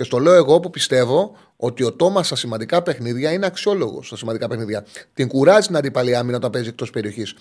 Και 0.00 0.06
στο 0.06 0.18
λέω 0.18 0.34
εγώ 0.34 0.60
που 0.60 0.70
πιστεύω 0.70 1.36
ότι 1.56 1.84
ο 1.84 1.92
Τόμας 1.92 2.26
στα 2.26 2.36
σημαντικά 2.36 2.82
παιχνίδια 2.82 3.32
είναι 3.32 3.46
αξιόλογος 3.46 4.06
στα 4.06 4.16
σημαντικά 4.16 4.48
παιχνίδια. 4.48 4.86
Την 5.14 5.28
κουράζει 5.28 5.66
την 5.66 5.76
αντίπαλη 5.76 6.16
άμυνα 6.16 6.36
όταν 6.36 6.50
παίζει 6.50 6.68
εκτός 6.68 6.90
περιοχής. 6.90 7.34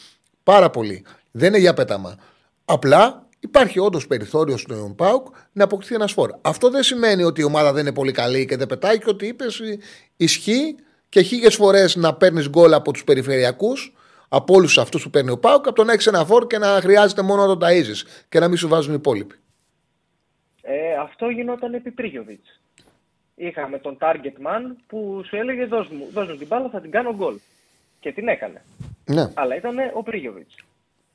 Πάρα 0.43 0.70
πολύ. 0.70 1.05
Δεν 1.32 1.47
είναι 1.47 1.57
για 1.57 1.74
πέταμα. 1.74 2.16
Απλά 2.66 3.28
υπάρχει 3.39 3.80
όντως 3.80 4.07
περιθώριο 4.07 4.57
στον 4.57 4.95
Πάουκ 4.95 5.28
να 5.51 5.64
αποκτήσει 5.64 5.93
ένας 5.93 6.12
φόρ. 6.12 6.32
Αυτό 6.41 6.70
δεν 6.70 6.84
σημαίνει 6.84 7.24
ότι 7.24 7.41
η 7.41 7.43
ομάδα 7.43 7.74
δεν 7.74 7.82
είναι 7.82 7.93
πολύ 7.93 8.12
καλή 8.12 8.45
και 8.45 8.57
δεν 8.57 8.68
πετάει 8.68 8.97
και 8.97 9.10
ότι 9.10 9.28
είπες 9.28 9.62
ισχύει 10.18 10.76
και 11.10 11.22
χίλιες 11.22 11.55
φορές 11.55 11.95
να 11.95 12.14
παίρνεις 12.14 12.49
γκολ 12.49 12.74
από 12.74 12.91
τους 12.91 13.03
περιφερειακούς, 13.03 13.95
από 14.30 14.53
όλους 14.53 14.78
αυτούς 14.78 15.03
που 15.03 15.10
παίρνει 15.10 15.32
ο 15.32 15.38
Πάουκ, 15.38 15.68
από 15.68 15.76
το 15.76 15.84
να 15.84 15.93
έχεις 15.93 16.07
ένα 16.07 16.26
φόρ 16.26 16.47
και 16.47 16.57
να 16.57 16.68
χρειάζεται 16.68 17.22
μόνο 17.22 17.45
να 17.45 17.57
τον 17.57 17.68
ταΐζεις 17.68 18.01
και 18.30 18.39
να 18.39 18.47
μην 18.47 18.57
σου 18.57 18.68
βάζουν 18.68 18.91
οι 18.91 18.97
υπόλοιποι. 18.97 19.36
Ε, 20.72 20.95
αυτό 20.95 21.30
γινόταν 21.30 21.74
επί 21.74 21.91
Πρίγιοβιτς. 21.91 22.61
Είχαμε 23.36 23.80
τον 23.80 23.97
target 24.01 24.38
man 24.45 24.76
που 24.88 25.22
σου 25.26 25.36
έλεγε 25.36 25.65
δώσ' 25.65 25.89
μου, 25.89 26.07
δώσ' 26.11 26.28
μου 26.28 26.36
την 26.36 26.47
μπάλα, 26.47 26.70
θα 26.70 26.82
την 26.82 26.91
κάνω 26.91 27.15
γκολ. 27.15 27.39
Και 27.99 28.11
την 28.11 28.28
έκανε. 28.28 28.61
Ναι. 29.05 29.32
Αλλά 29.34 29.55
ήταν 29.55 29.78
ο 29.93 30.03
Πρίγιοβιτς. 30.03 30.55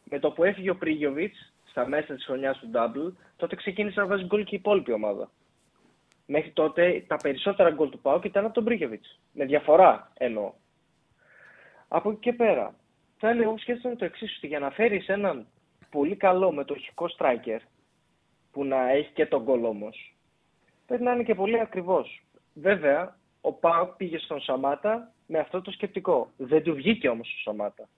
Με 0.05 0.19
το 0.19 0.31
που 0.31 0.45
έφυγε 0.45 0.71
ο 0.71 0.77
Πρίγιοβιτς 0.77 1.53
στα 1.65 1.89
μέσα 1.89 2.15
της 2.15 2.25
χρονιάς 2.25 2.59
του 2.59 2.71
Double, 2.73 3.13
τότε 3.37 3.57
ξεκίνησε 3.57 4.01
να 4.01 4.07
βάζει 4.07 4.25
γκολ 4.25 4.45
και 4.45 4.55
η 4.55 4.59
υπόλοιπη 4.59 4.93
ομάδα. 4.93 5.31
Μέχρι 6.27 6.51
τότε 6.51 7.05
τα 7.07 7.17
περισσότερα 7.17 7.71
γκολ 7.71 7.89
του 7.89 7.99
Πάουκ 7.99 8.25
ήταν 8.25 8.45
από 8.45 8.55
τον 8.55 8.65
Πρίγιοβιτς. 8.65 9.21
Με 9.33 9.45
διαφορά 9.45 10.13
εννοώ. 10.15 10.53
Από 11.89 12.11
εκεί 12.11 12.21
και 12.21 12.33
πέρα, 12.33 12.75
θα 13.19 13.29
έλεγα 13.29 13.45
εγώ 13.45 13.59
σκέφτομαι 13.59 13.97
το 13.97 14.05
εξής, 14.05 14.37
ότι 14.37 14.47
για 14.47 14.59
να 14.59 14.71
φέρεις 14.71 15.09
έναν 15.09 15.47
πολύ 15.91 16.17
καλό 16.17 16.53
μετοχικό 16.53 17.07
striker, 17.19 17.59
που 18.55 18.65
να 18.65 18.91
έχει 18.91 19.11
και 19.13 19.27
τον 19.27 19.43
γκολ 19.43 19.65
όμω, 19.65 19.89
πρέπει 20.87 21.03
να 21.03 21.13
είναι 21.13 21.23
και 21.23 21.35
πολύ 21.35 21.61
ακριβώς. 21.61 22.23
Βέβαια, 22.55 23.17
ο 23.41 23.53
Πάουκ 23.53 23.97
πήγε 23.97 24.19
στον 24.19 24.41
Σαμάτα 24.41 25.13
με 25.27 25.39
αυτό 25.39 25.61
το 25.63 25.71
σκεπτικό. 25.71 26.31
Δεν 26.37 26.63
του 26.63 26.75
βγήκε 26.75 27.09
όμως 27.09 27.29
ο 27.29 27.41
Σαμάτα. 27.43 27.89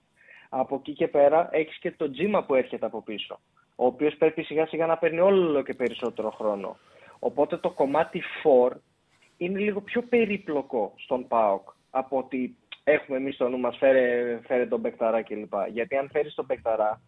Από 0.49 0.75
εκεί 0.75 0.93
και 0.93 1.09
πέρα 1.09 1.49
έχεις 1.53 1.79
και 1.79 1.91
τον 1.91 2.13
Τζίμα 2.13 2.45
που 2.45 2.55
έρχεται 2.55 2.87
από 2.87 3.03
πίσω, 3.03 3.39
ο 3.77 3.87
οποίος 3.87 4.17
πρέπει 4.17 4.43
σιγά 4.43 4.67
σιγά 4.67 4.87
να 4.87 4.99
παίρνει 4.99 5.21
όλο 5.21 5.63
και 5.63 5.75
περισσότερο 5.75 6.31
χρόνο. 6.31 6.77
Οπότε 7.19 7.57
το 7.57 7.71
κομμάτι 7.71 8.23
4 8.71 8.77
είναι 9.37 9.59
λίγο 9.59 9.81
πιο 9.81 10.03
περίπλοκο 10.03 10.93
στον 10.97 11.29
ΠΑΟΚ 11.29 11.69
από 11.91 12.19
ότι 12.19 12.57
έχουμε 12.85 13.17
εμείς 13.17 13.35
στο 13.35 13.49
νου 13.49 13.59
μας 13.59 13.77
φέρε, 13.77 14.41
φέρε 14.47 14.67
τον 14.67 14.81
Μπεκταρά 14.81 15.23
κλπ. 15.23 15.53
Γιατί 15.73 15.97
αν 15.97 16.09
φέρεις 16.13 16.35
τον 16.35 16.45
Μπεκταρά, 16.45 17.01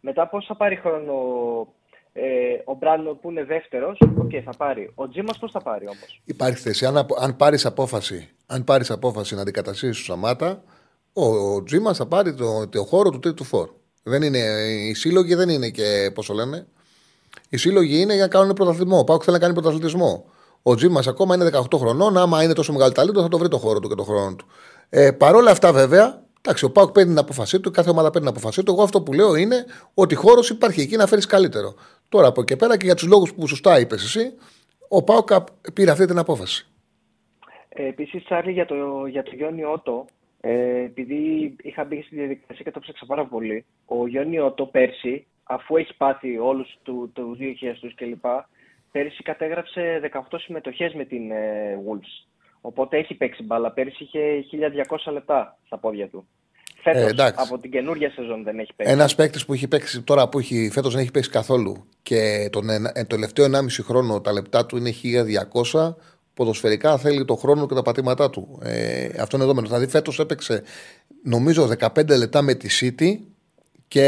μετά 0.00 0.28
πώς 0.28 0.42
θα 0.42 0.56
πάρει 0.56 0.76
χρόνο 0.76 1.14
ε, 2.16 2.22
ο 2.64 2.74
Μπράντον 2.74 3.10
που 3.14 3.30
είναι 3.30 3.44
δεύτερος, 3.44 3.98
οκ, 4.18 4.30
θα 4.44 4.50
πάρει. 4.56 4.90
Ο 4.94 5.08
Τζίμας 5.08 5.38
πώς 5.38 5.50
θα 5.50 5.60
πάρει 5.62 5.84
όμως; 5.86 6.20
Υπάρχει 6.24 6.56
θέση. 6.58 6.86
Αν, 6.86 6.96
απο- 6.96 7.16
αν 7.20 7.36
πάρεις 7.36 7.66
απόφαση, 7.66 8.28
αν 8.46 8.64
πάρεις 8.64 8.90
απόφαση 8.90 9.34
να 9.34 9.40
αντικαταστήσεις 9.40 9.96
τον 9.98 10.04
Σαμάτα, 10.04 10.62
ο, 11.12 11.24
ο 11.24 11.62
Τζίμας 11.62 11.96
θα 11.96 12.06
πάρει 12.06 12.34
το, 12.34 12.68
το 12.68 12.84
χώρο 12.84 13.10
του 13.10 13.18
τρίτου 13.18 13.44
φορ. 13.44 13.68
Δεν 14.02 14.22
είναι, 14.22 14.38
οι 14.88 14.94
σύλλογοι 14.94 15.34
δεν 15.34 15.48
είναι 15.48 15.68
και 15.70 16.10
πώς 16.14 16.26
το 16.26 16.34
λένε. 16.34 16.66
Οι 17.48 17.56
σύλλογοι 17.56 18.00
είναι 18.00 18.14
για 18.14 18.22
να 18.22 18.28
κάνουν 18.28 18.52
πρωταθλητισμό. 18.54 18.98
Ο 18.98 19.04
Πάουκ 19.04 19.22
θέλει 19.24 19.36
να 19.36 19.42
κάνει 19.42 19.54
πρωταθλητισμό. 19.54 20.24
Ο 20.62 20.74
Τζίμας 20.74 21.06
ακόμα 21.06 21.34
είναι 21.34 21.50
18 21.52 21.78
χρονών. 21.78 22.16
Άμα 22.18 22.42
είναι 22.42 22.52
τόσο 22.52 22.72
μεγάλο 22.72 22.92
ταλέντο, 22.92 23.22
θα 23.22 23.28
το 23.28 23.38
βρει 23.38 23.48
το 23.48 23.58
χώρο 23.58 23.78
του 23.80 23.88
και 23.88 23.94
τον 23.94 24.04
χρόνο 24.04 24.34
του. 24.34 24.46
Ε, 24.88 25.10
Παρ' 25.10 25.34
όλα 25.34 25.50
αυτά, 25.50 25.72
βέβαια, 25.72 26.23
εντάξει, 26.44 26.64
ο 26.64 26.70
Πάουκ 26.70 26.92
παίρνει 26.92 27.10
την 27.10 27.18
απόφασή 27.18 27.60
του, 27.60 27.70
κάθε 27.70 27.90
ομάδα 27.90 28.10
παίρνει 28.10 28.28
την 28.28 28.36
απόφασή 28.36 28.62
του. 28.62 28.72
Εγώ 28.72 28.82
αυτό 28.82 29.02
που 29.02 29.12
λέω 29.12 29.34
είναι 29.34 29.64
ότι 29.94 30.14
χώρος 30.14 30.50
υπάρχει 30.50 30.80
εκεί 30.80 30.96
να 30.96 31.06
φέρεις 31.06 31.26
καλύτερο. 31.26 31.74
Τώρα 32.08 32.26
από 32.26 32.40
εκεί 32.40 32.52
και 32.52 32.58
πέρα 32.58 32.76
και 32.76 32.84
για 32.84 32.94
τους 32.94 33.06
λόγους 33.06 33.34
που 33.34 33.46
σωστά 33.46 33.80
είπες 33.80 34.04
εσύ, 34.04 34.34
ο 34.88 35.02
Πάουκ 35.02 35.28
πήρε 35.74 35.90
αυτή 35.90 36.06
την 36.06 36.18
απόφαση. 36.18 36.66
Ε, 37.68 37.86
Επίσης, 37.86 38.24
Τσάρλι, 38.24 38.52
για 38.52 38.66
το, 38.66 39.06
για 39.06 39.22
το 39.22 39.30
Γιόνι 39.34 39.64
Ότο, 39.64 40.06
ε, 40.40 40.84
επειδή 40.84 41.54
είχα 41.62 41.84
μπει 41.84 42.02
στη 42.02 42.14
διαδικασία 42.16 42.64
και 42.64 42.70
το 42.70 42.80
ψάξα 42.80 43.06
πάρα 43.06 43.24
πολύ, 43.26 43.64
ο 43.84 44.06
Γιόνι 44.06 44.38
Ότο 44.38 44.66
πέρσι, 44.66 45.26
αφού 45.44 45.76
έχει 45.76 45.96
πάθει 45.96 46.38
όλους 46.38 46.78
του, 46.82 47.10
του 47.14 47.36
2000 47.40 47.44
του 47.80 47.94
κλπ., 47.94 48.24
πέρσι 48.92 49.22
κατέγραψε 49.22 50.10
18 50.30 50.36
συμμετοχές 50.38 50.94
με 50.94 51.04
την 51.04 51.30
ε, 51.30 51.78
Wolves. 51.86 52.26
Οπότε 52.66 52.96
έχει 52.98 53.14
παίξει 53.14 53.42
μπάλα. 53.42 53.70
Πέρσι 53.72 54.04
είχε 54.04 54.20
1200 55.06 55.12
λεπτά 55.12 55.58
στα 55.66 55.78
πόδια 55.78 56.08
του. 56.08 56.26
Φέτος, 56.82 57.02
Ε, 57.02 57.06
εντάξει. 57.06 57.44
από 57.48 57.58
την 57.58 57.70
καινούργια 57.70 58.10
σεζόν 58.10 58.42
δεν 58.42 58.58
έχει 58.58 58.72
παίξει. 58.76 58.92
Ένας 58.92 59.14
παίκτης 59.14 59.44
που 59.44 59.52
έχει 59.52 59.68
παίξει 59.68 60.02
τώρα 60.02 60.28
που 60.28 60.38
έχει 60.38 60.70
φέτος 60.72 60.92
δεν 60.92 61.02
έχει 61.02 61.10
παίξει 61.10 61.30
καθόλου 61.30 61.84
και 62.02 62.48
τον, 62.52 62.70
ενα- 62.70 62.92
ε, 62.94 63.00
το 63.00 63.06
τελευταίο 63.06 63.44
1,5 63.44 63.82
χρόνο 63.82 64.20
τα 64.20 64.32
λεπτά 64.32 64.66
του 64.66 64.76
είναι 64.76 64.90
1200. 64.90 65.96
Ποδοσφαιρικά 66.34 66.98
θέλει 66.98 67.24
το 67.24 67.34
χρόνο 67.34 67.66
και 67.66 67.74
τα 67.74 67.82
πατήματά 67.82 68.30
του. 68.30 68.58
Ε, 68.62 69.04
αυτό 69.04 69.36
είναι 69.36 69.44
δεδομένο. 69.44 69.66
Δηλαδή 69.66 69.86
φέτος 69.86 70.18
έπαιξε 70.18 70.62
νομίζω 71.22 71.68
15 71.78 72.16
λεπτά 72.18 72.42
με 72.42 72.54
τη 72.54 72.68
City 72.80 73.18
και 73.88 74.04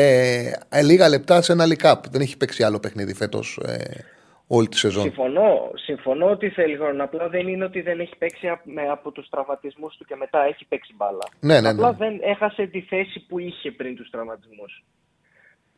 ε, 0.69 0.83
λίγα 0.83 1.09
λεπτά 1.09 1.43
σε 1.43 1.53
ένα 1.53 1.65
League 1.69 1.87
Cup. 1.93 2.01
Δεν 2.11 2.21
έχει 2.21 2.37
παίξει 2.37 2.63
άλλο 2.63 2.79
παιχνίδι 2.81 3.15
φέτος 3.15 3.61
ε, 3.67 4.05
όλη 4.47 4.69
τη 4.69 4.79
σεζόν. 4.79 5.03
Συμφωνώ, 5.03 5.71
συμφωνώ 5.75 6.31
ότι 6.31 6.49
θέλει 6.51 6.77
χρόνο. 6.77 7.05
Απλά 7.05 7.29
δεν 7.29 7.49
είναι 7.49 7.65
ότι 7.65 7.81
δεν 7.81 8.01
έχει 8.01 8.17
παίξει 8.19 8.49
απ- 8.49 8.67
με, 8.67 8.83
από 8.91 9.11
τους 9.11 9.29
τραυματισμούς 9.29 9.97
του 9.97 10.05
και 10.05 10.17
μετά 10.17 10.45
έχει 10.45 10.65
παίξει 10.69 10.95
μπάλα. 10.97 11.29
Ναι, 11.41 11.55
ναι, 11.55 11.61
ναι. 11.61 11.69
Απλά 11.69 11.93
δεν 11.93 12.19
έχασε 12.23 12.67
τη 12.67 12.81
θέση 12.81 13.25
που 13.29 13.39
είχε 13.39 13.71
πριν 13.71 13.97
τους 13.97 14.11
τραυματισμούς. 14.11 14.85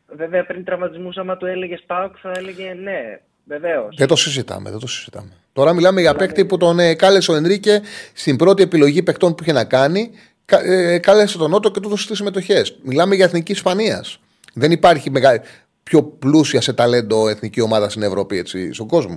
Βέβαια, 0.07 0.47
πριν 0.47 0.65
τραυματισμούς, 0.65 1.17
άμα 1.17 1.37
του 1.37 1.47
έλεγες 1.47 1.83
Πάουκ, 1.87 2.15
θα 2.23 2.33
έλεγε 2.37 2.75
ναι, 2.83 3.21
βεβαίως. 3.45 3.97
Δεν 3.97 4.07
το 4.07 4.17
συζητάμε, 4.17 4.71
δεν 4.71 4.79
το 4.79 4.87
συζητάμε. 4.87 5.33
Τώρα 5.53 5.73
μιλάμε 5.73 6.01
για 6.01 6.15
παίκτη 6.15 6.45
που 6.45 6.57
τον 6.57 6.79
ε, 6.79 6.95
κάλεσε 6.95 7.31
ο 7.31 7.35
Ενρίκε 7.35 7.81
στην 8.15 8.37
πρώτη 8.37 8.63
επιλογή 8.63 9.03
παικτών 9.03 9.35
που 9.35 9.43
είχε 9.43 9.53
να 9.53 9.65
κάνει. 9.65 10.11
κα- 10.45 10.61
ε, 10.65 10.99
κάλεσε 10.99 11.39
τον 11.39 11.51
Νότο 11.51 11.71
και 11.71 11.81
του 11.81 11.89
έδωσε 11.89 12.07
τις 12.07 12.17
συμμετοχές. 12.17 12.79
Μιλάμε 12.83 13.15
για 13.15 13.25
εθνική 13.25 13.53
Ισπανίας. 13.53 14.21
Δεν 14.55 14.71
υπάρχει 14.71 15.11
μεγα... 15.11 15.43
πιο 15.89 16.03
πλούσια 16.03 16.61
σε 16.61 16.73
ταλέντο 16.73 17.29
εθνική 17.29 17.61
ομάδα 17.61 17.89
στην 17.89 18.03
Ευρώπη, 18.03 18.37
έτσι, 18.37 18.73
στον 18.73 18.87
κόσμο. 18.89 19.17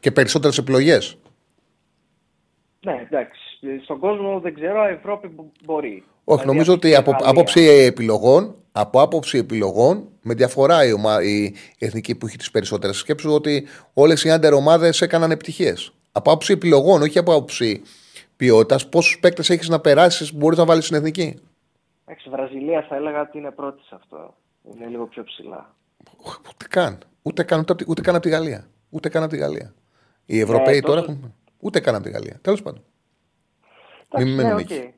Και 0.00 0.10
περισσότερες 0.10 0.58
επιλογές. 0.58 1.16
Ναι, 2.80 3.06
εντάξει. 3.10 3.40
Στον 3.84 3.98
κόσμο 3.98 4.40
δεν 4.40 4.54
ξέρω, 4.54 4.88
η 4.88 4.92
Ευρώπη 4.92 5.28
μπο- 5.28 5.50
μπορεί. 5.64 6.04
Όχι, 6.24 6.40
Δηλαδή, 6.40 6.46
νομίζω 6.46 6.72
αυτή 6.72 6.86
ότι 6.86 6.94
η 6.94 6.96
από 6.96 7.10
Γαλλία. 7.10 7.28
άποψη 7.30 7.60
επιλογών, 7.64 8.54
από 8.72 9.00
άποψη 9.00 9.38
επιλογών, 9.38 10.08
με 10.22 10.34
διαφορά 10.34 10.84
η, 10.86 10.92
ομα... 10.92 11.22
η 11.22 11.54
εθνική 11.78 12.14
που 12.14 12.26
έχει 12.26 12.36
τις 12.36 12.50
περισσότερες. 12.50 12.96
Σκέψου 12.96 13.30
ότι 13.32 13.66
όλες 13.94 14.24
οι 14.24 14.30
under 14.30 14.52
ομάδες 14.52 15.00
έκαναν 15.00 15.30
επιτυχίες. 15.30 15.92
Από 16.12 16.30
άποψη 16.30 16.52
επιλογών, 16.52 17.02
όχι 17.02 17.18
από 17.18 17.32
άποψη 17.32 17.82
ποιότητας, 18.36 18.88
πόσους 18.88 19.18
παίκτες 19.20 19.50
έχεις 19.50 19.68
να 19.68 19.80
περάσεις 19.80 20.30
που 20.30 20.36
μπορείς 20.36 20.58
να 20.58 20.64
βάλεις 20.64 20.84
στην 20.84 20.96
εθνική. 20.96 21.38
Εντάξει, 22.06 22.28
Βραζιλία 22.30 22.86
θα 22.88 22.96
έλεγα 22.96 23.20
ότι 23.20 23.38
είναι 23.38 23.50
πρώτη 23.50 23.82
σε 23.82 23.94
αυτό. 23.94 24.34
Είναι 24.74 24.86
λίγο 24.86 25.06
πιο 25.06 25.24
ψηλά. 25.24 25.74
Ούτε 26.48 26.66
καν. 26.68 26.98
Ούτε 27.22 27.42
καν, 27.42 27.58
ούτε, 27.60 27.72
απ' 27.72 27.78
τη- 27.78 27.84
ούτε 27.88 28.00
καν 28.02 28.14
από 28.14 28.24
τη 28.24 28.28
Γαλλία. 28.30 28.66
Ούτε 28.90 29.08
καν 29.08 29.22
από 29.22 29.32
τη 29.32 29.38
Γαλλία. 29.38 29.74
Οι 30.26 30.40
Ευρωπαίοι 30.40 30.76
Ε, 30.76 30.80
τώρα 30.80 31.00
τόσο- 31.00 31.12
έχουν. 31.12 31.34
Ούτε 31.58 31.80
καν 31.80 31.94
από 31.94 32.04
τη 32.04 32.10
Γαλλία. 32.10 32.38
Τέλος 32.42 32.62
πάντων. 32.62 32.82
Εντάξει, 34.08 34.26
Μην 34.26 34.36
ναι, 34.36 34.42
μένουμε 34.42 34.60
οκ. 34.62 34.70
εκεί. 34.70 34.92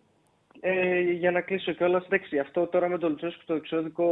Ε, 0.61 1.01
για 1.01 1.31
να 1.31 1.41
κλείσω 1.41 1.73
κιόλας, 1.73 2.05
εντάξει, 2.05 2.39
αυτό 2.39 2.67
τώρα 2.67 2.89
με 2.89 2.99
τον 2.99 3.11
Λουτσέσκου 3.11 3.43
το 3.47 3.55
εξώδικο 3.55 4.07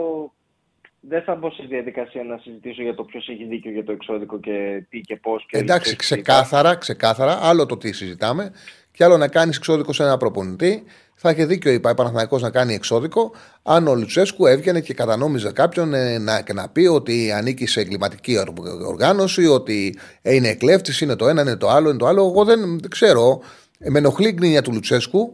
δεν 1.00 1.22
θα 1.22 1.34
μπω 1.34 1.50
σε 1.50 1.62
διαδικασία 1.68 2.24
να 2.24 2.38
συζητήσω 2.38 2.82
για 2.82 2.94
το 2.94 3.04
ποιος 3.04 3.28
έχει 3.28 3.44
δίκιο 3.44 3.70
για 3.70 3.84
το 3.84 3.92
εξώδικο 3.92 4.38
και 4.40 4.84
τι 4.88 5.00
και 5.00 5.16
πώς. 5.16 5.46
Εντάξει, 5.50 5.96
ξεκάθαρα, 5.96 6.74
ξεκάθαρα. 6.76 7.38
Άλλο 7.42 7.66
το 7.66 7.76
τι 7.76 7.92
συζητάμε 7.92 8.52
και 8.90 9.04
άλλο 9.04 9.16
να 9.16 9.28
κάνεις 9.28 9.56
εξώδικο 9.56 9.92
σε 9.92 10.02
ένα 10.02 10.16
προπονητή. 10.16 10.84
Θα 11.20 11.30
είχε 11.30 11.44
δίκιο 11.46 11.72
η 11.72 11.80
Παναθηναϊκός 11.80 12.42
να 12.42 12.50
κάνει 12.50 12.74
εξώδικο 12.74 13.30
αν 13.62 13.88
ο 13.88 13.94
Λουτσέσκου 13.94 14.46
έβγαινε 14.46 14.80
και 14.80 14.94
κατανόμιζε 14.94 15.52
κάποιον 15.52 15.94
ε, 15.94 16.18
να, 16.18 16.40
και 16.40 16.52
να 16.52 16.68
πει 16.68 16.86
ότι 16.86 17.32
ανήκει 17.32 17.66
σε 17.66 17.80
εγκληματική 17.80 18.38
οργ- 18.38 18.86
οργάνωση, 18.86 19.46
ότι 19.46 19.98
ε, 20.22 20.34
είναι 20.34 20.48
εκλέφτης, 20.48 21.00
είναι 21.00 21.16
το 21.16 21.28
ένα, 21.28 21.40
είναι 21.40 21.56
το 21.56 21.68
άλλο, 21.68 21.88
είναι 21.88 21.98
το 21.98 22.06
άλλο. 22.06 22.24
Εγώ 22.26 22.44
δεν, 22.44 22.60
δεν 22.80 22.90
ξέρω. 22.90 23.40
Ε, 23.78 23.90
Με 23.90 23.98
ενοχλεί 23.98 24.28
η 24.28 24.32
γκρίνια 24.34 24.62
του 24.62 24.72
Λουτσέσκου, 24.72 25.32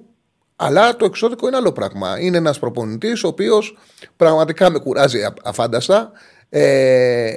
αλλά 0.56 0.96
το 0.96 1.04
εξώδικο 1.04 1.46
είναι 1.46 1.56
άλλο 1.56 1.72
πράγμα. 1.72 2.20
Είναι 2.20 2.36
ένας 2.36 2.58
προπονητής 2.58 3.24
ο 3.24 3.28
οποίος 3.28 3.76
πραγματικά 4.16 4.70
με 4.70 4.78
κουράζει 4.78 5.22
α- 5.22 5.34
αφάνταστα. 5.44 6.12
Ε, 6.48 7.30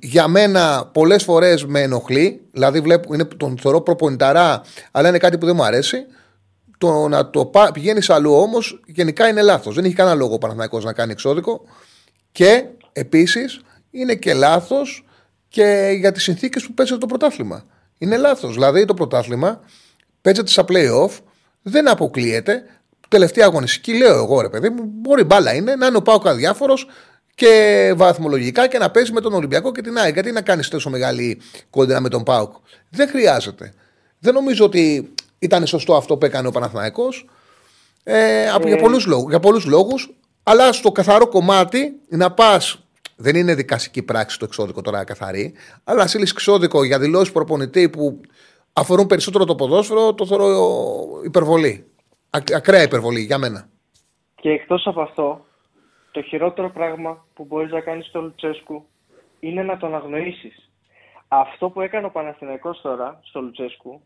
για 0.00 0.28
μένα 0.28 0.90
πολλές 0.92 1.22
φορές 1.22 1.64
με 1.64 1.80
ενοχλεί. 1.80 2.40
Δηλαδή 2.52 2.80
βλέπω, 2.80 3.14
είναι, 3.14 3.24
τον 3.24 3.58
θεωρώ 3.60 3.80
προπονηταρά, 3.80 4.62
αλλά 4.90 5.08
είναι 5.08 5.18
κάτι 5.18 5.38
που 5.38 5.46
δεν 5.46 5.54
μου 5.56 5.64
αρέσει. 5.64 5.96
Το 6.82 7.08
να 7.08 7.30
το 7.30 7.50
πηγαίνεις 7.72 8.10
αλλού 8.10 8.32
όμως 8.32 8.80
γενικά 8.86 9.28
είναι 9.28 9.42
λάθος. 9.42 9.74
Δεν 9.74 9.84
έχει 9.84 9.94
κανένα 9.94 10.16
λόγο 10.16 10.34
ο 10.34 10.38
Παναθηναϊκός 10.38 10.84
να 10.84 10.92
κάνει 10.92 11.12
εξώδικο. 11.12 11.60
Και 12.32 12.64
επίσης 12.92 13.60
είναι 13.90 14.14
και 14.14 14.34
λάθος 14.34 15.04
και 15.48 15.96
για 15.98 16.12
τις 16.12 16.22
συνθήκες 16.22 16.66
που 16.66 16.74
παίζεται 16.74 16.98
το 16.98 17.06
πρωτάθλημα. 17.06 17.64
Είναι 17.98 18.16
λάθος. 18.16 18.52
Δηλαδή 18.52 18.84
το 18.84 18.94
πρωτάθλημα 18.94 19.60
παίζεται 20.22 20.50
στα 20.50 20.64
playoff, 20.68 21.10
δεν 21.62 21.88
αποκλείεται. 21.88 22.62
Τελευταία 23.08 23.46
αγωνιστική, 23.46 23.96
λέω 23.96 24.14
εγώ 24.14 24.40
ρε 24.40 24.48
παιδί 24.48 24.68
μου, 24.68 24.82
μπορεί 24.84 25.24
μπάλα 25.24 25.54
είναι 25.54 25.74
να 25.76 25.86
είναι 25.86 25.96
ο 25.96 26.02
Πάουκ 26.02 26.26
αδιάφορος 26.26 26.86
και 27.34 27.92
βαθμολογικά 27.96 28.66
και 28.68 28.78
να 28.78 28.90
παίζει 28.90 29.12
με 29.12 29.20
τον 29.20 29.32
Ολυμπιακό 29.32 29.72
και 29.72 29.82
την 29.82 29.98
ΑΕΚ. 29.98 30.12
Γιατί 30.12 30.32
να 30.32 30.40
κάνεις 30.40 30.68
τόσο 30.68 30.90
μεγάλη 30.90 31.40
κόντρα 31.70 32.00
με 32.00 32.08
τον 32.08 32.22
Πάουκ. 32.22 32.52
Δεν 32.90 33.08
χρειάζεται. 33.08 33.72
Δεν 34.18 34.34
νομίζω 34.34 34.64
ότι 34.64 35.14
ήταν 35.42 35.66
σωστό 35.66 35.94
αυτό 35.94 36.16
που 36.16 36.24
έκανε 36.26 36.48
ο 36.48 36.50
Παναθηναϊκός. 36.50 37.26
Ε, 38.04 38.50
από- 38.50 38.66
για 38.66 38.76
πολλούς 38.76 39.06
λόγους, 39.06 39.30
για 39.30 39.40
πολλούς 39.40 39.64
λόγους. 39.64 40.10
Αλλά 40.42 40.72
στο 40.72 40.92
καθαρό 40.92 41.28
κομμάτι 41.28 41.92
να 42.08 42.32
πας 42.32 42.84
δεν 43.16 43.36
είναι 43.36 43.54
δικαστική 43.54 44.02
πράξη 44.02 44.38
το 44.38 44.44
εξώδικο 44.44 44.82
τώρα 44.82 45.04
καθαρή 45.04 45.54
αλλά 45.84 45.98
να 46.02 46.06
στείλεις 46.06 46.30
εξώδικο 46.30 46.84
για 46.84 46.98
δηλώσεις 46.98 47.32
προπονητή 47.32 47.88
που 47.88 48.20
αφορούν 48.72 49.06
περισσότερο 49.06 49.44
το 49.44 49.54
ποδόσφαιρο 49.54 50.14
το 50.14 50.26
θεωρώ 50.26 50.46
υπερβολή. 51.24 51.86
Ακ- 52.30 52.54
ακραία 52.54 52.82
υπερβολή 52.82 53.20
για 53.20 53.38
μένα. 53.38 53.68
Και 54.34 54.48
εκτός 54.50 54.86
από 54.86 55.00
αυτό, 55.02 55.44
το 56.10 56.22
χειρότερο 56.22 56.70
πράγμα 56.70 57.26
που 57.34 57.44
μπορείς 57.44 57.70
να 57.72 57.80
κάνεις 57.80 58.06
στο 58.06 58.20
Λουτσέσκου 58.20 58.86
είναι 59.40 59.62
να 59.62 59.76
τον 59.76 59.94
αγνοήσεις. 59.94 60.70
Αυτό 61.28 61.68
που 61.70 61.80
έκανε 61.80 62.06
ο 62.06 62.10
Παναθηναϊκός 62.10 62.80
τώρα 62.80 63.20
στο 63.22 63.40
Λουτσέσκου 63.40 64.00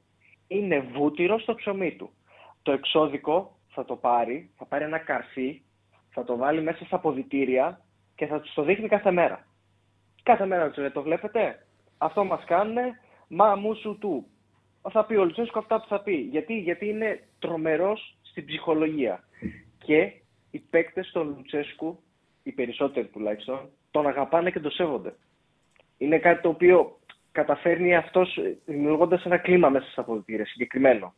είναι 0.49 0.81
βούτυρο 0.81 1.39
στο 1.39 1.55
ψωμί 1.55 1.93
του. 1.93 2.11
Το 2.63 2.73
εξώδικο 2.73 3.57
θα 3.69 3.85
το 3.85 3.97
πάρει, 3.97 4.51
θα 4.57 4.65
πάρει 4.65 4.85
ένα 4.85 4.99
καρφί, 4.99 5.63
θα 6.11 6.25
το 6.25 6.37
βάλει 6.37 6.63
μέσα 6.63 6.85
στα 6.85 6.99
ποδητήρια 6.99 7.81
και 8.15 8.27
θα 8.27 8.41
του 8.41 8.53
το 8.55 8.63
δείχνει 8.63 8.89
κάθε 8.89 9.11
μέρα. 9.11 9.47
Κάθε 10.23 10.47
μέρα 10.47 10.71
του 10.71 10.81
λέει, 10.81 10.91
το 10.91 11.03
βλέπετε, 11.03 11.67
αυτό 11.99 12.25
μας 12.25 12.45
κάνουνε, 12.45 13.01
μα 13.29 13.55
μου 13.55 13.75
σου 13.75 13.99
του. 14.01 14.27
Θα 14.91 15.05
πει 15.05 15.15
ο 15.15 15.25
Λουτσέσκου 15.25 15.59
αυτά 15.59 15.81
που 15.81 15.87
θα 15.89 16.01
πει. 16.01 16.15
Γιατί, 16.15 16.59
Γιατί 16.59 16.89
είναι 16.89 17.29
τρομερός 17.39 18.17
στην 18.23 18.45
ψυχολογία. 18.45 19.25
Και 19.79 20.13
οι 20.51 20.59
παίκτες 20.59 21.11
του 21.13 21.25
Λουτσέσκου, 21.25 21.99
οι 22.43 22.53
περισσότεροι 22.53 23.07
τουλάχιστον, 23.07 23.71
τον 23.91 24.07
αγαπάνε 24.07 24.51
και 24.51 24.61
τον 24.61 24.71
σέβονται. 24.71 25.15
Είναι 25.99 26.19
κάτι 26.19 26.43
το 26.43 26.49
οποίο 26.49 26.99
καταφέρνει 27.37 27.97
αυτός 27.97 28.37
ε, 28.37 28.57
δημιουργώντας 28.67 29.25
ένα 29.25 29.37
κλίμα 29.39 29.69
μέσα 29.69 29.91
στα 29.91 30.01
αποδητήρια, 30.01 30.47
συγκεκριμένο. 30.47 31.15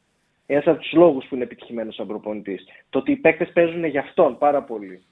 Ένας 0.46 0.66
από 0.66 0.80
τους 0.80 0.92
λόγους 0.92 1.26
που 1.26 1.34
είναι 1.34 1.44
επιτυχημένος 1.44 1.94
σαν 1.94 2.06
προπονητής. 2.06 2.64
Το 2.90 2.98
ότι 2.98 3.12
οι 3.12 3.16
παίκτες 3.16 3.52
παίζουν 3.52 3.84
για 3.84 4.00
αυτόν 4.00 4.38
πάρα 4.38 4.62
πολύ. 4.62 5.02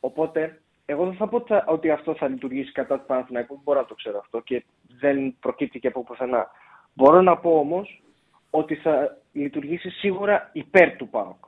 Οπότε, 0.00 0.60
εγώ 0.86 1.04
δεν 1.04 1.14
θα 1.14 1.28
πω 1.28 1.36
ότι 1.36 1.46
θα- 1.48 1.64
ότι 1.66 1.90
αυτό 1.90 2.14
θα 2.14 2.28
λειτουργήσει 2.28 2.72
κατά 2.72 2.98
του 2.98 3.06
Παναθηναϊκού, 3.06 3.54
δεν 3.54 3.62
μπορώ 3.64 3.80
να 3.80 3.86
το 3.86 3.94
ξέρω 3.94 4.18
αυτό 4.18 4.40
και 4.40 4.64
δεν 5.00 5.36
προκύπτει 5.40 5.78
και 5.80 5.88
από 5.88 6.04
πουθενά. 6.04 6.50
Μπορώ 6.94 7.20
να 7.22 7.36
πω 7.36 7.58
όμως 7.58 8.02
ότι 8.50 8.74
θα 8.74 9.16
λειτουργήσει 9.32 9.90
σίγουρα 9.90 10.50
υπέρ 10.52 10.96
του 10.96 11.08
ΠΑΟΚ 11.08 11.44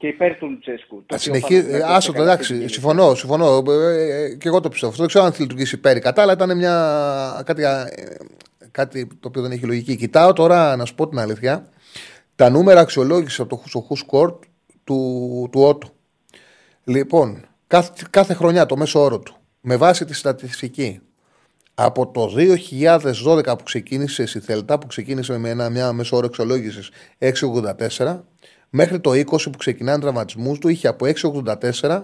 και 0.00 0.06
υπέρ 0.06 0.36
του 0.36 0.48
Λουτσέσκου. 0.48 1.04
Το 1.06 1.16
Θα 1.16 1.16
οποίο 1.16 1.32
ο 1.32 1.34
συνεχίσει. 1.34 1.60
Παναθηναϊκός 1.60 1.96
Άσο 1.96 2.12
το 2.12 2.22
έκανε 2.22 2.32
αυτή 2.32 2.42
εντάξει. 2.42 2.48
την 2.48 2.56
κίνηση. 2.56 2.74
Συμφωνώ, 2.74 3.14
συμφωνώ. 3.14 3.62
Ε, 3.72 4.24
ε, 4.24 4.34
και 4.34 4.48
εγώ 4.48 4.60
το 4.60 4.68
πιστεύω. 4.68 4.90
Αυτό 4.90 5.02
δεν 5.02 5.08
ξέρω 5.08 5.24
αν 5.24 5.32
θα 5.32 5.38
λειτουργήσει 5.40 5.74
υπέρ 5.74 5.96
ή 5.96 6.00
κατά, 6.00 6.22
αλλά 6.22 6.32
ήταν 6.32 6.56
μια, 6.56 7.42
κάτι, 7.46 7.62
ε, 7.64 7.86
κάτι 8.70 9.06
το 9.06 9.28
οποίο 9.28 9.42
δεν 9.42 9.50
έχει 9.50 9.66
λογική. 9.66 9.96
Κοιτάω 9.96 10.32
τώρα 10.32 10.76
να 10.76 10.84
σου 10.84 10.94
πω 10.94 11.08
την 11.08 11.18
αλήθεια. 11.18 11.68
Τα 12.36 12.50
νούμερα 12.50 12.80
αξιολόγησης 12.80 13.40
από 13.40 13.48
το 13.48 13.56
Χουσοχού 13.56 13.96
Σκορ 13.96 14.38
του, 14.84 15.48
του 15.52 15.60
Ότου. 15.60 15.88
Λοιπόν, 16.84 17.46
κάθε, 17.66 17.92
κάθε 18.10 18.34
χρονιά 18.34 18.66
το 18.66 18.76
μέσο 18.76 19.00
όρο 19.00 19.18
του 19.18 19.36
με 19.60 19.76
βάση 19.76 20.04
τη 20.04 20.14
στατιστική 20.14 21.00
από 21.74 22.10
το 22.10 22.34
2012 22.36 23.44
που 23.44 23.62
ξεκίνησε 23.64 24.22
η 24.22 24.40
Θέλτα, 24.40 24.78
που 24.78 24.86
ξεκίνησε 24.86 25.38
με 25.38 25.48
ένα, 25.48 25.70
μια 25.70 25.92
μέσο 25.92 26.16
όρο 26.16 26.26
αξιολόγησης 26.26 26.90
6,84, 27.18 28.20
μέχρι 28.70 29.00
το 29.00 29.10
20 29.10 29.24
που 29.42 29.58
ξεκινάνε 29.58 30.00
τραυματισμούς 30.00 30.58
του, 30.58 30.68
είχε 30.68 30.88
από 30.88 31.06
6,84, 31.80 32.02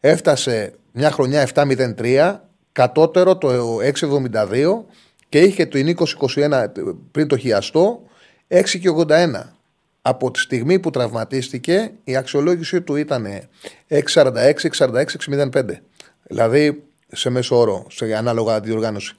έφτασε 0.00 0.74
μια 0.92 1.10
χρονιά 1.10 1.48
7,03, 1.54 2.36
κατώτερο 2.72 3.36
το 3.36 3.78
6,72 4.00 4.84
και 5.28 5.40
είχε 5.40 5.66
το 5.66 5.78
2021 6.34 6.64
πριν 7.10 7.28
το 7.28 7.36
χιαστό 7.36 8.02
6,81. 8.48 9.42
Από 10.06 10.30
τη 10.30 10.38
στιγμή 10.38 10.78
που 10.78 10.90
τραυματίστηκε, 10.90 11.92
η 12.04 12.16
αξιολόγησή 12.16 12.80
του 12.80 12.96
ήταν 12.96 13.26
6,46, 13.88 14.52
6,46, 14.72 15.04
6,05. 15.50 15.64
Δηλαδή 16.22 16.82
σε 17.06 17.30
μέσο 17.30 17.58
όρο, 17.58 17.86
σε 17.90 18.14
ανάλογα 18.14 18.60
διοργάνωση. 18.60 19.14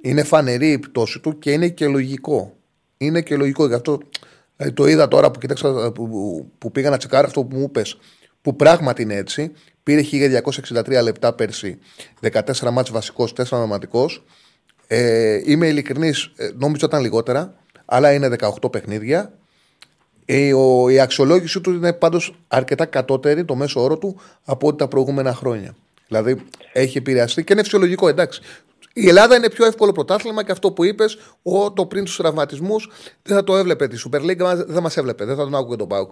Είναι 0.00 0.22
φανερή 0.22 0.70
η 0.70 0.78
πτώση 0.78 1.20
του 1.20 1.38
και 1.38 1.52
είναι 1.52 1.68
και 1.68 1.86
λογικό. 1.86 2.56
Είναι 2.96 3.20
και 3.20 3.36
λογικό. 3.36 3.66
Γι' 3.66 3.74
αυτό 3.74 4.00
ε, 4.62 4.70
το 4.70 4.86
είδα 4.86 5.08
τώρα 5.08 5.30
που, 5.30 5.38
κοίταξα, 5.38 5.68
ε, 5.68 5.90
που, 5.90 6.08
που, 6.08 6.50
που 6.58 6.70
πήγα 6.70 6.90
να 6.90 6.96
τσεκάρω 6.96 7.26
αυτό 7.26 7.44
που 7.44 7.56
μου 7.56 7.62
είπες 7.62 7.96
που 8.42 8.56
πράγματι 8.56 9.02
είναι 9.02 9.14
έτσι. 9.14 9.52
Πήρε 9.82 10.02
1263 10.62 11.02
λεπτά 11.02 11.32
πέρσι, 11.32 11.78
14 12.32 12.70
μάτς 12.70 12.90
βασικός, 12.90 13.32
4 13.32 13.44
ονοματικός. 13.50 14.24
Ε, 14.86 15.40
είμαι 15.44 15.66
ειλικρινής, 15.66 16.32
ε, 16.36 16.50
νόμιζα 16.58 16.86
ήταν 16.86 17.00
λιγότερα, 17.00 17.54
αλλά 17.84 18.12
είναι 18.12 18.28
18 18.28 18.72
παιχνίδια. 18.72 19.32
Ε, 20.24 20.54
ο, 20.54 20.88
η 20.88 21.00
αξιολόγηση 21.00 21.60
του 21.60 21.72
είναι 21.72 21.92
πάντως 21.92 22.34
αρκετά 22.48 22.84
κατώτερη, 22.84 23.44
το 23.44 23.54
μέσο 23.54 23.82
όρο 23.82 23.98
του, 23.98 24.20
από 24.44 24.66
ό,τι 24.66 24.76
τα 24.76 24.88
προηγούμενα 24.88 25.34
χρόνια. 25.34 25.74
Δηλαδή 26.12 26.44
έχει 26.72 26.98
επηρεαστεί 26.98 27.44
και 27.44 27.52
είναι 27.52 27.62
φυσιολογικό, 27.62 28.08
εντάξει. 28.08 28.40
Η 28.94 29.08
Ελλάδα 29.08 29.36
είναι 29.36 29.50
πιο 29.50 29.66
εύκολο 29.66 29.92
πρωτάθλημα 29.92 30.44
και 30.44 30.52
αυτό 30.52 30.72
που 30.72 30.84
είπες, 30.84 31.18
το 31.74 31.86
πριν 31.86 32.04
τους 32.04 32.16
τραυματισμούς 32.16 32.90
δεν 33.22 33.36
θα 33.36 33.44
το 33.44 33.56
έβλεπε. 33.56 33.86
Τη 33.88 34.02
Super 34.10 34.20
League 34.20 34.38
μας- 34.42 34.64
δεν 34.64 34.82
μας 34.82 34.96
έβλεπε, 34.96 35.24
δεν 35.24 35.36
θα 35.36 35.42
τον 35.42 35.54
άκουγε 35.54 35.76
τον 35.76 35.88
Πάουκ. 35.88 36.10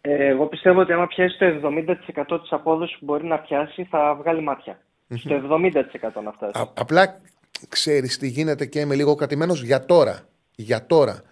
Ε, 0.00 0.26
εγώ 0.26 0.46
πιστεύω 0.46 0.80
ότι 0.80 0.92
άμα 0.92 1.06
πιάσει 1.06 1.38
το 1.38 1.44
70% 1.44 2.40
της 2.40 2.52
απόδοσης 2.52 2.98
που 2.98 3.04
μπορεί 3.04 3.24
να 3.26 3.38
πιάσει, 3.38 3.86
θα 3.90 4.14
βγάλει 4.20 4.42
μάτια. 4.42 4.78
Στο 5.14 5.34
70% 5.34 6.22
να 6.24 6.32
φτάσει. 6.32 6.52
Α- 6.60 6.70
απλά 6.74 7.20
ξέρεις 7.68 8.18
τι 8.18 8.28
γίνεται 8.28 8.66
και 8.66 8.80
είμαι 8.80 8.94
λίγο 8.94 9.14
κρατημένος 9.14 9.62
για 9.62 9.84
τώρα. 9.86 10.20
Για 10.54 10.86
τώρα. 10.86 11.22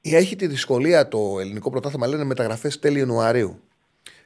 Έχει 0.00 0.36
τη 0.36 0.46
δυσκολία 0.46 1.08
το 1.08 1.36
ελληνικό 1.40 1.70
πρωτάθλημα, 1.70 2.06
λένε 2.06 2.24
μεταγραφές 2.24 2.78
τέλη 2.78 2.98
Ιανουαρίου. 2.98 3.60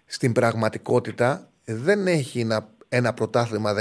Στην 0.06 0.32
πραγματικότητα 0.32 1.48
δεν 1.64 2.06
έχει 2.06 2.40
ένα, 2.40 2.68
ένα 2.88 3.12
πρωτάθλημα 3.14 3.74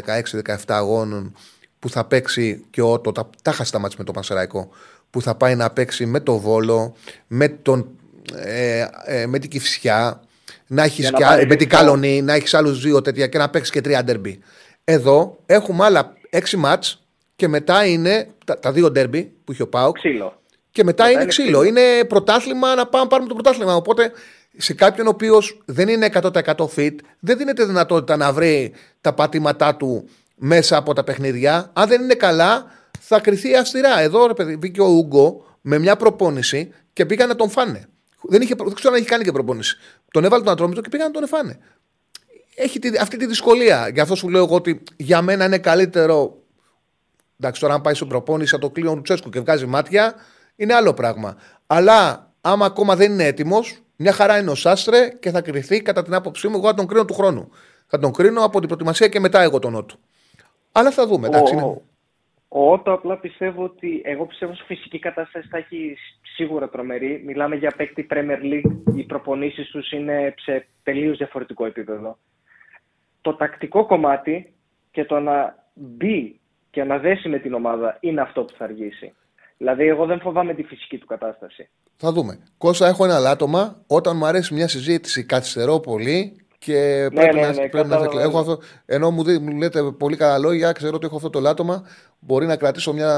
16-17 0.46 0.56
αγώνων 0.68 1.36
που 1.80 1.90
θα 1.90 2.06
παίξει 2.06 2.66
και 2.70 2.82
ο 2.82 2.92
Ότο, 2.92 3.12
τα, 3.12 3.30
τα 3.42 3.52
χάσει 3.52 3.72
τα 3.72 3.80
μάτς 3.80 3.96
με 3.96 4.04
το 4.04 4.12
Πανσεραϊκό, 4.12 4.70
που 5.10 5.22
θα 5.22 5.36
πάει 5.36 5.56
να 5.56 5.70
παίξει 5.70 6.06
με 6.06 6.20
το 6.20 6.38
Βόλο, 6.38 6.96
με, 7.28 7.48
τον, 7.48 7.88
ε, 8.36 8.86
ε, 9.06 9.26
με 9.26 9.40
την 9.40 9.50
Κυφσιά, 9.50 10.22
να 10.68 10.84
έχεις 10.84 11.00
Για 11.00 11.12
να 11.12 11.18
και, 11.18 11.24
πάρει 11.24 11.42
α- 11.44 11.48
με 11.48 11.56
την 11.56 11.68
λεφτά. 11.70 11.78
Καλονή, 11.84 12.22
να 12.22 12.34
έχεις 12.34 12.54
άλλους 12.54 12.82
δύο 12.82 13.02
τέτοια 13.02 13.28
και 13.28 13.38
να 13.38 13.50
παίξεις 13.50 13.72
και 13.74 13.82
τρία 13.82 14.04
ντέρμπι. 14.04 14.40
Εδώ 14.84 15.38
έχουμε 15.46 15.86
άλλα 15.86 16.14
έξι 16.30 16.58
μάτς 16.58 17.02
και 17.36 17.48
μετά 17.48 17.86
είναι 17.86 18.28
τα, 18.46 18.60
τα 18.60 18.72
δύο 18.72 18.92
ντέρμπι 18.92 19.32
που 19.44 19.52
είχε 19.52 19.62
ο 19.62 19.68
Πάουκ 19.68 19.96
Ξύλο. 19.98 20.42
και 20.72 20.84
μετά, 20.84 21.04
Μετά 21.04 21.12
είναι 21.12 21.22
είναι 21.22 21.30
ξύλο. 21.30 21.60
ξύλο. 21.60 21.64
Είναι 21.64 22.06
πρωτάθλημα 22.06 22.76
να 22.76 22.88
πάμε 22.88 23.08
πάρουμε 23.08 23.28
το 23.28 23.34
πρωτάθλημα. 23.34 23.76
Οπότε 23.76 24.12
σε 24.58 24.74
κάποιον 24.74 25.08
ο 25.08 25.10
οποίος 25.10 25.62
δεν 25.66 25.88
είναι 25.88 26.10
100% 26.14 26.32
fit, 26.76 26.96
δεν 27.20 27.38
δίνεται 27.38 27.66
δυνατότητα 27.66 28.18
να 28.18 28.34
βρει 28.34 28.74
τα 29.02 29.14
πατήματά 29.14 29.76
του 29.76 30.10
μέσα 30.36 30.78
από 30.78 30.94
τα 30.94 31.04
παιχνίδια. 31.04 31.70
Αν 31.74 31.88
δεν 31.88 32.02
είναι 32.02 32.14
καλά, 32.14 32.66
θα 33.00 33.20
κρυθεί 33.20 33.56
αυστηρά. 33.56 34.00
Εδώ 34.00 34.28
ρε 34.28 34.34
παιδί, 34.34 34.56
βγήκε 34.56 34.82
ο 34.82 34.88
Ούγκο 34.88 35.46
με 35.62 35.78
μια 35.78 35.96
προπόνηση 35.96 36.72
και 36.94 37.06
πήγαν 37.06 37.28
να 37.28 37.36
τον 37.36 37.50
φάνε. 37.50 37.86
Δεν, 38.22 38.42
είχε, 38.42 38.54
δεν 38.58 38.74
ξέρω 38.74 38.94
αν 38.94 39.00
έχει 39.00 39.10
κάνει 39.10 39.24
και 39.24 39.32
προπόνηση. 39.32 39.78
Τον 40.12 40.24
έβαλε 40.24 40.44
τον 40.44 40.54
ατρόμητο 40.54 40.82
και 40.82 40.90
πήγαν 40.90 41.08
να 41.08 41.14
τον 41.14 41.24
εφάνε. 41.24 41.58
Έχει 42.56 42.80
τη- 42.80 42.98
αυτή 42.98 43.18
τη 43.18 43.26
δυσκολία. 43.26 43.90
Γι' 43.94 44.00
αυτό 44.00 44.16
σου 44.16 44.30
λέω 44.30 44.44
εγώ 44.44 44.56
ότι 44.56 44.84
για 44.96 45.22
μένα 45.22 45.46
είναι 45.46 45.58
καλύτερο 45.58 46.42
Εντάξει, 47.40 47.62
τώρα 47.62 47.74
αν 47.74 47.82
πάει 47.82 47.94
στην 47.94 48.08
προπόνηση 48.08 48.56
από 48.56 48.64
το 48.66 48.72
κλείον 48.72 48.96
του 48.96 49.02
Τσέσκου 49.02 49.30
και 49.30 49.40
βγάζει 49.40 49.66
μάτια, 49.66 50.16
είναι 50.56 50.74
άλλο 50.74 50.94
πράγμα. 50.94 51.38
Αλλά 51.68 52.32
άμα 52.42 52.66
ακόμα 52.66 52.96
δεν 52.96 53.12
είναι 53.12 53.26
έτοιμος, 53.26 53.80
μια 53.98 54.12
χαρά 54.12 54.38
είναι 54.38 54.52
ο 54.52 54.56
Σάστρε 54.56 55.10
και 55.20 55.30
θα 55.30 55.42
κρυθεί 55.42 55.82
κατά 55.82 56.04
την 56.04 56.14
άποψή 56.14 56.48
μου. 56.48 56.56
Εγώ 56.58 56.68
θα 56.68 56.74
τον 56.74 56.88
κρίνω 56.88 57.06
του 57.06 57.14
χρόνου. 57.14 57.52
Θα 57.88 58.00
τον 58.00 58.12
κρίνω 58.12 58.44
από 58.44 58.60
την 58.60 58.68
προετοιμασία 58.68 59.08
και 59.08 59.20
μετά 59.20 59.42
εγώ 59.42 59.60
τον 59.60 59.72
Νότου. 59.72 59.98
Αλλά 60.72 60.92
θα 60.92 61.08
δούμε. 61.08 61.28
Εντάξει, 61.28 61.56
Ο, 61.56 61.58
είναι... 61.58 61.82
ο 62.48 62.72
Ότο 62.72 62.92
απλά 62.92 63.18
πιστεύω 63.18 63.64
ότι. 63.64 64.02
Εγώ 64.06 64.26
πιστεύω 64.26 64.54
στη 64.54 64.64
φυσική 64.64 65.00
κατάσταση 65.00 65.48
θα 65.48 65.58
έχει 65.58 65.98
σίγουρα 66.36 66.70
τρομερή. 66.70 67.24
Μιλάμε 67.26 67.56
για 67.56 67.74
παίκτη 67.78 68.08
Premier 68.10 68.42
League. 68.42 68.96
Οι 68.96 69.04
προπονήσεις 69.04 69.70
τους 69.70 69.92
είναι 69.92 70.34
σε 70.38 70.68
τελείως 70.84 71.18
διαφορετικό 71.18 71.66
επίπεδο. 71.66 72.18
Το 73.22 73.34
τακτικό 73.34 73.86
κομμάτι 73.86 74.54
και 74.92 75.06
το 75.06 75.20
να 75.20 75.66
μπει 75.74 76.40
και 76.72 76.84
να 76.84 76.98
δέσει 76.98 77.30
με 77.30 77.40
την 77.40 77.54
ομάδα 77.54 77.98
είναι 78.00 78.22
αυτό 78.22 78.44
που 78.44 78.54
θα 78.58 78.64
αργήσει. 78.64 79.14
Δηλαδή, 79.58 79.88
εγώ 79.88 80.06
δεν 80.06 80.20
φοβάμαι 80.20 80.54
τη 80.54 80.64
φυσική 80.64 80.98
του 80.98 81.06
κατάσταση. 81.06 81.70
Θα 81.98 82.12
δούμε. 82.12 82.40
Κώστα, 82.58 82.88
έχω 82.88 83.06
ένα 83.06 83.20
λάτωμα. 83.20 83.82
Όταν 83.88 84.18
μου 84.18 84.26
αρέσει 84.26 84.54
μια 84.54 84.68
συζήτηση, 84.68 85.24
καθυστερώ 85.24 85.80
πολύ 85.80 86.36
και 86.58 87.08
πρέπει 87.14 87.36
ναι, 87.36 87.42
να, 87.42 87.48
ναι, 87.48 87.56
πρέπει 87.70 87.88
να 87.88 87.98
κατάλαβα. 87.98 88.22
έχω 88.22 88.40
αυτό, 88.40 88.60
ενώ 88.86 89.12
μου, 89.12 89.24
δι- 89.24 89.40
μου 89.42 89.58
λέτε 89.58 89.84
πολύ 89.84 90.16
καλά 90.18 90.38
λόγια, 90.38 90.72
ξέρω 90.72 90.96
ότι 90.96 91.06
έχω 91.06 91.16
αυτό 91.16 91.30
το 91.30 91.40
λάτωμα. 91.40 91.84
Μπορεί 92.20 92.46
να 92.46 92.56
κρατήσω 92.56 92.94
μια 92.94 93.10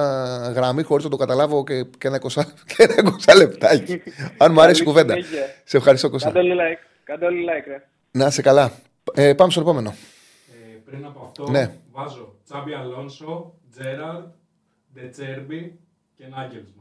γραμμή 0.55 0.83
χωρίς 0.83 1.03
να 1.03 1.09
το 1.09 1.17
καταλάβω 1.17 1.63
και, 1.63 1.83
και 1.97 2.07
ένα 2.07 2.19
20, 2.21 2.27
και 2.75 2.83
ένα 2.97 3.17
20 3.27 3.35
λεπτάκι. 3.37 4.01
Αν 4.37 4.51
μου 4.51 4.61
αρέσει 4.61 4.81
η 4.81 4.85
Καλή 4.85 4.97
κουβέντα. 4.97 5.13
συνέχεια. 5.13 5.45
Σε 5.63 5.77
ευχαριστώ, 5.77 6.09
Κώστα. 6.09 6.27
Κάντε 6.31 6.39
όλοι 6.39 6.53
like. 6.55 6.83
Κάντε 7.03 7.25
όλοι 7.25 7.45
like, 7.49 7.67
ρε. 7.67 7.87
Να 8.11 8.25
είσαι 8.27 8.41
καλά. 8.41 8.71
Ε, 9.13 9.33
πάμε 9.33 9.51
στο 9.51 9.61
επόμενο. 9.61 9.89
Ε, 10.51 10.77
πριν 10.85 11.05
από 11.05 11.23
αυτό, 11.25 11.49
Ναι. 11.51 11.71
βάζω 11.91 12.35
Τσάμπι 12.45 12.73
Αλόνσο, 12.73 13.53
Τζέραρντ, 13.71 14.23
Ντετσέρμπι 14.93 15.79
και 16.17 16.23
Νάγκελσμαν. 16.29 16.78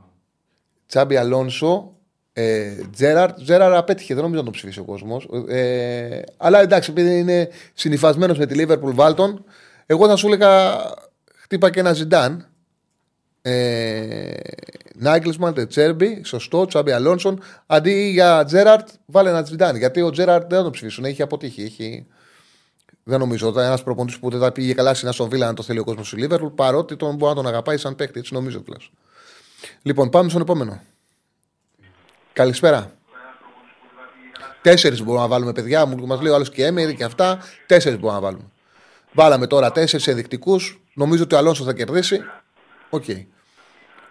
Τσάμπι 0.88 1.16
Αλόνσο, 1.16 1.92
ε, 2.32 2.74
Τζέραρτ. 2.92 3.42
Τζέραρτ 3.42 3.74
απέτυχε, 3.74 4.14
δεν 4.14 4.22
νομίζω 4.22 4.38
να 4.38 4.44
τον 4.44 4.52
ψηφίσει 4.52 4.80
ο 4.80 4.84
κόσμος. 4.84 5.28
Ε, 5.48 6.20
αλλά 6.36 6.60
εντάξει, 6.60 6.90
επειδή 6.90 7.18
είναι 7.18 7.48
συνυφασμένος 7.74 8.38
με 8.38 8.46
τη 8.46 8.64
Liverpool 8.64 8.94
Βάλτον, 8.94 9.44
εγώ 9.86 10.06
θα 10.06 10.16
σου 10.16 10.26
έλεγα 10.26 10.76
χτύπα 11.36 11.70
και 11.70 11.80
ένα 11.80 11.92
Ζιντάν. 11.92 12.48
Ε, 13.42 14.32
Νάγκελσμαν, 14.94 15.54
Ντετσέρμπι, 15.54 16.22
σωστό, 16.24 16.66
Τσάμπι 16.66 16.92
Αλόνσο. 16.92 17.40
Αντί 17.66 18.08
για 18.10 18.44
Τζέραρτ, 18.44 18.88
βάλε 19.06 19.28
ένα 19.28 19.42
Ζιντάν. 19.42 19.76
Γιατί 19.76 20.00
ο 20.02 20.10
Τζέραρτ 20.10 20.48
δεν 20.48 20.56
θα 20.56 20.62
τον 20.62 20.72
ψηφίσουν. 20.72 21.04
Έχει 21.04 21.22
αποτύχει. 21.22 21.62
Έχει... 21.62 22.06
Δεν 23.04 23.18
νομίζω 23.18 23.48
ότι 23.48 23.60
ένας 23.60 23.82
προπονητής 23.82 24.18
που 24.18 24.30
δεν 24.30 24.40
θα 24.40 24.52
πήγε 24.52 24.74
καλά 24.74 24.94
στην 24.94 25.08
Άστον 25.08 25.28
Βίλα 25.28 25.46
να 25.46 25.54
το 25.54 25.62
θέλει 25.62 25.78
ο 25.78 25.84
κόσμος 25.84 26.06
στη 26.06 26.16
Λίβερπουλ, 26.16 26.52
παρότι 26.54 26.96
τον 26.96 27.14
μπορεί 27.14 27.34
να 27.34 27.42
τον 27.42 27.46
αγαπάει 27.46 27.76
σαν 27.76 27.94
παίκτη. 27.94 28.18
Έτσι 28.18 28.34
νομίζω 28.34 28.60
τουλάχιστον. 28.60 28.98
Λοιπόν, 29.82 30.10
πάμε 30.10 30.28
στον 30.28 30.40
επόμενο. 30.40 30.80
Καλησπέρα. 32.32 32.92
Τέσσερις 34.62 35.02
μπορούμε 35.02 35.22
να 35.22 35.28
βάλουμε, 35.28 35.52
παιδιά 35.52 35.86
μου. 35.86 36.06
Μας 36.06 36.20
λέει 36.20 36.32
ο 36.32 36.34
άλλος 36.34 36.50
και 36.50 36.64
Έμερι 36.64 36.94
και 36.94 37.04
αυτά. 37.04 37.38
Τέσσερις 37.66 37.98
μπορούμε 37.98 38.20
να 38.20 38.24
βάλουμε. 38.24 38.44
Βάλαμε 39.12 39.46
τώρα 39.46 39.72
τέσσερις 39.72 40.06
ενδεικτικούς. 40.06 40.80
Νομίζω 40.94 41.22
ότι 41.22 41.34
ο 41.34 41.38
Αλόνσο 41.38 41.64
θα 41.64 41.72
κερδίσει. 41.74 42.24
Ok. 42.90 43.04
Okay. 43.06 43.26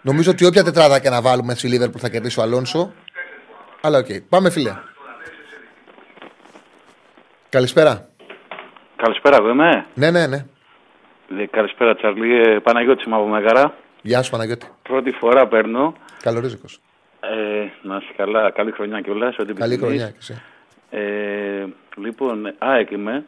Νομίζω 0.02 0.30
ότι 0.30 0.44
όποια 0.44 0.64
τετράδα 0.64 1.00
και 1.00 1.10
να 1.10 1.22
βάλουμε 1.22 1.54
στη 1.54 1.68
Λίβερπουλ 1.68 2.00
θα 2.02 2.08
κερδίσει 2.08 2.40
ο 2.40 2.42
Αλόνσο. 2.42 2.92
Αλλά 3.80 3.98
ok. 3.98 4.06
Okay. 4.08 4.20
Πάμε, 4.28 4.50
φίλε. 4.50 4.72
Καλησπέρα. 7.48 8.08
Καλησπέρα, 8.96 9.36
εγώ 9.36 9.48
είμαι. 9.48 9.86
Ναι, 9.94 10.10
ναι, 10.10 10.26
ναι. 10.26 10.44
Ε, 11.38 11.46
καλησπέρα, 11.50 11.94
Τσαρλί. 11.94 12.40
Ε, 12.40 12.58
Παναγιώτης 12.58 13.04
είμαι 13.04 13.16
από 13.16 13.26
Μέγαρα. 13.26 13.74
Γεια 14.02 14.22
σου, 14.22 14.30
Παναγιώτη. 14.30 14.66
Πρώτη 14.82 15.10
φορά 15.10 15.48
παίρνω. 15.48 15.94
Καλορίζικος. 16.22 16.80
Ε, 17.20 17.88
να 17.88 17.96
είσαι 17.96 18.12
καλά. 18.16 18.50
Καλή 18.50 18.70
χρονιά 18.70 19.00
κιόλας. 19.00 19.36
Καλή 19.54 19.76
χρονιά 19.76 20.06
και 20.06 20.16
εσύ. 20.18 20.42
Ε, 20.90 21.64
λοιπόν, 21.96 22.54
ΑΕΚ 22.58 22.90
είμαι. 22.90 23.24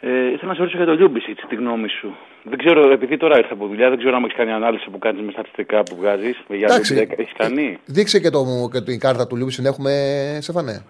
Ε, 0.00 0.32
ήθελα 0.32 0.48
να 0.48 0.54
σε 0.54 0.60
ρωτήσω 0.60 0.76
για 0.76 0.86
το 0.86 0.94
Λιούμπισιτς, 0.94 1.38
τη 1.48 1.54
γνώμη 1.54 1.88
σου. 1.88 2.16
Δεν 2.42 2.58
ξέρω, 2.58 2.90
επειδή 2.90 3.16
τώρα 3.16 3.38
ήρθα 3.38 3.52
από 3.52 3.66
δουλειά, 3.66 3.88
δεν 3.88 3.98
ξέρω 3.98 4.16
αν 4.16 4.24
έχεις 4.24 4.36
κάνει 4.36 4.52
ανάλυση 4.52 4.90
που 4.90 4.98
κάνεις 4.98 5.24
με 5.24 5.32
στατιστικά 5.32 5.82
που 5.82 5.96
βγάζεις. 5.96 6.36
Για 6.48 6.68
το 6.68 6.74
έχεις 6.74 7.32
κάνει; 7.36 7.78
Δείξε 7.84 8.20
και, 8.20 8.30
το, 8.30 8.68
και 8.72 8.80
την 8.80 8.98
κάρτα 8.98 9.26
του 9.26 9.36
Λιούμπισιτς, 9.36 9.66
έχουμε 9.66 9.92
σε 10.40 10.52
φανέλα. 10.52 10.84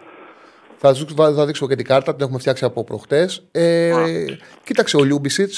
Θα, 0.76 0.94
θα 1.34 1.46
δείξω 1.46 1.68
και 1.68 1.74
την 1.74 1.84
κάρτα, 1.84 2.14
την 2.14 2.24
έχουμε 2.24 2.38
φτιάξει 2.38 2.64
από 2.64 2.84
προχτές. 2.84 3.44
Ε, 3.52 3.92
κοίταξε, 4.64 4.96
ο 4.96 5.04
Λιούμπισιτς 5.04 5.52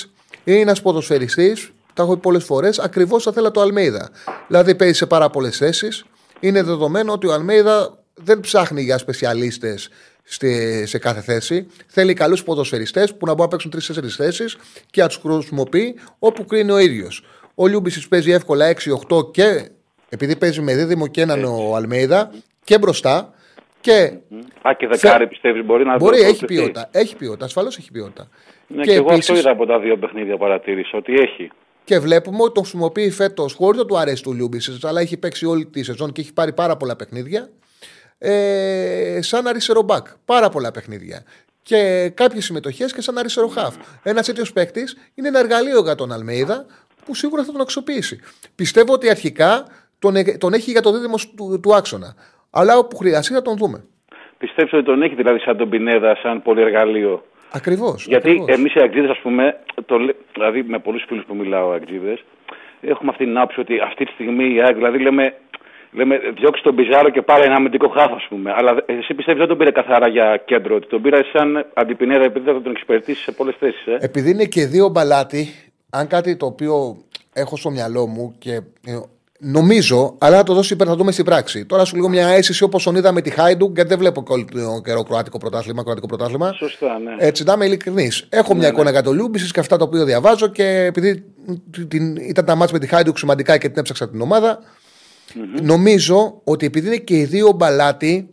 είναι 0.45 0.61
ένας 0.61 0.83
ποδοσφαιριστής, 0.83 1.73
τα 1.97 2.03
έχω 2.03 2.15
πει 2.15 2.21
πολλές 2.21 2.45
φορές, 2.45 2.79
ακριβώς 2.79 3.23
θα 3.23 3.33
θέλα 3.33 3.51
το 3.51 3.61
Αλμέιδα. 3.61 4.11
Δηλαδή 4.47 4.75
παίζει 4.75 4.95
σε 4.95 5.07
πάρα 5.07 5.31
πολλές 5.31 5.57
θέσεις. 5.57 6.05
Είναι 6.41 6.63
δεδομένο 6.63 7.13
ότι 7.13 7.27
ο 7.27 7.33
Αλμέιδα 7.33 7.99
δεν 8.15 8.41
ψάχνει 8.41 8.83
για 8.83 8.99
σπεσιαλίστες 8.99 9.89
σε 10.85 10.99
κάθε 10.99 11.21
θέση. 11.21 11.67
Θέλει 11.87 12.15
καλούς 12.15 12.43
ποδοσφαιριστές 12.43 13.17
που 13.17 13.27
να 13.27 13.31
μπορούν 13.31 13.43
να 13.43 13.49
παίξουν 13.49 13.71
τρεις-τέσσερις 13.71 14.09
θέσεις 14.09 14.57
και 14.91 15.01
να 15.01 15.09
τους 15.09 15.17
χρησιμοποιεί 15.17 15.95
όπου 16.19 16.45
κρίνει 16.45 16.71
ο 16.71 16.79
ίδιος. 16.79 17.25
Ο 17.55 17.67
Λιούμπισιτς 17.67 18.03
παίζει 18.09 18.31
εύκολα 18.31 18.75
6-8 19.09 19.33
και 19.33 19.69
επειδή 20.09 20.37
παίζει 20.37 20.61
με 20.61 20.75
δίδυμο 20.75 21.07
και 21.07 21.21
έναν 21.21 21.45
ο 21.45 21.75
Αλμέιδα 21.77 22.33
και 22.65 22.79
μπροστά. 22.79 23.35
Και 23.81 24.19
Α, 24.63 24.73
και 24.73 24.87
δεκάρι 24.87 25.27
πιστεύεις 25.27 25.65
μπορεί 25.65 25.85
να 25.85 25.97
Μπορεί, 25.97 26.21
έχει 26.21 26.45
ποιότητα. 26.45 26.89
Έχει 26.93 27.17
ποιότητα, 27.17 27.45
ασφαλώς 27.45 27.79
έχει 27.79 27.91
ποιότητα. 27.91 28.29
Ναι, 28.67 28.83
και, 28.83 28.91
και 28.91 28.97
εγώ 28.97 29.13
επίσης, 29.13 29.31
αυτό 29.31 29.41
είδα 29.41 29.51
από 29.51 29.67
τα 29.67 29.79
δύο 29.79 29.97
παιχνίδια 29.97 30.37
παρατήρησα, 30.37 30.99
ότι 30.99 31.15
έχει. 31.15 31.51
Και 31.87 31.99
βλέπουμε 31.99 32.43
ότι 32.43 32.53
το 32.53 32.61
χρησιμοποιεί 32.61 33.11
φέτος 33.11 33.53
χωρίς 33.53 33.81
να 33.81 33.87
του 33.87 33.99
αρέσει 33.99 34.23
του 34.23 34.33
Λιούμπισιτς, 34.33 34.85
αλλά 34.85 35.01
έχει 35.01 35.17
παίξει 35.17 35.47
όλη 35.47 35.67
τη 35.67 35.83
σεζόν 35.83 36.13
και 36.13 36.21
έχει 36.21 36.33
πάρει 36.33 36.53
πάρα 36.53 36.77
πολλά 36.77 36.97
παιχνίδια 36.97 37.49
ε, 38.19 39.19
σαν 39.23 39.47
αριστερό 39.47 39.83
μπακ. 39.83 40.07
Πάρα 40.25 40.49
πολλά 40.49 40.71
παιχνίδια. 40.71 41.23
Και 41.63 42.11
κάποιες 42.15 42.45
συμμετοχές 42.45 42.93
και 42.93 43.01
σαν 43.01 43.19
αριστερό 43.19 43.47
χαφ. 43.47 43.75
Ένας 44.03 44.27
τέτοιος 44.27 44.53
παίκτης 44.53 44.97
είναι 45.15 45.29
ένα 45.29 45.39
εργαλείο 45.39 45.81
για 45.81 45.95
τον 45.95 46.13
Αλμέιδα 46.13 46.67
που 47.05 47.15
σίγουρα 47.15 47.45
θα 47.45 47.53
τον 47.53 47.61
αξιοποιήσει. 47.61 48.21
Πιστεύω 48.55 48.93
ότι 48.93 49.11
αρχικά 49.11 49.65
τον, 49.99 50.17
ε, 50.17 50.23
τον 50.23 50.53
έχει 50.53 50.71
για 50.71 50.83
το 50.83 50.93
δίδυμο 50.93 51.17
του, 51.37 51.61
του 51.63 51.75
άξονα. 51.75 52.15
Αλλά 52.51 52.79
όπου 52.79 52.97
χρειαστεί 52.97 53.33
θα 53.35 53.43
τον 53.43 53.57
δούμε. 53.57 53.85
Πιστεύω 54.39 54.77
ότι 54.77 54.87
τον 54.87 55.03
έχει 55.03 55.15
δηλαδή 55.15 55.39
σαν 55.39 55.57
τον 55.57 55.69
Πινέδα, 55.69 56.17
σαν 56.23 56.43
πολυεργαλείο. 56.43 57.25
Ακριβώς. 57.53 58.07
Γιατί 58.07 58.45
εμείς 58.47 58.75
οι 58.75 58.81
Αγγλίδες, 58.81 59.11
ας 59.11 59.19
πούμε, 59.19 59.57
το, 59.87 59.97
δηλαδή 60.33 60.63
με 60.63 60.79
πολλούς 60.79 61.05
φίλους 61.09 61.25
που 61.25 61.35
μιλάω 61.35 61.71
Αγγλίδες, 61.71 62.25
έχουμε 62.81 63.11
αυτή 63.11 63.25
την 63.25 63.39
άποψη 63.39 63.61
ότι 63.61 63.81
αυτή 63.81 64.05
τη 64.05 64.13
στιγμή 64.13 64.45
οι 64.45 64.73
δηλαδή 64.75 64.99
λέμε 64.99 65.35
λέμε 65.97 66.19
διώξει 66.39 66.63
τον 66.63 66.75
Πιζάρο 66.75 67.11
και 67.11 67.23
πάρε 67.23 67.45
ένα 67.45 67.55
αμυντικό 67.55 67.89
χάφο, 67.89 68.15
ας 68.15 68.27
πούμε. 68.29 68.53
Αλλά 68.57 68.83
εσύ 68.87 69.15
πιστεύεις 69.15 69.41
δεν 69.41 69.49
τον 69.49 69.59
πήρε 69.59 69.71
καθαρά 69.71 70.09
για 70.09 70.43
κέντρο, 70.45 70.75
ότι 70.75 70.87
τον 70.87 71.03
πήρε 71.03 71.21
σαν 71.33 71.67
αντιπινέδα 71.75 72.25
επειδή 72.25 72.47
θα 72.47 72.63
τον 72.63 72.73
εξυπηρετήσει 72.73 73.23
σε 73.23 73.33
πολλές 73.33 73.55
θέσεις. 73.59 73.87
Ε; 73.87 73.99
Επειδή 74.01 74.31
είναι 74.31 74.45
και 74.45 74.67
δύο 74.67 74.89
μπαλάτι, 74.89 75.49
αν 75.91 76.07
κάτι 76.07 76.37
το 76.37 76.47
οποίο 76.47 76.97
έχω 77.33 77.57
στο 77.57 77.71
μυαλό 77.71 78.07
μου 78.07 78.35
και 78.39 78.53
ε, 78.87 79.01
Νομίζω, 79.39 80.15
αλλά 80.19 80.37
θα 80.37 80.43
το 80.43 80.55
δώσει 80.55 80.77
θα 80.77 80.97
δούμε 80.97 81.13
στην 81.13 81.25
πράξη. 81.25 81.65
Τώρα 81.65 81.85
σου 81.85 81.95
λίγο 81.95 82.09
μια 82.09 82.27
αίσθηση 82.29 82.63
όπως 82.63 82.83
τον 82.83 82.97
είδα 82.97 83.13
με 83.13 83.21
τη 83.21 83.31
Χάιντουγκ, 83.31 83.75
γιατί 83.75 83.89
δεν 83.89 83.99
βλέπω 83.99 84.23
όλο 84.29 84.45
τον 84.53 84.83
καιρό 84.83 85.03
κροατικό 85.03 85.39
πρωτάθλημα. 85.39 85.83
Κροατικό 85.83 86.07
πρωτάθλημα. 86.07 86.53
Σωστά, 86.53 86.99
ναι. 86.99 87.27
Έτσι, 87.27 87.45
να 87.45 87.53
είμαι 87.53 87.65
ειλικρινής. 87.67 88.27
Έχω 88.29 88.53
ναι, 88.53 88.59
μια 88.59 88.69
ναι. 88.69 88.75
εικόνα 88.75 88.91
για 88.91 89.03
το 89.03 89.13
Λιούμπιση 89.13 89.51
και 89.51 89.61
αυτά 89.61 89.77
τα 89.77 89.85
οποία 89.85 90.05
διαβάζω 90.05 90.47
και 90.47 90.85
επειδή 90.85 91.25
την, 91.89 92.17
ήταν 92.17 92.45
τα 92.45 92.55
μάτια 92.55 92.75
με 92.75 92.81
τη 92.81 92.87
Χάιντουγκ 92.87 93.17
σημαντικά 93.17 93.59
και 93.59 93.69
την 93.69 93.79
έψαξα 93.79 94.09
την 94.09 94.21
ομάδα, 94.21 94.59
Mm-hmm. 95.35 95.63
Νομίζω 95.63 96.41
ότι 96.45 96.67
επειδή 96.67 96.87
είναι 96.87 96.97
και 96.97 97.17
οι 97.17 97.25
δύο 97.25 97.53
μπαλάτι, 97.53 98.29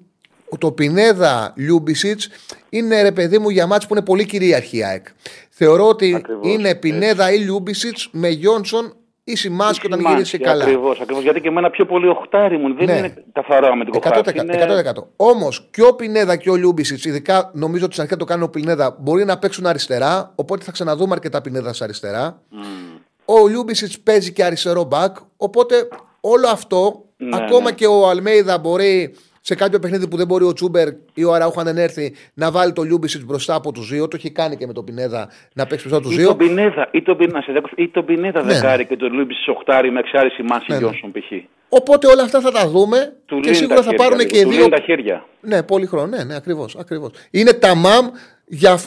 το 0.58 0.72
Πινέδα 0.72 1.54
Λιούμπισιτ 1.56 2.22
είναι 2.70 3.02
ρε 3.02 3.12
παιδί 3.12 3.40
μου 3.40 3.50
για 3.50 3.68
μάτς 3.68 3.88
που 3.88 3.94
είναι 3.94 4.04
πολύ 4.04 4.26
κυρίαρχη 4.26 4.78
η 4.78 4.84
ΑΕΚ. 4.84 5.06
Θεωρώ 5.50 5.88
ότι 5.88 6.14
ακριβώς, 6.16 6.54
είναι 6.54 6.76
Πινέδα 6.76 7.34
ή 7.34 7.38
Λιούμπισιτ 7.38 7.98
με 8.12 8.30
Γιόνσον 8.30 8.96
ή 9.24 9.36
Σιμάσκι 9.36 9.86
όταν 9.86 10.00
γύρισε 10.00 10.38
καλά. 10.38 10.64
Ακριβώς, 10.64 11.00
ακριβώς, 11.02 11.24
γιατί 11.24 11.42
και 11.42 11.48
εμένα 11.48 11.70
πιο 11.70 11.86
πολύ 11.86 12.08
οχτάρι 12.08 12.58
μου 12.58 12.74
δεν 12.76 12.86
ναι. 12.86 12.94
είναι 12.94 13.14
καθαρά 13.32 13.76
με 13.76 13.86
την 13.86 13.94
100%. 14.04 14.36
Είναι... 14.36 14.84
100%. 14.96 15.04
Όμως 15.16 15.70
και 15.72 15.84
ο 15.84 15.96
Πινέδα 15.96 16.36
και 16.36 16.50
ο 16.50 16.56
Λιούμπισιτς, 16.56 17.06
ειδικά 17.06 17.52
νομίζω 17.54 17.86
ότι 17.86 17.94
στην 17.94 18.04
αρχή 18.06 18.18
το 18.18 18.26
κάνει 18.26 18.44
ο 18.44 18.50
Πινέδα, 18.50 18.98
μπορεί 19.00 19.26
να 19.26 19.38
παίξουν 19.38 19.66
αριστερά. 19.66 20.32
Οπότε 20.36 20.64
θα 20.64 20.72
ξαναδούμε 20.72 21.14
αρκετά 21.14 21.42
Πινέδα 21.42 21.74
αριστερά. 21.80 22.42
Mm. 22.52 23.02
Ο 23.26 23.48
Λιούμπισιτς 23.48 24.00
παίζει 24.00 24.34
και 24.34 24.44
αριστερό 24.44 24.84
μπακ. 24.84 25.16
Οπότε 25.38 25.88
όλο 26.20 26.48
αυτό, 26.48 27.06
ναι, 27.18 27.36
ακόμα 27.36 27.70
ναι. 27.70 27.72
και 27.72 27.88
ο 27.88 28.10
Αλμέιδα 28.10 28.58
μπορεί 28.58 29.16
σε 29.46 29.56
κάποιο 29.56 29.80
παιχνίδι 29.80 30.08
που 30.08 30.18
δεν 30.18 30.28
μπορεί 30.28 30.44
ο 30.44 30.54
Τσούμπερ 30.54 30.88
ή 31.14 31.24
ο 31.24 31.34
Αραούχα 31.34 31.62
αν 31.62 31.78
έρθει 31.78 32.16
να 32.34 32.52
βάλει 32.52 32.74
το 32.74 32.82
Λιούμπισιτς 32.82 33.26
μπροστά 33.26 33.56
από 33.56 33.72
τους 33.72 33.90
δύο. 33.90 34.08
Το 34.08 34.16
έχει 34.20 34.32
κάνει 34.32 34.58
και 34.58 34.68
με 34.68 34.74
τον 34.74 34.84
Πινέδα 34.84 35.30
να 35.54 35.66
παίξει 35.66 35.88
μπροστά 35.88 35.98
από 35.98 36.08
τους 36.08 36.16
δύο. 36.18 36.28
Τον 36.28 36.38
Πινέδα, 36.38 36.88
ή 36.92 37.02
τον 37.02 37.18
Πινέδα, 37.18 37.44
ή 37.76 37.88
τον 37.88 38.06
Πινέδα 38.06 38.44
ναι, 38.44 38.54
δεκάρι 38.54 38.86
και 38.86 38.96
τον 38.96 39.14
Λιούμπισιτς 39.14 39.48
οχτάρι 39.48 39.92
με 39.92 40.00
εξάρτηση 40.00 40.44
Μάση 40.44 40.66
ναι, 40.72 40.78
Γιόνσον 40.78 41.12
π.χ. 41.12 41.32
Οπότε 41.70 42.08
όλα 42.08 42.24
αυτά 42.24 42.42
θα 42.42 42.52
τα 42.52 42.68
δούμε 42.68 43.14
του 43.26 43.40
και 43.40 43.54
σίγουρα 43.54 43.82
θα 43.82 43.94
πάρουν 43.94 44.18
και 44.18 44.38
οι 44.38 44.44
δύο. 44.44 44.70
τα 44.70 44.80
χέρια. 44.80 45.26
Ναι, 45.42 45.64
πολύ 45.64 45.86
χρόνο. 45.86 46.08
Ναι, 46.08 46.24
ναι, 46.24 46.36
ακριβώς. 46.36 46.76
Ακριβώς. 46.76 47.12
Είναι 47.32 47.54
τα 47.54 47.76
μαμ 47.76 48.08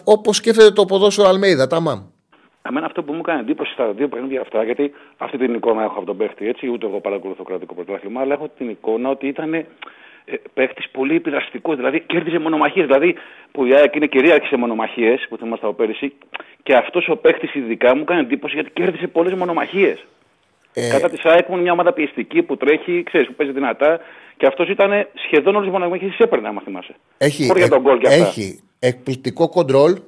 όπως 0.04 0.36
σκέφτεται 0.36 0.70
το 0.70 0.84
ποδόσφαιρο 0.84 1.28
Αλμέιδα. 1.28 1.66
Τα 1.66 1.80
μαμ. 1.80 2.00
Εμένα 2.68 2.86
αυτό 2.86 3.02
που 3.02 3.12
μου 3.12 3.20
έκανε 3.24 3.40
εντύπωση 3.40 3.72
στα 3.72 3.92
δύο 3.92 4.08
παιχνίδια 4.08 4.40
αυτά, 4.40 4.64
γιατί 4.64 4.92
αυτή 5.16 5.38
την 5.38 5.54
εικόνα 5.54 5.82
έχω 5.82 5.96
από 5.96 6.06
τον 6.06 6.16
παίχτη, 6.16 6.48
έτσι, 6.48 6.68
ούτε 6.68 6.86
εγώ 6.86 7.00
παρακολουθώ 7.00 7.42
κρατικό 7.42 7.74
πρωτάθλημα, 7.74 8.20
αλλά 8.20 8.34
έχω 8.34 8.50
την 8.58 8.68
εικόνα 8.68 9.08
ότι 9.08 9.26
ήταν 9.26 9.54
ε, 9.54 9.66
παίχτης 10.55 10.89
πολύ 10.90 11.15
επιδραστικό. 11.16 11.74
Δηλαδή 11.74 12.01
κέρδιζε 12.01 12.39
μονομαχίες. 12.39 12.86
Δηλαδή 12.86 13.15
που 13.53 13.65
η 13.65 13.74
ΑΕΚ 13.74 13.94
είναι 13.94 14.07
κυρίαρχη 14.07 14.47
σε 14.47 14.57
μονομαχίες, 14.57 15.27
που 15.28 15.36
θυμάστε 15.36 15.66
από 15.66 15.74
πέρυσι, 15.74 16.12
και 16.62 16.74
αυτός 16.74 17.09
ο 17.09 17.16
παίχτης 17.16 17.55
ειδικά 17.55 17.97
μου 17.97 18.03
έκανε 18.03 18.20
εντύπωση 18.20 18.55
γιατί 18.55 18.70
κέρδισε 18.70 19.07
πολλές 19.07 19.35
μονομαχίες. 19.35 20.05
Ε... 20.73 20.89
Κατά 20.89 21.11
της 21.11 21.24
ΑΕΚ 21.24 21.48
είναι 21.48 21.61
μια 21.61 21.73
ομάδα 21.73 21.93
πιεστική 21.93 22.43
που 22.43 22.57
τρέχει, 22.57 23.03
ξέρεις, 23.03 23.27
που 23.27 23.35
παίζει 23.35 23.53
δυνατά. 23.53 24.01
Και 24.36 24.47
αυτός 24.47 24.69
ήταν 24.69 25.09
σχεδόν 25.27 25.57
όλε 25.57 25.66
τι 25.66 25.73
μονομαχίες 25.73 26.16
τι 26.16 26.24
έπαιρνε, 26.24 26.48
άμα 26.48 26.61
θυμάσαι. 26.61 26.94
Έχει, 27.19 27.51
ε, 27.57 27.69
τον 27.69 27.81
γκολ 27.81 27.98
έχει 28.03 28.61
εκπληκτικό 28.78 29.48
κοντρόλ 29.48 29.98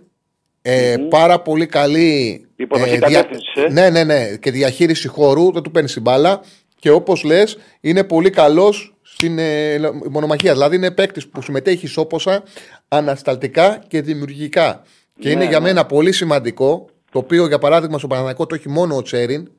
ε, 0.63 0.95
mm. 0.95 1.09
Πάρα 1.09 1.41
πολύ 1.41 1.67
καλή. 1.67 2.41
Ε, 2.57 2.97
δια... 3.07 3.29
ε. 3.55 3.73
Ναι, 3.73 3.91
ναι, 3.91 4.05
ναι. 4.05 4.37
Και 4.41 4.51
διαχείριση 4.51 5.09
χώρου. 5.09 5.53
Δεν 5.53 5.63
του 5.63 5.71
παίρνει 5.71 5.89
την 5.89 6.03
μπάλα. 6.03 6.41
Και 6.79 6.91
όπως 6.91 7.25
λες, 7.25 7.59
είναι 7.81 8.05
πολύ 8.05 8.31
καλός 8.31 8.95
στην 9.21 9.39
ε, 9.39 9.79
μονομαχία. 10.11 10.53
Δηλαδή 10.53 10.77
είναι 10.77 10.91
παίκτης 10.91 11.29
που 11.29 11.43
συμμετέχει 11.43 11.87
σώποσα 11.87 12.43
ανασταλτικά 12.89 13.85
και 13.89 14.01
δημιουργικά. 14.01 14.83
Και 15.19 15.31
είναι 15.31 15.45
ναι, 15.45 15.51
για 15.51 15.59
ναι. 15.61 15.67
μένα 15.67 15.87
πολύ 15.87 16.13
σημαντικό, 16.13 16.89
το 17.13 17.19
οποίο 17.19 17.47
για 17.47 17.59
παράδειγμα 17.59 17.99
στο 17.99 18.07
Παναγιακό 18.07 18.47
το 18.47 18.55
έχει 18.55 18.69
μόνο 18.69 18.97
ο 18.97 19.03
Τσέριν, 19.03 19.51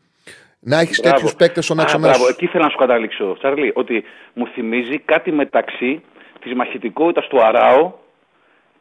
να 0.59 0.79
έχεις 0.79 0.99
τέτοιους 0.99 1.35
παίκτες 1.35 1.65
στον 1.65 1.79
άξονα 1.79 2.07
Μπράβο, 2.07 2.27
εκεί 2.27 2.47
θέλω 2.47 2.63
να 2.63 2.69
σου 2.69 2.77
καταλήξω, 2.77 3.35
Τσαρλί, 3.37 3.71
ότι 3.75 4.03
μου 4.33 4.47
θυμίζει 4.47 4.99
κάτι 4.99 5.31
μεταξύ 5.31 6.01
της 6.39 6.53
μαχητικότητας 6.53 7.27
του 7.27 7.43
Αράου 7.43 7.99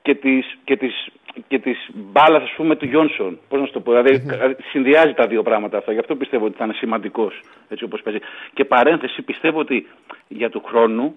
και 0.02 0.14
της 0.14 0.58
και 0.64 0.76
της 0.76 1.08
και 1.48 1.58
της 1.58 1.88
μπάλας, 1.94 2.42
ας 2.42 2.52
πούμε, 2.56 2.76
του 2.76 2.86
Γιόνσον. 2.86 3.38
Πώς 3.48 3.60
να 3.60 3.66
σου 3.66 3.72
το 3.72 3.80
πω, 3.80 3.92
δηλαδή 3.92 4.26
συνδυάζει 4.70 5.12
τα 5.12 5.26
δύο 5.26 5.42
πράγματα 5.42 5.78
αυτά. 5.78 5.92
Γι' 5.92 5.98
αυτό 5.98 6.16
πιστεύω 6.16 6.44
ότι 6.44 6.56
θα 6.56 6.64
είναι 6.64 6.72
σημαντικός 6.72 7.40
έτσι 7.68 7.84
όπως 7.84 8.02
παίζει. 8.02 8.18
Και 8.54 8.64
παρένθεση, 8.64 9.22
πιστεύω 9.22 9.58
ότι 9.58 9.86
για 10.28 10.50
του 10.50 10.62
χρόνου 10.66 11.16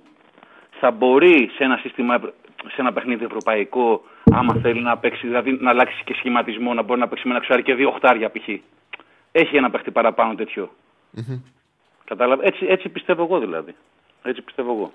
θα 0.79 0.91
μπορεί 0.91 1.49
σε 1.55 1.63
ένα 1.63 1.77
σύστημα, 1.77 2.19
σε 2.67 2.75
ένα 2.77 2.93
παιχνίδι 2.93 3.25
ευρωπαϊκό, 3.25 4.03
άμα 4.31 4.53
θέλει 4.61 4.81
να 4.81 4.97
παίξει, 4.97 5.27
δηλαδή 5.27 5.57
να 5.61 5.69
αλλάξει 5.69 6.03
και 6.03 6.13
σχηματισμό, 6.13 6.73
να 6.73 6.81
μπορεί 6.81 6.99
να 6.99 7.07
παίξει 7.07 7.27
με 7.27 7.33
ένα 7.33 7.43
ξάρι 7.43 7.63
και 7.63 7.73
δύο 7.73 7.87
οχτάρια 7.87 8.31
π.χ. 8.31 8.47
Έχει 9.31 9.55
ένα 9.55 9.69
παίχτη 9.69 9.91
παραπάνω 9.91 10.35
τέτοιο. 10.35 10.71
Κατάλαβε. 12.05 12.45
Έτσι, 12.47 12.65
έτσι 12.65 12.89
πιστεύω 12.89 13.23
εγώ 13.23 13.39
δηλαδή. 13.39 13.75
Έτσι 14.23 14.41
πιστεύω 14.41 14.71
εγώ. 14.71 14.91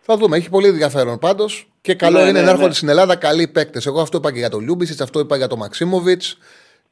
Θα 0.00 0.16
δούμε. 0.16 0.36
Έχει 0.36 0.50
πολύ 0.50 0.66
ενδιαφέρον 0.66 1.18
πάντως. 1.18 1.66
Και 1.86 1.94
καλό 1.94 2.18
Ναι, 2.18 2.22
είναι 2.22 2.32
ναι, 2.32 2.38
να 2.38 2.44
ναι. 2.44 2.50
έρχονται 2.50 2.72
στην 2.74 2.88
Ελλάδα 2.88 3.16
καλοί 3.16 3.48
παίκτες. 3.48 3.86
Εγώ 3.86 4.00
αυτό 4.00 4.16
είπα 4.18 4.32
και 4.32 4.38
για 4.38 4.50
τον 4.50 4.60
Λιούμπισιτς, 4.60 5.00
αυτό 5.00 5.18
είπα 5.20 5.36
για 5.36 5.46
τον 5.46 5.58
Μαξίμοβιτς. 5.58 6.38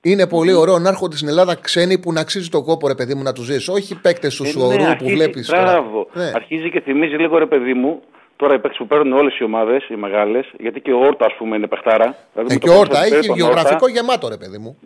Είναι 0.02 0.27
πολύ 0.27 0.52
ωραίο 0.52 0.78
να 0.78 0.89
έρχονται 0.89 1.16
στην 1.16 1.28
Ελλάδα 1.28 1.55
ξένοι 1.55 1.98
που 1.98 2.12
να 2.12 2.20
αξίζει 2.20 2.48
το 2.48 2.62
κόπο, 2.62 2.89
ρε 2.89 2.94
παιδί 2.94 3.14
μου, 3.14 3.23
να 3.23 3.32
τους 3.32 3.44
δεις. 3.44 3.68
Όχι 3.69 4.01
παίκτες 4.01 4.36
του 4.36 4.44
Ε, 4.44 4.47
σωρού 4.47 4.68
ναι, 4.70 4.77
που 4.85 4.85
αρχίζει- 4.90 5.14
βλέπεις. 5.14 5.48
Μπράβο. 5.48 6.09
Ναι. 6.12 6.31
Αρχίζει 6.35 6.70
και 6.70 6.81
θυμίζει 6.81 7.14
λίγο 7.14 7.39
ρε 7.39 7.47
παιδί 7.47 7.74
μου. 7.74 8.02
Τώρα 8.36 8.55
οι 8.55 8.59
παίκτες 8.59 8.78
που 8.78 8.86
παίρνουν 8.86 9.12
όλες 9.12 9.39
οι 9.39 9.44
ομάδες, 9.44 9.89
οι 9.89 9.94
μεγάλες, 9.94 10.52
γιατί 10.59 10.81
και 10.81 10.93
ο 10.93 10.98
Όρτα, 10.98 11.27
ας 11.27 11.35
πούμε, 11.39 11.56
είναι 11.56 11.66
παιχτάρα. 11.66 12.16
Δηλαδή 12.32 12.51
Ε, 12.51 12.55
με 12.55 12.59
και 12.60 12.66
το 12.66 12.73
ο 12.73 12.77
πόσο 12.77 12.81
Όρτα 12.81 13.01
παίρνει 13.01 13.16
έχει 13.16 13.27
τον 13.27 13.36
γεωγραφικό 13.36 13.74
Όρτα, 13.86 13.90
γεμάτο, 14.01 14.28
ρε 14.28 14.36
παιδί 14.36 14.59
μου. 14.59 14.78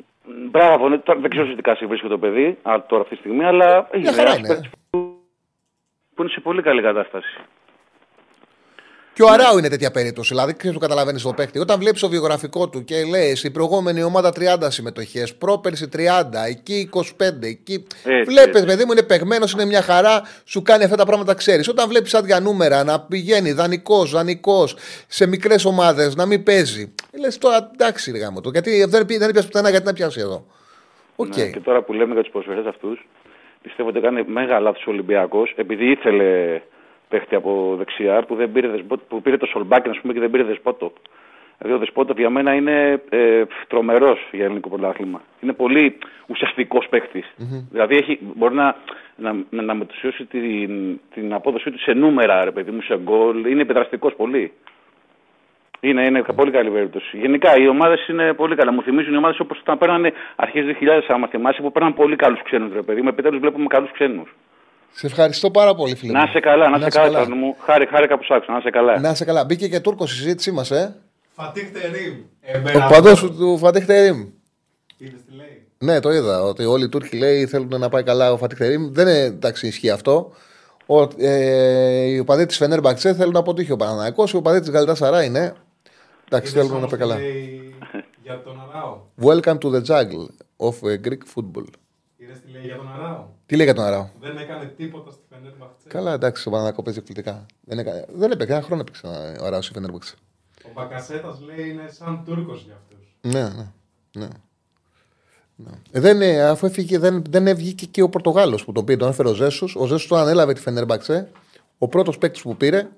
Μπράβο, 0.50 0.88
ναι, 0.88 0.98
τώρα 0.98 1.18
δεν 1.20 1.30
ξέρω 1.30 1.46
σε 1.46 1.54
τι 1.54 1.62
κάση 1.62 1.86
βρίσκεται 1.86 2.12
το 2.12 2.18
παιδί 2.18 2.58
α, 2.62 2.84
τώρα 2.88 3.02
αυτή 3.02 3.14
τη 3.14 3.20
στιγμή, 3.20 3.44
αλλά 3.44 3.88
είναι 3.94 4.10
χαρά 4.12 4.22
ένας 4.22 4.38
είναι. 4.38 4.48
παίκτης 4.48 4.70
που, 4.90 4.98
που 6.14 6.22
είναι 6.22 6.30
σε 6.30 6.40
πολύ 6.40 6.62
καλή 6.62 6.82
κατάσταση. 6.82 7.36
Και 9.16 9.22
ο 9.22 9.28
Αράου 9.28 9.58
είναι 9.58 9.68
τέτοια 9.68 9.90
περίπτωση. 9.90 10.34
Δηλαδή, 10.34 10.56
ξέρεις 10.56 10.76
το 10.76 10.82
καταλαβαίνεις 10.82 11.22
το 11.22 11.32
παίκτη. 11.32 11.58
Όταν 11.58 11.78
βλέπεις 11.78 12.00
το 12.00 12.08
βιογραφικό 12.08 12.68
του 12.68 12.84
και 12.84 12.94
λέει 13.04 13.36
η 13.42 13.50
προηγούμενη 13.50 14.02
ομάδα 14.02 14.32
30 14.36 14.70
συμμετοχές, 14.70 15.34
πρόπερση 15.34 15.88
30, 15.92 15.98
εκεί 16.48 16.88
25, 16.92 17.46
εκεί. 17.46 17.86
Έτσι, 18.04 18.22
Βλέπεις, 18.32 18.36
έτσι. 18.60 18.64
παιδί 18.64 18.84
μου, 18.84 18.92
είναι 18.92 19.02
παιγμένο, 19.02 19.46
είναι 19.54 19.64
μια 19.64 19.82
χαρά, 19.82 20.22
σου 20.44 20.62
κάνει 20.62 20.84
αυτά 20.84 20.96
τα 20.96 21.04
πράγματα, 21.06 21.34
ξέρεις. 21.34 21.68
Όταν 21.68 21.88
βλέπεις 21.88 22.14
άδεια 22.14 22.40
νούμερα 22.40 22.84
να 22.84 23.00
πηγαίνει 23.00 23.52
δανεικός, 23.52 24.10
δανεικός 24.10 24.76
σε 25.06 25.26
μικρές 25.26 25.64
ομάδες, 25.64 26.14
να 26.14 26.26
μην 26.26 26.42
παίζει. 26.42 26.94
Λες 27.20 27.38
τώρα 27.38 27.70
εντάξει, 27.72 28.10
ρε 28.10 28.18
γαμώτο. 28.18 28.50
Γιατί 28.50 28.84
δεν, 28.84 29.06
πι- 29.06 29.18
δεν 29.18 29.30
πιάσει 29.30 29.46
πουθενά, 29.46 29.70
γιατί 29.70 29.86
να 29.86 29.92
πιάσει 29.92 30.20
εδώ. 30.20 30.46
Οκ. 31.16 31.36
Ναι, 31.36 31.46
και 31.50 31.60
τώρα 31.60 31.82
που 31.82 31.92
λέμε 31.92 32.12
για 32.14 32.22
του 32.22 32.30
προσφερέ 32.30 32.68
αυτούς, 32.68 33.06
πιστεύω 33.62 33.88
ότι 33.88 33.98
έκανε 33.98 34.24
μεγάλα 34.26 34.60
λάθος 34.60 34.86
ο 34.86 34.90
Ολυμπιακός, 34.90 35.52
επειδή 35.56 35.90
ήθελε 35.90 36.60
παίχτη 37.08 37.34
από 37.34 37.74
δεξιά 37.78 38.22
που, 38.22 38.34
δεν 38.34 38.52
πήρε, 38.52 38.68
δεσπο- 38.68 39.00
που 39.08 39.22
πήρε 39.22 39.36
το 39.36 39.46
Σολμπάκεν 39.46 39.90
ας 39.90 39.98
πούμε, 40.00 40.12
και 40.12 40.20
δεν 40.20 40.30
πήρε 40.30 40.42
Δεσπόντοφ. 40.42 40.92
Δηλαδή 41.58 41.76
ο 41.76 41.78
Δεσπόντοφ 41.80 42.14
για 42.16 42.30
μένα 42.30 42.54
είναι 42.54 43.02
ε, 43.08 43.42
τρομερός 43.68 44.28
για 44.32 44.44
ελληνικό 44.44 44.68
πρωτάθλημα. 44.68 45.20
Είναι 45.40 45.52
πολύ 45.52 45.98
ουσιαστικός 46.26 46.88
Δηλαδή 47.70 47.96
έχει, 47.96 48.18
μπορεί 48.34 48.54
να, 48.54 48.76
να, 49.16 49.36
να, 49.50 49.62
να 49.62 49.74
μετουσιώσει 49.74 50.24
την, 50.24 51.00
την 51.14 51.32
απόδοσή 51.32 51.70
του 51.70 51.78
σε 51.80 51.92
νούμερα, 51.92 52.44
ρε 52.44 52.50
παιδί 52.50 52.70
μου, 52.70 52.80
σε 52.82 52.98
γκολ. 52.98 53.44
Είναι 53.44 53.62
επιδραστικός 53.62 54.14
πολύ. 54.14 54.52
Είναι, 55.80 56.04
είναι 56.04 56.22
πολύ 56.22 56.50
καλή 56.50 56.70
περίπτωση. 56.70 57.18
Γενικά 57.18 57.56
οι 57.56 57.68
ομάδες 57.68 58.08
είναι 58.08 58.32
πολύ 58.32 58.54
καλά. 58.54 58.72
Μου 58.72 58.82
θυμίζουν 58.82 59.14
οι 59.14 59.16
ομάδες 59.16 59.40
όπως 59.40 59.58
όταν 59.58 59.78
παίρνανε 59.78 60.12
αρχές 60.36 60.76
2000, 60.80 61.00
άμα 61.08 61.26
θυμάσαι, 61.26 61.62
που 61.62 61.72
παίρναν 61.72 61.94
πολύ 61.94 62.16
καλούς 62.16 62.42
ξένους, 62.42 62.72
ρε 62.72 62.82
παιδί 62.82 63.02
μου. 63.02 63.08
Επιτέλους 63.08 63.40
βλέπουμε 63.40 63.66
καλούς 63.66 63.90
ξένους. 63.90 64.34
Σε 64.98 65.06
ευχαριστώ 65.06 65.50
πάρα 65.50 65.74
πολύ, 65.74 65.94
φίλε. 65.94 66.12
Να 66.12 66.18
μου. 66.18 66.24
είσαι 66.28 66.40
καλά, 66.40 66.68
να 66.68 66.76
είσαι 66.76 66.88
καλά, 66.88 67.08
Τσάρλι 67.08 67.34
μου. 67.34 67.56
Χάρη, 67.58 67.86
χάρη 67.86 68.08
που 68.08 68.22
σ' 68.24 68.30
άκουσα, 68.30 68.52
να 68.52 68.58
είσαι 68.58 68.70
καλά. 68.70 69.00
Να 69.00 69.10
είσαι 69.10 69.24
καλά. 69.24 69.44
Μπήκε 69.44 69.68
και 69.68 69.80
Τούρκος 69.80 70.10
στη 70.10 70.18
συζήτησή 70.18 70.50
μας, 70.50 70.70
ε. 70.70 70.96
Φατίχ 71.32 71.70
Τερίμ. 71.70 72.14
Ο 72.76 72.88
παδό 72.88 73.14
του 73.14 73.58
Φατίχ 73.58 73.86
Τερίμ. 73.86 74.26
Είδες 74.96 75.20
τι 75.28 75.34
λέει; 75.36 75.66
Ναι, 75.78 76.00
το 76.00 76.12
είδα. 76.12 76.42
Ότι 76.42 76.64
όλοι 76.64 76.84
οι 76.84 76.88
Τούρκοι 76.88 77.16
λέει 77.16 77.46
θέλουν 77.46 77.80
να 77.80 77.88
πάει 77.88 78.02
καλά 78.02 78.32
ο 78.32 78.36
Φατίχ 78.36 78.58
Τερίμ. 78.58 78.92
Δεν 78.92 79.06
είναι 79.08 79.18
εντάξει, 79.18 79.66
ισχύει 79.66 79.90
αυτό. 79.90 80.32
Ο, 80.86 81.02
ε, 81.18 82.04
οι 82.04 82.18
οπαδοί 82.18 82.46
της 82.46 82.56
Φενέρμπαξε 82.56 83.14
θέλουν 83.14 83.32
να 83.32 83.38
αποτύχει 83.38 83.72
ο 83.72 83.76
Παναναναϊκός. 83.76 84.32
Οι 84.32 84.36
οπαδοί 84.36 84.60
της 84.60 84.70
Γαλτά 84.70 84.94
Σαρά 84.94 85.24
είναι. 85.24 85.52
Εντάξει, 86.28 86.50
Είδες 86.52 86.52
θέλουν 86.52 86.70
να 86.70 86.76
όμως 86.76 86.90
πάει 86.90 87.00
τι 87.00 87.06
καλά. 87.06 87.16
λέει 87.18 87.74
Για 88.22 88.42
τον 88.42 88.62
Αράο. 88.70 88.98
Welcome 89.22 89.58
to 89.58 89.70
the 89.70 89.82
jungle 89.90 90.26
of 90.56 90.88
uh, 90.88 91.08
Greek 91.08 91.22
football. 91.34 91.64
Είδες 92.36 92.52
τι 92.52 92.58
λέει 92.58 92.66
για 92.66 92.76
τον 92.76 92.92
Αράο; 92.92 93.24
Τι 93.46 93.56
λέει 93.56 93.64
για 93.64 93.74
τον 93.74 93.84
Αράο; 93.84 94.08
Δεν 94.20 94.36
έκανε 94.36 94.64
τίποτα 94.64 95.10
στη 95.10 95.20
Φενέρμπαχτσε. 95.28 95.88
Καλά, 95.88 96.12
εντάξει, 96.12 96.48
ο 96.48 96.50
Παναναναϊκό 96.50 96.82
παίζει 96.82 96.98
εκπληκτικά. 96.98 97.46
Δεν, 97.60 97.78
έκανε, 97.78 98.06
δεν 98.14 98.30
έπαιξε, 98.30 98.52
ένα 98.54 98.62
χρόνο 98.62 98.80
έπαιξε 98.80 99.06
ο 99.40 99.44
Αράος 99.44 99.64
στη 99.64 99.74
Φενέρμπαξε. 99.74 100.14
Ο 100.64 100.68
Μπακασέτας 100.74 101.40
λέει 101.40 101.70
είναι 101.70 101.88
σαν 101.90 102.22
Τούρκος 102.24 102.62
για 102.64 102.74
αυτούς. 102.74 103.16
Ναι, 103.20 103.48
ναι. 103.48 103.72
ναι. 104.12 104.28
Ναι. 105.58 105.70
Ε, 105.90 106.00
Δεν, 106.00 106.22
ε, 106.22 106.42
αφού 106.42 106.66
έφυγε, 106.66 106.98
δεν, 106.98 107.22
δεν 107.30 107.46
έβγηκε 107.46 107.86
και 107.86 108.02
ο 108.02 108.08
Πορτογάλος 108.08 108.64
που 108.64 108.72
τον 108.72 108.84
πήρε, 108.84 108.98
τον 108.98 109.08
έφερε 109.08 109.28
ο 109.28 109.34
Ζέσους. 109.34 109.76
Ο 109.76 109.86
Ζέσους 109.86 110.06
τον 110.06 110.18
ανέλαβε 110.18 110.52
τη 110.52 110.60
Φενέρμπαξε. 110.60 111.30
Ο 111.78 111.88
πρώτος 111.88 112.18
παίκτης 112.18 112.42
που 112.42 112.56
πήρε 112.56 112.88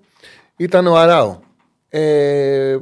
ήταν 0.57 0.87
ο 0.87 0.97
Αράο. 0.97 1.39
Ε, 1.89 2.79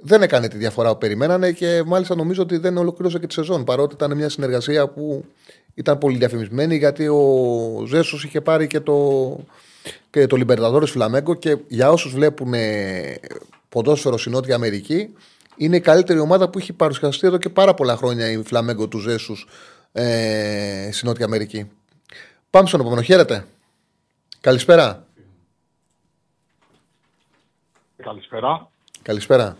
δεν 0.00 0.22
έκανε 0.22 0.48
τη 0.48 0.56
διαφορά 0.56 0.92
που 0.92 0.98
περιμένανε 0.98 1.52
και 1.52 1.82
μάλιστα 1.86 2.14
νομίζω 2.14 2.42
ότι 2.42 2.56
δεν 2.56 2.76
ολοκλήρωσε 2.76 3.18
και 3.18 3.26
τη 3.26 3.32
σεζόν. 3.32 3.64
Παρότι 3.64 3.94
ήταν 3.94 4.16
μια 4.16 4.28
συνεργασία 4.28 4.88
που 4.88 5.24
ήταν 5.74 5.98
πολύ 5.98 6.16
διαφημισμένη 6.16 6.76
γιατί 6.76 7.08
ο 7.08 7.84
Ζέσου 7.86 8.16
είχε 8.26 8.40
πάρει 8.40 8.66
και 8.66 8.80
το, 8.80 9.36
και 10.10 10.26
το 10.26 10.36
Λιμπερταδόρες 10.36 10.90
Φλαμέγκο 10.90 11.34
και 11.34 11.56
για 11.68 11.90
όσους 11.90 12.12
βλέπουν 12.12 12.54
ε, 12.54 13.20
ποδόσφαιρο 13.68 14.18
στη 14.18 14.30
Νότια 14.30 14.54
Αμερική, 14.54 15.14
είναι 15.56 15.76
η 15.76 15.80
καλύτερη 15.80 16.18
ομάδα 16.18 16.48
που 16.48 16.58
έχει 16.58 16.72
παρουσιαστεί 16.72 17.26
εδώ 17.26 17.38
και 17.38 17.48
πάρα 17.48 17.74
πολλά 17.74 17.96
χρόνια 17.96 18.30
η 18.30 18.42
Φλαμέγκο 18.42 18.88
του 18.88 18.98
Ζέσους 18.98 19.46
ε, 19.92 20.88
στη 20.92 21.06
Νότια 21.06 21.24
Αμερική. 21.24 21.70
Πάμε 22.50 22.68
στον 22.68 22.80
επόμενο. 22.80 23.02
Χαίρετε. 23.02 23.46
Καλησπέρα. 24.40 25.06
Καλησπέρα. 27.96 28.70
Καλησπέρα. 29.02 29.56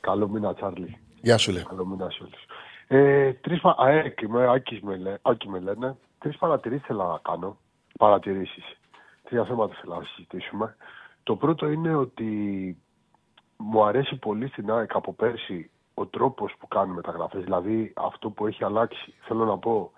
Καλό 0.00 0.28
μήνα, 0.28 0.54
Τσάρλι. 0.54 0.98
Γεια 1.20 1.38
σου, 1.38 1.52
λέει. 1.52 1.62
Καλό 1.62 1.86
μήνα 1.86 2.10
σε 2.10 2.22
όλους. 2.22 2.44
Ε, 2.86 3.32
τρεις 3.32 3.60
πα... 3.60 3.74
ΑΕΚ, 3.78 4.20
είμαι, 4.20 4.50
Άκης 4.50 4.80
με, 4.80 4.96
λέ... 4.96 5.14
Άκη 5.22 5.48
με 5.48 5.58
λένε. 5.60 5.96
Τρεις 6.18 6.36
παρατηρήσεις 6.36 6.86
θέλω 6.86 7.04
να 7.04 7.18
κάνω. 7.22 7.56
Παρατηρήσεις. 7.98 8.64
Τρία 9.22 9.44
θέματα 9.44 9.74
θέλω 9.80 9.94
να 9.94 10.04
συζητήσουμε. 10.04 10.76
Το 11.22 11.36
πρώτο 11.36 11.68
είναι 11.68 11.94
ότι 11.94 12.26
μου 13.56 13.84
αρέσει 13.84 14.16
πολύ 14.16 14.48
στην 14.48 14.70
ΑΕΚ 14.70 14.94
από 14.94 15.12
πέρσι 15.12 15.70
ο 15.94 16.06
τρόπος 16.06 16.54
που 16.58 16.68
κάνει 16.68 16.92
μεταγραφές. 16.92 17.44
Δηλαδή 17.44 17.92
αυτό 17.96 18.30
που 18.30 18.46
έχει 18.46 18.64
αλλάξει. 18.64 19.14
Θέλω 19.20 19.44
να 19.44 19.58
πω, 19.58 19.92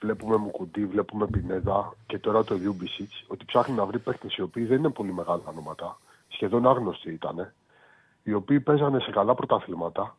βλέπουμε 0.00 0.36
Μουκουντή, 0.36 0.86
βλέπουμε 0.86 1.26
Πινέδα 1.26 1.96
και 2.06 2.18
τώρα 2.18 2.44
το 2.44 2.54
Ιούμπισιτς, 2.54 3.24
ότι 3.28 3.44
ψάχνει 3.44 3.74
να 3.74 3.84
βρει 3.86 3.98
παίχτες 3.98 4.36
οι 4.36 4.42
οποίοι 4.42 4.64
δεν 4.64 4.78
είναι 4.78 4.90
πολύ 4.90 5.12
μεγάλα 5.12 5.42
ονόματα. 5.44 5.98
Σχεδόν 6.28 6.66
άγνωστοι 6.66 7.12
ήταν 7.12 7.52
οι 8.28 8.34
οποίοι 8.34 8.60
παίζανε 8.60 9.00
σε 9.00 9.10
καλά 9.10 9.34
πρωταθλήματα, 9.34 10.16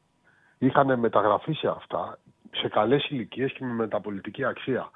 είχαν 0.57 0.99
μεταγραφεί 0.99 1.53
σε 1.53 1.68
αυτά, 1.68 2.19
σε 2.52 2.68
καλές 2.68 3.10
ηλικίες 3.10 3.52
και 3.52 3.65
με 3.65 3.73
μεταπολιτική 3.73 4.45
αξία. 4.45 4.91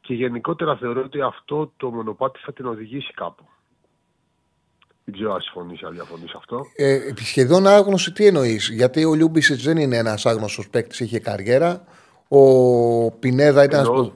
Και 0.00 0.14
γενικότερα 0.14 0.76
θεωρώ 0.76 1.02
ότι 1.02 1.20
αυτό 1.20 1.72
το 1.76 1.90
μονοπάτι 1.90 2.38
θα 2.42 2.52
την 2.52 2.66
οδηγήσει 2.66 3.12
κάπου. 3.12 3.44
Δεν 5.04 5.14
ξέρω 5.14 5.34
αν 5.34 5.40
συμφωνείς 5.40 5.80
ή 5.80 5.84
αν 5.84 5.92
διαφωνείς 5.92 6.34
αυτό. 6.34 6.60
Ε, 6.76 6.98
σχεδόν 7.16 7.66
άγνωστο 7.66 8.12
τι 8.12 8.26
εννοείς; 8.26 8.68
Γιατί 8.68 9.04
ο 9.04 9.14
Λιούμπισιτς 9.14 9.62
δεν 9.62 9.76
είναι 9.76 9.96
ένας 9.96 10.26
άγνωστος 10.26 10.68
παίκτης, 10.68 11.00
είχε 11.00 11.18
καριέρα. 11.18 11.84
Ο 12.28 13.10
Πινέδα 13.10 13.64
ήταν. 13.64 13.86
Εννοώ, 13.86 14.12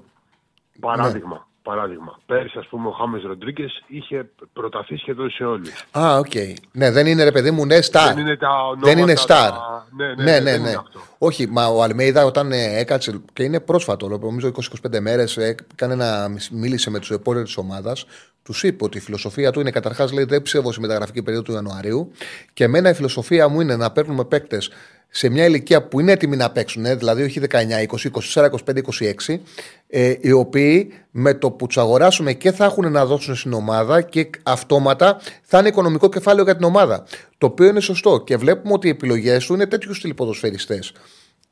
ένας 0.93 1.13
που- 1.13 1.49
Παράδειγμα. 1.63 2.05
Παράδειγμα. 2.07 2.19
Πέρσι, 2.27 2.59
ας 2.59 2.67
πούμε, 2.67 2.89
ο 2.89 2.91
Χάμες 2.91 3.23
Ροντρίγκες 3.23 3.83
είχε 3.87 4.29
προταθεί 4.53 4.97
σχεδόν 4.97 5.31
σε 5.31 5.45
όλους. 5.45 5.85
Α, 5.99 6.17
οκ. 6.19 6.35
Ναι, 6.73 6.91
δεν 6.91 7.07
είναι 7.07 7.25
ρε 7.25 7.33
παιδί 7.33 7.51
μου, 7.51 7.67
ναι, 7.67 7.81
σταρ. 7.81 8.15
Δεν 8.15 8.19
είναι 8.27 8.37
τα 8.37 8.49
ονόματα. 8.63 8.87
Δεν 8.89 8.99
είναι 8.99 9.15
σταρ. 9.15 9.51
τα- 9.51 9.87
Ναι, 9.97 10.07
ναι, 10.07 10.15
ναι, 10.15 10.23
ναι, 10.23 10.33
ναι. 10.33 10.41
δεν 10.51 10.61
ναι. 10.63 10.69
είναι 10.69 10.77
αυτό. 10.79 11.01
Όχι, 11.19 11.47
μα 11.47 11.67
ο 11.67 11.83
Αλμέιδα 11.83 12.25
όταν 12.25 12.53
ε, 12.53 12.79
έκατσε 12.79 13.21
και 13.33 13.43
είναι 13.43 13.61
πρόσφατο, 13.61 14.09
νομίζω 14.09 14.53
20-25 14.93 15.01
μέρες, 15.01 15.37
έκανε 15.37 15.95
να 15.95 16.29
μίλησε 16.51 16.91
με 16.91 16.99
τους 16.99 17.11
ρεπόρτερ 17.11 17.43
της 17.43 17.57
ομάδας. 17.57 18.05
Τους 18.43 18.63
είπε 18.63 18.85
ότι 18.85 18.99
η 18.99 19.01
φιλοσοφία 19.01 19.51
του 19.51 19.61
είναι 19.61 19.71
καταρχάς 19.71 20.13
λέει 20.13 20.25
δεν 20.25 20.43
πιστεύω 20.43 20.73
στη 20.73 20.81
μεταγραφική 20.81 21.23
περίοδο 21.23 21.45
του 21.45 21.53
Ιανουαρίου 21.53 22.11
και 22.53 22.65
εμένα 22.65 22.89
η 22.91 22.95
φιλοσοφία 22.95 23.49
μου 23.49 23.61
είναι 23.61 23.77
να 23.77 23.91
παίρνουμε 23.91 24.25
παίκτες 24.25 24.71
σε 25.11 25.29
μια 25.29 25.45
ηλικία 25.45 25.83
που 25.83 26.01
είναι 26.01 26.13
έτοιμοι 26.13 26.37
να 26.37 26.51
παίξουν, 26.51 26.85
ε, 26.85 26.95
δηλαδή 26.95 27.23
όχι 27.23 27.41
19, 27.41 27.57
20, 27.81 28.11
24, 28.35 28.51
25, 28.67 28.83
26, 29.27 29.41
ε, 29.87 30.15
οι 30.21 30.33
οποίοι 30.33 30.93
με 31.11 31.35
το 31.35 31.51
που 31.51 31.67
τους 31.67 31.79
αγοράσουμε 31.79 32.33
και 32.33 32.53
θα 32.53 32.65
έχουν 32.65 32.93
να 32.93 33.07
δώσουν 33.07 33.35
στην 33.35 33.53
ομάδα 33.53 34.03
και 34.03 34.31
αυτόματα 34.43 35.21
θα 35.43 35.59
είναι 35.59 35.69
οικονομικό 35.69 36.09
κεφάλαιο 36.09 36.45
για 36.45 36.57
την 36.57 36.65
ομάδα. 36.65 37.05
Το 37.39 37.47
οποίο 37.47 37.67
είναι 37.67 37.81
σωστό 37.81 38.21
και 38.21 38.37
βλέπουμε 38.37 38.73
ότι 38.73 38.87
οι 38.87 38.91
επιλογές 38.91 39.47
του 39.47 39.55
είναι 39.55 39.67
τέτοιου 39.67 39.95
στυλ 39.95 40.15
ποδοσφαιριστές. 40.15 40.93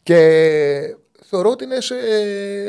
Και 0.02 0.18
θεωρώ 1.28 1.50
ότι 1.50 1.64
είναι 1.64 1.80
σε, 1.80 1.94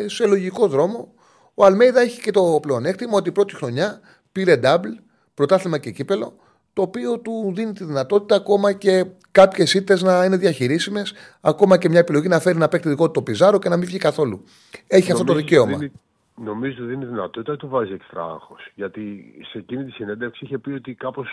σε 0.10 0.26
λογικό 0.26 0.68
δρόμο. 0.68 1.14
Ο 1.54 1.66
Αλμέιδα 1.66 2.02
έχει 2.02 2.22
και 2.22 2.32
το 2.32 2.60
πλεονέκτημα 2.62 3.18
ότι 3.18 3.30
η 3.30 3.32
πρώτη 3.32 3.56
χρονιά 3.56 4.00
πήρε 4.32 4.60
double, 4.64 4.96
πρωτάθλημα 5.34 5.78
και 5.78 5.92
κύπελο, 5.92 6.36
το 6.74 6.82
οποίο 6.82 7.20
του 7.20 7.52
δίνει 7.56 7.74
τη 7.74 7.84
δυνατότητα 7.84 8.36
ακόμα 8.36 8.74
και 8.74 9.06
κάποιες 9.32 9.74
ήττες 9.74 10.02
να 10.02 10.26
είναι 10.26 10.38
διαχειρίσιμες, 10.38 11.14
ακόμα 11.42 11.78
και 11.78 11.90
μια 11.90 12.00
επιλογή 12.00 12.28
να 12.28 12.40
φέρει 12.40 12.58
να 12.58 12.68
παίξει 12.68 12.90
δικό 12.90 13.06
του 13.06 13.12
το 13.12 13.22
πιζάρο 13.22 13.60
και 13.60 13.70
να 13.70 13.78
μην 13.78 13.86
βγει 13.88 13.98
καθόλου. 13.98 14.44
Έχει 14.88 15.12
αυτό 15.12 15.24
το 15.24 15.32
Νομίζω 15.34 15.48
δικαίωμα. 15.48 15.78
Δίνει, 15.78 15.92
νομίζω 16.36 16.86
δίνει 16.86 17.06
δυνατότητα 17.06 17.56
του 17.56 17.68
βάζει 17.68 17.94
έξτρα 17.94 18.24
άγχος; 18.24 18.72
Γιατί 18.76 19.34
σε 19.52 19.58
εκείνη 19.58 19.86
τη 19.86 19.92
συνέντευξη 19.92 20.46
είχε 20.46 20.58
πει 20.58 20.72
ότι, 20.72 20.94
κάπως, 20.94 21.28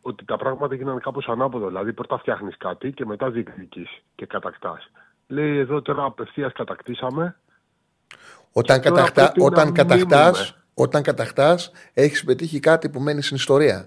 ότι 0.00 0.24
τα 0.24 0.36
πράγματα 0.36 0.74
γίνανε 0.74 1.00
κάπως 1.02 1.26
ανάποδα. 1.28 1.66
Δηλαδή 1.66 1.92
πρώτα 1.92 2.18
φτιάχνεις 2.18 2.56
κάτι 2.56 2.92
και 2.92 3.04
μετά 3.04 3.30
διεκδικείς 3.30 3.88
και 4.14 4.26
κατακτάς. 4.26 4.90
Λέει 5.26 5.58
εδώ 5.58 5.82
τώρα 5.82 6.04
απευθείας 6.04 6.52
κατακτήσαμε. 6.52 7.36
Όταν, 8.52 8.80
Τώρα 8.80 8.96
κατακτά, 8.96 9.22
πρέπει 9.22 9.38
να 9.40 9.46
όταν 9.46 9.64
μείνουμε. 9.68 9.82
κατακτάς, 9.82 10.56
Όταν 10.78 11.02
κατακτά, 11.02 11.58
έχεις 11.94 12.24
πετύχει 12.24 12.60
κάτι 12.60 12.88
που 12.88 13.00
μένει 13.00 13.22
στην 13.22 13.36
ιστορία. 13.36 13.86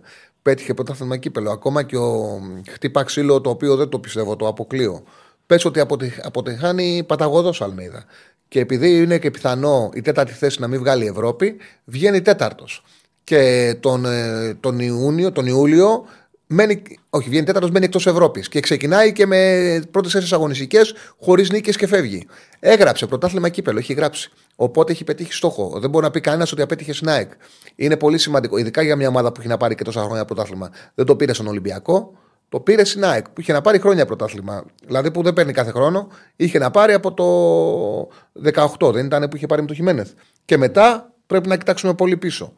Πέτυχε 0.49 0.73
πρωτάθλημα 0.73 1.17
κύπελο. 1.17 1.51
Ακόμα 1.51 1.83
και 1.83 1.97
ο 1.97 2.41
χτύπα 2.69 3.03
ξύλο, 3.03 3.41
το 3.41 3.49
οποίο 3.49 3.75
δεν 3.75 3.89
το 3.89 3.99
πιστεύω, 3.99 4.35
το 4.35 4.47
αποκλείω. 4.47 5.03
Πες 5.45 5.65
ότι 5.65 5.79
αποτε- 5.79 6.25
αποτεχάνει 6.25 7.03
παταγωδός 7.07 7.61
Αλμίδα. 7.61 8.03
Και 8.47 8.59
επειδή 8.59 8.97
είναι 9.01 9.17
και 9.17 9.31
πιθανό 9.31 9.89
η 9.93 10.01
τέταρτη 10.01 10.33
θέση 10.33 10.61
να 10.61 10.67
μην 10.67 10.79
βγάλει 10.79 11.03
η 11.03 11.07
Ευρώπη, 11.07 11.55
βγαίνει 11.85 12.21
τέταρτος. 12.21 12.83
Και 13.23 13.75
τον, 13.79 14.05
ε, 14.05 14.53
τον, 14.59 14.79
Ιούνιο, 14.79 15.31
τον 15.31 15.45
Ιούλιο 15.45 16.05
μένει, 16.51 16.81
όχι, 17.09 17.29
βγαίνει 17.29 17.45
τέταρτος, 17.45 17.71
μένει 17.71 17.85
εκτός 17.85 18.07
Ευρώπης. 18.07 18.49
Και 18.49 18.59
ξεκινάει 18.59 19.11
και 19.11 19.25
με 19.25 19.81
πρώτες 19.91 20.11
τέσσερι 20.11 20.33
αγωνιστικές 20.33 20.93
χωρίς 21.19 21.49
νίκες 21.49 21.77
και 21.77 21.87
φεύγει. 21.87 22.27
Έγραψε 22.59 23.05
πρωτάθλημα 23.05 23.49
κύπελο, 23.49 23.79
έχει 23.79 23.93
γράψει. 23.93 24.31
Οπότε 24.55 24.91
έχει 24.91 25.03
πετύχει 25.03 25.33
στόχο. 25.33 25.79
Δεν 25.79 25.89
μπορεί 25.89 26.05
να 26.05 26.11
πει 26.11 26.19
κανένας 26.19 26.51
ότι 26.51 26.61
απέτυχε 26.61 26.93
στην 26.93 27.09
ΑΕΚ. 27.09 27.31
Είναι 27.75 27.97
πολύ 27.97 28.17
σημαντικό, 28.17 28.57
ειδικά 28.57 28.81
για 28.81 28.95
μια 28.95 29.07
ομάδα 29.07 29.31
που 29.31 29.39
έχει 29.39 29.49
να 29.49 29.57
πάρει 29.57 29.75
και 29.75 29.83
τόσα 29.83 30.03
χρόνια 30.03 30.25
πρωτάθλημα. 30.25 30.69
Δεν 30.95 31.05
το 31.05 31.15
πήρε 31.15 31.33
στον 31.33 31.47
Ολυμπιακό, 31.47 32.13
το 32.49 32.59
πήρε 32.59 32.83
στην 32.83 33.03
ΑΕΚ 33.05 33.29
που 33.29 33.41
είχε 33.41 33.53
να 33.53 33.61
πάρει 33.61 33.79
χρόνια 33.79 34.05
πρωτάθλημα. 34.05 34.65
Δηλαδή 34.85 35.11
που 35.11 35.23
δεν 35.23 35.33
παίρνει 35.33 35.51
κάθε 35.51 35.71
χρόνο, 35.71 36.07
είχε 36.35 36.59
να 36.59 36.71
πάρει 36.71 36.93
από 36.93 37.13
το 37.13 37.27
18, 38.79 38.93
δεν 38.93 39.05
ήταν 39.05 39.27
που 39.29 39.35
είχε 39.35 39.45
πάρει 39.45 39.61
με 39.61 39.67
το 39.67 39.73
Χιμένεθ. 39.73 40.11
Και 40.45 40.57
μετά 40.57 41.13
πρέπει 41.27 41.47
να 41.47 41.57
κοιτάξουμε 41.57 41.93
πολύ 41.93 42.17
πίσω. 42.17 42.53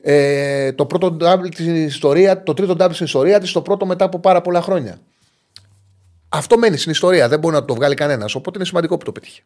Ε, 0.00 0.72
το 0.72 0.86
πρώτο 0.86 1.16
double 1.20 1.52
στην 1.52 1.76
ιστορία, 1.76 2.42
το 2.42 2.54
τρίτο 2.54 2.72
double 2.78 2.92
στην 2.92 3.06
ιστορία 3.06 3.40
της, 3.40 3.52
το 3.52 3.62
πρώτο 3.62 3.86
μετά 3.86 4.04
από 4.04 4.18
πάρα 4.18 4.40
πολλά 4.40 4.62
χρόνια. 4.62 4.98
Αυτό 6.28 6.58
μένει 6.58 6.76
στην 6.76 6.90
ιστορία, 6.90 7.28
δεν 7.28 7.38
μπορεί 7.38 7.54
να 7.54 7.64
το 7.64 7.74
βγάλει 7.74 7.94
κανένας. 7.94 8.34
Οπότε 8.34 8.58
είναι 8.58 8.66
σημαντικό 8.66 8.98
που 8.98 9.04
το 9.04 9.12
πετύχε. 9.12 9.42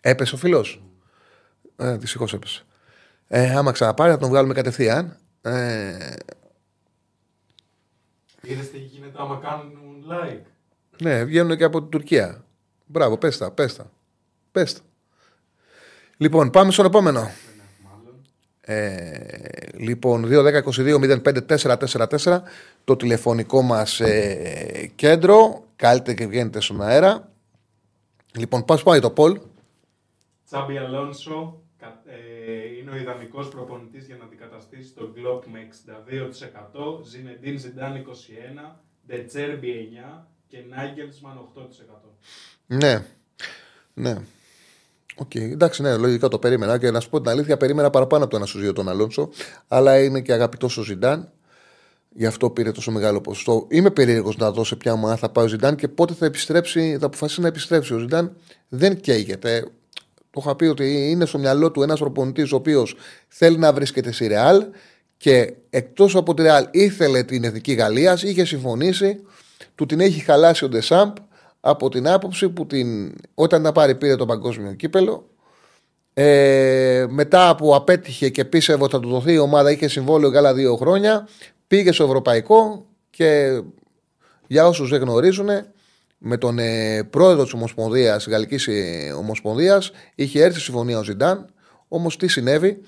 Έπεσε 0.00 0.34
ο 0.34 0.38
φίλος. 0.38 0.82
Ε, 1.76 1.96
Δυστυχώς 1.96 2.32
έπεσε. 2.32 2.64
Ε, 3.28 3.54
άμα 3.54 3.72
ξαναπάρει, 3.72 4.10
θα 4.10 4.18
τον 4.18 4.28
βγάλουμε 4.28 4.54
κατευθείαν. 4.54 5.16
Ε, 5.42 6.14
Είδες 8.42 8.70
τι 8.70 8.78
γίνεται 8.78 9.18
άμα 9.20 9.40
κάνουν 9.42 10.04
like; 10.10 10.42
ναι, 11.02 11.24
βγαίνουν 11.24 11.56
και 11.56 11.64
από 11.64 11.80
την 11.80 11.88
Τουρκία. 11.90 12.44
Μπράβο, 12.86 13.18
πες 13.18 13.38
τα, 13.38 13.50
πες 13.50 13.76
τα. 13.76 13.90
Πες 14.52 14.74
τα. 14.74 14.80
Λοιπόν, 16.16 16.50
πάμε 16.50 16.72
στον 16.72 16.84
επόμενο. 16.84 17.30
Ε, 18.70 19.10
λοιπόν, 19.76 20.24
2-10-22-05-444 20.28 22.40
το 22.84 22.96
τηλεφωνικό 22.96 23.62
μας 23.62 24.00
ε, 24.00 24.92
κέντρο. 24.94 25.64
Κάλτε 25.76 26.14
και 26.14 26.26
βγαίνετε 26.26 26.60
στον 26.60 26.82
αέρα. 26.82 27.30
Λοιπόν, 28.38 28.64
πώς 28.64 28.82
πάει 28.82 29.00
το 29.00 29.10
poll. 29.10 29.40
Τσάμπι 30.46 30.78
Αλόνσο 30.78 31.62
κα- 31.78 32.02
ε, 32.06 32.76
είναι 32.80 32.90
ο 32.90 32.96
ιδανικός 32.96 33.48
προπονητής 33.48 34.06
για 34.06 34.16
να 34.16 34.24
αντικαταστήσει 34.24 34.92
τον 34.92 35.12
Κλοπ 35.14 35.44
με 35.46 35.58
62%, 35.58 37.00
Ζινεντίν 37.04 37.58
Ζιντάν 37.58 37.96
21%, 37.96 38.80
Ντε 39.06 39.25
Τσέρμπι 39.25 39.70
9% 39.70 40.26
και 40.48 40.58
Νάγκελσμαν 40.68 41.38
8%. 41.38 42.14
Ναι. 42.66 43.02
Ναι. 43.94 44.16
Οκ, 45.20 45.34
εντάξει, 45.34 45.82
ναι, 45.82 45.96
λογικά 45.96 46.28
το 46.28 46.38
περίμενα 46.38 46.78
και 46.78 46.90
να 46.90 47.00
σου 47.00 47.10
πω 47.10 47.20
την 47.20 47.30
αλήθεια, 47.30 47.56
περίμενα 47.56 47.90
παραπάνω 47.90 48.22
από 48.22 48.30
το 48.30 48.36
ένα 48.36 48.46
στους 48.46 48.60
δύο 48.60 48.72
τον 48.72 48.88
Αλόνσο, 48.88 49.28
αλλά 49.68 50.02
είναι 50.02 50.20
και 50.20 50.32
αγαπητός 50.32 50.76
ο 50.78 50.82
Ζιντάν. 50.82 51.32
Γι' 52.14 52.26
αυτό 52.26 52.50
πήρε 52.50 52.72
τόσο 52.72 52.90
μεγάλο 52.90 53.20
ποσοστό. 53.20 53.66
Είμαι 53.68 53.90
περίεργος 53.90 54.36
να 54.36 54.50
δω 54.50 54.64
σε 54.64 54.76
ποια 54.76 54.92
ομάδα 54.92 55.16
θα 55.16 55.28
πάει 55.28 55.44
ο 55.44 55.48
Ζιντάν 55.48 55.76
και 55.76 55.88
πότε 55.88 56.14
θα 56.14 56.26
επιστρέψει, 56.26 56.96
θα 57.00 57.06
αποφασίσει 57.06 57.40
να 57.40 57.48
επιστρέψει. 57.48 57.94
Ο 57.94 57.98
Ζιντάν 57.98 58.36
δεν 58.68 59.00
καίγεται. 59.00 59.64
Το 60.30 60.40
είχα 60.44 60.56
πει 60.56 60.64
ότι 60.64 61.10
είναι 61.10 61.26
στο 61.26 61.38
μυαλό 61.38 61.70
του 61.70 61.82
ένας 61.82 61.98
προπονητής 61.98 62.52
ο 62.52 62.56
οποίος 62.56 62.96
θέλει 63.28 63.58
να 63.58 63.72
βρίσκεται 63.72 64.12
στη 64.12 64.26
Ρεάλ 64.26 64.64
και 65.16 65.54
εκτός 65.70 66.16
από 66.16 66.34
τη 66.34 66.42
Ρεάλ 66.42 66.68
ήθελε 66.70 67.22
την 67.22 67.44
εθνική 67.44 67.72
Γαλλίας, 67.72 68.22
είχε 68.22 68.44
συμφωνήσει, 68.44 69.22
του 69.74 69.86
την 69.86 70.00
έχει 70.00 70.20
χαλάσει 70.20 70.64
ο 70.64 70.68
Ντεσάμπ 70.68 71.16
από 71.68 71.88
την 71.88 72.08
άποψη 72.08 72.48
που 72.48 72.66
την, 72.66 73.14
όταν 73.34 73.62
τα 73.62 73.72
πάρει 73.72 73.94
πήρε 73.94 74.16
το 74.16 74.26
παγκόσμιο 74.26 74.72
κύπελο. 74.72 75.28
Ε, 76.14 77.06
μετά 77.08 77.54
που 77.56 77.74
απέτυχε 77.74 78.28
και 78.28 78.44
πίστευε 78.44 78.82
ότι 78.82 78.92
θα 78.92 79.00
του 79.00 79.08
δοθεί 79.08 79.32
η 79.32 79.38
ομάδα, 79.38 79.70
είχε 79.70 79.88
συμβόλαιο 79.88 80.30
για 80.30 80.38
άλλα 80.38 80.54
δύο 80.54 80.76
χρόνια, 80.76 81.28
πήγε 81.66 81.92
στο 81.92 82.04
ευρωπαϊκό 82.04 82.86
και 83.10 83.60
για 84.46 84.66
όσους 84.66 84.90
δεν 84.90 85.00
γνωρίζουν, 85.00 85.48
με 86.18 86.36
τον 86.36 86.58
ε, 86.58 87.02
πρόεδρο 87.02 87.42
της 87.42 87.52
Ομοσπονδίας, 87.52 88.26
Γαλλικής 88.28 88.66
ε, 88.68 89.14
Ομοσπονδίας, 89.18 89.90
είχε 90.14 90.42
έρθει 90.42 90.60
συμφωνία 90.60 90.98
ο 90.98 91.02
Ζιντάν. 91.02 91.46
Όμως 91.88 92.16
τι 92.16 92.28
συνέβη, 92.28 92.80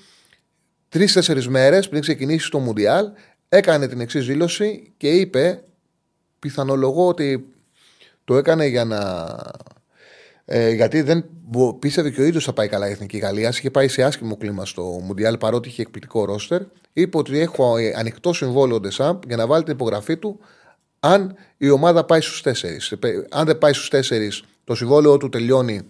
τρει-τέσσερι 0.89 1.49
μέρες 1.49 1.89
πριν 1.89 2.01
ξεκινήσει 2.01 2.51
το 2.51 2.59
Μουντιάλ, 2.59 3.11
έκανε 3.49 3.89
την 3.89 4.01
εξής 4.01 4.27
δήλωση 4.27 4.93
και 4.97 5.09
είπε: 5.11 5.63
Πιθανολογώ 6.39 7.07
ότι 7.07 7.53
το 8.31 8.37
έκανε 8.37 8.67
για 8.67 8.85
να. 8.85 9.29
Ε, 10.45 10.71
γιατί 10.71 11.03
δεν 11.03 11.25
μπο- 11.43 11.75
πίστευε 11.75 12.11
και 12.11 12.21
ο 12.21 12.25
ίδιος 12.25 12.45
θα 12.45 12.53
πάει 12.53 12.69
καλά 12.69 12.89
η 12.89 12.91
Εθνική 12.91 13.19
Γαλλία. 13.19 13.49
Είχε 13.49 13.71
πάει 13.71 13.89
σε 13.89 14.03
άσχημο 14.03 14.37
κλίμα 14.37 14.65
στο 14.65 14.83
Μουντιάλ 14.83 15.39
παρότι 15.39 15.69
είχε 15.69 15.83
εκπληκτικό 15.83 16.25
ρόστερ. 16.25 16.61
Είπε 16.93 17.17
ότι 17.17 17.39
έχω 17.39 17.77
ε, 17.77 17.93
ανοιχτό 17.97 18.33
συμβόλαιο 18.33 18.81
Ντεσάμπ 18.81 19.23
για 19.27 19.37
να 19.37 19.47
βάλει 19.47 19.65
την 19.65 19.73
υπογραφή 19.73 20.17
του 20.17 20.41
αν 21.01 21.35
η 21.57 21.71
ομάδα 21.71 22.05
πάει 22.05 22.21
στους 22.21 22.43
τέσσερις. 22.43 22.95
Αν 23.31 23.47
δεν 23.47 23.59
πάει 23.59 23.73
στους 23.73 23.89
τέσσερις, 23.89 24.43
το 24.65 24.75
συμβόλαιο 24.75 25.17
του 25.17 25.29
τελειώνει. 25.29 25.81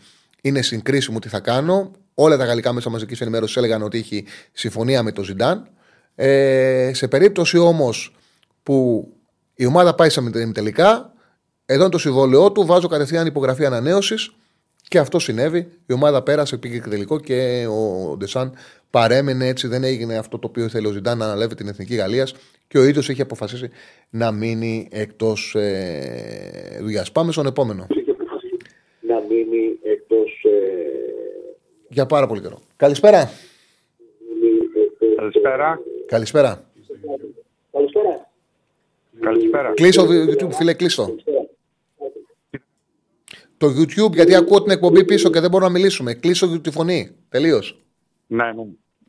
Είναι 0.42 0.62
συγκρίσιμο 0.62 1.18
τι 1.18 1.28
θα 1.28 1.40
κάνω. 1.40 1.90
Όλα 2.14 2.36
τα 2.36 2.44
γαλλικά 2.44 2.72
μέσα 2.72 2.90
μαζικής 2.90 3.20
ενημέρωσης 3.20 3.56
έλεγαν 3.56 3.82
ότι 3.82 3.98
έχει 3.98 4.24
συμφωνία 4.52 5.02
με 5.02 5.12
τον 5.12 5.24
Ζιντάν. 5.24 5.68
Ε, 6.14 6.90
σε 6.94 7.08
περίπτωση 7.08 7.58
όμως 7.58 8.14
που 8.62 9.08
η 9.54 9.66
ομάδα 9.66 9.94
πάει 9.94 10.08
στα 10.08 10.30
τελικά, 10.54 11.12
εδώ 11.72 11.82
είναι 11.82 11.90
το 11.90 11.98
συμβόλαιό 11.98 12.52
του, 12.52 12.66
βάζω 12.66 12.88
κατευθείαν 12.88 13.26
υπογραφή 13.26 13.64
ανανέωσης 13.64 14.32
και 14.88 14.98
αυτό 14.98 15.18
συνέβη. 15.18 15.68
Η 15.86 15.92
ομάδα 15.92 16.22
πέρασε, 16.22 16.56
πήγε 16.56 16.78
και 16.78 16.88
τελικό 16.88 17.20
και 17.20 17.66
ο 17.66 18.16
Ντεσάν 18.16 18.52
παρέμενε 18.90 19.46
έτσι. 19.46 19.68
Δεν 19.68 19.84
έγινε 19.84 20.16
αυτό 20.16 20.38
το 20.38 20.46
οποίο 20.48 20.64
ήθελε 20.64 20.88
ο 20.88 20.90
Ζιντάν 20.90 21.18
να 21.18 21.24
αναλάβει 21.24 21.54
την 21.54 21.68
εθνική 21.68 21.94
Γαλλίας 21.94 22.34
και 22.68 22.78
ο 22.78 22.84
ίδιος 22.84 23.08
έχει 23.08 23.20
αποφασίσει 23.20 23.70
να 24.10 24.32
μείνει 24.32 24.88
εκτός 24.90 25.54
ε, 25.54 26.78
δουλειάς. 26.80 27.12
Πάμε 27.12 27.32
στον 27.32 27.46
επόμενο. 27.46 27.86
να 29.00 29.20
μείνει 29.20 29.78
εκτός 29.82 30.44
ε, 30.44 30.50
Για 31.88 32.06
πάρα 32.06 32.26
πολύ 32.26 32.40
καιρό. 32.40 32.58
Καλησπέρα. 32.76 33.30
Καλησπέρα. 35.16 35.80
Καλησπέρα. 36.06 36.64
Καλησπέρα. 37.72 38.30
Καλησπέρα. 39.20 39.72
Κλείσω 39.74 40.06
το 40.06 40.12
YouTube, 40.12 40.52
φίλε, 40.52 40.74
κλείστο. 40.74 41.14
Το 43.60 43.66
YouTube, 43.66 44.12
γιατί 44.12 44.34
ακούω 44.34 44.62
την 44.62 44.70
εκπομπή 44.72 45.04
πίσω 45.04 45.30
και 45.30 45.40
δεν 45.40 45.50
μπορούμε 45.50 45.70
να 45.70 45.76
μιλήσουμε. 45.78 46.14
Κλείσω 46.14 46.60
τη 46.60 46.70
φωνή. 46.70 47.16
Τελείως. 47.28 47.82
Ναι, 48.26 48.52
ναι. 48.52 48.62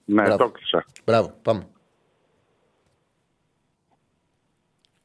Ναι, 0.05 0.21
Μπράβο. 0.23 0.37
το 0.37 0.49
κλείσα. 0.49 0.85
Μπράβο, 1.05 1.33
πάμε. 1.41 1.67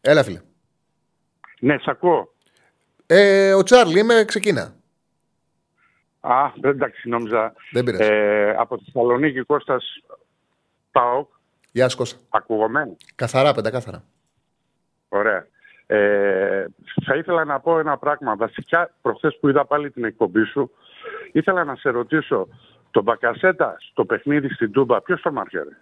Έλα, 0.01 0.23
φίλε. 0.23 0.41
Ναι, 1.61 1.79
σ' 1.79 1.89
ακούω. 1.89 2.35
Ε, 3.07 3.53
ο 3.55 3.63
Τσάρλι, 3.63 3.99
είμαι, 3.99 4.25
ξεκίνα. 4.27 4.77
Α, 6.21 6.53
εντάξει, 6.61 7.09
νόμιζα. 7.09 7.53
Δεν 7.73 7.85
πειράζει. 7.85 8.11
Ε, 8.13 8.51
από 8.51 8.79
Θεσσαλονίκη, 8.85 9.41
Κώστας 9.43 9.85
ΠΑΟΚ. 10.93 11.31
Γεια 11.73 11.89
σου, 11.89 11.97
Κώστα. 11.97 12.19
Ακούγομαι. 12.29 12.97
Καθαρά, 13.15 13.53
πεντακάθαρα. 13.55 14.05
Ωραία. 15.09 15.47
Ε, 15.87 16.65
θα 17.05 17.17
ήθελα 17.17 17.45
να 17.45 17.61
πω 17.61 17.79
ένα 17.79 17.99
πράγμα. 17.99 18.37
Βασικά, 18.37 18.91
προχθές 19.03 19.37
που 19.41 19.49
είδα 19.49 19.65
πάλι 19.65 19.91
την 19.91 20.05
εκπομπή 20.05 20.45
σου, 20.45 20.71
ήθελα 21.33 21.65
να 21.65 21.77
σε 21.77 21.91
ρωτήσω, 21.91 22.49
τον 22.91 23.03
Μπακασέτα 23.03 23.77
στο 23.91 24.05
παιχνίδι 24.05 24.49
στην 24.49 24.73
Τούμπα, 24.73 25.03
ποιος 25.03 25.21
τον 25.21 25.33
μάρκερε. 25.33 25.77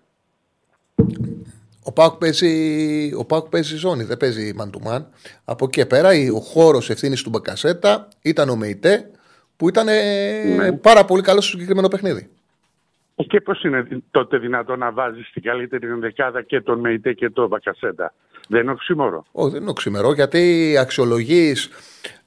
Ο 1.87 1.93
Πάουκ 1.93 2.19
παίζει, 2.19 3.15
ο 3.19 3.25
Πάουκ 3.25 3.49
παίζει 3.49 3.77
ζώνη, 3.77 4.05
δεν 4.05 4.17
παίζει 4.17 4.55
man 4.59 4.71
to 4.71 4.89
man. 4.89 5.05
Από 5.45 5.65
εκεί 5.65 5.81
και 5.81 5.87
πέρα 5.87 6.11
ο 6.35 6.41
χώρος 6.41 6.91
ευθύνης 6.91 7.23
του 7.23 7.31
Μπακασέτα 7.31 8.09
ήταν 8.23 8.49
ο 8.49 8.57
Μεϊτέ, 8.57 9.11
που 9.57 9.69
ήταν 9.69 9.89
ε, 9.89 10.79
πάρα 10.83 11.05
πολύ 11.05 11.23
καλό 11.23 11.41
στο 11.41 11.51
συγκεκριμένο 11.51 11.89
παιχνίδι. 11.89 12.31
Και 13.17 13.41
πώς 13.41 13.63
είναι 13.63 14.03
τότε 14.11 14.39
δυνατόν 14.39 14.79
να 14.79 14.93
βάζεις 14.93 15.27
στην 15.29 15.43
καλύτερη 15.43 15.87
ενδεκάδα 15.87 16.43
και 16.43 16.61
τον 16.61 16.81
Μεϊτέ 16.81 17.13
και 17.13 17.31
τον 17.31 17.49
Μπακασέτα. 17.49 18.15
Δεν 18.49 18.63
είναι 18.63 18.71
οξύμορο. 18.71 19.25
Όχι, 19.33 19.53
δεν 19.53 19.61
είναι 19.61 19.71
οξυμερό, 19.71 20.13
γιατί 20.13 20.75
αξιολογείς 20.81 21.71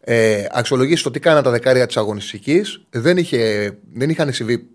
ε, 0.10 0.46
αξιολογείς 0.52 1.02
το 1.02 1.12
τι 1.12 1.20
κάναν 1.20 1.44
τα 1.44 1.52
δεκάρια 1.52 1.86
της 1.86 1.98
αγωνιστικής. 1.98 2.82
Δεν, 2.90 3.18
είχε, 3.18 3.72
δεν 3.94 4.10
είχαν 4.10 4.32
συμβεί 4.32 4.70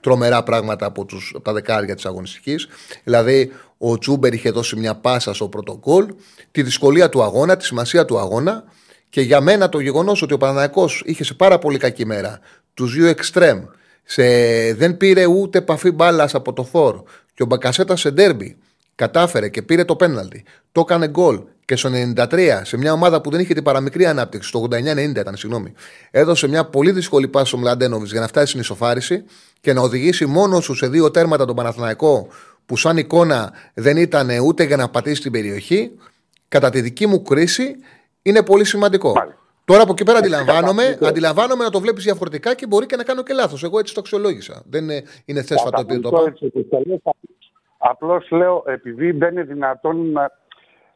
τρομερά 0.00 0.42
πράγματα 0.42 0.86
από, 0.86 1.04
τους, 1.04 1.32
από 1.34 1.44
τα 1.44 1.52
δεκάρια 1.52 1.94
της 1.94 2.06
αγωνιστικής. 2.06 2.68
Δηλαδή, 3.04 3.52
ο 3.78 3.98
Τσούμπερ 3.98 4.32
είχε 4.32 4.50
δώσει 4.50 4.76
μια 4.76 4.94
πάσα 4.94 5.34
στο 5.34 5.48
πρωτοκόλ, 5.48 6.06
τη 6.50 6.62
δυσκολία 6.62 7.08
του 7.08 7.22
αγώνα, 7.22 7.56
τη 7.56 7.64
σημασία 7.64 8.04
του 8.04 8.18
αγώνα. 8.18 8.64
Και 9.08 9.20
για 9.20 9.40
μένα 9.40 9.68
το 9.68 9.80
γεγονός 9.80 10.22
ότι 10.22 10.34
ο 10.34 10.36
Παναναϊκός 10.36 11.02
είχε 11.06 11.24
σε 11.24 11.34
πάρα 11.34 11.58
πολύ 11.58 11.78
κακή 11.78 12.06
μέρα 12.06 12.40
τους 12.74 12.94
δύο 12.94 13.06
εξτρέμ 13.06 13.64
Σε, 14.12 14.24
δεν 14.74 14.96
πήρε 14.96 15.26
ούτε 15.26 15.58
επαφή 15.58 15.90
μπάλας 15.90 16.34
από 16.34 16.52
το 16.52 16.64
φόρ. 16.64 17.02
Και 17.34 17.42
ο 17.42 17.46
Μπακασέτα 17.46 17.96
σε 17.96 18.10
ντέρμπι 18.10 18.56
κατάφερε 18.94 19.48
και 19.48 19.62
πήρε 19.62 19.84
το 19.84 19.96
πέναλτι. 19.96 20.44
Το 20.72 20.80
έκανε 20.80 21.08
γκολ. 21.08 21.40
Και 21.64 21.76
στο 21.76 21.90
93, 22.16 22.60
σε 22.62 22.76
μια 22.76 22.92
ομάδα 22.92 23.20
που 23.20 23.30
δεν 23.30 23.40
είχε 23.40 23.54
την 23.54 23.62
παραμικρή 23.62 24.06
ανάπτυξη, 24.06 24.48
στο 24.48 24.68
89-90 24.70 24.96
ήταν, 24.98 25.36
συγγνώμη, 25.36 25.72
έδωσε 26.10 26.48
μια 26.48 26.64
πολύ 26.64 26.90
δύσκολη 26.90 27.28
πάση 27.28 27.46
στο 27.46 27.58
Μλαντένοβιτς 27.58 28.10
για 28.10 28.20
να 28.20 28.26
φτάσει 28.26 28.46
στην 28.46 28.60
ισοφάριση 28.60 29.24
και 29.60 29.72
να 29.72 29.80
οδηγήσει 29.80 30.26
μόνο 30.26 30.60
σου 30.60 30.74
σε 30.74 30.88
δύο 30.88 31.10
τέρματα 31.10 31.44
τον 31.44 31.56
Παναθηναϊκό 31.56 32.28
που 32.66 32.76
σαν 32.76 32.96
εικόνα 32.96 33.52
δεν 33.74 33.96
ήταν 33.96 34.30
ούτε 34.44 34.64
για 34.64 34.76
να 34.76 34.88
πατήσει 34.88 35.22
την 35.22 35.32
περιοχή. 35.32 35.90
Κατά 36.48 36.70
τη 36.70 36.80
δική 36.80 37.06
μου 37.06 37.22
κρίση 37.22 37.76
είναι 38.22 38.42
πολύ 38.42 38.64
σημαντικό. 38.64 39.12
Τώρα 39.70 39.82
από 39.82 39.92
εκεί 39.92 40.04
πέρα 40.04 40.18
αντιλαμβάνομαι, 40.18 40.98
αντιλαμβάνομαι 41.02 41.64
να 41.64 41.70
το 41.70 41.80
βλέπεις 41.80 42.04
διαφορετικά 42.04 42.54
και 42.54 42.66
μπορεί 42.66 42.86
και 42.86 42.96
να 42.96 43.04
κάνω 43.04 43.22
και 43.22 43.32
λάθος. 43.32 43.62
Εγώ 43.62 43.78
έτσι 43.78 43.94
το 43.94 44.00
αξιολόγησα. 44.00 44.62
Δεν 44.66 44.82
είναι, 44.82 45.02
είναι 45.24 45.42
θέση 45.42 45.64
το 45.70 45.80
οποίο 45.80 46.00
το 46.00 46.10
πάω. 46.10 46.24
Απλώς 47.78 48.30
λέω, 48.30 48.64
επειδή 48.66 49.10
δεν 49.10 49.32
είναι 49.32 49.42
δυνατόν 49.42 50.12
να, 50.12 50.22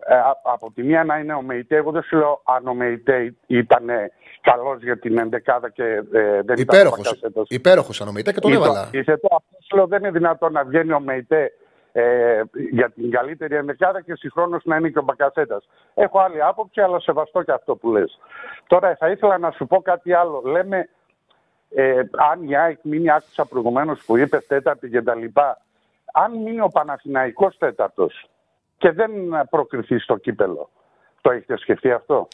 ε, 0.06 0.14
από 0.42 0.72
τη 0.74 0.82
μία 0.82 1.04
να 1.04 1.18
είναι 1.18 1.34
ο 1.34 1.42
Μεϊτέ, 1.42 1.76
εγώ 1.76 1.90
δεν 1.90 2.02
σου 2.02 2.16
λέω 2.16 2.42
αν 2.44 2.68
ο 2.68 2.74
Μεϊτέ 2.74 3.34
ήταν 3.46 3.86
καλός 4.40 4.82
για 4.82 4.98
την 4.98 5.18
ενδεκάδα 5.18 5.70
και 5.70 5.84
ε, 6.12 6.42
δεν 6.42 6.58
υπέροχος, 6.58 7.12
ήταν 7.12 7.32
Υπέροχος 7.48 8.00
αν 8.00 8.08
ο 8.08 8.12
Μεϊτέ 8.12 8.32
και 8.32 8.40
τον 8.40 8.52
έβαλα. 8.52 8.80
Αυτό 8.80 9.56
σου 9.68 9.76
λέω 9.76 9.86
δεν 9.86 9.98
είναι 9.98 10.10
δυνατόν 10.10 10.52
να 10.52 10.64
βγαίνει 10.64 10.92
ο 10.92 11.00
Μεϊτέ 11.00 11.52
ε, 11.96 12.42
για 12.70 12.90
την 12.90 13.10
καλύτερη 13.10 13.56
ενδεκάδα 13.56 14.00
και 14.00 14.14
συγχρόνως 14.16 14.64
να 14.64 14.76
είναι 14.76 14.88
και 14.88 14.98
ο 14.98 15.02
Μπακασέτα. 15.02 15.62
Έχω 15.94 16.18
άλλη 16.18 16.42
άποψη, 16.42 16.80
αλλά 16.80 17.00
σεβαστώ 17.00 17.42
και 17.42 17.52
αυτό 17.52 17.76
που 17.76 17.90
λες. 17.90 18.18
Τώρα 18.66 18.96
θα 18.96 19.10
ήθελα 19.10 19.38
να 19.38 19.50
σου 19.50 19.66
πω 19.66 19.82
κάτι 19.82 20.12
άλλο. 20.12 20.42
Λέμε, 20.44 20.88
ε, 21.70 22.00
αν 22.30 22.48
η 22.48 22.56
ΑΕΚ 22.56 22.78
μείνει, 22.82 23.10
άκουσα 23.10 23.44
προηγουμένως 23.44 24.04
που 24.06 24.16
είπες 24.16 24.46
τέταρτη 24.46 24.88
και 24.88 25.02
τα 25.02 25.14
λοιπά. 25.14 25.60
Αν 26.12 26.32
μείνει 26.32 26.60
ο 26.60 26.68
Παναθηναϊκός 26.68 27.56
τέταρτος 27.58 28.30
και 28.78 28.90
δεν 28.90 29.10
προκριθεί 29.50 29.98
στο 29.98 30.16
κύπελο, 30.16 30.70
το 31.20 31.30
έχετε 31.30 31.56
σκεφτεί 31.56 31.90
αυτό; 31.90 32.28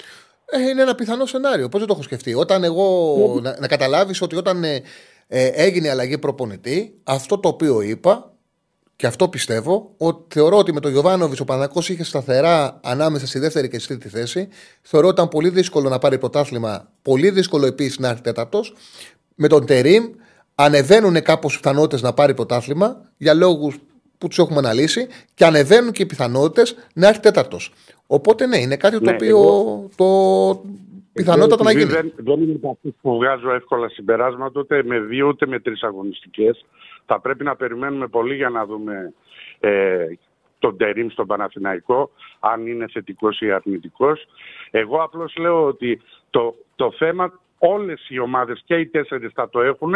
Ε, 0.44 0.68
είναι 0.68 0.82
ένα 0.82 0.94
πιθανό 0.94 1.26
σενάριο. 1.26 1.68
Πώς 1.68 1.78
δεν 1.78 1.88
το 1.88 1.94
έχω 1.94 2.02
σκεφτεί. 2.02 2.34
Όταν 2.34 2.64
εγώ. 2.64 3.16
Να, 3.42 3.58
να 3.58 3.68
καταλάβεις 3.68 4.22
ότι 4.22 4.36
όταν 4.36 4.64
ε, 4.64 4.82
ε, 5.28 5.46
έγινε 5.46 5.86
η 5.86 5.90
αλλαγή 5.90 6.18
προπονητή, 6.18 7.00
αυτό 7.04 7.38
το 7.38 7.48
οποίο 7.48 7.80
είπα 7.80 8.32
και 9.00 9.06
αυτό 9.06 9.28
πιστεύω, 9.28 9.94
ότι 9.98 10.24
θεωρώ 10.28 10.56
ότι 10.56 10.72
με 10.72 10.80
τον 10.80 10.90
Γιωβάνοβιτς 10.90 11.40
ο 11.40 11.44
Πανακό 11.44 11.78
είχε 11.78 12.04
σταθερά 12.04 12.80
ανάμεσα 12.82 13.26
στη 13.26 13.38
δεύτερη 13.38 13.68
και 13.68 13.78
στη 13.78 13.88
τρίτη 13.88 14.08
θέση. 14.08 14.48
Θεωρώ 14.82 15.06
ότι 15.06 15.16
ήταν 15.16 15.28
πολύ 15.28 15.48
δύσκολο 15.48 15.88
να 15.88 15.98
πάρει 15.98 16.18
πρωτάθλημα, 16.18 16.88
πολύ 17.02 17.30
δύσκολο 17.30 17.66
επίσης 17.66 17.98
να 17.98 18.08
έρθει 18.08 18.22
τέταρτος. 18.22 18.74
Με 19.34 19.48
τον 19.48 19.66
Τερήμ 19.66 20.04
ανεβαίνουν 20.54 21.22
κάπως 21.22 21.54
οι 21.54 21.60
πιθανότητες 21.60 22.02
να 22.02 22.12
πάρει 22.12 22.34
πρωτάθλημα 22.34 23.10
για 23.16 23.34
λόγους 23.34 23.78
που 24.18 24.28
τους 24.28 24.38
έχουμε 24.38 24.58
αναλύσει 24.58 25.06
και 25.34 25.44
ανεβαίνουν 25.44 25.92
και 25.92 26.02
οι 26.02 26.06
πιθανότητες 26.06 26.76
να 26.94 27.08
έρθει 27.08 27.20
τέταρτος. 27.20 27.72
Οπότε 28.06 28.46
ναι, 28.46 28.56
είναι 28.56 28.76
κάτι 28.76 28.98
το 28.98 29.04
ναι, 29.04 29.14
οποίο 29.14 29.38
το 29.96 30.06
πιθανότατα 31.12 31.64
να 31.64 31.72
γίνει. 31.72 31.84
Δεν, 31.84 32.12
δεν 32.16 32.42
είμαι 32.42 32.58
από 32.62 32.78
που 33.00 33.16
βγάζω 33.16 33.52
εύκολα 33.52 33.88
συμπεράσματα 33.88 34.60
ούτε 34.60 34.82
με 34.84 35.00
δύο 35.00 35.26
ούτε 35.28 35.46
με 35.46 35.60
τρεις 35.60 35.82
αγωνιστικές. 35.82 36.64
Θα 37.12 37.20
πρέπει 37.20 37.44
να 37.44 37.56
περιμένουμε 37.56 38.06
πολύ 38.06 38.34
για 38.34 38.48
να 38.48 38.66
δούμε 38.66 39.12
ε, 39.60 40.06
τον 40.58 40.76
Τερίμ 40.76 41.08
στον 41.08 41.26
Παναθηναϊκό, 41.26 42.10
αν 42.40 42.66
είναι 42.66 42.86
θετικός 42.92 43.40
ή 43.40 43.50
αρνητικός. 43.52 44.26
Εγώ 44.70 45.02
απλώς 45.02 45.36
λέω 45.36 45.64
ότι 45.64 46.00
το, 46.30 46.54
το 46.76 46.92
θέμα 46.92 47.40
όλες 47.58 48.06
οι 48.08 48.18
ομάδες 48.18 48.62
και 48.64 48.74
οι 48.74 48.86
τέσσερις 48.86 49.32
θα 49.34 49.48
το 49.48 49.60
έχουν 49.60 49.94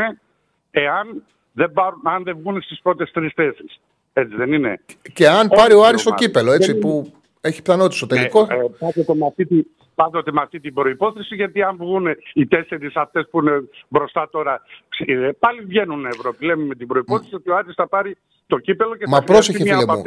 εάν 0.70 1.22
δεν, 1.52 1.72
πάρουν, 1.72 2.00
αν 2.04 2.22
δεν 2.22 2.36
βγουν 2.38 2.62
στις 2.62 2.80
πρώτες 2.82 3.10
τρεις 3.10 3.32
θέσεις. 3.34 3.80
Έτσι 4.12 4.36
δεν 4.36 4.52
είναι. 4.52 4.80
Και 5.12 5.28
αν 5.28 5.48
πάρει 5.48 5.74
ο 5.74 5.84
Άρης 5.84 6.02
το 6.02 6.14
κύπελο, 6.14 6.52
έτσι, 6.52 6.78
που 6.78 7.12
έχει 7.48 7.62
πιθανότητα 7.62 7.96
στο 7.96 8.06
τελικό. 8.06 8.46
Ναι, 8.46 8.54
ε, 8.54 9.14
με 9.14 9.26
αυτή, 9.26 9.66
πάντοτε 9.94 10.32
με 10.32 10.40
αυτή 10.42 10.60
την 10.60 10.74
προπόθεση, 10.74 11.34
γιατί 11.34 11.62
αν 11.62 11.76
βγουν 11.76 12.06
οι 12.34 12.46
τέσσερις 12.46 12.96
αυτές 12.96 13.28
που 13.30 13.40
είναι 13.40 13.68
μπροστά 13.88 14.28
τώρα, 14.30 14.62
ε, 15.06 15.30
πάλι 15.38 15.60
βγαίνουν 15.60 16.06
Ευρώπη. 16.06 16.44
Λέμε 16.44 16.64
με 16.64 16.74
την 16.74 16.86
προπόθεση 16.86 17.30
mm. 17.32 17.36
ότι 17.36 17.50
ο 17.50 17.56
Άρης 17.56 17.74
θα 17.74 17.88
πάρει 17.88 18.16
το 18.46 18.58
κύπελο 18.58 18.96
και 18.96 19.04
Μα 19.08 19.18
θα 19.18 19.24
πρόσεχε, 19.24 19.62
φίλε 19.62 19.84
μου. 19.86 20.02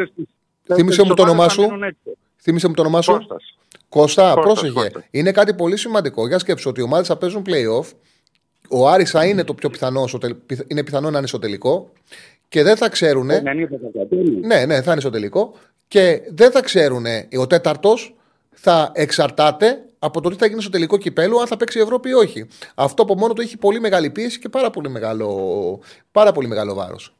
Θύμησε 0.73 1.03
μου 1.03 1.13
το 1.13 1.21
όνομά 1.21 1.49
σου. 1.49 1.69
Θύμησε 2.41 2.67
μου 2.67 2.73
το 2.73 2.81
όνομά 2.81 3.01
σου. 3.01 3.13
Κώστας. 3.13 3.57
Κώστα, 3.89 4.33
πρόσεχε. 4.33 4.71
Κώστας. 4.71 5.07
Είναι 5.11 5.31
κάτι 5.31 5.53
πολύ 5.53 5.77
σημαντικό. 5.77 6.27
Για 6.27 6.39
σκέψω 6.39 6.69
ότι 6.69 6.79
οι 6.79 6.83
ομάδες 6.83 7.07
θα 7.07 7.17
παίζουν 7.17 7.43
playoff. 7.45 7.91
Ο 8.69 8.89
Άρης 8.89 9.11
θα 9.11 9.25
είναι 9.25 9.43
το 9.43 9.53
πιο 9.53 9.69
πιθανό, 9.69 10.03
είναι 10.67 10.83
πιθανό 10.83 11.09
να 11.09 11.17
είναι 11.17 11.27
στο 11.27 11.39
τελικό 11.39 11.91
και 12.47 12.63
δεν 12.63 12.75
θα 12.75 12.89
ξέρουν. 12.89 13.25
Ναι, 13.25 14.65
ναι, 14.65 14.81
θα 14.81 14.91
είναι 14.91 15.01
στο 15.01 15.09
τελικό. 15.09 15.53
Και 15.87 16.21
δεν 16.33 16.51
θα 16.51 16.61
ξέρουν 16.61 17.05
ο 17.39 17.47
τέταρτος 17.47 18.15
θα 18.49 18.91
εξαρτάται 18.93 19.81
από 19.99 20.21
το 20.21 20.29
τι 20.29 20.35
θα 20.35 20.45
γίνει 20.45 20.61
στο 20.61 20.69
τελικό 20.69 20.97
κυπέλο, 20.97 21.37
αν 21.37 21.47
θα 21.47 21.57
παίξει 21.57 21.77
η 21.77 21.81
Ευρώπη 21.81 22.09
ή 22.09 22.13
όχι. 22.13 22.47
Αυτό 22.75 23.03
από 23.03 23.15
μόνο 23.15 23.33
του 23.33 23.41
έχει 23.41 23.57
πολύ 23.57 23.79
μεγάλη 23.79 24.09
πίεση 24.09 24.39
και 24.39 24.49
πάρα 24.49 24.69
πολύ 24.69 24.89
μεγάλο, 24.89 25.79
πάρα 26.11 26.31
πολύ 26.31 26.47
μεγάλο 26.47 26.73
βάρος. 26.73 27.15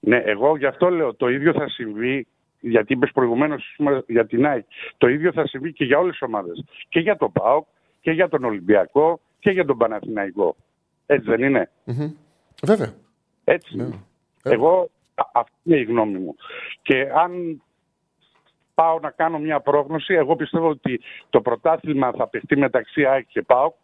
Ναι, 0.00 0.16
εγώ 0.16 0.56
γι' 0.56 0.66
αυτό 0.66 0.88
λέω 0.88 1.14
το 1.14 1.28
ίδιο 1.28 1.52
θα 1.52 1.68
συμβεί, 1.68 2.26
γιατί 2.60 2.92
είπες 2.92 3.10
προηγουμένως 3.14 3.76
για 4.06 4.26
την 4.26 4.46
ΑΕΚ. 4.46 4.64
Το 4.98 5.08
ίδιο 5.08 5.32
θα 5.32 5.46
συμβεί 5.46 5.72
και 5.72 5.84
για 5.84 5.98
όλες 5.98 6.12
τις 6.12 6.22
ομάδες. 6.22 6.64
Και 6.88 7.00
για 7.00 7.16
τον 7.16 7.32
ΠΑΟΚ 7.32 7.66
και 8.00 8.10
για 8.10 8.28
τον 8.28 8.44
Ολυμπιακό 8.44 9.20
και 9.38 9.50
για 9.50 9.64
τον 9.64 9.76
Παναθηναϊκό. 9.76 10.56
Έτσι 11.06 11.30
δεν 11.30 11.42
ειναι 11.42 11.70
Βέβαια. 12.62 12.94
Έτσι. 13.44 13.76
Ναι. 13.76 13.88
Εγώ, 14.42 14.90
αυτή 15.32 15.52
είναι 15.62 15.76
η 15.76 15.84
γνώμη 15.84 16.18
μου. 16.18 16.34
Και 16.82 17.08
αν 17.14 17.62
πάω 18.74 18.98
να 18.98 19.10
κάνω 19.10 19.38
μια 19.38 19.60
πρόγνωση, 19.60 20.14
εγώ 20.14 20.36
πιστεύω 20.36 20.68
ότι 20.68 21.00
το 21.30 21.40
πρωτάθλημα 21.40 22.12
θα 22.12 22.28
παιχτεί 22.28 22.56
μεταξύ 22.56 23.04
ΑΕΚ 23.04 23.26
και 23.26 23.42
ΠΑΟΚ, 23.42 23.74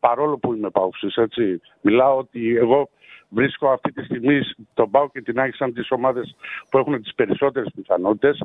παρόλο 0.00 0.38
που 0.38 0.54
είμαι 0.54 0.70
ΠΑΟΚΣης, 0.70 1.16
έτσι. 1.16 1.60
Μιλάω 1.80 2.18
ότι 2.18 2.56
εγώ 2.56 2.88
βρίσκω 3.28 3.68
αυτή 3.68 3.92
τη 3.92 4.04
στιγμή 4.04 4.40
τον 4.74 4.90
ΠΑΟΚ 4.90 5.12
και 5.12 5.22
την 5.22 5.40
ΑΕΚ 5.40 5.54
σαν 5.54 5.72
τις 5.72 5.90
ομάδες 5.90 6.36
που 6.70 6.78
έχουν 6.78 7.02
τις 7.02 7.14
περισσότερες 7.14 7.72
πιθανότητες. 7.74 8.42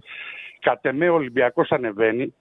Κατ' 0.60 0.86
εμέ 0.86 1.10
ο 1.10 1.14
Ολυμπιακός 1.14 1.72
ανεβαίνει, 1.72 2.34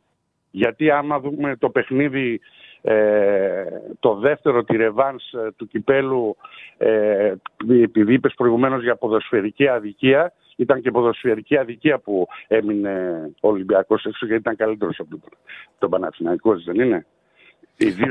γιατί 0.50 0.90
άμα 0.90 1.20
δούμε 1.20 1.56
το 1.56 1.70
παιχνίδι 1.70 2.40
ε, 2.82 3.64
το 4.00 4.14
δεύτερο 4.14 4.64
τη 4.64 4.76
ρεβάνς 4.76 5.32
ε, 5.32 5.52
του 5.56 5.66
κυπέλου 5.66 6.36
ε, 6.76 7.34
επειδή 7.82 8.12
είπες 8.12 8.34
προηγουμένως 8.34 8.82
για 8.82 8.96
ποδοσφαιρική 8.96 9.68
αδικία. 9.68 10.32
Ήταν 10.56 10.80
και 10.80 10.90
ποδοσφαιρική 10.90 11.56
αδικία 11.56 11.98
που 11.98 12.26
έμεινε 12.48 13.24
ο 13.40 13.48
Ολυμπιακός 13.48 14.04
έξω 14.04 14.26
γιατί 14.26 14.40
ήταν 14.40 14.56
καλύτερος 14.56 15.00
από 15.00 15.20
τον 15.78 15.90
Παναθηναϊκός 15.90 16.64
δεν 16.64 16.80
είναι; 16.80 17.06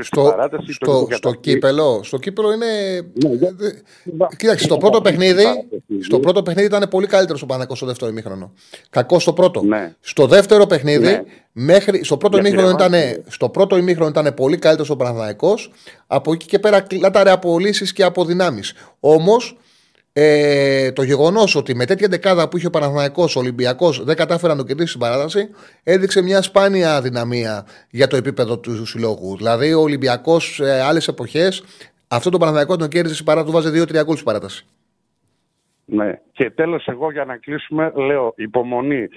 Στο, 0.00 0.22
παράταση, 0.22 0.72
στο, 0.72 1.08
στο, 1.10 1.32
κύπελο, 1.32 2.00
στο 2.02 2.18
κύπελο 2.18 2.52
είναι. 2.52 2.66
Ναι, 3.14 4.26
Κοίταξε, 4.36 4.64
στο 4.64 4.76
πρώτο 4.76 5.00
παιχνίδι, 5.00 5.44
στο 6.02 6.20
πρώτο 6.20 6.42
παιχνίδι 6.42 6.66
ήταν 6.66 6.88
πολύ 6.88 7.06
καλύτερο 7.06 7.38
ο 7.42 7.46
Παναγό 7.46 7.74
στο 7.74 7.86
δεύτερο 7.86 8.10
ημίχρονο. 8.10 8.52
Κακό 8.90 9.18
στο 9.18 9.32
πρώτο. 9.32 9.62
Ναι. 9.62 9.94
Στο 10.00 10.26
δεύτερο 10.26 10.66
παιχνίδι, 10.66 11.04
ναι. 11.04 11.22
μέχρι, 11.52 12.04
στο, 12.04 12.16
πρώτο 12.16 12.38
ημίχρονο 12.38 12.70
ήταν, 12.70 12.94
στο 13.28 13.48
πρώτο 13.48 13.76
ημίχρονο 13.76 14.10
ήταν 14.10 14.34
πολύ 14.34 14.56
καλύτερος 14.56 14.90
ο 14.90 14.96
Παναγικό. 14.96 15.54
Από 16.06 16.32
εκεί 16.32 16.46
και 16.46 16.58
πέρα 16.58 16.80
κλάταρε 16.80 17.30
από 17.30 17.58
λύσει 17.58 17.92
και 17.92 18.02
από 18.02 18.24
δυνάμει. 18.24 18.60
Όμως 19.00 19.56
ε, 20.12 20.92
το 20.92 21.02
γεγονός 21.02 21.54
ότι 21.54 21.74
με 21.74 21.84
τέτοια 21.84 22.08
δεκάδα 22.08 22.48
που 22.48 22.56
είχε 22.56 22.66
ο 22.66 22.70
Παναθανικό, 22.70 23.22
ο 23.36 23.38
Ολυμπιακός 23.38 24.04
δεν 24.04 24.16
κατάφερε 24.16 24.52
να 24.52 24.58
το 24.58 24.64
κερδίσει 24.64 24.88
στην 24.88 25.00
παράταση, 25.00 25.48
έδειξε 25.82 26.22
μια 26.22 26.42
σπάνια 26.42 27.00
δυναμία 27.00 27.66
για 27.90 28.06
το 28.06 28.16
επίπεδο 28.16 28.58
του 28.58 28.86
συλλόγου. 28.86 29.36
Δηλαδή, 29.36 29.72
ο 29.72 29.80
Ολυμπιακός 29.80 30.54
σε 30.54 30.82
άλλες 30.82 31.08
εποχές 31.08 31.62
αυτό 32.14 32.30
το 32.30 32.38
Παναθανικό 32.38 32.76
τον 32.76 32.88
κέρδισε 32.88 33.14
στην 33.14 33.26
παράταση, 33.26 33.52
του 33.52 33.62
βάζει 33.62 33.82
2-3 33.82 34.04
γκολ 34.04 34.14
στην 34.14 34.26
παράταση. 34.26 34.66
Ναι. 35.84 36.20
Και 36.32 36.50
τέλος, 36.50 36.86
εγώ 36.86 37.12
για 37.12 37.24
να 37.24 37.36
κλείσουμε, 37.36 37.92
λέω 37.94 38.34
υπομονή. 38.36 39.08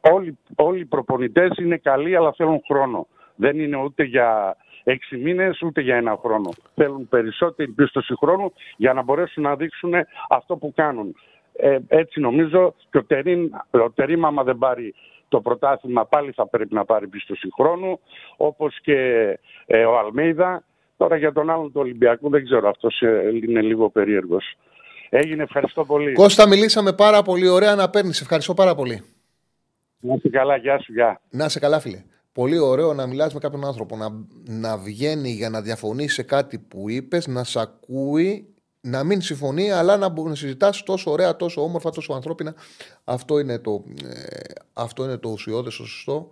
Όλοι, 0.00 0.38
όλοι 0.54 0.80
οι 0.80 0.84
προπονητές 0.84 1.50
είναι 1.58 1.76
καλοί, 1.76 2.16
αλλά 2.16 2.32
θέλουν 2.32 2.60
χρόνο. 2.66 3.06
Δεν 3.34 3.58
είναι 3.58 3.76
ούτε 3.76 4.04
για 4.04 4.56
έξι 4.84 5.16
μήνες 5.16 5.62
ούτε 5.62 5.80
για 5.80 5.96
ένα 5.96 6.18
χρόνο. 6.22 6.50
Θέλουν 6.74 7.08
περισσότερη 7.08 7.70
πίστοση 7.70 8.14
χρόνου 8.16 8.52
για 8.76 8.92
να 8.92 9.02
μπορέσουν 9.02 9.42
να 9.42 9.56
δείξουν 9.56 9.94
αυτό 10.28 10.56
που 10.56 10.72
κάνουν. 10.76 11.16
Ε, 11.56 11.78
έτσι 11.88 12.20
νομίζω 12.20 12.74
και 12.90 12.98
ο 12.98 13.04
Τερίν, 13.04 13.50
ο 13.70 13.90
Τερίν 13.90 14.24
άμα 14.24 14.42
δεν 14.42 14.58
πάρει 14.58 14.94
το 15.28 15.40
πρωτάθλημα 15.40 16.06
πάλι 16.06 16.32
θα 16.32 16.46
πρέπει 16.46 16.74
να 16.74 16.84
πάρει 16.84 17.06
πίστοση 17.06 17.48
χρόνου 17.56 18.00
όπως 18.36 18.80
και 18.80 18.98
ε, 19.66 19.84
ο 19.84 19.98
Αλμέιδα. 19.98 20.64
Τώρα 20.96 21.16
για 21.16 21.32
τον 21.32 21.50
άλλον 21.50 21.72
του 21.72 21.80
Ολυμπιακού 21.80 22.30
δεν 22.30 22.44
ξέρω, 22.44 22.68
αυτός 22.68 23.00
ε, 23.00 23.30
είναι 23.42 23.60
λίγο 23.60 23.90
περίεργος. 23.90 24.56
Έγινε, 25.08 25.42
ευχαριστώ 25.42 25.84
πολύ. 25.84 26.12
Κώστα, 26.12 26.48
μιλήσαμε 26.48 26.92
πάρα 26.92 27.22
πολύ 27.22 27.48
ωραία 27.48 27.74
να 27.74 27.90
παίρνεις. 27.90 28.20
Ευχαριστώ 28.20 28.54
πάρα 28.54 28.74
πολύ. 28.74 29.02
Να 30.00 30.14
είσαι 30.14 30.28
καλά, 30.28 30.56
γεια 30.56 30.78
σου, 30.78 30.92
γεια. 30.92 31.20
Να 31.30 31.44
είσαι 31.44 31.58
καλά, 31.58 31.80
φίλε 31.80 32.02
πολύ 32.34 32.58
ωραίο 32.58 32.94
να 32.94 33.06
μιλάς 33.06 33.34
με 33.34 33.40
κάποιον 33.40 33.64
άνθρωπο, 33.64 33.96
να, 33.96 34.08
να 34.44 34.78
βγαίνει 34.78 35.30
για 35.30 35.50
να 35.50 35.62
διαφωνήσει 35.62 36.14
σε 36.14 36.22
κάτι 36.22 36.58
που 36.58 36.90
είπες, 36.90 37.26
να 37.26 37.44
σ' 37.44 37.56
ακούει 37.56 38.54
να 38.80 39.04
μην 39.04 39.20
συμφωνεί, 39.20 39.70
αλλά 39.70 39.96
να, 39.96 40.08
μπο- 40.08 40.28
να 40.28 40.34
συζητάς 40.34 40.82
τόσο 40.82 41.10
ωραία, 41.10 41.36
τόσο 41.36 41.62
όμορφα, 41.62 41.90
τόσο 41.90 42.12
ανθρώπινα. 42.12 42.54
Αυτό 43.04 43.38
είναι 43.38 43.58
το, 43.58 43.84
ε, 44.04 44.38
αυτό 44.72 45.04
είναι 45.04 45.16
το 45.16 45.28
ουσιώδες, 45.28 45.76
το 45.76 45.84
σωστό. 45.84 46.28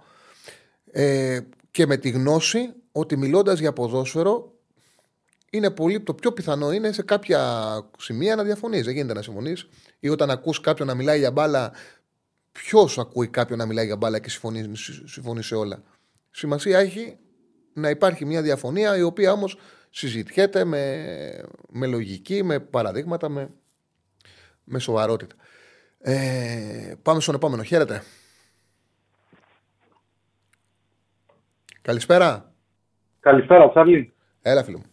Ε, 0.90 1.40
και 1.70 1.86
με 1.86 1.96
τη 1.96 2.10
γνώση 2.10 2.72
ότι 2.92 3.16
μιλώντας 3.16 3.58
για 3.58 3.72
ποδόσφαιρο, 3.72 4.52
είναι 5.50 5.70
πολύ, 5.70 6.00
το 6.00 6.14
πιο 6.14 6.32
πιθανό 6.32 6.72
είναι 6.72 6.92
σε 6.92 7.02
κάποια 7.02 7.40
σημεία 7.98 8.36
να 8.36 8.42
διαφωνείς. 8.42 8.84
Δεν 8.84 8.94
γίνεται 8.94 9.14
να 9.14 9.22
συμφωνείς. 9.22 9.68
Ή 9.98 10.08
όταν 10.08 10.30
ακούς 10.30 10.60
κάποιον 10.60 10.88
να 10.88 10.94
μιλάει 10.94 11.18
για 11.18 11.30
μπάλα, 11.30 11.72
ποιος 12.52 12.98
ακούει 12.98 13.28
κάποιον 13.28 13.58
να 13.58 13.66
μιλάει 13.66 13.86
για 13.86 13.96
μπάλα 13.96 14.18
και 14.18 14.30
συμφωνεί, 14.30 14.76
συμφωνεί 15.04 15.42
σε 15.42 15.54
όλα; 15.54 15.82
Σημασία 16.30 16.78
έχει 16.78 17.18
να 17.72 17.90
υπάρχει 17.90 18.24
μια 18.24 18.42
διαφωνία 18.42 18.96
η 18.96 19.02
οποία 19.02 19.32
όμως 19.32 19.56
συζητιέται 19.90 20.64
με, 20.64 21.04
με 21.68 21.86
λογική, 21.86 22.42
με 22.42 22.60
παραδείγματα, 22.60 23.28
με, 23.28 23.50
με 24.64 24.78
σοβαρότητα. 24.78 25.34
Ε, 25.98 26.94
πάμε 27.02 27.20
στον 27.20 27.34
επόμενο. 27.34 27.62
Χαίρετε. 27.62 28.02
Καλησπέρα. 31.82 32.52
Καλησπέρα, 33.20 33.70
Τσάρλι. 33.70 34.12
Έλα, 34.42 34.64
φίλο 34.64 34.78
μου. 34.78 34.84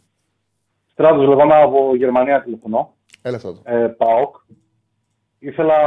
Στράτος 0.91 1.27
λεγόνα 1.27 1.61
από 1.61 1.95
Γερμανία 1.95 2.43
τηλεφωνώ. 2.43 2.95
Έλα, 3.21 3.39
Στράτο. 3.39 3.61
Ε, 3.63 3.87
ΠΑΟΚ. 3.87 4.35
Ήθελα 5.39 5.77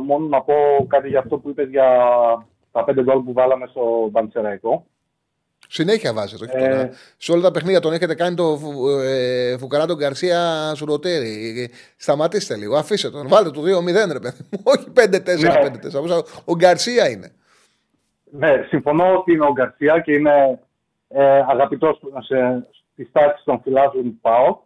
μόνο 0.00 0.26
να 0.26 0.40
πω 0.42 0.54
κάτι 0.88 1.08
για 1.08 1.18
αυτό 1.18 1.38
που 1.38 1.48
είπες 1.48 1.68
για 1.68 1.86
τα 2.72 2.84
πέντε 2.84 3.02
γκολ 3.02 3.20
που 3.22 3.32
βάλαμε 3.32 3.66
στο 3.66 4.08
Παντσεραϊκό. 4.12 4.86
Συνέχεια 5.68 6.12
βάζετε. 6.12 6.44
Όχι 6.44 6.64
Ε, 6.64 6.68
τώρα. 6.68 6.90
Σε 7.16 7.32
όλα 7.32 7.42
τα 7.42 7.50
παιχνίδια 7.50 7.80
τον 7.80 7.92
έχετε 7.92 8.14
κάνει 8.14 8.34
το 8.36 8.56
φου- 8.56 9.00
ε, 9.04 9.56
Φουκαρά 9.58 9.86
τον 9.86 9.96
Γκαρσία 9.96 10.72
Σουρωτέρη. 10.74 11.70
Σταματήστε 11.96 12.56
λίγο. 12.56 12.76
Αφήστε 12.76 13.10
τον. 13.10 13.28
Βάλτε 13.28 13.50
του 13.50 13.62
2-0, 13.62 14.12
ρε 14.12 14.18
παιδί 14.20 14.46
μου. 14.50 14.60
Όχι 14.62 14.90
5-4. 14.90 15.40
Ναι. 15.40 15.70
5-4. 15.70 16.22
Ο 16.44 16.54
Γκαρσία 16.56 17.10
είναι. 17.10 17.32
Ναι, 18.30 18.64
συμφωνώ 18.68 19.16
ότι 19.16 19.32
είναι 19.32 19.46
ο 19.46 19.52
Γκαρσία 19.52 20.00
και 20.00 20.12
είναι 20.12 20.58
ε, 21.08 21.24
αγαπητός 21.24 22.00
σε, 22.18 22.66
στις 22.92 23.08
τάξεις 23.12 23.44
των 23.44 23.60
φιλάθλων 23.62 24.04
του 24.04 24.18
ΠΑΟΚ. 24.20 24.60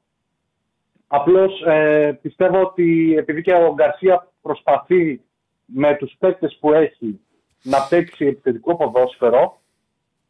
Απλώς 1.06 1.62
ε, 1.66 2.18
πιστεύω 2.23 2.60
ότι 2.62 3.14
επειδή 3.18 3.43
και 3.43 3.52
ο 3.52 3.74
Γκαρσία 3.74 4.28
προσπαθεί 4.47 5.20
με 5.64 5.94
τους 5.97 6.14
παίκτες 6.18 6.56
που 6.60 6.73
έχει 6.73 7.20
να 7.62 7.78
παίξει 7.89 8.27
επιθετικό 8.27 8.77
ποδόσφαιρο, 8.77 9.60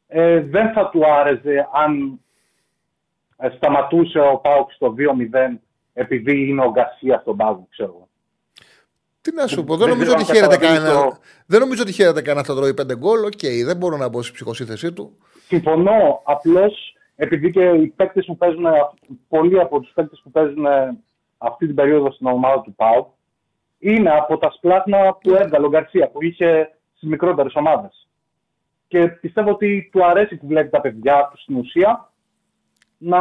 ε, 0.07 0.41
δεν 0.41 0.73
θα 0.73 0.89
του 0.89 1.07
άρεσε 1.07 1.69
αν 1.73 2.21
ε, 3.37 3.49
σταματούσε 3.57 4.19
ο 4.21 4.37
ΠΑΟΚ 4.37 4.73
στο 4.73 4.95
2-0 4.99 5.59
επειδή 5.93 6.49
είναι 6.49 6.65
ο 6.65 6.71
Γκαρσία 6.71 7.19
στον 7.21 7.37
πάγκο, 7.37 7.67
ξέρω 7.71 7.91
εγώ. 7.95 8.09
Τι 9.21 9.33
να 9.35 9.47
σου 9.47 9.65
πω, 9.65 9.77
Δεν 9.77 9.87
δεν 9.89 9.97
νομίζω 9.97 10.15
ξέρω 10.15 10.21
ότι 10.23 10.31
αν 10.31 10.37
χαίρεται 10.37 10.57
καταλαβαίνεις 10.57 10.91
κανένα. 10.93 11.11
το- 11.11 11.19
Δεν 11.47 11.61
νομίζω 11.61 11.83
ότι 11.83 11.93
χαίρεται 11.93 12.23
κανένα 12.23 12.45
θα 12.47 12.55
τρώει 12.55 12.75
5 12.75 12.97
γκολ. 12.97 13.25
Οκ, 13.25 13.41
δεν 13.65 13.77
μπορώ 13.77 13.97
να 13.97 14.09
μπω 14.09 14.23
στη 14.23 14.33
ψυχοσύνθεσή 14.33 14.93
του. 14.93 15.17
Συμφωνώ. 15.47 16.21
Απλώς 16.25 16.97
επειδή 17.17 17.51
και 17.51 17.65
οι 17.65 17.87
παίκτες 17.87 18.25
που 18.27 18.37
παίζουν, 18.37 18.65
πολλοί 19.29 19.61
από 19.61 19.81
τους 19.81 19.93
παίκτες 19.95 20.21
που 20.23 20.31
παίζουν 20.31 20.67
αυτή 21.39 21.67
την 21.67 21.75
περίοδο 21.75 22.11
στην 22.13 22.27
ομάδα 22.27 22.61
του 22.61 22.75
ΠΑΟΚ, 22.75 23.07
είναι 23.79 24.11
από 24.11 24.39
τα 24.39 24.51
σπλάχνα 24.51 25.15
που 25.15 25.35
έβγαλε 25.35 25.67
ο 25.67 25.69
Γκαρσία, 25.69 26.09
που 26.09 26.23
είχε 26.23 26.79
στις 26.95 27.09
μικρότερες 27.09 27.55
ομάδες. 27.55 28.09
Και 28.89 29.09
πιστεύω 29.09 29.51
ότι 29.51 29.89
του 29.93 30.07
αρέσει 30.07 30.37
που 30.37 30.47
βλέπει 30.47 30.71
τα 30.71 30.81
παιδιά 30.81 31.29
του 31.31 31.41
στην 31.41 31.57
ουσία 31.57 32.13
να, 32.99 33.19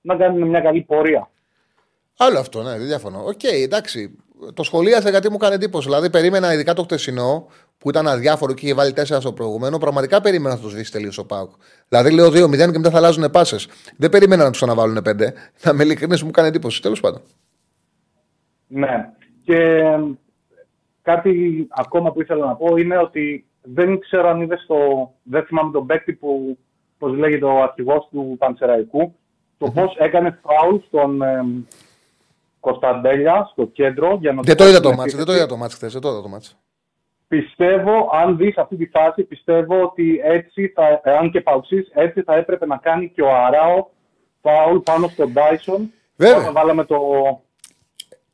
να 0.00 0.16
κάνουν 0.16 0.48
μια 0.48 0.60
καλή 0.60 0.82
πορεία. 0.82 1.30
Άλλο 2.16 2.38
αυτό, 2.38 2.62
ναι, 2.62 2.70
δεν 2.70 2.86
διαφωνώ. 2.86 3.24
Οκ, 3.24 3.44
εντάξει. 3.44 4.18
Το 4.54 4.62
σχολίασα 4.62 5.10
γιατί 5.10 5.28
μου 5.28 5.36
έκανε 5.40 5.54
εντύπωση. 5.54 5.88
Δηλαδή, 5.88 6.10
περίμενα 6.10 6.52
ειδικά 6.52 6.72
το 6.72 6.82
χτεσινό 6.82 7.46
που 7.78 7.88
ήταν 7.88 8.08
αδιάφορο 8.08 8.52
και 8.52 8.64
είχε 8.64 8.74
βάλει 8.74 8.92
4 8.96 9.02
στο 9.04 9.32
προηγούμενο. 9.32 9.78
Πραγματικά 9.78 10.20
περίμενα 10.20 10.54
να 10.54 10.60
το 10.60 10.68
σβήσει 10.68 10.92
τελείως 10.92 11.18
ο 11.18 11.26
ΠΑΟΚ. 11.26 11.50
Δηλαδή, 11.88 12.10
λέω 12.10 12.28
2-0 12.28 12.56
και 12.56 12.78
μετά 12.78 12.90
θα 12.90 12.96
αλλάζουν 12.96 13.30
πάσες. 13.30 13.68
Δεν 13.96 14.10
περίμενα 14.10 14.44
να 14.44 14.50
τους 14.50 14.62
αναβάλουν 14.62 14.98
5. 14.98 15.32
Να 15.62 15.72
με 15.72 15.82
ειλικρινή 15.84 16.22
μου 16.24 16.30
κάνει 16.30 16.48
εντύπωση. 16.48 16.82
Τέλος 16.82 17.00
πάντων. 17.00 17.22
Ναι. 18.66 19.10
Και 19.46 19.82
κάτι 21.02 21.66
ακόμα 21.70 22.12
που 22.12 22.20
ήθελα 22.20 22.46
να 22.46 22.54
πω 22.54 22.76
είναι 22.76 22.98
ότι 22.98 23.46
δεν 23.62 23.98
ξέρω 23.98 24.28
αν 24.28 24.40
είδες 24.40 24.64
το. 24.66 24.76
Δεν 25.22 25.44
θυμάμαι 25.44 25.72
τον 25.72 25.86
παίκτη 25.86 26.12
που. 26.12 26.58
Πώς 26.98 27.16
λέγεται 27.16 27.44
ο 27.44 27.62
αρχηγός 27.62 28.08
του 28.10 28.36
Πανσεραϊκού. 28.38 29.14
Το 29.58 29.70
πώς 29.70 29.96
έκανε 29.98 30.40
φάουλ 30.42 30.76
στον 30.86 31.22
ε, 31.22 31.44
Κωνσταντέλια 32.60 33.48
στο 33.52 33.66
κέντρο. 33.66 34.18
Για 34.20 34.32
να 34.32 34.42
Δεν 34.42 34.56
το 34.56 34.68
είδα 34.68 34.80
το 34.80 34.88
την 34.88 34.98
μάτς. 34.98 35.14
Δεν 35.14 35.24
το 35.24 35.32
επίθεση. 35.32 35.38
είδα 35.38 35.46
το 35.46 35.56
μάτς 35.56 35.74
χθες. 35.74 35.92
Δεν 35.92 36.00
το 36.02 36.08
είδα 36.08 36.22
το 36.22 36.28
μάτς. 36.28 36.56
Πιστεύω, 37.28 38.10
αν 38.12 38.36
δεις 38.36 38.56
αυτή 38.56 38.76
τη 38.76 38.86
φάση, 38.86 39.22
πιστεύω 39.22 39.82
ότι 39.82 40.20
έτσι, 40.24 40.68
θα, 40.68 41.00
αν 41.18 41.30
και 41.30 41.40
παουξής, 41.40 41.90
έτσι 41.94 42.22
θα 42.22 42.34
έπρεπε 42.34 42.66
να 42.66 42.76
κάνει 42.76 43.08
και 43.08 43.22
ο 43.22 43.34
Αράο 43.34 43.86
φάουλ 44.40 44.78
πάνω 44.78 45.08
στον 45.08 45.32
Τάισον. 45.32 45.92
Βέβαια. 46.16 46.36
Όταν 46.40 46.52
βάλαμε 46.52 46.84
το. 46.84 46.98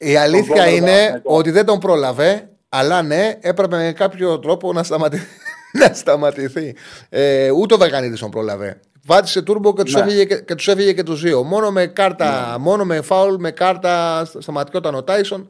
Η 0.04 0.16
αλήθεια 0.16 0.64
γκολ 0.64 0.74
είναι 0.74 0.86
Παναθηναϊκό. 0.90 1.36
ότι 1.36 1.50
δεν 1.50 1.64
τον 1.64 1.78
πρόλαβε, 1.78 2.48
αλλά 2.68 3.02
ναι, 3.02 3.38
έπρεπε 3.40 3.76
με 3.76 3.92
κάποιο 3.96 4.38
τρόπο 4.38 4.72
να, 4.72 4.82
σταματη... 4.82 5.18
να 5.80 5.94
σταματηθεί. 5.94 6.74
Ε, 7.08 7.50
ούτε 7.50 7.74
ο 7.74 7.76
Βαγανίδη 7.78 8.18
τον 8.18 8.30
πρόλαβε. 8.30 8.80
Βάτησε 9.06 9.42
τούρμπο 9.42 9.74
και 9.74 9.82
τους 9.82 9.94
Ναι. 9.94 10.00
έφυγε, 10.00 10.24
και, 10.24 10.34
και 10.40 10.54
τους 10.54 10.68
έφυγε 10.68 10.92
και 10.92 11.02
του 11.02 11.14
δύο. 11.14 11.42
Μόνο 11.42 11.70
με 11.70 11.86
κάρτα, 11.86 12.56
μόνο 12.60 12.84
με 12.84 13.00
φάουλ, 13.00 13.34
με 13.38 13.50
κάρτα 13.50 14.24
στα- 14.24 14.40
σταματιόταν 14.40 14.94
ο 14.94 15.02
Τάισον. 15.02 15.48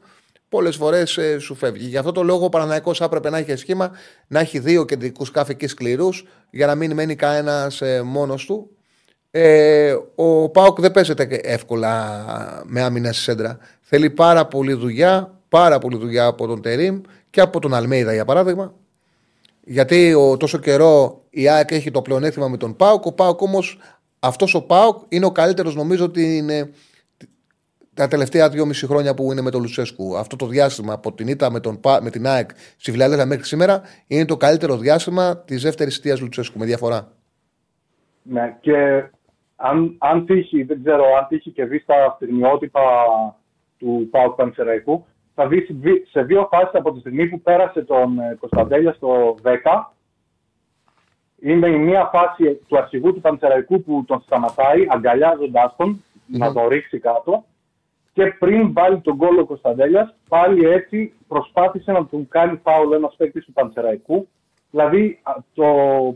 Πολλές 0.49 0.75
φορές 0.75 1.19
σου 1.39 1.55
φεύγει. 1.55 1.87
Γι' 1.87 1.97
αυτό 1.97 2.11
το 2.11 2.23
λόγο 2.23 2.45
ο 2.45 2.49
Παναναϊκό 2.49 2.91
έπρεπε 3.01 3.29
να 3.29 3.37
έχει 3.37 3.55
σχήμα 3.55 3.91
να 4.27 4.39
έχει 4.39 4.59
δύο 4.59 4.85
κεντρικούς 4.85 5.31
κάφη 5.31 5.57
σκληρούς 5.65 6.25
για 6.49 6.65
να 6.67 6.75
μην 6.75 6.93
μένει 6.93 7.15
κανένας 7.15 7.81
μόνος 8.03 8.45
του. 8.45 8.69
Ε, 9.35 9.95
ο 10.15 10.49
Πάοκ 10.49 10.79
δεν 10.79 10.91
παίζεται 10.91 11.25
και 11.25 11.35
εύκολα 11.35 12.23
με 12.65 12.81
άμυνα 12.81 13.11
στη 13.11 13.21
σέντρα. 13.21 13.57
Θέλει 13.81 14.09
πάρα 14.09 14.47
πολύ 14.47 14.73
δουλειά, 14.73 15.39
πάρα 15.49 15.77
πολύ 15.79 15.97
δουλειά 15.97 16.25
από 16.25 16.47
τον 16.47 16.61
Τερίμ 16.61 17.01
και 17.29 17.41
από 17.41 17.59
τον 17.59 17.73
Αλμέιδα 17.73 18.13
για 18.13 18.25
παράδειγμα. 18.25 18.73
Γιατί 19.63 20.13
ο, 20.13 20.37
τόσο 20.37 20.57
καιρό 20.57 21.23
η 21.29 21.49
ΑΕΚ 21.49 21.71
έχει 21.71 21.91
το 21.91 22.01
πλεονέκτημα 22.01 22.47
με 22.47 22.57
τον 22.57 22.75
Πάοκ. 22.75 23.05
Ο 23.05 23.11
Πάοκ 23.13 23.41
όμως, 23.41 23.79
αυτός 24.19 24.53
ο 24.53 24.61
Πάοκ 24.61 25.01
είναι 25.09 25.25
ο 25.25 25.31
καλύτερος 25.31 25.75
νομίζω 25.75 26.05
ότι 26.05 26.37
είναι 26.37 26.69
τα 27.93 28.07
τελευταία 28.07 28.49
δυόμιση 28.49 28.85
χρόνια 28.85 29.13
που 29.13 29.31
είναι 29.31 29.41
με 29.41 29.51
τον 29.51 29.61
Λουτσέσκου. 29.61 30.17
Αυτό 30.17 30.35
το 30.35 30.47
διάστημα 30.47 30.93
από 30.93 31.13
την 31.13 31.27
ήττα 31.27 31.51
με, 31.51 31.59
τον, 31.59 31.79
Πα- 31.79 32.01
με 32.01 32.09
την 32.09 32.27
ΑΕΚ 32.27 32.49
στη 32.77 32.91
Φιλαδέλφια 32.91 33.25
μέχρι 33.25 33.45
σήμερα 33.45 33.81
είναι 34.07 34.25
το 34.25 34.37
καλύτερο 34.37 34.77
διάστημα 34.77 35.37
της 35.37 35.61
δεύτερης 35.61 35.95
θητεία 35.95 36.17
Λουτσέσκου 36.19 36.59
με 36.59 36.65
διαφορά. 36.65 37.11
Ναι, 38.23 38.57
και 38.61 38.73
αν, 39.65 39.95
αν 39.97 40.25
τύχει, 40.25 40.63
δεν 40.63 40.83
ξέρω, 40.83 41.03
αν 41.17 41.27
τύχει 41.27 41.51
και 41.51 41.65
δεις 41.65 41.85
τα 41.85 42.13
στιγμιότυπα 42.15 42.81
του 43.77 44.07
Πάουκ 44.11 44.35
Πανσεραϊκού, 44.35 45.05
θα 45.33 45.47
δεις 45.47 45.69
σε 46.11 46.21
δύο 46.23 46.47
φάσεις 46.51 46.73
από 46.73 46.91
τη 46.91 46.99
στιγμή 46.99 47.27
που 47.27 47.41
πέρασε 47.41 47.81
τον 47.81 48.19
ε, 48.19 48.37
Κωνσταντέλια 48.39 48.93
στο 48.93 49.35
10. 49.43 49.53
Είναι 51.39 51.67
η 51.67 51.77
μία 51.77 52.05
φάση 52.05 52.59
του 52.67 52.77
αρχηγού 52.77 53.13
του 53.13 53.21
Πανσεραϊκού 53.21 53.83
που 53.83 54.03
τον 54.07 54.21
σταματάει, 54.21 54.85
αγκαλιάζοντάς 54.89 55.75
τον, 55.77 56.03
να 56.27 56.53
τον 56.53 56.67
ρίξει 56.67 56.99
κάτω. 56.99 57.43
Και 58.13 58.25
πριν 58.25 58.73
βάλει 58.73 58.99
τον 58.99 59.15
γκολ 59.15 59.37
ο 59.37 59.45
Κωνσταντέλιας, 59.45 60.15
πάλι 60.27 60.65
έτσι 60.65 61.13
προσπάθησε 61.27 61.91
να 61.91 62.05
του 62.05 62.27
κάνει 62.29 62.59
φάουλ 62.63 62.93
ένας 62.93 63.15
παίκτης 63.17 63.45
του 63.45 63.53
Πανσεραϊκού. 63.53 64.27
Δηλαδή 64.75 65.19
α, 65.23 65.31
το 65.53 65.65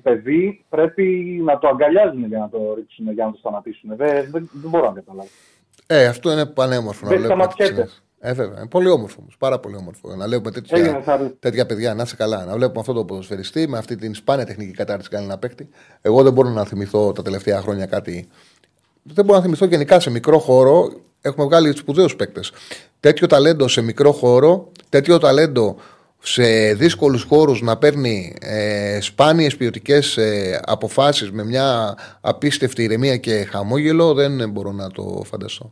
παιδί 0.04 0.66
πρέπει 0.70 1.04
να 1.46 1.58
το 1.60 1.68
αγκαλιάζουν 1.68 2.26
για 2.28 2.40
να 2.40 2.50
το 2.50 2.74
ρίξουν, 2.76 3.12
για 3.14 3.26
να 3.26 3.32
το 3.32 3.38
σταματήσουν. 3.38 3.90
Δεν, 3.96 4.08
δεν, 4.32 4.50
δεν 4.54 4.70
μπορώ 4.70 4.86
να 4.86 4.92
καταλάβω. 4.94 5.28
Ε, 5.88 6.06
αυτό 6.06 6.32
είναι 6.32 6.46
πανέμορφο 6.46 7.04
να 7.06 7.10
Δεν 7.12 7.20
βλέπουμε. 7.20 7.44
σταματιέται. 7.44 7.74
τέτοιες- 7.74 8.02
Ε, 8.20 8.34
βέβαια. 8.34 8.58
Είναι 8.58 8.68
πολύ 8.68 8.90
όμορφο 8.90 9.18
όμως. 9.20 9.36
Πάρα 9.38 9.60
πολύ 9.60 9.76
όμορφο. 9.76 10.16
Να 10.16 10.26
βλέπουμε 10.26 10.52
τέτοια, 10.52 10.78
Έγινε, 10.78 11.02
Σάρη. 11.06 11.36
τέτοια 11.40 11.66
παιδιά. 11.66 11.94
Να 11.94 12.04
είσαι 12.04 12.16
καλά. 12.16 12.46
Να 12.46 12.54
βλέπουμε 12.54 12.80
αυτό 12.80 12.94
το 12.94 13.06
ποδοσφαιριστή 13.06 13.68
με 13.68 13.78
αυτή 13.78 13.96
την 13.96 14.16
σπάνια 14.16 14.46
τεχνική 14.46 14.72
κατάρτιση 14.72 15.10
που 15.10 15.16
κάνει 15.16 15.28
ένα 15.28 15.38
παίκτη. 15.38 15.70
Εγώ 16.02 16.24
δεν 16.24 16.34
μπορώ 16.34 16.50
να 16.50 16.64
θυμηθώ 16.66 17.12
τα 17.12 17.22
τελευταία 17.22 17.62
χρόνια 17.62 17.86
κάτι. 17.86 18.28
Δεν 19.04 19.26
μπορώ 19.26 19.38
να 19.38 19.44
θυμηθώ 19.44 19.66
γενικά 19.66 20.00
σε 20.00 20.10
μικρό 20.10 20.40
χώρο. 20.40 20.90
Έχουμε 21.22 21.46
βγάλει 21.46 21.76
σπουδαίους 21.78 22.16
παίκτες. 22.16 22.52
Τέτοιο 23.00 23.28
ταλέντο 23.28 23.68
σε 23.68 23.82
μικρό 23.82 24.12
χώρο, 24.12 24.72
τέτοιο 24.90 25.18
ταλέντο 25.18 25.76
σε 26.30 26.74
δύσκολους 26.74 27.24
χώρους 27.24 27.62
να 27.62 27.78
παίρνει 27.78 28.36
ε, 28.40 29.00
σπάνιες 29.02 29.56
ποιοτικές 29.58 30.18
ε, 30.18 30.62
αποφάσεις 30.66 31.32
με 31.32 31.44
μια 31.44 31.98
απίστευτη 32.22 32.84
ηρεμία 32.84 33.18
και 33.18 33.48
χαμόγελο 33.52 34.14
δεν 34.14 34.50
μπορώ 34.50 34.72
να 34.72 34.92
το 34.92 35.22
φανταστώ. 35.26 35.72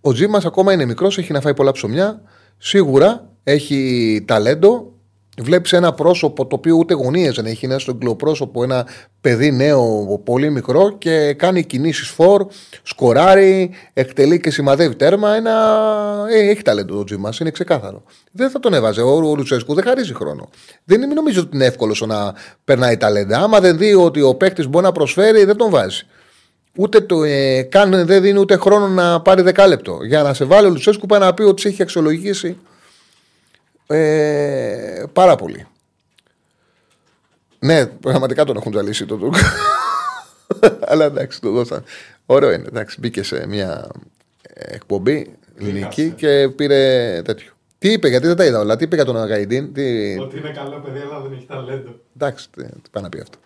Ο 0.00 0.12
Τζίμας 0.12 0.44
ακόμα 0.44 0.72
είναι 0.72 0.84
μικρός, 0.84 1.18
έχει 1.18 1.32
να 1.32 1.40
φάει 1.40 1.54
πολλά 1.54 1.72
ψωμιά. 1.72 2.22
Σίγουρα 2.58 3.30
έχει 3.44 4.24
ταλέντο. 4.26 4.92
Βλέπεις 5.38 5.72
ένα 5.72 5.92
πρόσωπο 5.92 6.46
το 6.46 6.56
οποίο 6.56 6.76
ούτε 6.76 6.94
γωνίε 6.94 7.30
δεν 7.30 7.46
έχει, 7.46 7.64
είναι 7.64 7.78
στο 7.78 7.94
πρόσωπο, 7.94 8.62
ένα 8.62 8.86
παιδί 9.20 9.52
νέο, 9.52 10.20
πολύ 10.24 10.50
μικρό 10.50 10.96
και 10.98 11.32
κάνει 11.32 11.64
κινήσεις 11.64 12.08
φορ, 12.08 12.46
σκοράρει, 12.82 13.70
εκτελεί 13.92 14.40
και 14.40 14.50
σημαδεύει 14.50 14.94
τέρμα. 14.94 15.34
Ένα... 15.34 15.52
Ε, 16.30 16.48
έχει 16.48 16.62
ταλέντο 16.62 16.94
το 16.96 17.04
τζίμα, 17.04 17.32
είναι 17.40 17.50
ξεκάθαρο. 17.50 18.02
Δεν 18.30 18.50
θα 18.50 18.60
τον 18.60 18.74
έβαζε. 18.74 19.00
Ο, 19.00 19.14
ο 19.14 19.34
Λουτσέσκου 19.36 19.74
δεν 19.74 19.84
χαρίζει 19.84 20.14
χρόνο. 20.14 20.48
Δεν 20.84 21.02
είναι, 21.02 21.14
νομίζω 21.14 21.40
ότι 21.40 21.56
είναι 21.56 21.64
εύκολο 21.64 22.04
να 22.06 22.34
περνάει 22.64 22.96
ταλέντα. 22.96 23.38
Άμα 23.38 23.60
δεν 23.60 23.78
δει 23.78 23.94
ότι 23.94 24.20
ο 24.22 24.34
παίκτης 24.34 24.68
μπορεί 24.68 24.84
να 24.84 24.92
προσφέρει, 24.92 25.44
δεν 25.44 25.56
τον 25.56 25.70
βάζει. 25.70 26.06
Ούτε 26.76 27.00
το, 27.00 27.22
ε, 27.22 27.62
καν 27.62 28.06
δεν 28.06 28.22
δίνει 28.22 28.38
ούτε 28.38 28.56
χρόνο 28.56 28.88
να 28.88 29.20
πάρει 29.20 29.42
δεκάλεπτο. 29.42 29.98
Για 30.02 30.22
να 30.22 30.34
σε 30.34 30.44
βάλει 30.44 30.66
ο 30.66 30.70
Λουτσέσκου 30.70 31.06
πάει 31.06 31.20
να 31.20 31.34
πει 31.34 31.42
ότι 31.42 31.60
σε 31.60 31.68
έχει 31.68 31.82
αξιολογήσει 31.82 32.56
ε, 33.86 35.04
πάρα 35.12 35.36
πολύ. 35.36 35.66
Ναι, 37.58 37.86
πραγματικά 37.86 38.44
τον 38.44 38.56
έχουν 38.56 38.72
ζαλίσει 38.72 39.06
τον 39.06 39.18
Τούρκο. 39.18 39.38
Αλλά 40.90 41.04
εντάξει, 41.04 41.40
το 41.40 41.50
δώσαν. 41.50 41.84
Ωραίο 42.26 42.52
είναι. 42.52 42.64
Εντάξει, 42.66 43.00
μπήκε 43.00 43.22
σε 43.22 43.46
μια 43.46 43.90
εκπομπή 44.54 45.36
ελληνική 45.58 46.10
και 46.10 46.48
πήρε 46.56 47.22
τέτοιο. 47.24 47.52
Τι 47.78 47.92
είπε, 47.92 48.08
γιατί 48.08 48.26
δεν 48.26 48.36
τα 48.36 48.44
είδα 48.44 48.58
όλα. 48.58 48.76
Τι 48.76 48.84
είπε 48.84 48.94
για 48.94 49.04
τον 49.04 49.16
Αγαϊντίν. 49.16 49.72
Τι... 49.72 50.16
Ότι 50.18 50.38
είναι 50.38 50.50
καλό 50.50 50.80
παιδί, 50.80 50.98
αλλά 50.98 51.20
δεν 51.20 51.32
έχει 51.32 51.46
ταλέντο. 51.46 52.00
Εντάξει, 52.16 52.50
τι, 52.50 52.62
τι 52.62 52.90
πάει 52.90 53.02
να 53.02 53.08
πει 53.08 53.20
αυτό. 53.20 53.38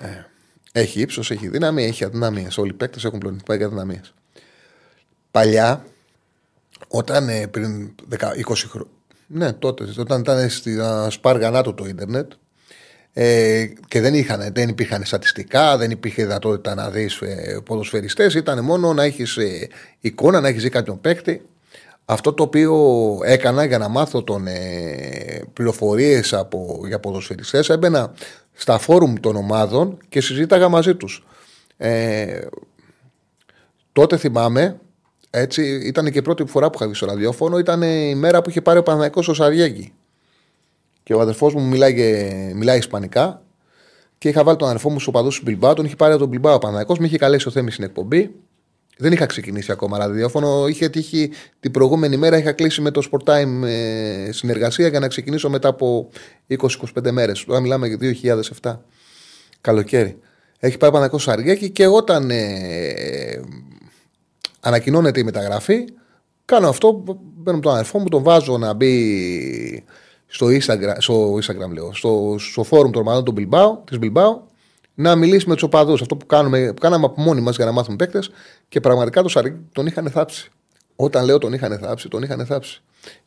Ε, 0.00 0.24
έχει 0.72 1.00
ύψος, 1.00 1.30
έχει 1.30 1.48
δύναμη, 1.48 1.84
έχει 1.84 2.04
αδυναμίες. 2.04 2.58
Όλοι 2.58 2.70
οι 2.70 2.74
παίκτες 2.74 3.04
έχουν 3.04 3.18
πλονιτικά 3.18 3.54
αδυναμίες. 3.64 4.14
Παλιά, 5.30 5.84
όταν 6.88 7.28
ε, 7.28 7.46
πριν 7.46 7.94
10, 8.10 8.16
20 8.16 8.54
χρόνια. 8.68 8.90
Ναι, 9.34 9.52
τότε, 9.52 9.84
όταν 9.98 10.20
ήταν 10.20 10.50
στη 10.50 10.78
σπάργανά 11.08 11.62
του 11.62 11.74
το 11.74 11.84
ίντερνετ 11.84 12.32
ε, 13.12 13.66
και 13.88 14.00
δεν, 14.00 14.14
είχαν, 14.14 14.52
δεν 14.52 14.68
υπήρχαν 14.68 15.04
στατιστικά, 15.04 15.76
δεν 15.76 15.90
υπήρχε 15.90 16.22
δυνατότητα 16.22 16.74
να 16.74 16.90
δεις 16.90 17.20
ε, 17.20 17.60
ποδοσφαιριστές. 17.64 18.34
Ήταν 18.34 18.64
μόνο 18.64 18.92
να 18.92 19.02
έχεις 19.02 19.36
ε, 19.36 19.68
εικόνα, 20.00 20.40
να 20.40 20.48
έχεις 20.48 20.62
δει 20.62 20.68
κάποιον 20.68 21.00
παίκτη. 21.00 21.46
Αυτό 22.04 22.32
το 22.32 22.42
οποίο 22.42 23.18
έκανα 23.24 23.64
για 23.64 23.78
να 23.78 23.88
μάθω 23.88 24.22
τον, 24.22 24.46
ε, 24.46 25.42
πληροφορίες 25.52 26.34
για 26.86 27.00
ποδοσφαιριστές 27.00 27.68
έμπαινα 27.68 28.12
στα 28.52 28.78
φόρουμ 28.78 29.14
των 29.20 29.36
ομάδων 29.36 29.98
και 30.08 30.20
συζήταγα 30.20 30.68
μαζί 30.68 30.94
τους. 30.94 31.26
Ε, 31.76 32.40
τότε 33.92 34.16
θυμάμαι 34.16 34.80
έτσι, 35.34 35.62
ήταν 35.84 36.10
και 36.10 36.18
η 36.18 36.22
πρώτη 36.22 36.44
φορά 36.44 36.70
που 36.70 36.72
είχα 36.76 36.86
βγει 36.86 36.94
στο 36.94 37.06
ραδιόφωνο. 37.06 37.58
Ήταν 37.58 37.82
η 37.82 38.14
μέρα 38.14 38.42
που 38.42 38.50
είχε 38.50 38.60
πάρει 38.60 38.78
ο 38.78 38.82
Παναγικό 38.82 39.22
στο 39.22 39.34
Σαριέγγι. 39.34 39.92
Και 41.02 41.14
ο 41.14 41.20
αδερφός 41.20 41.54
μου 41.54 41.66
μιλάει, 41.66 41.94
μιλάει 42.54 42.78
Ισπανικά. 42.78 43.42
Και 44.18 44.28
είχα 44.28 44.44
βάλει 44.44 44.56
τον 44.56 44.68
αδερφό 44.68 44.90
μου 44.90 45.00
στο 45.00 45.10
παδού 45.10 45.28
του 45.28 45.40
Μπιλμπάου. 45.42 45.74
Τον 45.74 45.84
είχε 45.84 45.96
πάρει 45.96 46.12
από 46.12 46.20
τον 46.20 46.28
Μπιλμπάου 46.28 46.54
ο 46.54 46.58
Παναγικό. 46.58 46.96
Με 46.98 47.06
είχε 47.06 47.18
καλέσει 47.18 47.48
ο 47.48 47.50
Θέμης 47.50 47.72
στην 47.72 47.84
εκπομπή. 47.84 48.34
Δεν 48.96 49.12
είχα 49.12 49.26
ξεκινήσει 49.26 49.72
ακόμα 49.72 49.98
ραδιόφωνο. 49.98 50.66
Είχε 50.66 50.88
τύχει 50.88 51.30
την 51.60 51.70
προηγούμενη 51.70 52.16
μέρα. 52.16 52.38
Είχα 52.38 52.52
κλείσει 52.52 52.80
με 52.80 52.90
το 52.90 53.08
Sport 53.10 53.32
Time 53.32 53.62
ε, 53.66 54.32
συνεργασία 54.32 54.88
για 54.88 55.00
να 55.00 55.08
ξεκινήσω 55.08 55.50
μετά 55.50 55.68
από 55.68 56.08
20-25 56.48 57.10
μέρες. 57.10 57.44
Τώρα 57.44 57.60
μιλάμε 57.60 57.88
για 57.88 57.98
2007. 58.62 58.78
Καλοκαίρι. 59.60 60.18
Έχει 60.58 60.76
πάει 60.76 60.90
Παναγικό 60.90 61.18
Σαριέγγι 61.18 61.70
και 61.70 61.86
όταν 61.86 62.30
ε, 62.30 63.40
ανακοινώνεται 64.62 65.20
η 65.20 65.24
μεταγραφή. 65.24 65.84
Κάνω 66.44 66.68
αυτό, 66.68 67.02
μπαίνω 67.36 67.60
τον 67.60 67.72
αδερφό 67.72 67.98
μου, 67.98 68.08
τον 68.08 68.22
βάζω 68.22 68.58
να 68.58 68.72
μπει 68.72 69.84
στο 70.26 70.46
Instagram, 70.46 70.94
στο, 70.98 71.34
Instagram 71.34 71.72
λέω, 71.72 71.92
στο, 71.94 72.36
στο 72.38 72.62
φόρουμ 72.62 72.90
των 72.90 73.02
ομάδων 73.02 73.24
του 73.24 73.34
Bilbao, 73.36 73.78
της 73.84 73.98
Bilbao, 74.02 74.40
να 74.94 75.16
μιλήσει 75.16 75.48
με 75.48 75.54
τους 75.54 75.62
οπαδούς. 75.62 76.00
Αυτό 76.00 76.16
που, 76.16 76.26
κάνουμε, 76.26 76.72
που 76.72 76.80
κάναμε 76.80 77.04
από 77.04 77.20
μόνοι 77.20 77.40
μας 77.40 77.56
για 77.56 77.64
να 77.64 77.72
μάθουμε 77.72 77.96
παίκτες 77.96 78.30
και 78.68 78.80
πραγματικά 78.80 79.22
το 79.22 79.42
τον 79.72 79.86
είχαν 79.86 80.10
θάψει. 80.10 80.50
Όταν 80.96 81.24
λέω 81.24 81.38
τον 81.38 81.52
είχαν 81.52 81.78
θάψει, 81.78 82.08
τον 82.08 82.22
είχαν 82.22 82.46
θάψει. 82.46 82.82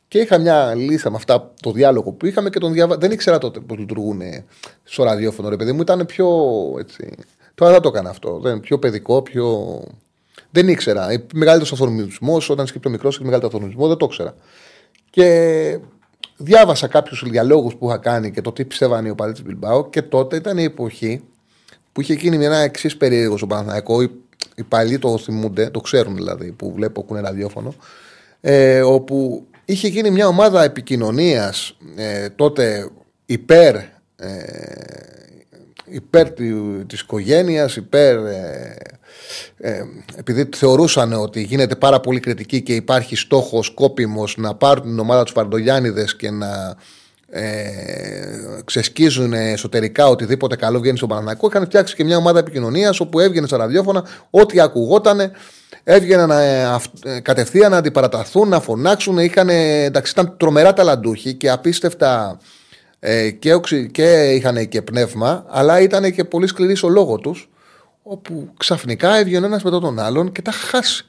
Και 0.07 0.19
είχα 0.19 0.37
μια 0.37 0.75
λύσα 0.75 1.09
με 1.09 1.15
αυτά 1.15 1.51
το 1.61 1.71
διάλογο 1.71 2.11
που 2.11 2.25
είχαμε 2.25 2.49
και 2.49 2.59
τον 2.59 2.73
διαβα... 2.73 2.97
Δεν 2.97 3.11
ήξερα 3.11 3.37
τότε 3.37 3.59
πώς 3.59 3.77
λειτουργούν 3.77 4.21
στο 4.83 5.03
ραδιόφωνο, 5.03 5.49
ρε 5.49 5.55
παιδί 5.55 5.71
μου. 5.71 5.81
Ήταν 5.81 6.05
πιο. 6.05 6.27
Έτσι... 6.79 7.09
Τώρα 7.55 7.71
δεν 7.71 7.81
το 7.81 7.87
έκανα 7.87 8.09
αυτό. 8.09 8.39
Δεν, 8.39 8.59
πιο 8.59 8.79
παιδικό, 8.79 9.21
πιο. 9.21 9.81
Δεν 10.55 10.67
ήξερα. 10.67 11.07
Μεγαλύτερος 11.33 11.71
αθροισμό, 11.71 12.41
όταν 12.49 12.67
σκέφτομαι 12.67 12.95
μικρός, 12.95 13.17
και 13.17 13.23
μεγαλύτερο 13.23 13.57
αθροισμό, 13.57 13.87
δεν 13.87 13.97
το 13.97 14.05
ήξερα. 14.05 14.35
Και 15.09 15.79
διάβασα 16.37 16.87
κάποιους 16.87 17.23
διαλόγους 17.29 17.75
που 17.75 17.87
είχα 17.87 17.97
κάνει 17.97 18.31
και 18.31 18.41
το 18.41 18.51
τι 18.51 18.65
πιστεύανε 18.65 19.09
ο 19.09 19.15
Παλίτη 19.15 19.41
Μπιλμπάου 19.41 19.89
και 19.89 20.01
τότε 20.01 20.35
ήταν 20.35 20.57
η 20.57 20.63
εποχή 20.63 21.23
που 21.91 22.01
είχε 22.01 22.13
γίνει 22.13 22.45
ένα 22.45 22.57
εξής 22.57 22.97
περίεργος 22.97 23.37
στο 23.37 23.47
Παναθηναϊκό. 23.47 24.01
Οι, 24.01 24.11
οι 24.55 24.63
παλιοί 24.63 24.99
το 24.99 25.17
θυμούνται, 25.17 25.69
το 25.69 25.79
ξέρουν 25.79 26.15
δηλαδή, 26.15 26.51
που 26.51 26.73
βλέπω 26.73 27.03
που 27.03 27.15
είναι 27.15 27.27
ραδιόφωνο. 27.27 27.73
Ε, 28.41 28.81
όπου 28.81 29.45
είχε 29.65 29.87
γίνει 29.87 30.11
μια 30.11 30.27
ομάδα 30.27 30.63
επικοινωνίας 30.63 31.77
ε, 31.95 32.29
τότε 32.29 32.89
υπέρ. 33.25 33.75
Ε, 33.75 33.89
υπέρ 35.85 36.31
της 36.87 37.01
οικογένειας, 37.01 37.75
υπέρ 37.75 38.25
ε, 38.25 38.75
ε, 39.57 39.81
επειδή 40.15 40.49
θεωρούσαν 40.55 41.13
ότι 41.13 41.41
γίνεται 41.41 41.75
πάρα 41.75 41.99
πολύ 41.99 42.19
κριτική 42.19 42.61
και 42.61 42.75
υπάρχει 42.75 43.15
στόχος 43.15 43.69
κόπιμος 43.69 44.37
να 44.37 44.55
πάρουν 44.55 44.83
την 44.83 44.99
ομάδα 44.99 45.23
τους 45.23 45.33
Φαρντογιάννηδες 45.33 46.15
και 46.15 46.31
να 46.31 46.75
ε, 47.29 47.43
ξεσκίζουν 48.65 49.33
εσωτερικά 49.33 50.07
οτιδήποτε 50.07 50.55
καλό 50.55 50.79
βγαίνει 50.79 50.97
στον 50.97 51.09
Παναναναϊκό 51.09 51.47
είχαν 51.47 51.65
φτιάξει 51.65 51.95
και 51.95 52.03
μια 52.03 52.17
ομάδα 52.17 52.39
επικοινωνίας 52.39 52.99
όπου 52.99 53.19
έβγαινε 53.19 53.47
στα 53.47 53.57
ραδιόφωνα 53.57 54.05
ό,τι 54.29 54.59
ακουγόταν 54.59 55.31
έβγαιναν 55.83 56.31
ε, 56.31 56.77
ε, 57.03 57.19
κατευθείαν 57.19 57.71
να 57.71 57.77
αντιπαραταθούν, 57.77 58.47
να 58.49 58.59
φωνάξουν 58.59 59.17
είχαν, 59.17 59.49
εντάξει, 59.49 60.11
ήταν 60.11 60.33
τρομερά 60.37 60.73
ταλαντούχοι 60.73 61.33
και 61.33 61.49
απίστευτα 61.49 62.39
ε, 62.99 63.29
και, 63.29 63.59
και 63.91 64.31
είχαν 64.33 64.67
και 64.67 64.81
πνεύμα 64.81 65.45
αλλά 65.49 65.79
ήταν 65.79 66.11
και 66.11 66.23
πολύ 66.23 66.47
σκληροί 66.47 66.75
στο 66.75 66.87
λόγος 66.87 67.21
τους 67.21 67.49
όπου 68.07 68.49
ξαφνικά 68.57 69.17
έβγαινε 69.17 69.45
ένας 69.45 69.63
μετά 69.63 69.79
τον 69.79 69.99
άλλον 69.99 70.31
και 70.31 70.41
τα 70.41 70.51
χάσει. 70.51 71.05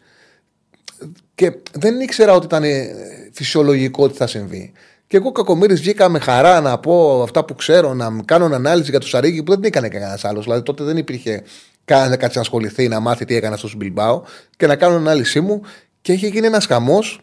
Και 1.34 1.52
δεν 1.72 2.00
ήξερα 2.00 2.32
ότι 2.32 2.46
ήταν 2.46 2.64
ε, 2.64 2.88
φυσιολογικό 3.32 4.04
ότι 4.04 4.16
θα 4.16 4.26
συμβεί. 4.26 4.72
Και 5.06 5.16
εγώ 5.16 5.32
κακομίρι 5.32 5.74
βγήκα 5.74 6.08
με 6.08 6.18
χαρά 6.18 6.60
να 6.60 6.78
πω 6.78 7.22
αυτά 7.22 7.44
που 7.44 7.54
ξέρω, 7.54 7.94
να 7.94 8.22
κάνω 8.24 8.44
ανάλυση 8.44 8.90
για 8.90 9.00
το 9.00 9.06
Σαρίκι 9.06 9.42
που 9.42 9.50
δεν 9.50 9.60
την 9.60 9.68
έκανε 9.68 9.88
κανένας 9.88 10.24
άλλος. 10.24 10.44
Δηλαδή 10.44 10.62
τότε 10.62 10.84
δεν 10.84 10.96
υπήρχε 10.96 11.42
κανένα 11.84 12.30
να 12.34 12.40
ασχοληθεί 12.40 12.88
να 12.88 13.00
μάθει 13.00 13.24
τι 13.24 13.34
έκανα 13.34 13.56
στο 13.56 13.68
Μπιλμπάο 13.76 14.22
και 14.56 14.66
να 14.66 14.76
κάνω 14.76 14.96
ανάλυση 14.96 15.40
μου. 15.40 15.62
Και 16.00 16.12
είχε 16.12 16.26
γίνει 16.26 16.46
ένας 16.46 16.66
χαμός. 16.66 17.20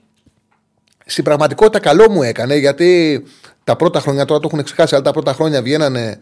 Στην 1.06 1.24
πραγματικότητα 1.24 1.80
καλό 1.80 2.10
μου 2.10 2.24
έκανε 2.24 2.56
γιατί 2.56 3.24
τα 3.64 3.76
πρώτα 3.76 4.00
χρόνια 4.00 4.26
τώρα 4.26 4.40
το 4.40 4.50
έχουν 4.52 4.64
ξεχάσει, 4.64 4.96
αλλά 4.96 5.04
τα 5.04 5.12
πρώτα 5.12 5.34
χρόνια 5.34 5.62
βγαίνανε 5.62 6.20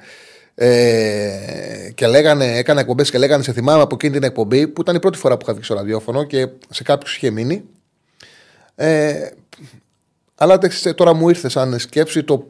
ε, 0.64 1.92
και 1.96 2.08
λέγανε, 2.08 2.58
έκανα 2.58 2.80
εκπομπές 2.80 3.12
και 3.12 3.18
λέγανε 3.18 3.44
σε 3.44 3.54
θυμάμαι 3.54 3.82
από 3.82 3.96
εκείνη 3.96 4.14
την 4.14 4.24
εκπομπή 4.24 4.68
που 4.68 4.82
ήταν 4.82 4.96
η 4.96 5.00
πρώτη 5.00 5.18
φορά 5.18 5.38
που 5.38 5.42
είχα 5.44 5.54
βγει 5.54 5.64
στο 5.64 5.74
ραδιόφωνο 5.74 6.24
και 6.24 6.48
σε 6.70 6.84
κάποιους 6.84 7.16
είχε 7.16 7.30
μείνει. 7.30 7.64
Ε, 8.76 9.30
αλλά 10.36 10.58
τώρα 10.96 11.14
μου 11.14 11.30
ήρθε 11.30 11.50
σαν 11.50 11.80
σκέψη 11.80 12.24
το, 12.24 12.48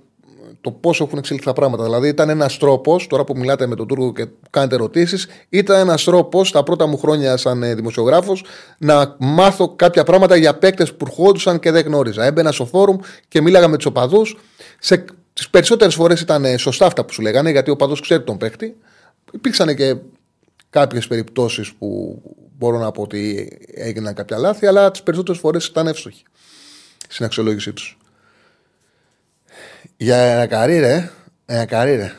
το 0.61 0.71
πόσο 0.71 1.03
έχουν 1.03 1.17
εξελιχθεί 1.17 1.47
τα 1.47 1.53
πράγματα. 1.53 1.83
Δηλαδή, 1.83 2.07
ήταν 2.07 2.29
ένας 2.29 2.57
τρόπος, 2.57 3.07
τώρα 3.07 3.23
που 3.23 3.37
μιλάτε 3.37 3.67
με 3.67 3.75
τον 3.75 3.87
Τούρκο 3.87 4.13
και 4.13 4.27
κάνετε 4.49 4.75
ερωτήσεις, 4.75 5.27
ήταν 5.49 5.79
ένας 5.79 6.03
τρόπος 6.03 6.51
τα 6.51 6.63
πρώτα 6.63 6.87
μου 6.87 6.97
χρόνια 6.97 7.37
σαν 7.37 7.63
ε, 7.63 7.75
δημοσιογράφος 7.75 8.43
να 8.77 9.15
μάθω 9.19 9.75
κάποια 9.75 10.03
πράγματα 10.03 10.35
για 10.35 10.55
παίκτες 10.55 10.93
που 10.93 11.05
ερχόντουσαν 11.07 11.59
και 11.59 11.71
δεν 11.71 11.85
γνώριζα. 11.85 12.25
Έμπαινα 12.25 12.51
στο 12.51 12.65
φόρουμ 12.65 12.97
και 13.27 13.41
μίλαγα 13.41 13.67
με 13.67 13.77
τους 13.77 13.85
οπαδούς. 13.85 14.37
Σε 14.79 15.05
τις 15.33 15.49
περισσότερες 15.49 15.95
φορές 15.95 16.21
ήταν 16.21 16.57
σωστά 16.57 16.85
αυτά 16.85 17.05
που 17.05 17.13
σου 17.13 17.21
λέγανε, 17.21 17.51
γιατί 17.51 17.69
ο 17.69 17.75
παδός 17.75 18.01
ξέρει 18.01 18.23
τον 18.23 18.37
παίχτη. 18.37 18.77
Υπήρξαν 19.31 19.75
και 19.75 19.97
κάποιες 20.69 21.07
περιπτώσεις 21.07 21.73
που 21.73 22.21
μπορώ 22.57 22.77
να 22.77 22.91
πω 22.91 23.01
ότι 23.01 23.49
έγιναν 23.73 24.13
κάποια 24.13 24.37
λάθη, 24.37 24.65
αλλά 24.65 24.91
τις 24.91 25.03
περισσότερες 25.03 25.41
φορές 25.41 25.65
ήταν 25.65 25.87
εύστοχοι 25.87 26.23
στην 27.07 27.25
αξιολόγησή 27.25 27.73
τους. 27.73 27.97
Για 29.97 30.17
ένα 30.17 30.47
καρύρε, 30.47 31.11
ένα 31.45 31.65
καρύρε. 31.65 32.13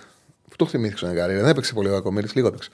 Πού 0.48 0.56
το 0.56 0.66
θυμήθηκα 0.66 1.06
ένα 1.06 1.20
καρύρε, 1.20 1.40
δεν 1.40 1.48
έπαιξε 1.48 1.72
πολύ 1.72 1.88
ο 1.88 1.96
Ακομήρη, 1.96 2.28
λίγο 2.34 2.46
έπαιξε. 2.46 2.70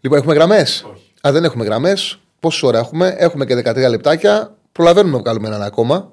Λοιπόν, 0.00 0.18
έχουμε 0.18 0.34
γραμμές. 0.34 0.86
Αν 1.20 1.32
δεν 1.32 1.44
έχουμε 1.44 1.64
γραμμές, 1.64 2.18
πόσε 2.40 2.66
ώρα 2.66 2.78
έχουμε, 2.78 3.14
έχουμε 3.18 3.44
και 3.46 3.54
13 3.56 3.88
λεπτάκια. 3.88 4.56
Προλαβαίνουμε 4.72 5.16
να 5.16 5.22
βγάλουμε 5.22 5.48
έναν 5.48 5.62
ακόμα. 5.62 6.12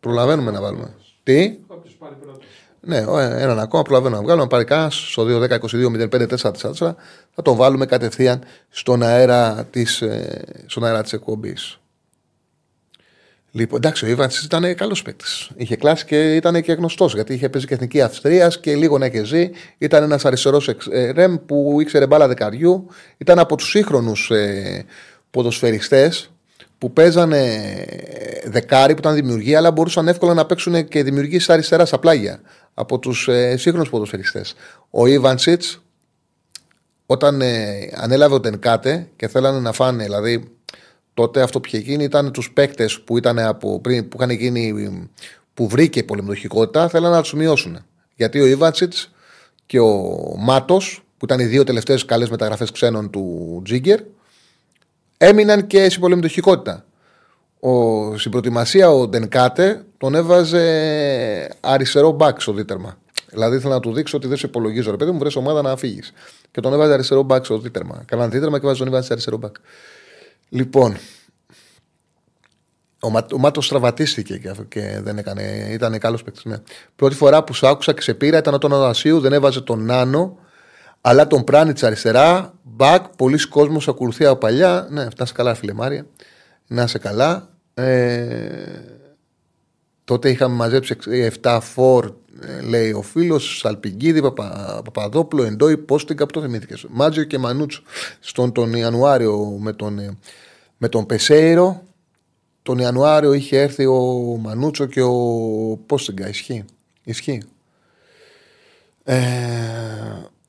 Προλαβαίνουμε 0.00 0.50
να 0.50 0.60
βάλουμε. 0.60 0.94
Τι; 1.22 1.58
Ναι, 2.86 2.98
έναν 3.18 3.58
ακόμα 3.58 3.82
προλαβαίνω 3.82 4.16
να 4.16 4.22
βγάλω. 4.22 4.40
Να 4.40 4.46
πάρει 4.46 4.64
κανένας 4.64 4.94
στο 5.10 5.26
2-10-22-05-4-4 5.28 6.94
θα 7.34 7.42
τον 7.42 7.56
βάλουμε 7.56 7.86
κατευθείαν 7.86 8.42
στον 8.68 9.02
αέρα 9.02 9.66
της 9.70 10.02
ε, 10.02 10.44
στον 10.66 10.84
αέρα 10.84 11.02
της 11.02 11.12
εκπομπής. 11.12 11.80
Λοιπόν, 13.50 13.78
εντάξει, 13.78 14.04
ο 14.04 14.08
Ιβαντ 14.08 14.30
ήταν 14.44 14.74
καλός 14.74 15.02
παίκτης. 15.02 15.50
Είχε 15.56 15.76
κλάσει 15.76 16.04
και 16.04 16.34
ήταν 16.34 16.62
και 16.62 16.72
γνωστός 16.72 17.14
γιατί 17.14 17.34
είχε 17.34 17.48
παίζει 17.48 17.66
και 17.66 17.74
εθνική 17.74 18.00
Αυστρίας 18.02 18.60
και 18.60 18.76
λίγο 18.76 18.98
να 18.98 19.06
είχε 19.06 19.24
ζει. 19.24 19.50
Ήταν 19.78 20.02
ένας 20.02 20.24
αριστερός 20.24 20.70
ρεμ 21.14 21.36
που 21.46 21.80
ήξερε 21.80 22.06
μπάλα 22.06 22.28
δεκαριού. 22.28 22.86
Ήταν 23.16 23.38
από 23.38 23.56
τους 23.56 23.68
σύγχρονους 23.68 24.30
ε, 24.30 24.84
ποδοσφαιριστές 25.30 26.30
που 26.78 26.92
παίζανε 26.92 27.84
δεκάρι 28.44 28.92
που 28.92 28.98
ήταν 28.98 29.14
δημιουργοί, 29.14 29.54
αλλά 29.54 29.70
μπορούσαν 29.70 30.08
εύκολα 30.08 30.34
να 30.34 30.46
παίξουν 30.46 30.88
και 30.88 31.02
δημιουργοί 31.02 31.40
αριστεράς 31.46 31.88
στα 31.88 31.98
πλάγια 31.98 32.40
από 32.74 32.98
τους 32.98 33.28
ε, 33.28 33.56
σύγχρονους 33.56 33.90
ποδοσφαιριστές. 33.90 34.54
Ο 34.90 35.06
Ιβαντσίτ, 35.06 35.62
όταν 37.06 37.40
ε, 37.40 37.90
ανέλαβε 37.94 38.34
ο 38.34 38.40
Τενκάτε 38.40 39.08
και 39.16 39.28
θέλανε 39.28 39.60
να 39.60 39.72
φάνε, 39.72 40.04
δηλαδή 40.04 40.50
τότε 41.14 41.42
αυτό 41.42 41.60
που 41.60 41.66
είχε 41.66 41.78
γίνει 41.78 42.04
ήταν 42.04 42.32
τους 42.32 42.52
παίκτες 42.52 43.00
που, 43.00 43.16
ήταν 43.16 43.38
από 43.38 43.80
πριν, 43.80 44.08
που 44.08 44.16
είχαν 44.20 44.30
γίνει, 44.30 45.10
που 45.54 45.68
βρήκε 45.68 46.04
πολεμοδοχικότητα, 46.04 46.88
θέλανε 46.88 47.14
να 47.14 47.22
τους 47.22 47.34
μειώσουν. 47.34 47.84
Γιατί 48.14 48.40
ο 48.40 48.46
Ιβαντσίτ 48.46 48.92
και 49.66 49.80
ο 49.80 50.18
Μάτος, 50.38 51.04
που 51.18 51.24
ήταν 51.24 51.40
οι 51.40 51.44
δύο 51.44 51.64
τελευταίες 51.64 52.04
καλές 52.04 52.30
μεταγραφές 52.30 52.70
ξένων 52.70 53.10
του 53.10 53.60
Τζίγκερ, 53.64 54.00
έμειναν 55.18 55.66
και 55.66 55.88
στην 55.88 56.00
πολεμητοχικότητα. 56.00 56.84
Ο, 57.60 58.18
στην 58.18 58.30
προετοιμασία 58.30 58.90
ο 58.90 59.08
Ντενκάτε 59.08 59.84
τον 59.98 60.14
έβαζε 60.14 61.56
αριστερό 61.60 62.10
μπακ 62.10 62.40
στο 62.40 62.52
δίτερμα. 62.52 62.98
Δηλαδή 63.30 63.56
ήθελα 63.56 63.74
να 63.74 63.80
του 63.80 63.92
δείξω 63.92 64.16
ότι 64.16 64.26
δεν 64.26 64.36
σε 64.36 64.46
υπολογίζω, 64.46 64.90
ρε 64.90 64.96
παιδί 64.96 65.10
μου, 65.10 65.18
βρες 65.18 65.36
ομάδα 65.36 65.62
να 65.62 65.76
φύγεις. 65.76 66.12
Και 66.50 66.60
τον 66.60 66.72
έβαζε 66.72 66.92
αριστερό 66.92 67.22
μπακ 67.22 67.44
στο 67.44 67.58
δίτερμα. 67.58 68.02
Κάναν 68.06 68.30
δίτερμα 68.30 68.58
και 68.58 68.66
βάζει 68.66 68.78
τον 68.78 68.86
έβαζε 68.86 69.12
αριστερό 69.12 69.36
μπακ. 69.36 69.56
Λοιπόν, 70.48 70.96
ο, 73.00 73.10
Μα, 73.10 73.26
ο 73.32 73.38
Μάτος 73.38 73.66
στραβατίστηκε 73.66 74.38
και, 74.38 74.54
και 74.68 75.00
δεν 75.02 75.18
έκανε. 75.18 75.68
Ήταν 75.70 75.98
καλός 75.98 76.22
παίκτης. 76.22 76.44
Ναι. 76.44 76.56
Πρώτη 76.96 77.14
φορά 77.14 77.44
που 77.44 77.54
σου 77.54 77.66
άκουσα 77.66 77.92
και 77.92 78.02
σε 78.02 78.14
πήρα 78.14 78.38
ήταν 78.38 78.54
όταν 78.54 78.72
ο 78.72 78.76
Ανασίου 78.76 79.20
δεν 79.20 79.32
έβαζε 79.32 79.60
τον 79.60 79.84
Νάνο 79.84 80.38
αλλά 81.08 81.26
τον 81.26 81.44
Πράνιτ 81.44 81.84
αριστερά, 81.84 82.54
μπακ, 82.62 83.08
πολλοί 83.16 83.48
κόσμοι 83.48 83.78
ακολουθεί 83.86 84.24
από 84.24 84.38
παλιά. 84.38 84.86
Ναι, 84.90 85.10
φτάσει 85.10 85.32
καλά, 85.32 85.54
φίλε 85.54 85.72
Μάρια. 85.72 86.06
Να 86.66 86.82
είσαι 86.82 86.98
καλά. 86.98 87.48
Ε, 87.74 88.80
τότε 90.04 90.30
είχαμε 90.30 90.54
μαζέψει 90.54 90.96
7 91.42 91.58
φορ, 91.62 92.12
ε, 92.40 92.60
λέει 92.60 92.92
ο 92.92 93.02
φίλος, 93.02 93.58
Σαλπιγκίδη, 93.58 94.20
Παπα, 94.20 94.80
Παπαδόπουλο, 94.84 95.42
Εντόι, 95.42 95.76
Πόστιγκα, 95.76 96.26
το 96.26 96.40
θυμήθηκες. 96.40 96.86
Μάτζιο 96.90 97.24
και 97.24 97.38
Μανούτσο. 97.38 97.82
Στον 98.20 98.52
τον 98.52 98.74
Ιανουάριο 98.74 99.56
με 99.60 99.72
τον, 99.72 99.98
ε, 99.98 100.16
με 100.76 100.88
τον 100.88 101.06
Πεσέιρο. 101.06 101.82
Τον 102.62 102.78
Ιανουάριο 102.78 103.32
είχε 103.32 103.60
έρθει 103.60 103.86
ο 103.86 104.00
Μανούτσο 104.40 104.86
και 104.86 105.02
ο 105.02 105.14
Πόστιγκα. 105.86 106.28
Ισχύει. 106.28 106.64
Ισχύει. 107.04 107.42
Ε, 109.04 109.16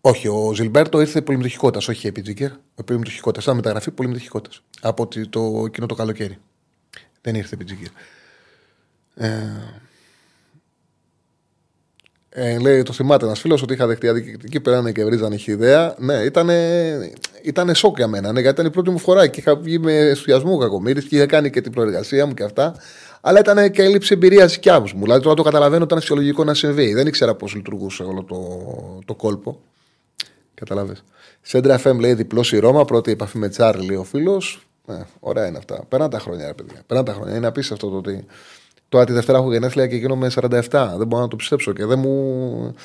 όχι, 0.08 0.28
ο 0.28 0.52
Ζιλμπέρτο 0.54 1.00
ήρθε 1.00 1.22
πολυμετοχικότητα, 1.22 1.92
όχι 1.92 2.08
επί 2.08 2.22
Τζίγκερ. 2.22 2.52
Πολυμετοχικότητα. 2.86 3.42
Σαν 3.42 3.56
μεταγραφή 3.56 3.92
πολυμετοχικότητα. 3.92 4.56
Από 4.82 5.08
το, 5.30 5.64
εκείνο 5.66 5.86
το 5.86 5.96
καλοκαίρι. 5.96 6.38
Δεν 7.22 7.36
ήρθε 7.36 7.56
επί 7.56 7.64
Τζίγκερ. 7.64 7.90
Ε, 9.16 9.30
ε, 12.30 12.58
λέει, 12.60 12.84
το 12.84 12.94
θυμάται 12.94 13.26
ένας 13.26 13.40
φίλος 13.40 13.62
ότι 13.62 13.74
είχα 13.74 13.88
δεχτεί 13.88 14.08
αδικητική, 14.08 14.60
περάνε 14.60 14.92
και 14.92 15.06
βρίζανε 15.06 15.38
ιδέα. 15.46 15.96
Ναι, 15.98 16.14
ήταν 16.14 16.50
ήτανε 17.42 17.74
σοκ 17.74 17.98
για 17.98 18.08
μένα, 18.08 18.32
ναι, 18.32 18.40
γιατί 18.40 18.54
ήταν 18.54 18.66
η 18.66 18.74
πρώτη 18.74 18.90
μου 18.90 18.98
φορά 18.98 19.28
και 19.28 19.40
είχα 19.40 19.56
βγει 19.56 19.80
με 19.80 19.94
ενθουσιασμό 19.94 20.58
κακομίρι 20.58 21.04
και 21.04 21.16
είχα 21.16 21.26
κάνει 21.26 21.50
και 21.50 21.62
την 21.62 21.72
προεργασία 21.72 22.26
μου 22.26 22.34
και 22.34 22.44
αυτά. 22.44 22.76
Αλλά 23.22 23.40
ήταν 23.40 23.72
και 23.72 23.84
έλλειψη 23.84 24.14
εμπειρίας 24.14 24.52
δικιά 24.52 24.80
μου. 24.80 24.86
Δηλαδή 25.02 25.22
τώρα 25.22 25.36
το 25.36 25.44
καταλαβαίνω 25.44 25.84
ήταν 25.84 26.00
φυσιολογικό 26.00 26.44
να 26.44 26.54
συμβεί. 26.54 26.94
Δεν 26.94 27.08
ήξερα 27.08 27.36
πώς 27.36 27.56
λειτουργούσε 27.56 28.04
όλο 28.04 28.24
το, 28.24 28.38
το 29.06 29.16
κόλπο. 29.16 29.62
Καταλάβει. 30.60 30.94
Σέντρα 31.42 31.82
FM 31.84 32.00
λέει 32.00 32.14
διπλός 32.14 32.52
η 32.52 32.60
Ρώμα, 32.60 32.86
πρώτη 32.86 33.12
επαφή 33.12 33.38
με 33.38 33.50
Τσάρλι 33.50 33.96
ο 33.96 34.04
φίλος. 34.04 34.68
Ε, 34.88 34.94
ωραία 35.20 35.48
είναι 35.48 35.58
αυτά. 35.58 35.86
Πέραν 35.90 36.10
τα 36.10 36.20
χρόνια, 36.20 36.48
ρε 36.48 36.54
παιδιά. 36.54 36.84
Πέραν 36.88 37.06
τα 37.06 37.14
χρόνια. 37.14 37.36
Είναι 37.36 37.48
απίστευτο 37.48 37.90
το 37.90 37.98
ότι. 37.98 38.26
Τώρα 38.90 39.06
τη 39.06 39.14
Δευτέρα 39.14 39.38
έχω 39.38 39.52
γενέθλια 39.52 39.88
και 39.88 39.96
γίνομαι 39.96 40.32
47. 40.36 40.60
Δεν 40.98 41.08
μπορώ 41.08 41.22
να 41.22 41.28
το 41.28 41.36
πιστέψω 41.36 41.74
και 41.74 41.86
δεν 41.86 42.00
μου. 42.00 42.76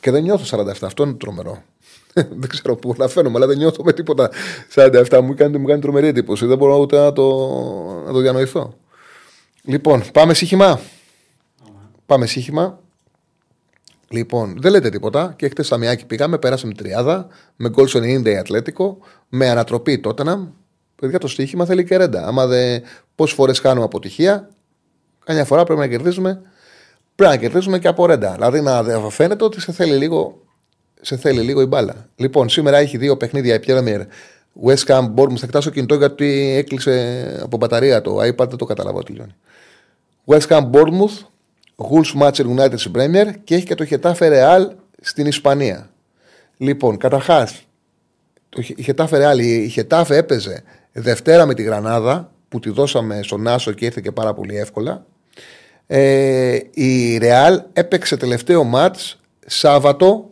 Και 0.00 0.10
δεν 0.10 0.22
νιώθω 0.22 0.58
47. 0.58 0.72
Αυτό 0.82 1.02
είναι 1.02 1.12
τρομερό. 1.12 1.62
δεν 2.40 2.48
ξέρω 2.48 2.76
πού 2.76 2.94
να 2.96 3.08
φαίνομαι, 3.08 3.36
αλλά 3.36 3.46
δεν 3.46 3.56
νιώθω 3.56 3.84
με 3.84 3.92
τίποτα 3.92 4.30
47. 4.74 5.20
Μου 5.22 5.34
κάνει, 5.34 5.58
μου 5.58 5.66
κάνει 5.66 5.80
τρομερή 5.80 6.06
εντύπωση. 6.06 6.46
Δεν 6.46 6.58
μπορώ 6.58 6.78
ούτε 6.78 6.98
να 6.98 7.12
το, 7.12 7.48
να 8.06 8.12
το 8.12 8.18
διανοηθώ. 8.18 8.74
Λοιπόν, 9.62 10.02
πάμε 10.12 10.34
σύγχυμα. 10.34 10.80
Πάμε 12.06 12.26
σύγχυμα. 12.26 12.80
Λοιπόν, 14.12 14.56
δεν 14.60 14.72
λέτε 14.72 14.90
τίποτα. 14.90 15.34
Και 15.36 15.48
χτε 15.48 15.62
Σαμιάκη 15.62 16.06
πήγαμε, 16.06 16.38
πέρασαμε 16.38 16.72
τριάδα, 16.72 17.26
με 17.56 17.68
γκολ 17.68 17.86
στο 17.86 18.00
90 18.00 18.24
η 18.24 18.36
Ατλέτικο, 18.36 18.98
με 19.28 19.48
ανατροπή 19.48 19.98
τότε 19.98 20.48
Παιδιά, 20.96 21.18
το 21.18 21.28
στοίχημα 21.28 21.64
θέλει 21.64 21.84
και 21.84 21.96
ρέντα. 21.96 22.26
Άμα 22.26 22.46
δεν. 22.46 22.82
Πόσες 23.14 23.36
φορές 23.36 23.60
κάνουμε 23.60 23.84
αποτυχία, 23.84 24.48
καμιά 25.24 25.44
φορά 25.44 25.64
πρέπει 25.64 25.80
να 25.80 25.86
κερδίζουμε. 25.86 26.42
Πρέπει 27.14 27.34
να 27.34 27.40
κερδίζουμε 27.40 27.78
και 27.78 27.88
από 27.88 28.06
ρέντα. 28.06 28.32
Δηλαδή 28.32 28.60
να 28.60 28.84
φαίνεται 29.10 29.44
ότι 29.44 29.60
σε 29.60 29.72
θέλει 29.72 29.96
λίγο, 29.96 30.42
σε 31.00 31.16
θέλει 31.16 31.40
λίγο 31.40 31.60
η 31.60 31.66
μπάλα. 31.66 32.08
Λοιπόν, 32.16 32.48
σήμερα 32.48 32.76
έχει 32.76 32.96
δύο 32.96 33.16
παιχνίδια 33.16 33.54
η 33.54 33.60
Premier 33.66 34.00
West 34.64 34.86
Ham 34.86 35.14
Bournemouth. 35.14 35.36
Θα 35.36 35.46
κοιτάξω 35.46 35.70
κινητό 35.70 35.94
γιατί 35.94 36.54
έκλεισε 36.56 37.24
από 37.42 37.56
μπαταρία 37.56 38.00
το 38.00 38.16
iPad, 38.16 38.48
δεν 38.48 38.56
το 38.56 38.64
καταλαβαίνω 38.64 39.02
τι 39.02 39.12
λιώνει. 39.12 39.34
West 40.26 40.48
Ham 40.48 40.70
Bournemouth 40.70 41.26
Γουλς 41.88 42.14
Μάτσερ 42.14 42.46
United 42.46 42.78
στην 42.78 42.92
Premier 42.94 43.26
και 43.44 43.54
έχει 43.54 43.64
και 43.64 43.74
το 43.74 43.84
Χετάφε 43.84 44.28
Ρεάλ 44.28 44.70
στην 45.00 45.26
Ισπανία. 45.26 45.90
Λοιπόν, 46.56 46.96
καταρχάς, 46.96 47.62
η 48.76 48.82
Χετάφε 48.82 49.18
Ρεάλ, 49.18 49.38
η 49.38 49.68
Χετάφε 49.68 50.16
έπαιζε 50.16 50.62
Δευτέρα 50.92 51.46
με 51.46 51.54
τη 51.54 51.62
Γρανάδα 51.62 52.32
που 52.48 52.60
τη 52.60 52.70
δώσαμε 52.70 53.20
στον 53.22 53.46
Άσο 53.46 53.72
και 53.72 53.84
ήρθε 53.84 54.00
και 54.00 54.12
πάρα 54.12 54.34
πολύ 54.34 54.56
εύκολα. 54.56 55.06
Ε, 55.86 56.58
η 56.70 57.18
Ρεάλ 57.18 57.62
έπαιξε 57.72 58.16
τελευταίο 58.16 58.64
μάτς 58.64 59.20
Σάββατο 59.46 60.30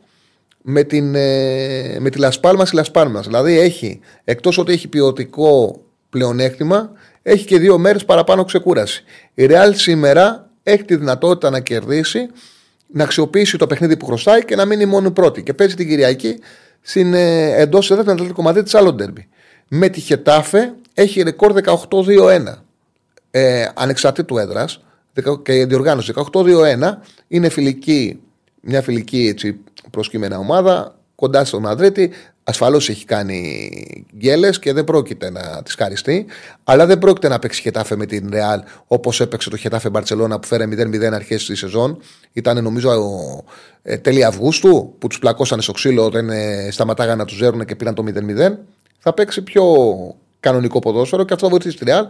με, 0.63 0.83
την, 0.83 1.15
ε, 1.15 1.97
με 1.99 2.11
τη 2.11 2.19
Λασπάλμα 2.19 2.65
στη 2.65 2.77
Λασπάλμα. 2.77 3.21
Δηλαδή 3.21 3.59
έχει, 3.59 4.01
εκτός 4.25 4.59
ότι 4.59 4.73
έχει 4.73 4.89
ποιοτικό 4.89 5.83
πλεονέκτημα, 6.11 6.93
έχει 7.23 7.45
και 7.45 7.59
δύο 7.59 7.79
μέρες 7.79 8.05
παραπάνω 8.05 8.45
ξεκούραση. 8.45 9.05
Η 9.35 9.47
Ρεάλ 9.47 9.75
σήμερα 9.75 10.48
έχει 10.71 10.85
τη 10.85 10.97
δυνατότητα 10.97 11.51
να 11.51 11.61
κερδίσει, 11.61 12.29
να 12.87 13.05
αξιοποιήσει 13.05 13.57
το 13.57 13.67
παιχνίδι 13.67 13.97
που 13.97 14.07
χρωστάει 14.07 14.45
και 14.45 14.57
να 14.57 14.65
μείνει 14.65 14.87
μόνο 14.87 15.11
πρώτη. 15.11 15.43
Και 15.43 15.55
παίζει 15.55 15.75
την 15.75 15.89
Κυριακή 15.89 16.39
στην, 16.81 17.15
ε, 17.15 17.61
εντός 17.61 17.91
έδρας 17.91 18.05
την 18.05 18.15
Ατλαντικό 18.15 18.43
Μαδρίτη 18.43 18.77
άλλο 18.77 18.93
ντέρμπι. 18.93 19.29
Με 19.69 19.89
τη 19.89 20.01
Χετάφε 20.01 20.75
έχει 20.95 21.23
ρεκόρ 21.23 21.53
18-2-1. 21.53 22.65
Ε, 23.31 23.69
ανεξαρτήτου 23.75 24.39
έδρας 24.39 24.81
και 25.43 25.67
διοργάνωση 25.67 26.13
18-2-1 26.33 27.03
είναι 27.29 27.49
φιλική, 27.49 28.21
μια 28.61 28.83
φιλική 28.83 29.27
έτσι, 29.29 29.61
προσκύμενα 29.91 30.39
ομάδα 30.39 30.99
κοντά 31.15 31.45
στο 31.45 31.61
Μαδρίτη. 31.61 32.11
Ασφαλώς 32.49 32.89
έχει 32.89 33.05
κάνει 33.05 33.61
γκέλες 34.17 34.59
και 34.59 34.73
δεν 34.73 34.85
πρόκειται 34.85 35.31
να 35.31 35.63
τη 35.63 35.75
χαριστεί. 35.79 36.27
Αλλά 36.65 36.87
δεν 36.87 36.99
πρόκειται 36.99 37.29
να 37.29 37.39
παίξει 37.39 37.61
χετάφε 37.61 37.97
με 37.97 38.07
την 38.07 38.29
Ρεάλ 38.31 38.63
όπως 38.87 39.21
έπαιξε 39.21 39.51
το 39.51 39.57
χετάφε 39.57 39.91
Μπαρσελόνα 39.91 40.39
που 40.39 40.47
φέρε 40.47 40.65
0-0 40.65 41.03
αρχές 41.13 41.47
της 41.47 41.59
σεζόν. 41.59 41.99
Ήταν 42.33 42.63
νομίζω 42.63 42.91
ε, 43.83 43.97
τέλη 43.97 44.25
Αυγούστου 44.25 44.95
που 44.99 45.07
τους 45.07 45.19
πλακώσανε 45.19 45.63
στο 45.63 45.73
ξύλο 45.73 46.05
όταν 46.05 46.31
ε, 46.31 46.69
σταματάγανε 46.71 47.17
να 47.17 47.25
τους 47.25 47.37
ζέρουν 47.37 47.65
και 47.65 47.77
πήραν 47.77 47.95
το 47.95 48.05
0-0. 48.07 48.57
Θα 48.99 49.13
παίξει 49.13 49.43
πιο 49.43 49.65
κανονικό 50.41 50.79
ποδόσφαιρο 50.79 51.25
και 51.25 51.33
αυτό 51.33 51.45
θα 51.45 51.51
βοηθήσει 51.51 51.77
τη 51.77 51.85
Ρεάλ. 51.85 52.07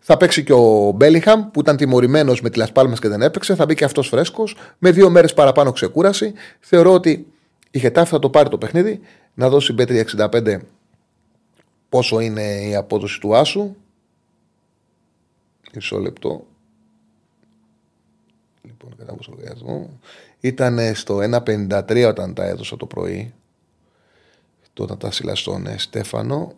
Θα 0.00 0.16
παίξει 0.16 0.44
και 0.44 0.52
ο 0.52 0.92
Μπέλιχαμ 0.96 1.50
που 1.50 1.60
ήταν 1.60 1.76
τιμωρημένος 1.76 2.40
με 2.40 2.50
τη 2.50 2.58
Λασπάλμα 2.58 2.96
και 3.00 3.08
δεν 3.08 3.22
έπαιξε. 3.22 3.54
Θα 3.54 3.66
μπει 3.66 3.74
και 3.74 3.84
αυτός 3.84 4.08
φρέσκος 4.08 4.56
με 4.78 4.90
δύο 4.90 5.10
μέρες 5.10 5.34
παραπάνω 5.34 5.72
ξεκούραση. 5.72 6.32
Θεωρώ 6.60 6.92
ότι 6.92 7.26
η 7.70 7.78
Χετάφ 7.78 8.08
θα 8.08 8.18
το 8.18 8.30
πάρει 8.30 8.48
το 8.48 8.58
παιχνίδι, 8.58 9.00
να 9.34 9.48
δώσει 9.48 9.74
B365 9.78 10.58
πόσο 11.88 12.20
είναι 12.20 12.42
η 12.42 12.74
απόδοση 12.74 13.20
του 13.20 13.36
Άσου. 13.36 13.74
Μισό 15.74 15.98
λεπτό. 15.98 16.46
Λοιπόν, 18.62 18.96
κατά 18.96 19.16
λογαριασμό. 19.28 19.98
Ήταν 20.40 20.94
στο 20.94 21.18
1,53 21.18 22.06
όταν 22.08 22.34
τα 22.34 22.44
έδωσα 22.44 22.76
το 22.76 22.86
πρωί. 22.86 23.34
Τότε 24.72 24.96
τα 24.96 25.10
σύλλα 25.10 25.34
στον 25.34 25.78
Στέφανο. 25.78 26.52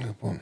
Λοιπόν. 0.00 0.40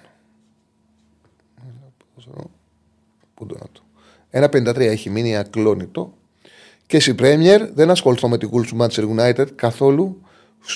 Πού 3.34 3.46
το 3.46 3.58
να 3.58 3.66
το. 3.72 3.82
1,53 4.30 4.76
έχει 4.76 5.10
μείνει 5.10 5.36
ακλόνητο. 5.36 6.12
Και 6.86 7.00
στην 7.00 7.16
Premier 7.18 7.68
δεν 7.74 7.90
ασχοληθώ 7.90 8.28
με 8.28 8.38
την 8.38 8.50
Wolves 8.52 8.80
Manchester 8.80 9.16
United 9.16 9.46
καθόλου. 9.54 10.20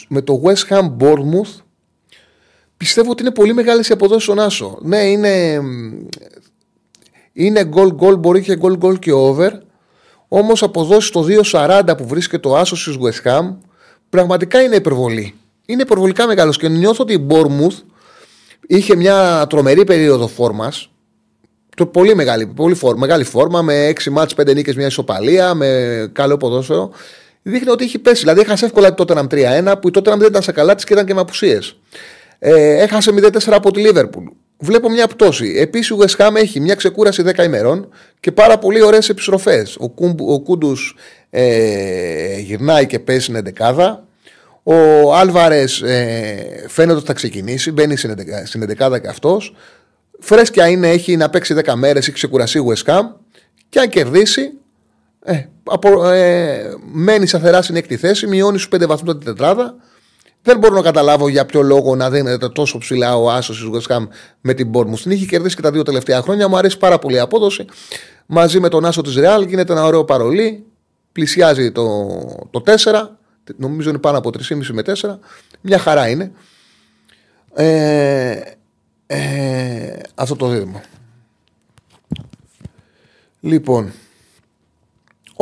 Με 0.08 0.22
το 0.22 0.42
West 0.44 0.74
Ham 0.74 0.96
Bournemouth 0.98 1.62
πιστεύω 2.76 3.10
ότι 3.10 3.22
είναι 3.22 3.32
πολύ 3.32 3.54
μεγάλες 3.54 3.88
οι 3.88 3.92
αποδόσεις 3.92 4.22
στον 4.22 4.38
Άσο. 4.38 4.78
Ναι, 4.82 4.98
είναι, 4.98 5.60
Είναι 7.32 7.64
γκολ 7.64 7.92
γκολ, 7.92 8.16
μπορεί 8.16 8.42
και 8.42 8.56
γκολ 8.56 8.76
γκολ 8.76 8.98
και 8.98 9.12
over. 9.12 9.50
Όμως 10.28 10.62
αποδόσεις 10.62 11.10
το 11.10 11.26
2,40 11.52 11.94
που 11.96 12.06
βρίσκεται 12.06 12.48
το 12.48 12.56
άσος 12.56 12.84
τη 12.84 12.98
West 13.00 13.30
Ham 13.30 13.56
πραγματικά 14.08 14.62
είναι 14.62 14.74
υπερβολή. 14.74 15.34
Είναι 15.66 15.82
υπερβολικά 15.82 16.26
μεγάλος 16.26 16.56
και 16.56 16.68
νιώθω 16.68 17.02
ότι 17.02 17.12
η 17.12 17.26
Bournemouth 17.30 17.82
είχε 18.66 18.96
μια 18.96 19.46
τρομερή 19.48 19.84
περίοδο 19.84 20.26
φόρμα. 20.26 20.72
Πολύ 21.92 22.14
μεγάλη, 22.14 22.46
πολύ 22.46 22.74
φόρμα, 22.74 23.00
μεγάλη 23.00 23.24
φόρμα 23.24 23.62
με 23.62 23.88
6 23.88 24.10
μάτς, 24.10 24.34
5 24.34 24.54
νίκες, 24.54 24.74
μια 24.74 24.86
ισοπαλία, 24.86 25.54
με 25.54 26.10
καλό 26.12 26.36
ποδόσφαιρο. 26.36 26.90
Δείχνει 27.42 27.70
ότι 27.70 27.84
έχει 27.84 27.98
πέσει. 27.98 28.20
Δηλαδή, 28.20 28.40
έχασε 28.40 28.64
εύκολα 28.64 28.94
τότε 28.94 29.14
3-1, 29.30 29.74
που 29.80 29.88
η 29.88 29.90
τότε 29.90 30.10
δεν 30.10 30.26
ήταν 30.28 30.42
σε 30.42 30.52
καλά 30.52 30.74
της 30.74 30.84
και 30.84 30.92
ήταν 30.92 31.06
και 31.06 31.14
με 31.14 31.20
απουσίες. 31.20 31.76
Ε, 32.38 32.82
έχασε 32.82 33.10
0-4 33.14 33.38
από 33.50 33.70
τη 33.70 33.80
Λίβερπουλ. 33.80 34.24
Βλέπω 34.58 34.90
μια 34.90 35.06
πτώση. 35.06 35.54
Επίσης, 35.56 35.90
ο 35.90 35.96
West 36.00 36.16
Ham 36.16 36.34
έχει 36.34 36.60
μια 36.60 36.74
ξεκούραση 36.74 37.22
10 37.26 37.44
ημερών 37.44 37.88
και 38.20 38.32
πάρα 38.32 38.58
πολύ 38.58 38.82
ωραίες 38.82 39.08
επιστροφές. 39.08 39.76
Ο, 39.76 39.84
ο 40.32 40.40
Κούντους 40.40 40.96
ε, 41.30 42.38
γυρνάει 42.38 42.86
και 42.86 42.98
παίζει 42.98 43.22
στην 43.22 43.54
11. 43.58 43.96
Ο 44.62 45.14
Άλβαρες 45.14 45.82
ε, 45.82 46.64
φαίνεται 46.68 46.96
ότι 46.96 47.06
θα 47.06 47.12
ξεκινήσει, 47.12 47.72
μπαίνει 47.72 47.96
στην 48.44 48.76
11 48.78 49.00
και 49.00 49.08
αυτός. 49.08 49.54
Φρέσκια 50.18 50.68
είναι, 50.68 50.90
έχει 50.90 51.16
να 51.16 51.30
παίξει 51.30 51.54
10 51.64 51.74
μέρες, 51.74 52.06
έχει 52.06 52.16
ξεκουρασεί 52.16 52.58
ο 52.58 52.64
West 52.68 52.90
Ham 52.92 53.02
και 53.68 53.78
αν 53.78 53.88
κερδίσει, 53.88 54.52
ε, 55.22 55.44
απο, 55.64 56.08
ε, 56.10 56.74
μένει 56.92 57.26
σταθερά 57.26 57.62
στην 57.62 57.76
έκτη 57.76 57.96
θέση, 57.96 58.26
μειώνει 58.26 58.58
στους 58.58 58.80
5 58.80 58.86
βαθμούς 58.86 59.12
την 59.12 59.24
τετράδα. 59.24 59.74
Δεν 60.42 60.58
μπορώ 60.58 60.74
να 60.74 60.82
καταλάβω 60.82 61.28
για 61.28 61.46
ποιο 61.46 61.62
λόγο 61.62 61.96
να 61.96 62.10
δίνεται 62.10 62.48
τόσο 62.48 62.78
ψηλά 62.78 63.16
ο 63.16 63.30
Άσος 63.30 63.58
τη 63.60 63.70
West 63.72 63.96
Ham 63.96 64.08
με 64.40 64.54
την 64.54 64.70
Bournemouth. 64.74 64.98
Την 65.02 65.10
είχε 65.10 65.26
κερδίσει 65.26 65.56
και 65.56 65.62
τα 65.62 65.70
δύο 65.70 65.82
τελευταία 65.82 66.22
χρόνια. 66.22 66.48
Μου 66.48 66.56
αρέσει 66.56 66.78
πάρα 66.78 66.98
πολύ 66.98 67.14
η 67.14 67.18
απόδοση. 67.18 67.64
Μαζί 68.26 68.60
με 68.60 68.68
τον 68.68 68.84
Άσο 68.84 69.02
της 69.02 69.14
Real 69.18 69.46
γίνεται 69.46 69.72
ένα 69.72 69.84
ωραίο 69.84 70.04
παρολί. 70.04 70.64
Πλησιάζει 71.12 71.72
το, 71.72 72.06
το 72.50 72.62
4. 72.66 73.08
Νομίζω 73.56 73.88
είναι 73.88 73.98
πάνω 73.98 74.18
από 74.18 74.30
3,5 74.48 74.66
με 74.72 74.82
4. 74.86 74.92
Μια 75.60 75.78
χαρά 75.78 76.08
είναι. 76.08 76.32
Ε, 77.54 78.40
ε, 79.06 79.98
αυτό 80.14 80.36
το 80.36 80.48
δίδυμο. 80.48 80.80
Λοιπόν, 83.40 83.92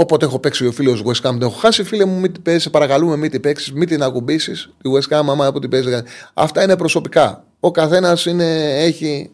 Όποτε 0.01 0.25
έχω 0.25 0.39
παίξει 0.39 0.66
ο 0.66 0.73
φίλος 0.73 1.03
West 1.07 1.29
Ham, 1.29 1.31
την 1.31 1.43
έχω 1.43 1.51
χάσει. 1.51 1.85
Φίλε 1.85 2.05
μου, 2.05 2.20
μην 2.20 2.33
την 2.33 2.43
παίζει, 2.43 2.70
παρακαλούμε, 2.70 3.16
μην 3.16 3.31
την 3.31 3.41
παίξεις, 3.41 3.73
μην 3.73 3.89
την 3.89 4.03
ακουμπήσεις. 4.03 4.70
Η 4.83 4.89
West 4.95 5.15
Ham, 5.15 5.25
άμα 5.29 5.47
από 5.47 5.61
την 5.61 5.70
παίζει. 5.70 6.03
Αυτά 6.35 6.62
είναι 6.62 6.77
προσωπικά. 6.77 7.45
Ο 7.61 7.70
καθένας 7.70 8.27
έχει 8.27 9.31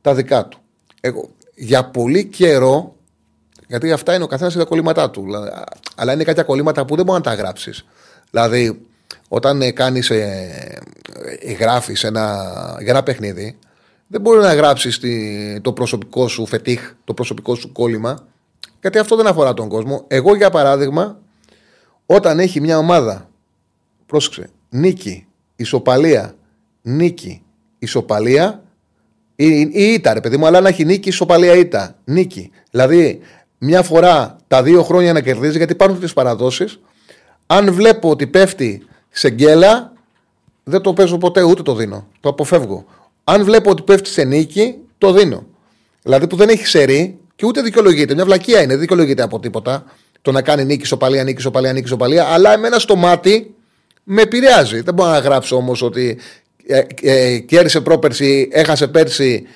τα 0.00 0.14
δικά 0.14 0.46
του. 0.46 0.58
Εγώ, 1.00 1.28
για 1.54 1.84
πολύ 1.84 2.24
καιρό, 2.24 2.96
γιατί 3.68 3.92
αυτά 3.92 4.14
είναι 4.14 4.24
ο 4.24 4.26
καθένας 4.26 4.54
τα 4.54 4.64
κολλήματά 4.64 5.10
του. 5.10 5.26
Αλλά 5.96 6.12
είναι 6.12 6.24
κάποια 6.24 6.42
κολλήματα 6.42 6.84
που 6.84 6.96
δεν 6.96 7.04
μπορεί 7.04 7.18
να 7.24 7.30
τα 7.30 7.34
γράψεις. 7.34 7.84
Δηλαδή, 8.30 8.86
όταν 9.28 9.62
ε, 9.62 9.70
κάνεις, 9.70 10.10
ε, 10.10 10.82
ε, 11.40 11.52
γράφεις 11.52 12.04
ένα, 12.04 12.52
για 12.80 12.90
ένα 12.90 13.02
παιχνίδι, 13.02 13.58
δεν 14.06 14.20
μπορεί 14.20 14.40
να 14.40 14.54
γράψεις 14.54 15.00
το 15.62 15.72
προσωπικό 15.72 16.28
σου 16.28 16.46
φετίχ, 16.46 16.92
το 17.04 17.14
προσωπικό 17.14 17.54
σου 17.54 17.72
κόλλημα 17.72 18.26
γιατί 18.82 18.98
αυτό 18.98 19.16
δεν 19.16 19.26
αφορά 19.26 19.54
τον 19.54 19.68
κόσμο. 19.68 20.04
Εγώ, 20.08 20.36
για 20.36 20.50
παράδειγμα, 20.50 21.18
όταν 22.06 22.38
έχει 22.38 22.60
μια 22.60 22.78
ομάδα, 22.78 23.28
πρόσεξε, 24.06 24.50
νίκη, 24.68 25.26
ισοπαλία, 25.56 26.34
νίκη, 26.82 27.42
ισοπαλία, 27.78 28.62
ή, 29.36 29.60
ή 29.60 29.92
ήττα, 29.92 30.14
ρε 30.14 30.20
παιδί 30.20 30.36
μου, 30.36 30.46
αλλά 30.46 30.60
να 30.60 30.68
έχει 30.68 30.84
νίκη, 30.84 31.08
ισοπαλία, 31.08 31.54
ήττα, 31.54 31.96
νίκη. 32.04 32.50
Δηλαδή, 32.70 33.20
μια 33.58 33.82
φορά 33.82 34.36
τα 34.48 34.62
δύο 34.62 34.82
χρόνια 34.82 35.12
να 35.12 35.20
κερδίζει, 35.20 35.56
γιατί 35.56 35.72
υπάρχουν 35.72 36.00
τις 36.00 36.12
παραδόσεις. 36.12 36.80
Αν 37.46 37.72
βλέπω 37.72 38.10
ότι 38.10 38.26
πέφτει 38.26 38.86
σε 39.10 39.30
γκέλα, 39.30 39.92
δεν 40.64 40.80
το 40.80 40.92
παίζω 40.92 41.18
ποτέ, 41.18 41.42
ούτε 41.42 41.62
το 41.62 41.74
δίνω. 41.74 42.06
Το 42.20 42.28
αποφεύγω. 42.28 42.84
Αν 43.24 43.44
βλέπω 43.44 43.70
ότι 43.70 43.82
πέφτει 43.82 44.08
σε 44.08 44.24
νίκη, 44.24 44.74
το 44.98 45.12
δίνω. 45.12 45.46
Δηλαδή 46.02 46.26
που 46.26 46.36
δεν 46.36 46.48
έχει 46.48 46.66
σερή, 46.66 47.18
και 47.42 47.48
ούτε 47.48 47.62
δικαιολογείται. 47.62 48.14
Μια 48.14 48.24
βλακεία 48.24 48.58
είναι, 48.58 48.66
δεν 48.66 48.78
δικαιολογείται 48.78 49.22
από 49.22 49.40
τίποτα. 49.40 49.84
Το 50.22 50.32
να 50.32 50.42
κάνει 50.42 50.64
νίκη 50.64 50.86
σοπαλία, 50.86 51.24
νίκη 51.24 51.40
σοπαλία, 51.40 51.72
νίκη 51.72 51.88
σοπαλία. 51.88 52.24
Αλλά 52.24 52.52
εμένα 52.52 52.78
στο 52.78 52.96
μάτι 52.96 53.54
με 54.02 54.22
επηρεάζει. 54.22 54.80
Δεν 54.80 54.94
μπορώ 54.94 55.10
να 55.10 55.18
γράψω 55.18 55.56
όμως 55.56 55.82
ότι 55.82 56.18
ε, 56.66 56.82
ε, 57.02 57.38
κέρδισε 57.38 57.80
πρόπερση, 57.80 58.48
έχασε 58.52 58.88
πέρσι, 58.88 59.46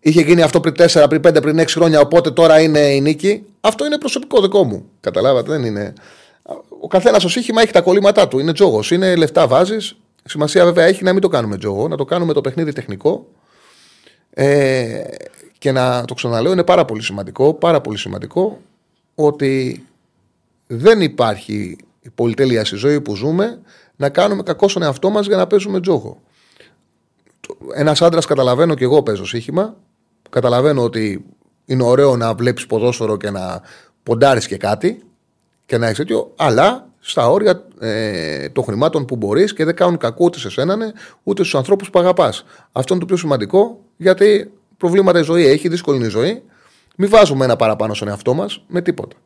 είχε 0.00 0.20
γίνει 0.20 0.42
αυτό 0.42 0.60
πριν 0.60 0.74
4, 0.78 1.06
πριν 1.08 1.20
5, 1.26 1.42
πριν 1.42 1.60
6 1.60 1.64
χρόνια. 1.68 2.00
Οπότε 2.00 2.30
τώρα 2.30 2.60
είναι 2.60 2.78
η 2.78 3.00
νίκη. 3.00 3.42
Αυτό 3.60 3.84
είναι 3.86 3.98
προσωπικό 3.98 4.40
δικό 4.40 4.64
μου. 4.64 4.84
Καταλάβατε, 5.00 5.50
δεν 5.50 5.64
είναι. 5.64 5.92
Ο 6.80 6.86
καθένας 6.86 7.20
στο 7.20 7.30
σύγχυμα 7.30 7.62
έχει 7.62 7.72
τα 7.72 7.80
κολλήματά 7.80 8.28
του. 8.28 8.38
Είναι 8.38 8.52
τζόγος. 8.52 8.90
Είναι 8.90 9.16
λεφτά 9.16 9.46
βάζεις. 9.46 9.96
Σημασία 10.24 10.64
βέβαια 10.64 10.84
έχει 10.84 11.04
να 11.04 11.12
μην 11.12 11.20
το 11.20 11.28
κάνουμε 11.28 11.58
τζόγο, 11.58 11.88
να 11.88 11.96
το 11.96 12.04
κάνουμε 12.04 12.32
το 12.32 12.40
παιχνίδι 12.40 12.72
τεχνικό. 12.72 13.26
Ε, 14.30 15.02
και 15.60 15.72
να 15.72 16.04
το 16.04 16.14
ξαναλέω, 16.14 16.52
είναι 16.52 16.64
πάρα 16.64 16.84
πολύ 16.84 17.02
σημαντικό, 17.02 17.54
πάρα 17.54 17.80
πολύ 17.80 17.98
σημαντικό 17.98 18.60
ότι 19.14 19.84
δεν 20.66 21.00
υπάρχει 21.00 21.76
η 22.00 22.10
πολυτέλεια 22.10 22.64
στη 22.64 22.76
ζωή 22.76 23.00
που 23.00 23.14
ζούμε 23.14 23.60
να 23.96 24.08
κάνουμε 24.08 24.42
κακό 24.42 24.68
στον 24.68 24.82
εαυτό 24.82 25.10
μας 25.10 25.26
για 25.26 25.36
να 25.36 25.46
παίζουμε 25.46 25.80
τζόγο. 25.80 26.20
Ένας 27.74 28.02
άντρας, 28.02 28.26
καταλαβαίνω 28.26 28.74
και 28.74 28.84
εγώ 28.84 29.02
παίζω 29.02 29.26
σύγχυμα. 29.26 29.76
Καταλαβαίνω 30.30 30.82
ότι 30.82 31.24
είναι 31.64 31.82
ωραίο 31.82 32.16
να 32.16 32.34
βλέπεις 32.34 32.66
ποδόσφαιρο 32.66 33.16
και 33.16 33.30
να 33.30 33.62
ποντάρεις 34.02 34.46
και 34.46 34.56
κάτι 34.56 35.02
και 35.66 35.78
να 35.78 35.86
έχει 35.86 35.96
τέτοιο, 35.96 36.32
αλλά 36.36 36.88
στα 37.00 37.30
όρια 37.30 37.64
ε, 37.80 38.48
των 38.48 38.64
χρημάτων 38.64 39.04
που 39.04 39.16
μπορείς 39.16 39.54
και 39.54 39.64
δεν 39.64 39.74
κάνουν 39.74 39.96
κακό 39.96 40.24
ούτε 40.24 40.38
σε 40.38 40.50
σένα 40.50 40.76
ούτε 41.22 41.42
στους 41.42 41.54
ανθρώπους 41.54 41.90
που 41.90 41.98
αγαπάς. 41.98 42.44
Αυτό 42.72 42.94
είναι 42.94 43.02
το 43.02 43.08
πιο 43.08 43.16
σημαντικό 43.16 43.80
γιατί 43.96 44.52
προβλήματα 44.80 45.18
η 45.18 45.22
ζωή 45.22 45.46
έχει, 45.46 45.68
δύσκολη 45.68 45.96
είναι 45.96 46.06
η 46.06 46.10
ζωή. 46.10 46.42
Μην 46.96 47.08
βάζουμε 47.08 47.44
ένα 47.44 47.56
παραπάνω 47.56 47.94
στον 47.94 48.08
εαυτό 48.08 48.34
μας 48.34 48.64
με 48.68 48.82
τίποτα. 48.82 49.16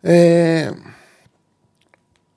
Ε, 0.00 0.70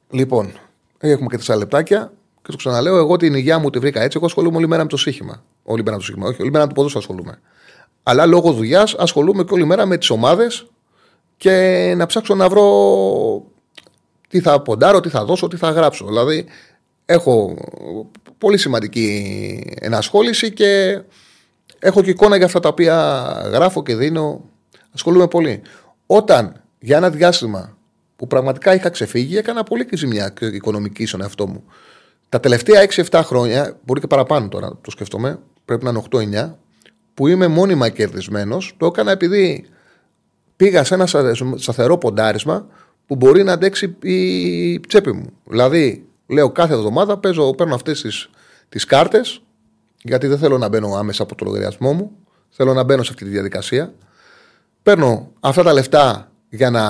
λοιπόν, 0.10 0.54
έχουμε 0.98 1.28
και 1.30 1.38
τέσσερα 1.38 1.58
λεπτάκια. 1.58 2.14
Και 2.41 2.52
το 2.52 2.58
ξαναλέω, 2.58 2.98
εγώ 2.98 3.18
την 3.18 3.34
υγεία 3.34 3.60
μου 3.60 3.70
τη 3.70 3.80
βρήκα 3.80 4.02
έτσι. 4.02 4.18
Εγώ 4.18 4.26
ασχολούμαι 4.26 4.58
όλη 4.58 4.68
μέρα 4.68 4.82
με 4.82 4.90
το 4.90 4.98
σύγχυμα. 4.98 5.44
Όλη 5.64 5.84
μέρα 5.84 5.91
με 5.91 5.98
το 5.98 6.06
σύγχυμα. 6.06 6.28
Όχι, 6.28 6.41
όλη 6.41 6.52
μέρα 6.52 6.64
με 6.64 6.68
το 6.68 6.76
ποδόσφαιρο 6.76 7.04
ασχολούμαι. 7.08 7.40
Αλλά 8.04 8.26
λόγω 8.26 8.52
δουλειάς 8.52 8.94
ασχολούμαι 8.94 9.44
και 9.44 9.54
όλη 9.54 9.66
μέρα 9.66 9.86
με 9.86 9.98
τις 9.98 10.10
ομάδες 10.10 10.68
και 11.38 11.94
να 11.98 12.06
ψάξω 12.06 12.36
να 12.36 12.50
βρω 12.50 12.66
τι 14.30 14.41
θα 14.41 14.62
ποντάρω, 14.62 15.00
τι 15.00 15.10
θα 15.10 15.26
δώσω, 15.26 15.48
τι 15.48 15.58
θα 15.58 15.70
γράψω. 15.70 16.06
Δηλαδή, 16.06 16.45
έχω 17.06 17.58
πολύ 18.38 18.58
σημαντική 18.58 19.78
ενασχόληση 19.80 20.52
και 20.52 21.02
Έχω 21.85 22.01
και 22.01 22.10
εικόνα 22.10 22.35
για 22.35 22.45
αυτά 22.45 22.60
τα 22.60 22.69
οποία 22.69 22.95
γράφω 23.51 23.84
και 23.84 23.95
δίνω. 23.95 24.49
Ασχολούμαι 24.93 25.27
πολύ. 25.27 25.61
Όταν 26.05 26.61
για 26.80 26.97
ένα 26.97 27.10
διάστημα 27.10 27.77
που 28.15 28.27
πραγματικά 28.27 28.73
είχα 28.73 28.89
ξεφύγει, 28.89 29.38
έκανα 29.38 29.64
πολύ 29.64 29.85
και 29.85 29.97
ζημιά 29.97 30.34
οικονομική 30.39 31.05
στον 31.05 31.22
εαυτό 31.22 31.47
μου. 31.47 31.64
Τα 32.30 32.39
τελευταία 32.39 32.85
6-7 33.10 33.22
χρόνια, 33.23 33.77
μπορεί 33.85 33.99
και 33.99 34.07
παραπάνω 34.07 34.47
τώρα 34.47 34.77
το 34.81 34.91
σκεφτόμαι, 34.91 35.39
πρέπει 35.65 35.84
να 35.84 35.89
είναι 35.89 36.03
8-9, 36.11 36.57
που 37.14 37.27
είμαι 37.27 37.47
μόνιμα 37.47 37.89
κερδισμένος, 37.89 38.73
το 38.77 38.85
έκανα 38.85 39.11
επειδή 39.11 39.65
πήγα 40.55 40.84
σε 40.84 40.93
ένα 40.93 41.05
σταθερό 41.55 41.97
ποντάρισμα 41.97 42.68
που 43.07 43.15
μπορεί 43.15 43.43
να 43.43 43.53
αντέξει 43.53 43.95
η 44.01 44.80
τσέπη 44.80 45.11
μου. 45.11 45.30
Δηλαδή, 45.45 46.05
λέω 46.27 46.51
κάθε 46.51 46.73
εβδομάδα 46.73 47.18
παίζω, 47.18 47.53
παίρνω 47.53 47.76
αυτές 47.76 48.30
τις 48.69 48.85
κάρτες 48.85 49.41
γιατί 50.04 50.28
δεν 50.28 50.38
θέλω 50.38 50.58
να 50.58 50.68
μπαίνω 50.68 50.96
άμεσα 50.96 51.24
από 51.24 51.36
το 51.36 51.46
λογαριασμό 51.46 51.94
μου. 51.94 52.12
Θέλω 52.50 52.74
να 52.74 52.84
μπαίνω 52.84 53.04
σε 53.04 53.12
αυτή 53.12 53.24
τη 53.24 53.30
διαδικασία. 53.30 53.94
Παίρνω 54.84 55.32
αυτά 55.40 55.64
τα 55.64 55.74
λεφτά 55.74 56.32
για 56.50 56.70
να. 56.70 56.84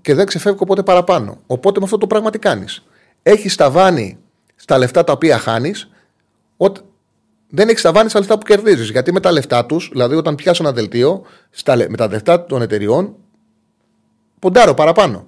και 0.00 0.14
δεν 0.14 0.26
ξεφεύγω 0.26 0.64
ποτέ 0.64 0.82
παραπάνω. 0.82 1.38
Οπότε 1.46 1.78
με 1.78 1.84
αυτό 1.84 1.98
το 1.98 2.06
πράγμα 2.06 2.30
τι 2.30 2.38
κάνεις; 2.38 2.82
Έχεις 3.22 3.56
ταβάνι 3.56 4.18
στα 4.54 4.78
λεφτά 4.78 5.04
τα 5.04 5.12
οποία 5.12 5.38
χάνεις, 5.38 5.90
δεν 7.54 7.68
έχεις 7.68 7.82
ταβάνι 7.82 8.08
στα 8.08 8.18
λεφτά 8.18 8.38
που 8.38 8.44
κερδίζεις. 8.44 8.90
Γιατί 8.90 9.12
με 9.12 9.20
τα 9.20 9.32
λεφτά 9.32 9.66
τους, 9.66 9.88
δηλαδή 9.92 10.14
όταν 10.14 10.34
πιάσω 10.34 10.62
ένα 10.62 10.72
δελτίο, 10.72 11.22
με 11.88 11.96
τα 11.96 12.08
λεφτά 12.08 12.44
των 12.44 12.62
εταιριών, 12.62 13.14
ποντάρω 14.38 14.74
παραπάνω. 14.74 15.26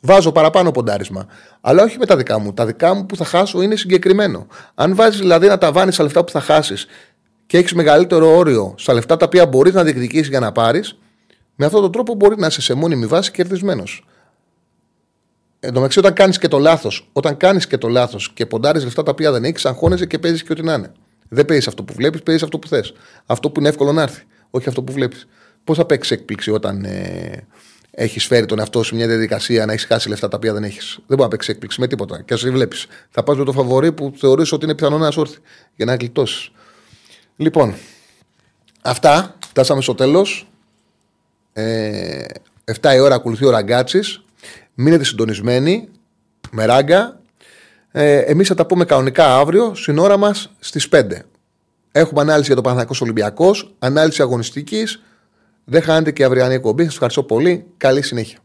Βάζω 0.00 0.32
παραπάνω 0.32 0.70
ποντάρισμα. 0.70 1.26
Αλλά 1.60 1.82
όχι 1.82 1.98
με 1.98 2.06
τα 2.06 2.16
δικά 2.16 2.38
μου. 2.38 2.52
Τα 2.52 2.66
δικά 2.66 2.94
μου 2.94 3.06
που 3.06 3.16
θα 3.16 3.24
χάσω 3.24 3.62
είναι 3.62 3.76
συγκεκριμένο. 3.76 4.46
Αν 4.74 4.94
βάζεις 4.94 5.20
δηλαδή 5.20 5.46
να 5.46 5.58
τα 5.58 5.72
βάνει 5.72 5.92
στα 5.92 6.02
λεφτά 6.02 6.24
που 6.24 6.32
θα 6.32 6.40
χάσεις 6.40 6.86
και 7.46 7.58
έχεις 7.58 7.74
μεγαλύτερο 7.74 8.36
όριο 8.36 8.74
στα 8.78 8.92
λεφτά 8.92 9.16
τα 9.16 9.26
οποία 9.26 9.46
μπορείς 9.46 9.74
να 9.74 9.84
διεκδικήσεις 9.84 10.28
για 10.28 10.40
να 10.40 10.52
πάρεις, 10.52 10.98
με 11.54 11.66
αυτόν 11.66 11.80
τον 11.80 11.92
τρόπο 11.92 12.14
μπορεί 12.14 12.38
να 12.38 12.46
είσαι 12.46 12.60
σε 12.60 12.74
μόνιμη 12.74 13.06
βάση 13.06 13.30
κερδισμένος. 13.30 14.04
Εν 15.60 15.72
τω 15.72 15.74
μεταξύ, 15.74 15.98
όταν 15.98 16.12
κάνεις 16.12 16.38
και 16.38 16.48
το 16.48 16.58
λάθος, 16.58 17.08
όταν 17.12 17.36
κάνεις 17.36 17.66
και 17.66 17.78
το 17.78 17.88
λάθος 17.88 18.32
και 18.32 18.46
ποντάρεις 18.46 18.84
λεφτά 18.84 19.02
τα 19.02 19.10
οποία 19.10 19.32
δεν 19.32 19.44
έχεις, 19.44 19.66
αγχώνεσαι 19.66 20.06
και 20.06 20.18
παίζεις 20.18 20.42
και 20.42 20.52
ό,τι 20.52 20.62
να 20.62 20.72
είναι. 20.72 20.92
Δεν 21.28 21.44
παίζεις 21.44 21.68
αυτό 21.68 21.82
που 21.82 21.94
βλέπεις, 21.94 22.22
παίζεις 22.22 22.42
αυτό 22.42 22.58
που 22.58 22.68
θες. 22.68 22.92
Αυτό 23.26 23.50
που 23.50 23.60
είναι 23.60 23.68
εύκολο 23.68 23.92
να 23.92 24.02
έρθει. 24.02 24.22
Όχι 24.50 24.68
αυτό 24.68 24.82
που 24.82 24.92
βλέπεις. 24.92 25.26
Πώς 25.64 25.76
θα 25.76 25.84
παίξεις 25.84 26.10
έκπληξη 26.10 26.50
όταν 26.50 26.84
ε, 26.84 27.46
έχεις 28.02 28.26
φέρει 28.26 28.46
τον 28.46 28.58
εαυτό 28.58 28.82
σου 28.82 28.88
σε 28.88 28.94
μια 28.94 29.06
διαδικασία 29.06 29.66
να 29.66 29.72
έχεις 29.72 29.84
χάσει 29.84 30.08
λεφτά 30.08 30.28
τα 30.28 30.36
οποία 30.36 30.52
δεν 30.52 30.64
έχεις. 30.64 30.94
Δεν 30.94 31.04
μπορεί 31.06 31.22
να 31.22 31.28
παίξει 31.28 31.50
έκπληξη 31.50 31.80
με 31.80 31.86
τίποτα. 31.86 32.22
Και 32.22 32.34
ας 32.34 32.42
βλέπεις. 32.42 32.86
Θα 33.10 33.22
πας 33.22 33.36
με 33.36 33.44
το 33.44 33.52
φαβορή 33.52 33.92
που 33.92 34.12
θεωρείς 34.16 34.52
ότι 34.52 34.64
είναι 34.64 34.74
πιθανό 34.74 34.98
να 34.98 35.10
σου 35.10 35.20
έρθει 35.20 35.38
για 35.76 35.84
να 35.84 35.94
γλιτώσεις. 35.94 36.50
Λοιπόν, 37.36 37.74
αυτά. 38.82 39.36
Φτάσαμε 39.46 39.82
στο 39.82 39.94
τέλος. 39.94 40.48
Ε, 41.52 42.24
7 42.64 42.94
η 42.94 42.98
ώρα 42.98 43.14
ακολουθεί 43.14 43.44
ο 43.44 43.50
Ραγκάτσης. 43.50 44.22
Μείνετε 44.74 45.04
συντονισμένοι 45.04 45.88
με 46.50 46.64
ράγκα. 46.64 47.20
Ε, 47.90 48.18
Εμείς 48.18 48.48
θα 48.48 48.54
τα 48.54 48.66
πούμε 48.66 48.84
κανονικά 48.84 49.36
αύριο, 49.36 49.74
στην 49.74 49.98
ώρα 49.98 50.16
μας 50.16 50.50
στις 50.58 50.88
5. 50.88 51.22
Έχουμε 51.92 52.20
ανάλυση 52.20 52.46
για 52.46 52.56
το 52.56 52.62
Παναθανικό 52.62 52.94
Ολυμπιακός, 53.00 53.74
ανάλυση 53.78 54.22
αγωνιστικής. 54.22 55.02
Δεν 55.70 55.82
χάνετε 55.82 56.10
και 56.10 56.24
αυριανή 56.24 56.54
εκπομπή. 56.54 56.84
Σας 56.84 56.92
ευχαριστώ 56.92 57.22
πολύ. 57.22 57.66
Καλή 57.76 58.02
συνέχεια. 58.02 58.38